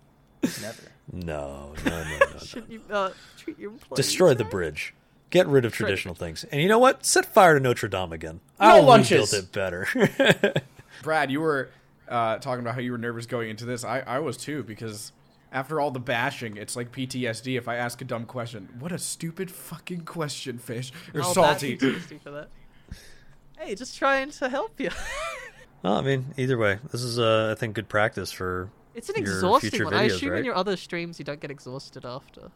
Never. 0.62 0.82
No, 1.12 1.74
no, 1.86 1.92
no, 1.92 2.04
no. 2.04 2.20
no. 2.34 2.40
Shouldn't 2.40 2.72
you 2.72 2.82
uh, 2.90 3.12
treat 3.38 3.58
your 3.60 3.72
employees? 3.72 3.98
Destroy 3.98 4.34
the 4.34 4.46
bridge. 4.46 4.94
Get 5.34 5.48
rid 5.48 5.66
of 5.66 5.72
Destroy 5.72 5.86
the 5.86 5.88
traditional 5.88 6.14
things. 6.14 6.44
And 6.44 6.62
you 6.62 6.68
know 6.68 6.78
what? 6.78 7.04
Set 7.08 7.26
fire 7.26 7.56
to 7.56 7.60
Notre 7.60 7.88
Dame 7.88 8.14
again. 8.14 8.40
No 8.62 8.68
I'll 8.68 8.84
lunches. 8.84 9.34
rebuild 9.34 9.44
it 9.46 9.52
better. 9.52 10.54
Brad, 11.02 11.32
you 11.32 11.42
were 11.42 11.72
uh, 12.08 12.38
talking 12.38 12.60
about 12.62 12.76
how 12.76 12.82
you 12.82 12.92
were 12.92 13.00
nervous 13.00 13.26
going 13.26 13.50
into 13.50 13.66
this. 13.66 13.84
I, 13.84 14.02
I 14.02 14.20
was 14.20 14.38
too 14.38 14.62
because 14.62 15.12
after 15.52 15.80
all 15.82 15.90
the 15.90 16.00
bashing, 16.00 16.56
it's 16.56 16.76
like 16.76 16.92
PTSD 16.92 17.58
if 17.58 17.68
I 17.68 17.78
ask 17.78 18.00
a 18.00 18.06
dumb 18.06 18.26
question. 18.26 18.70
What 18.78 18.92
a 18.92 19.00
stupid 19.00 19.50
fucking 19.50 20.02
question, 20.06 20.60
fish. 20.60 20.92
Or 21.16 21.22
Oh, 21.22 21.34
salty. 21.34 21.78
for 21.78 22.30
that. 22.30 22.50
Hey, 23.58 23.74
just 23.74 23.98
trying 23.98 24.30
to 24.30 24.50
help 24.50 24.80
you. 24.80 24.92
Well, 25.82 25.96
I 25.98 26.02
mean, 26.02 26.28
either 26.38 26.58
way, 26.58 26.80
this 26.94 27.04
is, 27.04 27.20
uh, 27.20 27.50
I 27.52 27.60
think, 27.60 27.76
good 27.76 27.90
practice 27.90 28.32
for 28.32 28.70
it's 28.96 29.10
an 29.10 29.16
your 29.18 29.26
exhausting 29.34 29.70
future 29.70 29.84
one. 29.84 29.94
I 29.94 30.04
assume 30.04 30.30
right? 30.30 30.40
in 30.40 30.46
your 30.46 30.56
other 30.56 30.78
streams 30.78 31.20
you 31.20 31.26
don't 31.26 31.42
get 31.42 31.52
exhausted 31.52 32.06
after. 32.06 32.52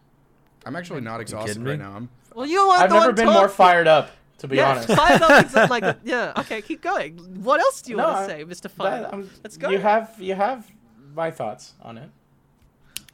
I'm 0.68 0.76
actually 0.76 1.01
not 1.01 1.22
exhausted 1.22 1.63
right 1.63 1.80
now. 1.80 1.93
I'm 1.95 2.09
Well, 2.36 2.45
you 2.45 2.59
are 2.59 2.84
I've 2.84 2.89
the 2.89 2.95
never 2.95 3.07
one 3.07 3.15
been 3.15 3.26
more 3.28 3.47
fired 3.49 3.88
up, 3.88 4.11
to 4.39 4.47
be 4.47 4.57
yeah, 4.57 4.72
honest. 4.72 4.89
fired 4.89 5.22
up. 5.22 5.55
Uh, 5.55 5.68
like, 5.70 5.97
yeah. 6.03 6.34
Okay, 6.38 6.61
keep 6.61 6.82
going. 6.82 7.18
What 7.43 7.59
else 7.61 7.82
do 7.82 7.91
you 7.91 7.97
No, 7.97 8.03
want 8.03 8.18
I- 8.18 8.28
to 8.28 8.34
say, 8.34 8.43
Mister 8.43 8.70
Fire? 8.70 9.01
That- 9.09 9.26
Let's 9.43 9.57
go. 9.57 9.70
You 9.70 9.80
have 9.80 10.15
you 10.20 10.36
have 10.36 10.70
my 11.15 11.32
thoughts 11.32 11.74
on 11.82 11.97
it. 11.97 12.09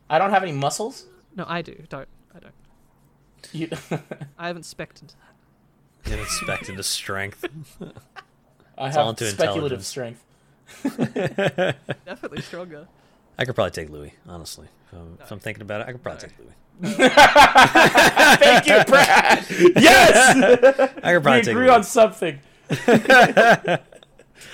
I 0.10 0.18
don't 0.18 0.32
have 0.32 0.44
any 0.44 0.52
muscles. 0.52 1.06
No, 1.36 1.46
I 1.48 1.62
do. 1.62 1.76
Don't. 1.90 2.08
I 2.36 2.40
don't. 2.40 2.54
You, 3.52 3.70
I 4.38 4.48
haven't 4.48 4.64
spec'd 4.64 5.02
into 5.02 5.16
that. 6.04 6.14
an 6.14 6.20
inspect 6.20 6.70
into 6.70 6.84
strength. 6.84 7.44
I 8.78 8.88
It's 8.88 8.98
all 8.98 9.06
have 9.06 9.10
into 9.22 9.26
speculative 9.32 9.86
strength. 9.86 10.24
Definitely 10.84 12.42
stronger. 12.42 12.88
I 13.38 13.46
could 13.46 13.56
probably 13.56 13.72
take 13.72 13.90
Louis, 13.90 14.14
honestly. 14.28 14.68
If 14.92 14.98
I'm, 14.98 15.18
if 15.22 15.32
I'm 15.32 15.40
thinking 15.40 15.62
about 15.62 15.82
it, 15.82 15.88
I 15.88 15.92
could 15.92 16.04
probably 16.04 16.22
No. 16.24 16.28
take 16.30 16.40
Louis. 16.40 16.54
Thank 16.82 18.68
you, 18.68 18.84
Brad. 18.86 19.46
Yes, 19.76 20.36
I 20.36 21.14
could 21.14 21.18
we 21.18 21.20
probably 21.22 21.42
take 21.42 21.48
agree 21.48 21.68
Louis. 21.68 21.76
on 21.76 21.84
something. 21.84 22.40
I, 22.70 23.80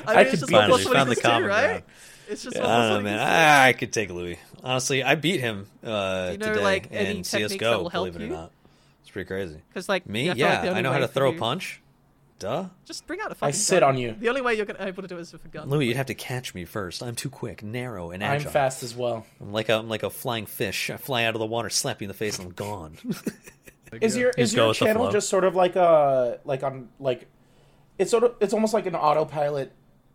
I 0.05 0.23
could 0.23 0.33
it's 0.33 0.39
just 0.41 0.47
beat 0.47 0.55
almost 0.55 0.81
him. 0.83 0.89
what 0.89 0.97
Found 0.97 1.09
he 1.09 1.15
the 1.15 1.21
can 1.21 1.29
do, 1.29 1.33
common 1.33 1.49
right? 1.49 1.65
ground. 1.67 1.83
It's 2.29 2.43
just 2.43 2.55
Yeah, 2.55 2.61
almost 2.63 2.77
I 2.85 2.87
don't 2.89 2.97
know, 3.03 3.09
man. 3.09 3.19
I, 3.19 3.67
I 3.69 3.73
could 3.73 3.91
take 3.91 4.09
Louis. 4.11 4.37
Honestly, 4.63 5.03
I 5.03 5.15
beat 5.15 5.39
him 5.39 5.67
uh, 5.83 6.27
Do 6.27 6.31
you 6.33 6.37
know, 6.37 6.45
today 6.47 6.63
like, 6.63 6.87
any 6.91 7.09
in 7.17 7.23
techniques 7.23 7.53
CS:GO. 7.53 7.89
Believe 7.89 8.15
it 8.15 8.21
or 8.21 8.25
you? 8.25 8.31
not, 8.31 8.51
it's 9.01 9.09
pretty 9.09 9.27
crazy. 9.27 9.61
Because 9.69 9.89
like 9.89 10.07
Me, 10.07 10.29
I 10.29 10.33
feel 10.35 10.47
like 10.47 10.63
yeah, 10.65 10.71
I 10.73 10.81
know 10.81 10.91
how 10.91 10.99
to 10.99 11.07
throw 11.07 11.29
a 11.29 11.33
you- 11.33 11.39
punch. 11.39 11.81
Duh, 12.39 12.65
Just 12.85 13.05
bring 13.05 13.19
out 13.19 13.31
a 13.31 13.35
fucking 13.35 13.49
I 13.49 13.51
sit 13.51 13.81
gun. 13.81 13.89
on 13.95 13.97
you. 13.97 14.15
The 14.17 14.29
only 14.29 14.39
way 14.41 14.55
you're 14.55 14.65
gonna 14.65 14.83
able 14.85 15.01
to 15.03 15.07
do 15.09 15.17
it 15.17 15.21
is 15.21 15.33
with 15.33 15.43
a 15.45 15.49
gun. 15.49 15.69
Louis, 15.69 15.87
you'd 15.87 15.97
have 15.97 16.05
to 16.07 16.13
catch 16.15 16.53
me 16.55 16.63
first. 16.65 17.03
I'm 17.03 17.15
too 17.15 17.29
quick, 17.29 17.61
narrow, 17.63 18.11
and 18.11 18.23
agile. 18.23 18.47
I'm 18.47 18.53
fast 18.53 18.81
as 18.81 18.95
well. 18.95 19.25
I'm 19.41 19.51
like 19.51 19.67
a, 19.69 19.73
I'm 19.75 19.89
like 19.89 20.03
a 20.03 20.09
flying 20.09 20.45
fish. 20.45 20.89
I 20.89 20.95
fly 20.97 21.25
out 21.25 21.35
of 21.35 21.39
the 21.39 21.45
water, 21.45 21.69
slap 21.69 22.01
you 22.01 22.05
in 22.05 22.07
the 22.07 22.13
face, 22.13 22.39
and 22.39 22.47
I'm 22.47 22.53
gone. 22.53 22.97
Is 24.01 24.15
your 24.15 24.29
Just 24.33 24.39
is 24.39 24.53
go 24.55 24.61
your 24.61 24.67
with 24.69 24.79
the 24.79 24.85
channel 24.85 25.03
flow. 25.05 25.11
just 25.11 25.29
sort 25.29 25.43
of 25.43 25.55
like 25.55 25.75
a 25.75 26.39
like 26.45 26.61
on 26.63 26.89
like 26.99 27.27
it's 27.97 28.11
sort 28.11 28.23
of 28.23 28.35
it's 28.39 28.53
almost 28.53 28.73
like 28.73 28.85
an 28.85 28.93
autopilot? 28.95 29.71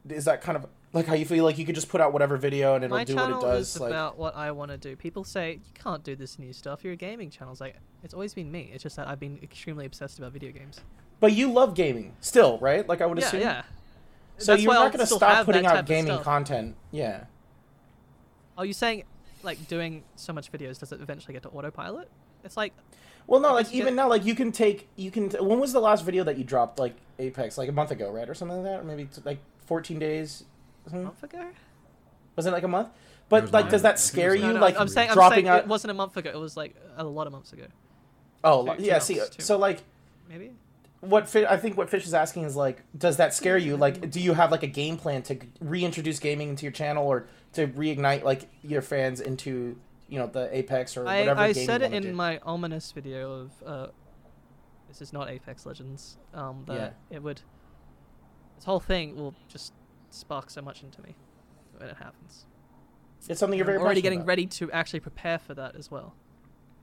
Is 0.08 0.26
that 0.26 0.42
kind 0.42 0.56
of 0.56 0.66
like 0.92 1.06
how 1.06 1.14
you 1.14 1.24
feel 1.26 1.44
like 1.44 1.58
you 1.58 1.66
could 1.66 1.74
just 1.74 1.88
put 1.88 2.00
out 2.00 2.12
whatever 2.12 2.36
video 2.36 2.76
and 2.76 2.84
it'll 2.84 2.96
My 2.96 3.02
do 3.02 3.16
what 3.16 3.22
channel 3.22 3.40
it 3.40 3.42
does? 3.42 3.74
is 3.74 3.80
Like 3.80 3.90
about 3.90 4.16
what 4.16 4.36
I 4.36 4.52
want 4.52 4.70
to 4.70 4.76
do. 4.78 4.94
People 4.94 5.24
say 5.24 5.54
you 5.54 5.72
can't 5.74 6.04
do 6.04 6.14
this 6.14 6.38
new 6.38 6.52
stuff. 6.52 6.84
You're 6.84 6.92
a 6.92 6.96
gaming 6.96 7.30
channel. 7.30 7.50
It's 7.50 7.60
like 7.60 7.74
it's 8.04 8.14
always 8.14 8.32
been 8.32 8.52
me. 8.52 8.70
It's 8.72 8.84
just 8.84 8.94
that 8.94 9.08
I've 9.08 9.18
been 9.18 9.40
extremely 9.42 9.86
obsessed 9.86 10.18
about 10.20 10.30
video 10.32 10.52
games. 10.52 10.80
But 11.24 11.32
you 11.32 11.50
love 11.50 11.74
gaming 11.74 12.14
still, 12.20 12.58
right? 12.58 12.86
Like 12.86 13.00
I 13.00 13.06
would 13.06 13.18
Yeah, 13.18 13.26
assume. 13.28 13.40
yeah. 13.40 13.62
So 14.36 14.52
That's 14.52 14.62
you're 14.62 14.74
not 14.74 14.92
going 14.92 15.06
to 15.06 15.14
stop 15.14 15.46
putting 15.46 15.64
out 15.64 15.86
gaming 15.86 16.18
content. 16.18 16.76
Yeah. 16.90 17.24
Are 18.58 18.66
you 18.66 18.74
saying 18.74 19.04
like 19.42 19.66
doing 19.66 20.04
so 20.16 20.34
much 20.34 20.52
videos 20.52 20.78
does 20.78 20.92
it 20.92 21.00
eventually 21.00 21.32
get 21.32 21.42
to 21.44 21.48
autopilot? 21.48 22.10
It's 22.44 22.58
like 22.58 22.74
Well, 23.26 23.40
no, 23.40 23.54
like 23.54 23.72
even 23.72 23.94
get- 23.94 23.94
now, 23.94 24.08
like 24.10 24.26
you 24.26 24.34
can 24.34 24.52
take 24.52 24.86
you 24.96 25.10
can. 25.10 25.30
When 25.30 25.60
was 25.60 25.72
the 25.72 25.80
last 25.80 26.04
video 26.04 26.24
that 26.24 26.36
you 26.36 26.44
dropped? 26.44 26.78
Like 26.78 26.94
Apex, 27.18 27.56
like 27.56 27.70
a 27.70 27.72
month 27.72 27.90
ago, 27.90 28.10
right, 28.12 28.28
or 28.28 28.34
something 28.34 28.58
like 28.62 28.66
that, 28.66 28.80
or 28.80 28.84
maybe 28.84 29.06
t- 29.06 29.22
like 29.24 29.38
14 29.64 29.98
days. 29.98 30.44
a 30.84 30.90
something? 30.90 31.04
month 31.06 31.22
ago. 31.22 31.46
Was 32.36 32.44
it 32.44 32.50
like 32.52 32.64
a 32.64 32.68
month? 32.68 32.88
But 33.30 33.44
like, 33.44 33.52
longer. 33.52 33.70
does 33.70 33.82
that 33.82 33.98
scare 33.98 34.34
you? 34.34 34.42
No, 34.42 34.52
no, 34.52 34.60
like 34.60 34.78
I'm 34.78 34.88
saying, 34.88 35.08
I'm 35.08 35.14
dropping 35.14 35.36
saying 35.36 35.48
out. 35.48 35.60
it 35.60 35.68
wasn't 35.68 35.92
a 35.92 35.94
month 35.94 36.18
ago. 36.18 36.28
It 36.28 36.38
was 36.38 36.54
like 36.54 36.76
a 36.98 37.02
lot 37.04 37.26
of 37.26 37.32
months 37.32 37.54
ago. 37.54 37.64
oh, 38.44 38.66
two- 38.76 38.82
yeah. 38.82 38.98
two 38.98 39.04
See, 39.06 39.16
months, 39.16 39.30
uh, 39.30 39.34
two. 39.38 39.42
so 39.42 39.56
like, 39.56 39.82
Maybe. 40.28 40.52
What 41.08 41.28
Fi- 41.28 41.46
I 41.46 41.56
think 41.56 41.76
what 41.76 41.90
Fish 41.90 42.06
is 42.06 42.14
asking 42.14 42.44
is 42.44 42.56
like, 42.56 42.82
does 42.96 43.16
that 43.18 43.34
scare 43.34 43.58
you? 43.58 43.76
Like, 43.76 44.10
do 44.10 44.20
you 44.20 44.34
have 44.34 44.50
like 44.50 44.62
a 44.62 44.68
game 44.68 44.96
plan 44.96 45.22
to 45.24 45.38
reintroduce 45.60 46.18
gaming 46.18 46.50
into 46.50 46.64
your 46.64 46.72
channel 46.72 47.06
or 47.06 47.26
to 47.54 47.66
reignite 47.68 48.22
like 48.22 48.48
your 48.62 48.82
fans 48.82 49.20
into 49.20 49.76
you 50.08 50.18
know 50.18 50.26
the 50.26 50.54
Apex 50.56 50.96
or 50.96 51.04
whatever? 51.04 51.40
I 51.40 51.52
game 51.52 51.66
said 51.66 51.82
it 51.82 51.92
in 51.92 52.02
do? 52.02 52.12
my 52.12 52.38
ominous 52.42 52.92
video 52.92 53.32
of 53.32 53.50
uh, 53.66 53.86
this 54.88 55.02
is 55.02 55.12
not 55.12 55.28
Apex 55.30 55.66
Legends. 55.66 56.16
Um, 56.32 56.64
that 56.66 56.96
it 57.10 57.22
would 57.22 57.42
this 58.56 58.64
whole 58.64 58.80
thing 58.80 59.16
will 59.16 59.34
just 59.48 59.72
spark 60.10 60.50
so 60.50 60.62
much 60.62 60.82
into 60.82 61.02
me 61.02 61.16
when 61.76 61.88
it 61.88 61.96
happens. 61.96 62.46
It's 63.28 63.40
something 63.40 63.58
you're 63.58 63.66
I'm 63.66 63.72
very 63.72 63.78
already 63.78 64.02
getting 64.02 64.20
about. 64.20 64.28
ready 64.28 64.46
to 64.46 64.70
actually 64.70 65.00
prepare 65.00 65.38
for 65.38 65.54
that 65.54 65.76
as 65.76 65.90
well, 65.90 66.14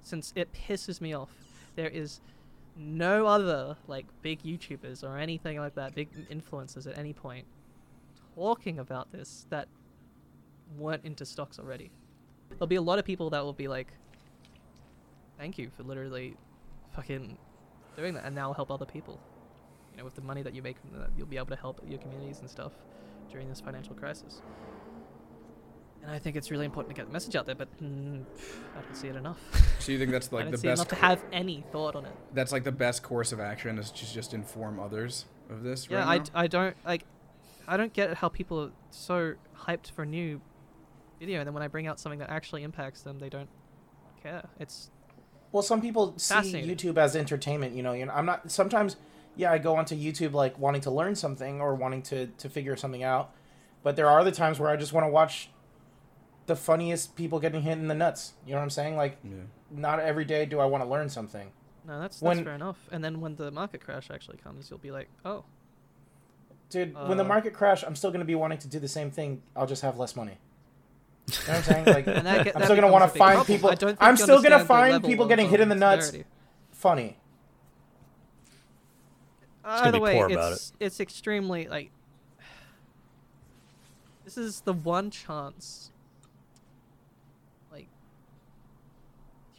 since 0.01 0.34
it 0.36 0.49
pisses 0.53 0.99
me 0.99 1.13
off. 1.13 1.32
There 1.76 1.88
is 1.88 2.19
no 2.76 3.26
other 3.26 3.78
like 3.88 4.05
big 4.22 4.43
YouTubers 4.43 5.03
or 5.03 5.17
anything 5.17 5.59
like 5.59 5.76
that, 5.76 5.95
big 5.95 6.09
influencers 6.30 6.88
at 6.88 6.97
any 6.97 7.13
point 7.13 7.45
talking 8.36 8.80
about 8.80 9.11
this 9.11 9.45
that 9.49 9.67
weren't 10.78 11.03
into 11.03 11.26
stocks 11.26 11.59
already. 11.59 11.91
There'll 12.49 12.67
be 12.67 12.76
a 12.76 12.82
lot 12.82 12.99
of 12.99 13.05
people 13.05 13.30
that 13.32 13.43
will 13.43 13.53
be 13.53 13.67
like, 13.67 13.93
"Thank 15.38 15.57
you 15.57 15.69
for 15.69 15.84
literally 15.84 16.38
fucking 16.91 17.38
doing 17.95 18.13
that," 18.13 18.26
and 18.26 18.36
now 18.36 18.53
help 18.53 18.72
other 18.72 18.86
people. 18.86 19.19
You 19.91 19.97
know, 19.97 20.05
with 20.05 20.15
the 20.15 20.22
money 20.22 20.41
that 20.41 20.53
you 20.53 20.61
make 20.61 20.80
from 20.80 20.91
that, 20.91 21.09
you'll 21.15 21.28
be 21.28 21.38
able 21.38 21.47
to 21.47 21.55
help 21.55 21.80
your 21.84 21.99
communities 21.99 22.41
and 22.41 22.49
stuff 22.49 22.74
during 23.30 23.49
this 23.49 23.59
financial 23.59 23.95
crisis. 23.95 24.41
And 26.03 26.09
I 26.09 26.17
think 26.17 26.35
it's 26.35 26.49
really 26.49 26.65
important 26.65 26.95
to 26.95 26.99
get 26.99 27.07
the 27.07 27.13
message 27.13 27.35
out 27.35 27.45
there, 27.45 27.55
but 27.55 27.67
mm, 27.81 28.23
I 28.75 28.81
don't 28.81 28.95
see 28.95 29.07
it 29.07 29.15
enough. 29.15 29.39
So 29.79 29.91
you 29.91 29.99
think 29.99 30.11
that's 30.11 30.31
like 30.31 30.41
I 30.41 30.43
don't 30.45 30.51
the 30.51 30.57
see 30.57 30.67
best? 30.67 30.79
enough 30.79 30.87
to 30.89 30.95
have 30.95 31.23
any 31.31 31.63
thought 31.71 31.95
on 31.95 32.05
it. 32.05 32.15
That's 32.33 32.51
like 32.51 32.63
the 32.63 32.71
best 32.71 33.03
course 33.03 33.31
of 33.31 33.39
action 33.39 33.77
is 33.77 33.91
just 33.91 34.13
just 34.13 34.33
inform 34.33 34.79
others 34.79 35.25
of 35.49 35.63
this. 35.63 35.87
Yeah, 35.89 35.99
right 35.99 36.07
I, 36.07 36.17
now? 36.17 36.23
I 36.33 36.47
don't 36.47 36.75
like, 36.85 37.05
I 37.67 37.77
don't 37.77 37.93
get 37.93 38.15
how 38.15 38.29
people 38.29 38.59
are 38.59 38.71
so 38.89 39.35
hyped 39.67 39.91
for 39.91 40.01
a 40.03 40.05
new 40.05 40.41
video, 41.19 41.39
and 41.39 41.47
then 41.47 41.53
when 41.53 41.61
I 41.61 41.67
bring 41.67 41.85
out 41.85 41.99
something 41.99 42.19
that 42.19 42.31
actually 42.31 42.63
impacts 42.63 43.03
them, 43.03 43.19
they 43.19 43.29
don't 43.29 43.49
care. 44.23 44.43
It's 44.59 44.89
Well, 45.51 45.63
some 45.63 45.81
people 45.81 46.15
see 46.17 46.33
YouTube 46.33 46.97
as 46.97 47.15
entertainment. 47.15 47.75
You 47.75 47.83
know, 47.83 47.93
you 47.93 48.07
know, 48.07 48.13
I'm 48.13 48.25
not. 48.25 48.49
Sometimes, 48.49 48.95
yeah, 49.35 49.51
I 49.51 49.59
go 49.59 49.75
onto 49.75 49.95
YouTube 49.95 50.33
like 50.33 50.57
wanting 50.57 50.81
to 50.81 50.91
learn 50.91 51.13
something 51.15 51.61
or 51.61 51.75
wanting 51.75 52.01
to 52.03 52.25
to 52.25 52.49
figure 52.49 52.75
something 52.75 53.03
out, 53.03 53.35
but 53.83 53.95
there 53.95 54.07
are 54.07 54.19
other 54.19 54.31
times 54.31 54.59
where 54.59 54.71
I 54.71 54.77
just 54.77 54.93
want 54.93 55.05
to 55.05 55.11
watch 55.11 55.51
the 56.47 56.55
funniest 56.55 57.15
people 57.15 57.39
getting 57.39 57.61
hit 57.61 57.73
in 57.77 57.87
the 57.87 57.95
nuts. 57.95 58.33
You 58.45 58.51
know 58.53 58.57
what 58.57 58.63
I'm 58.63 58.69
saying? 58.71 58.95
Like, 58.97 59.17
Yeah. 59.23 59.31
not 59.69 59.99
every 59.99 60.25
day 60.25 60.45
do 60.45 60.59
I 60.59 60.65
want 60.65 60.83
to 60.83 60.89
learn 60.89 61.09
something. 61.09 61.51
no, 61.87 61.99
that's 61.99 62.19
that's 62.19 62.21
When- 62.21 62.43
fair 62.43 62.55
enough. 62.55 62.77
And 62.91 63.03
then 63.03 63.21
when 63.21 63.35
the 63.35 63.49
market 63.51 63.81
crash 63.81 64.09
actually 64.11 64.37
comes, 64.37 64.69
you'll 64.69 64.79
be 64.79 64.91
like, 64.91 65.09
oh, 65.25 65.43
Dude, 66.69 66.93
when 66.93 67.17
the 67.17 67.25
Uh, 67.25 67.27
market 67.27 67.53
crash, 67.53 67.83
I'm 67.83 67.95
still 67.97 68.11
going 68.11 68.21
to 68.21 68.25
be 68.25 68.35
wanting 68.35 68.59
to 68.59 68.67
do 68.69 68.79
the 68.79 68.87
same 68.87 69.11
thing. 69.11 69.41
I'll 69.57 69.65
just 69.67 69.81
have 69.81 69.97
less 69.97 70.15
money. 70.15 70.37
You 71.28 71.33
know 71.36 71.43
what 71.53 71.57
I'm 71.57 71.63
saying? 71.63 71.86
Like, 71.86 72.07
and 72.17 72.25
that, 72.25 72.43
get, 72.45 72.55
I'm 72.55 72.63
still 72.63 72.75
gonna 72.75 72.87
wanna 72.91 73.07
find 73.09 73.36
problem. 73.36 73.45
people- 73.45 73.70
I 73.70 73.75
don't 73.75 73.97
I'm 73.99 74.16
still 74.17 74.41
gonna 74.41 74.63
find 74.66 75.03
people 75.03 75.28
getting 75.28 75.49
hit 75.49 75.59
in 75.59 75.67
the 75.70 75.75
um, 75.75 75.79
nuts. 75.79 76.05
severity. 76.07 76.29
funny. 76.71 77.17
gonna 79.63 79.75
Either 79.87 79.99
way, 79.99 80.20
it's, 80.20 80.70
it. 80.79 80.86
it's 80.86 80.99
extremely 80.99 81.67
like. 81.67 81.91
This 84.24 84.37
is 84.37 84.61
the 84.61 84.74
one 84.74 85.11
chance. 85.11 85.91
Like. 87.71 87.87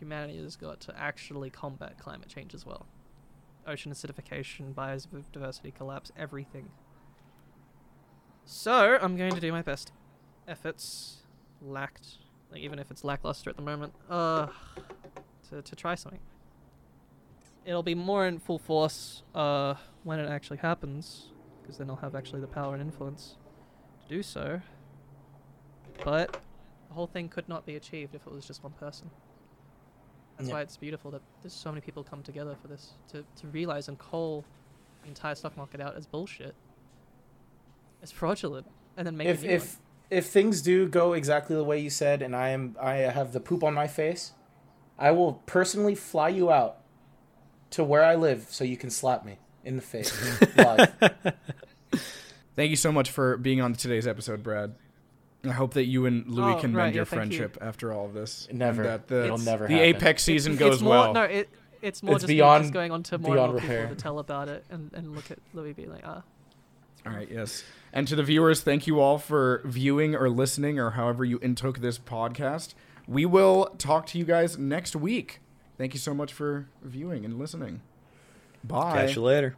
Humanity 0.03 0.43
has 0.43 0.57
got 0.57 0.81
to 0.81 0.99
actually 0.99 1.51
combat 1.51 1.99
climate 1.99 2.29
change 2.29 2.55
as 2.55 2.66
well. 2.66 2.87
Ocean 3.66 3.93
acidification, 3.93 4.74
biodiversity 4.74 5.74
collapse, 5.74 6.11
everything. 6.16 6.70
So 8.45 8.99
I'm 9.01 9.16
going 9.16 9.33
to 9.33 9.41
do 9.41 9.53
my 9.53 9.62
best 9.62 9.93
efforts, 10.49 11.19
lacked, 11.61 12.19
like 12.51 12.61
even 12.61 12.79
if 12.79 12.91
it's 12.91 13.05
lackluster 13.05 13.49
at 13.51 13.57
the 13.57 13.62
moment, 13.62 13.95
uh, 14.11 14.49
to 15.49 15.62
to 15.62 15.77
try 15.77 15.95
something 15.95 16.20
it'll 17.65 17.83
be 17.83 17.95
more 17.95 18.27
in 18.27 18.39
full 18.39 18.59
force 18.59 19.23
uh, 19.35 19.74
when 20.05 20.19
it 20.19 20.29
actually 20.29 20.59
happens, 20.59 21.29
because 21.61 21.79
then 21.79 21.89
I'll 21.91 21.97
have 21.97 22.15
actually 22.15 22.41
the 22.41 22.47
power 22.47 22.74
and 22.74 22.83
influence 22.83 23.37
to 24.03 24.15
do 24.15 24.23
so. 24.23 24.61
But 26.05 26.41
the 26.89 26.95
whole 26.95 27.07
thing 27.07 27.29
could 27.29 27.49
not 27.49 27.66
be 27.66 27.77
achieved 27.77 28.15
if 28.15 28.27
it 28.27 28.33
was 28.33 28.47
just 28.47 28.62
one 28.62 28.73
person. 28.73 29.11
That's 30.43 30.48
Yeah. 30.48 30.55
why 30.56 30.62
it's 30.62 30.77
beautiful 30.77 31.10
that 31.12 31.23
there's 31.43 31.52
so 31.52 31.70
many 31.70 31.81
people 31.81 32.02
come 32.02 32.23
together 32.23 32.56
for 32.60 32.66
this 32.69 32.94
to, 33.12 33.24
to 33.40 33.47
realize 33.48 33.86
and 33.89 33.97
call 33.98 34.44
the 35.02 35.09
entire 35.09 35.35
stock 35.36 35.56
market 35.56 35.81
out 35.81 35.97
as 35.97 36.05
bullshit. 36.06 36.55
It's 38.02 38.10
fraudulent, 38.10 38.66
and 38.97 39.06
then 39.06 39.16
make 39.16 39.28
if 39.28 39.43
a 39.43 39.47
new 39.47 39.52
if 39.52 39.77
if 40.10 40.27
things 40.27 40.60
do 40.60 40.89
go 40.89 41.12
exactly 41.12 41.55
the 41.55 41.62
way 41.64 41.78
you 41.78 41.90
said, 41.90 42.20
and 42.23 42.35
I 42.35 42.48
am 42.48 42.77
I 42.81 42.94
have 42.97 43.32
the 43.32 43.39
poop 43.40 43.62
on 43.62 43.73
my 43.74 43.86
face, 43.86 44.32
I 44.98 45.12
will 45.12 45.35
personally 45.47 45.94
fly 45.94 46.28
you 46.31 46.51
out 46.51 46.78
to 47.70 47.85
where 47.85 48.02
I 48.05 48.16
live 48.16 48.47
so 48.51 48.64
you 48.64 48.77
can 48.77 48.90
slap 48.90 49.24
me 49.24 49.39
in 49.64 49.77
the 49.77 49.82
face 49.82 50.12
live. 50.56 50.93
Thank 52.56 52.70
you 52.70 52.77
so 52.77 52.90
much 52.93 53.10
for 53.10 53.36
being 53.36 53.60
on 53.62 53.73
today's 53.74 54.06
episode, 54.09 54.43
Brad. 54.43 54.74
I 55.44 55.51
hope 55.51 55.74
that 55.74 55.86
you 55.86 56.06
and 56.06 56.27
Louis 56.28 56.52
Oh, 56.55 56.60
can 56.60 56.73
right, 56.74 56.85
mend 56.85 56.94
yeah, 56.94 56.98
your 57.01 57.05
thank 57.05 57.32
you. 57.32 57.39
friendship 57.39 57.59
after 57.60 57.93
all 57.93 58.06
of 58.06 58.14
this. 58.14 58.47
and 58.48 58.59
Never. 58.59 58.82
That 58.85 59.09
the, 59.09 59.24
It'll 59.24 59.39
never 59.39 59.66
the 59.66 59.74
happen. 59.74 59.97
Apex 59.97 60.23
season 60.23 60.56
goes 60.56 60.74
it's 60.74 60.82
more, 60.82 60.90
well. 60.90 61.12
No, 61.14 61.23
it, 61.24 61.48
it's 61.82 62.02
more 62.02 62.14
It's 62.14 62.23
just 62.23 62.28
me 62.28 62.35
beyond- 62.36 62.62
just 62.64 62.73
going 62.73 62.93
on 62.93 63.02
to 63.05 63.19
more 63.19 63.36
and 63.36 63.47
more 63.47 63.55
repair. 63.56 63.81
people 63.82 63.97
to 63.97 64.02
tell 64.02 64.19
about 64.20 64.48
it 64.48 64.64
and, 64.70 64.90
and 64.94 65.14
look 65.16 65.31
at 65.32 65.39
Louis 65.52 65.73
being 65.73 65.90
like, 65.90 66.05
ah, 66.06 66.23
All 67.05 67.12
right, 67.12 67.28
yes. 67.31 67.64
And 67.93 68.06
to 68.09 68.14
the 68.14 68.23
viewers, 68.23 68.60
thank 68.60 68.86
you 68.86 69.01
all 69.01 69.19
for 69.19 69.60
viewing 69.64 70.14
or 70.14 70.31
listening 70.31 70.78
or 70.78 70.90
however 70.93 71.24
you 71.24 71.39
intook 71.40 71.78
this 71.81 71.98
podcast. 71.98 72.74
We 73.09 73.27
will 73.27 73.66
talk 73.78 74.06
to 74.06 74.19
you 74.19 74.24
guys 74.24 74.56
next 74.56 74.94
week. 74.94 75.40
Thank 75.77 75.93
you 75.93 75.98
so 75.98 76.14
much 76.14 76.32
for 76.32 76.69
viewing 76.82 77.24
and 77.24 77.36
listening. 77.39 77.82
Bye. 78.62 78.94
Catch 79.06 79.16
you 79.16 79.23
later. 79.23 79.56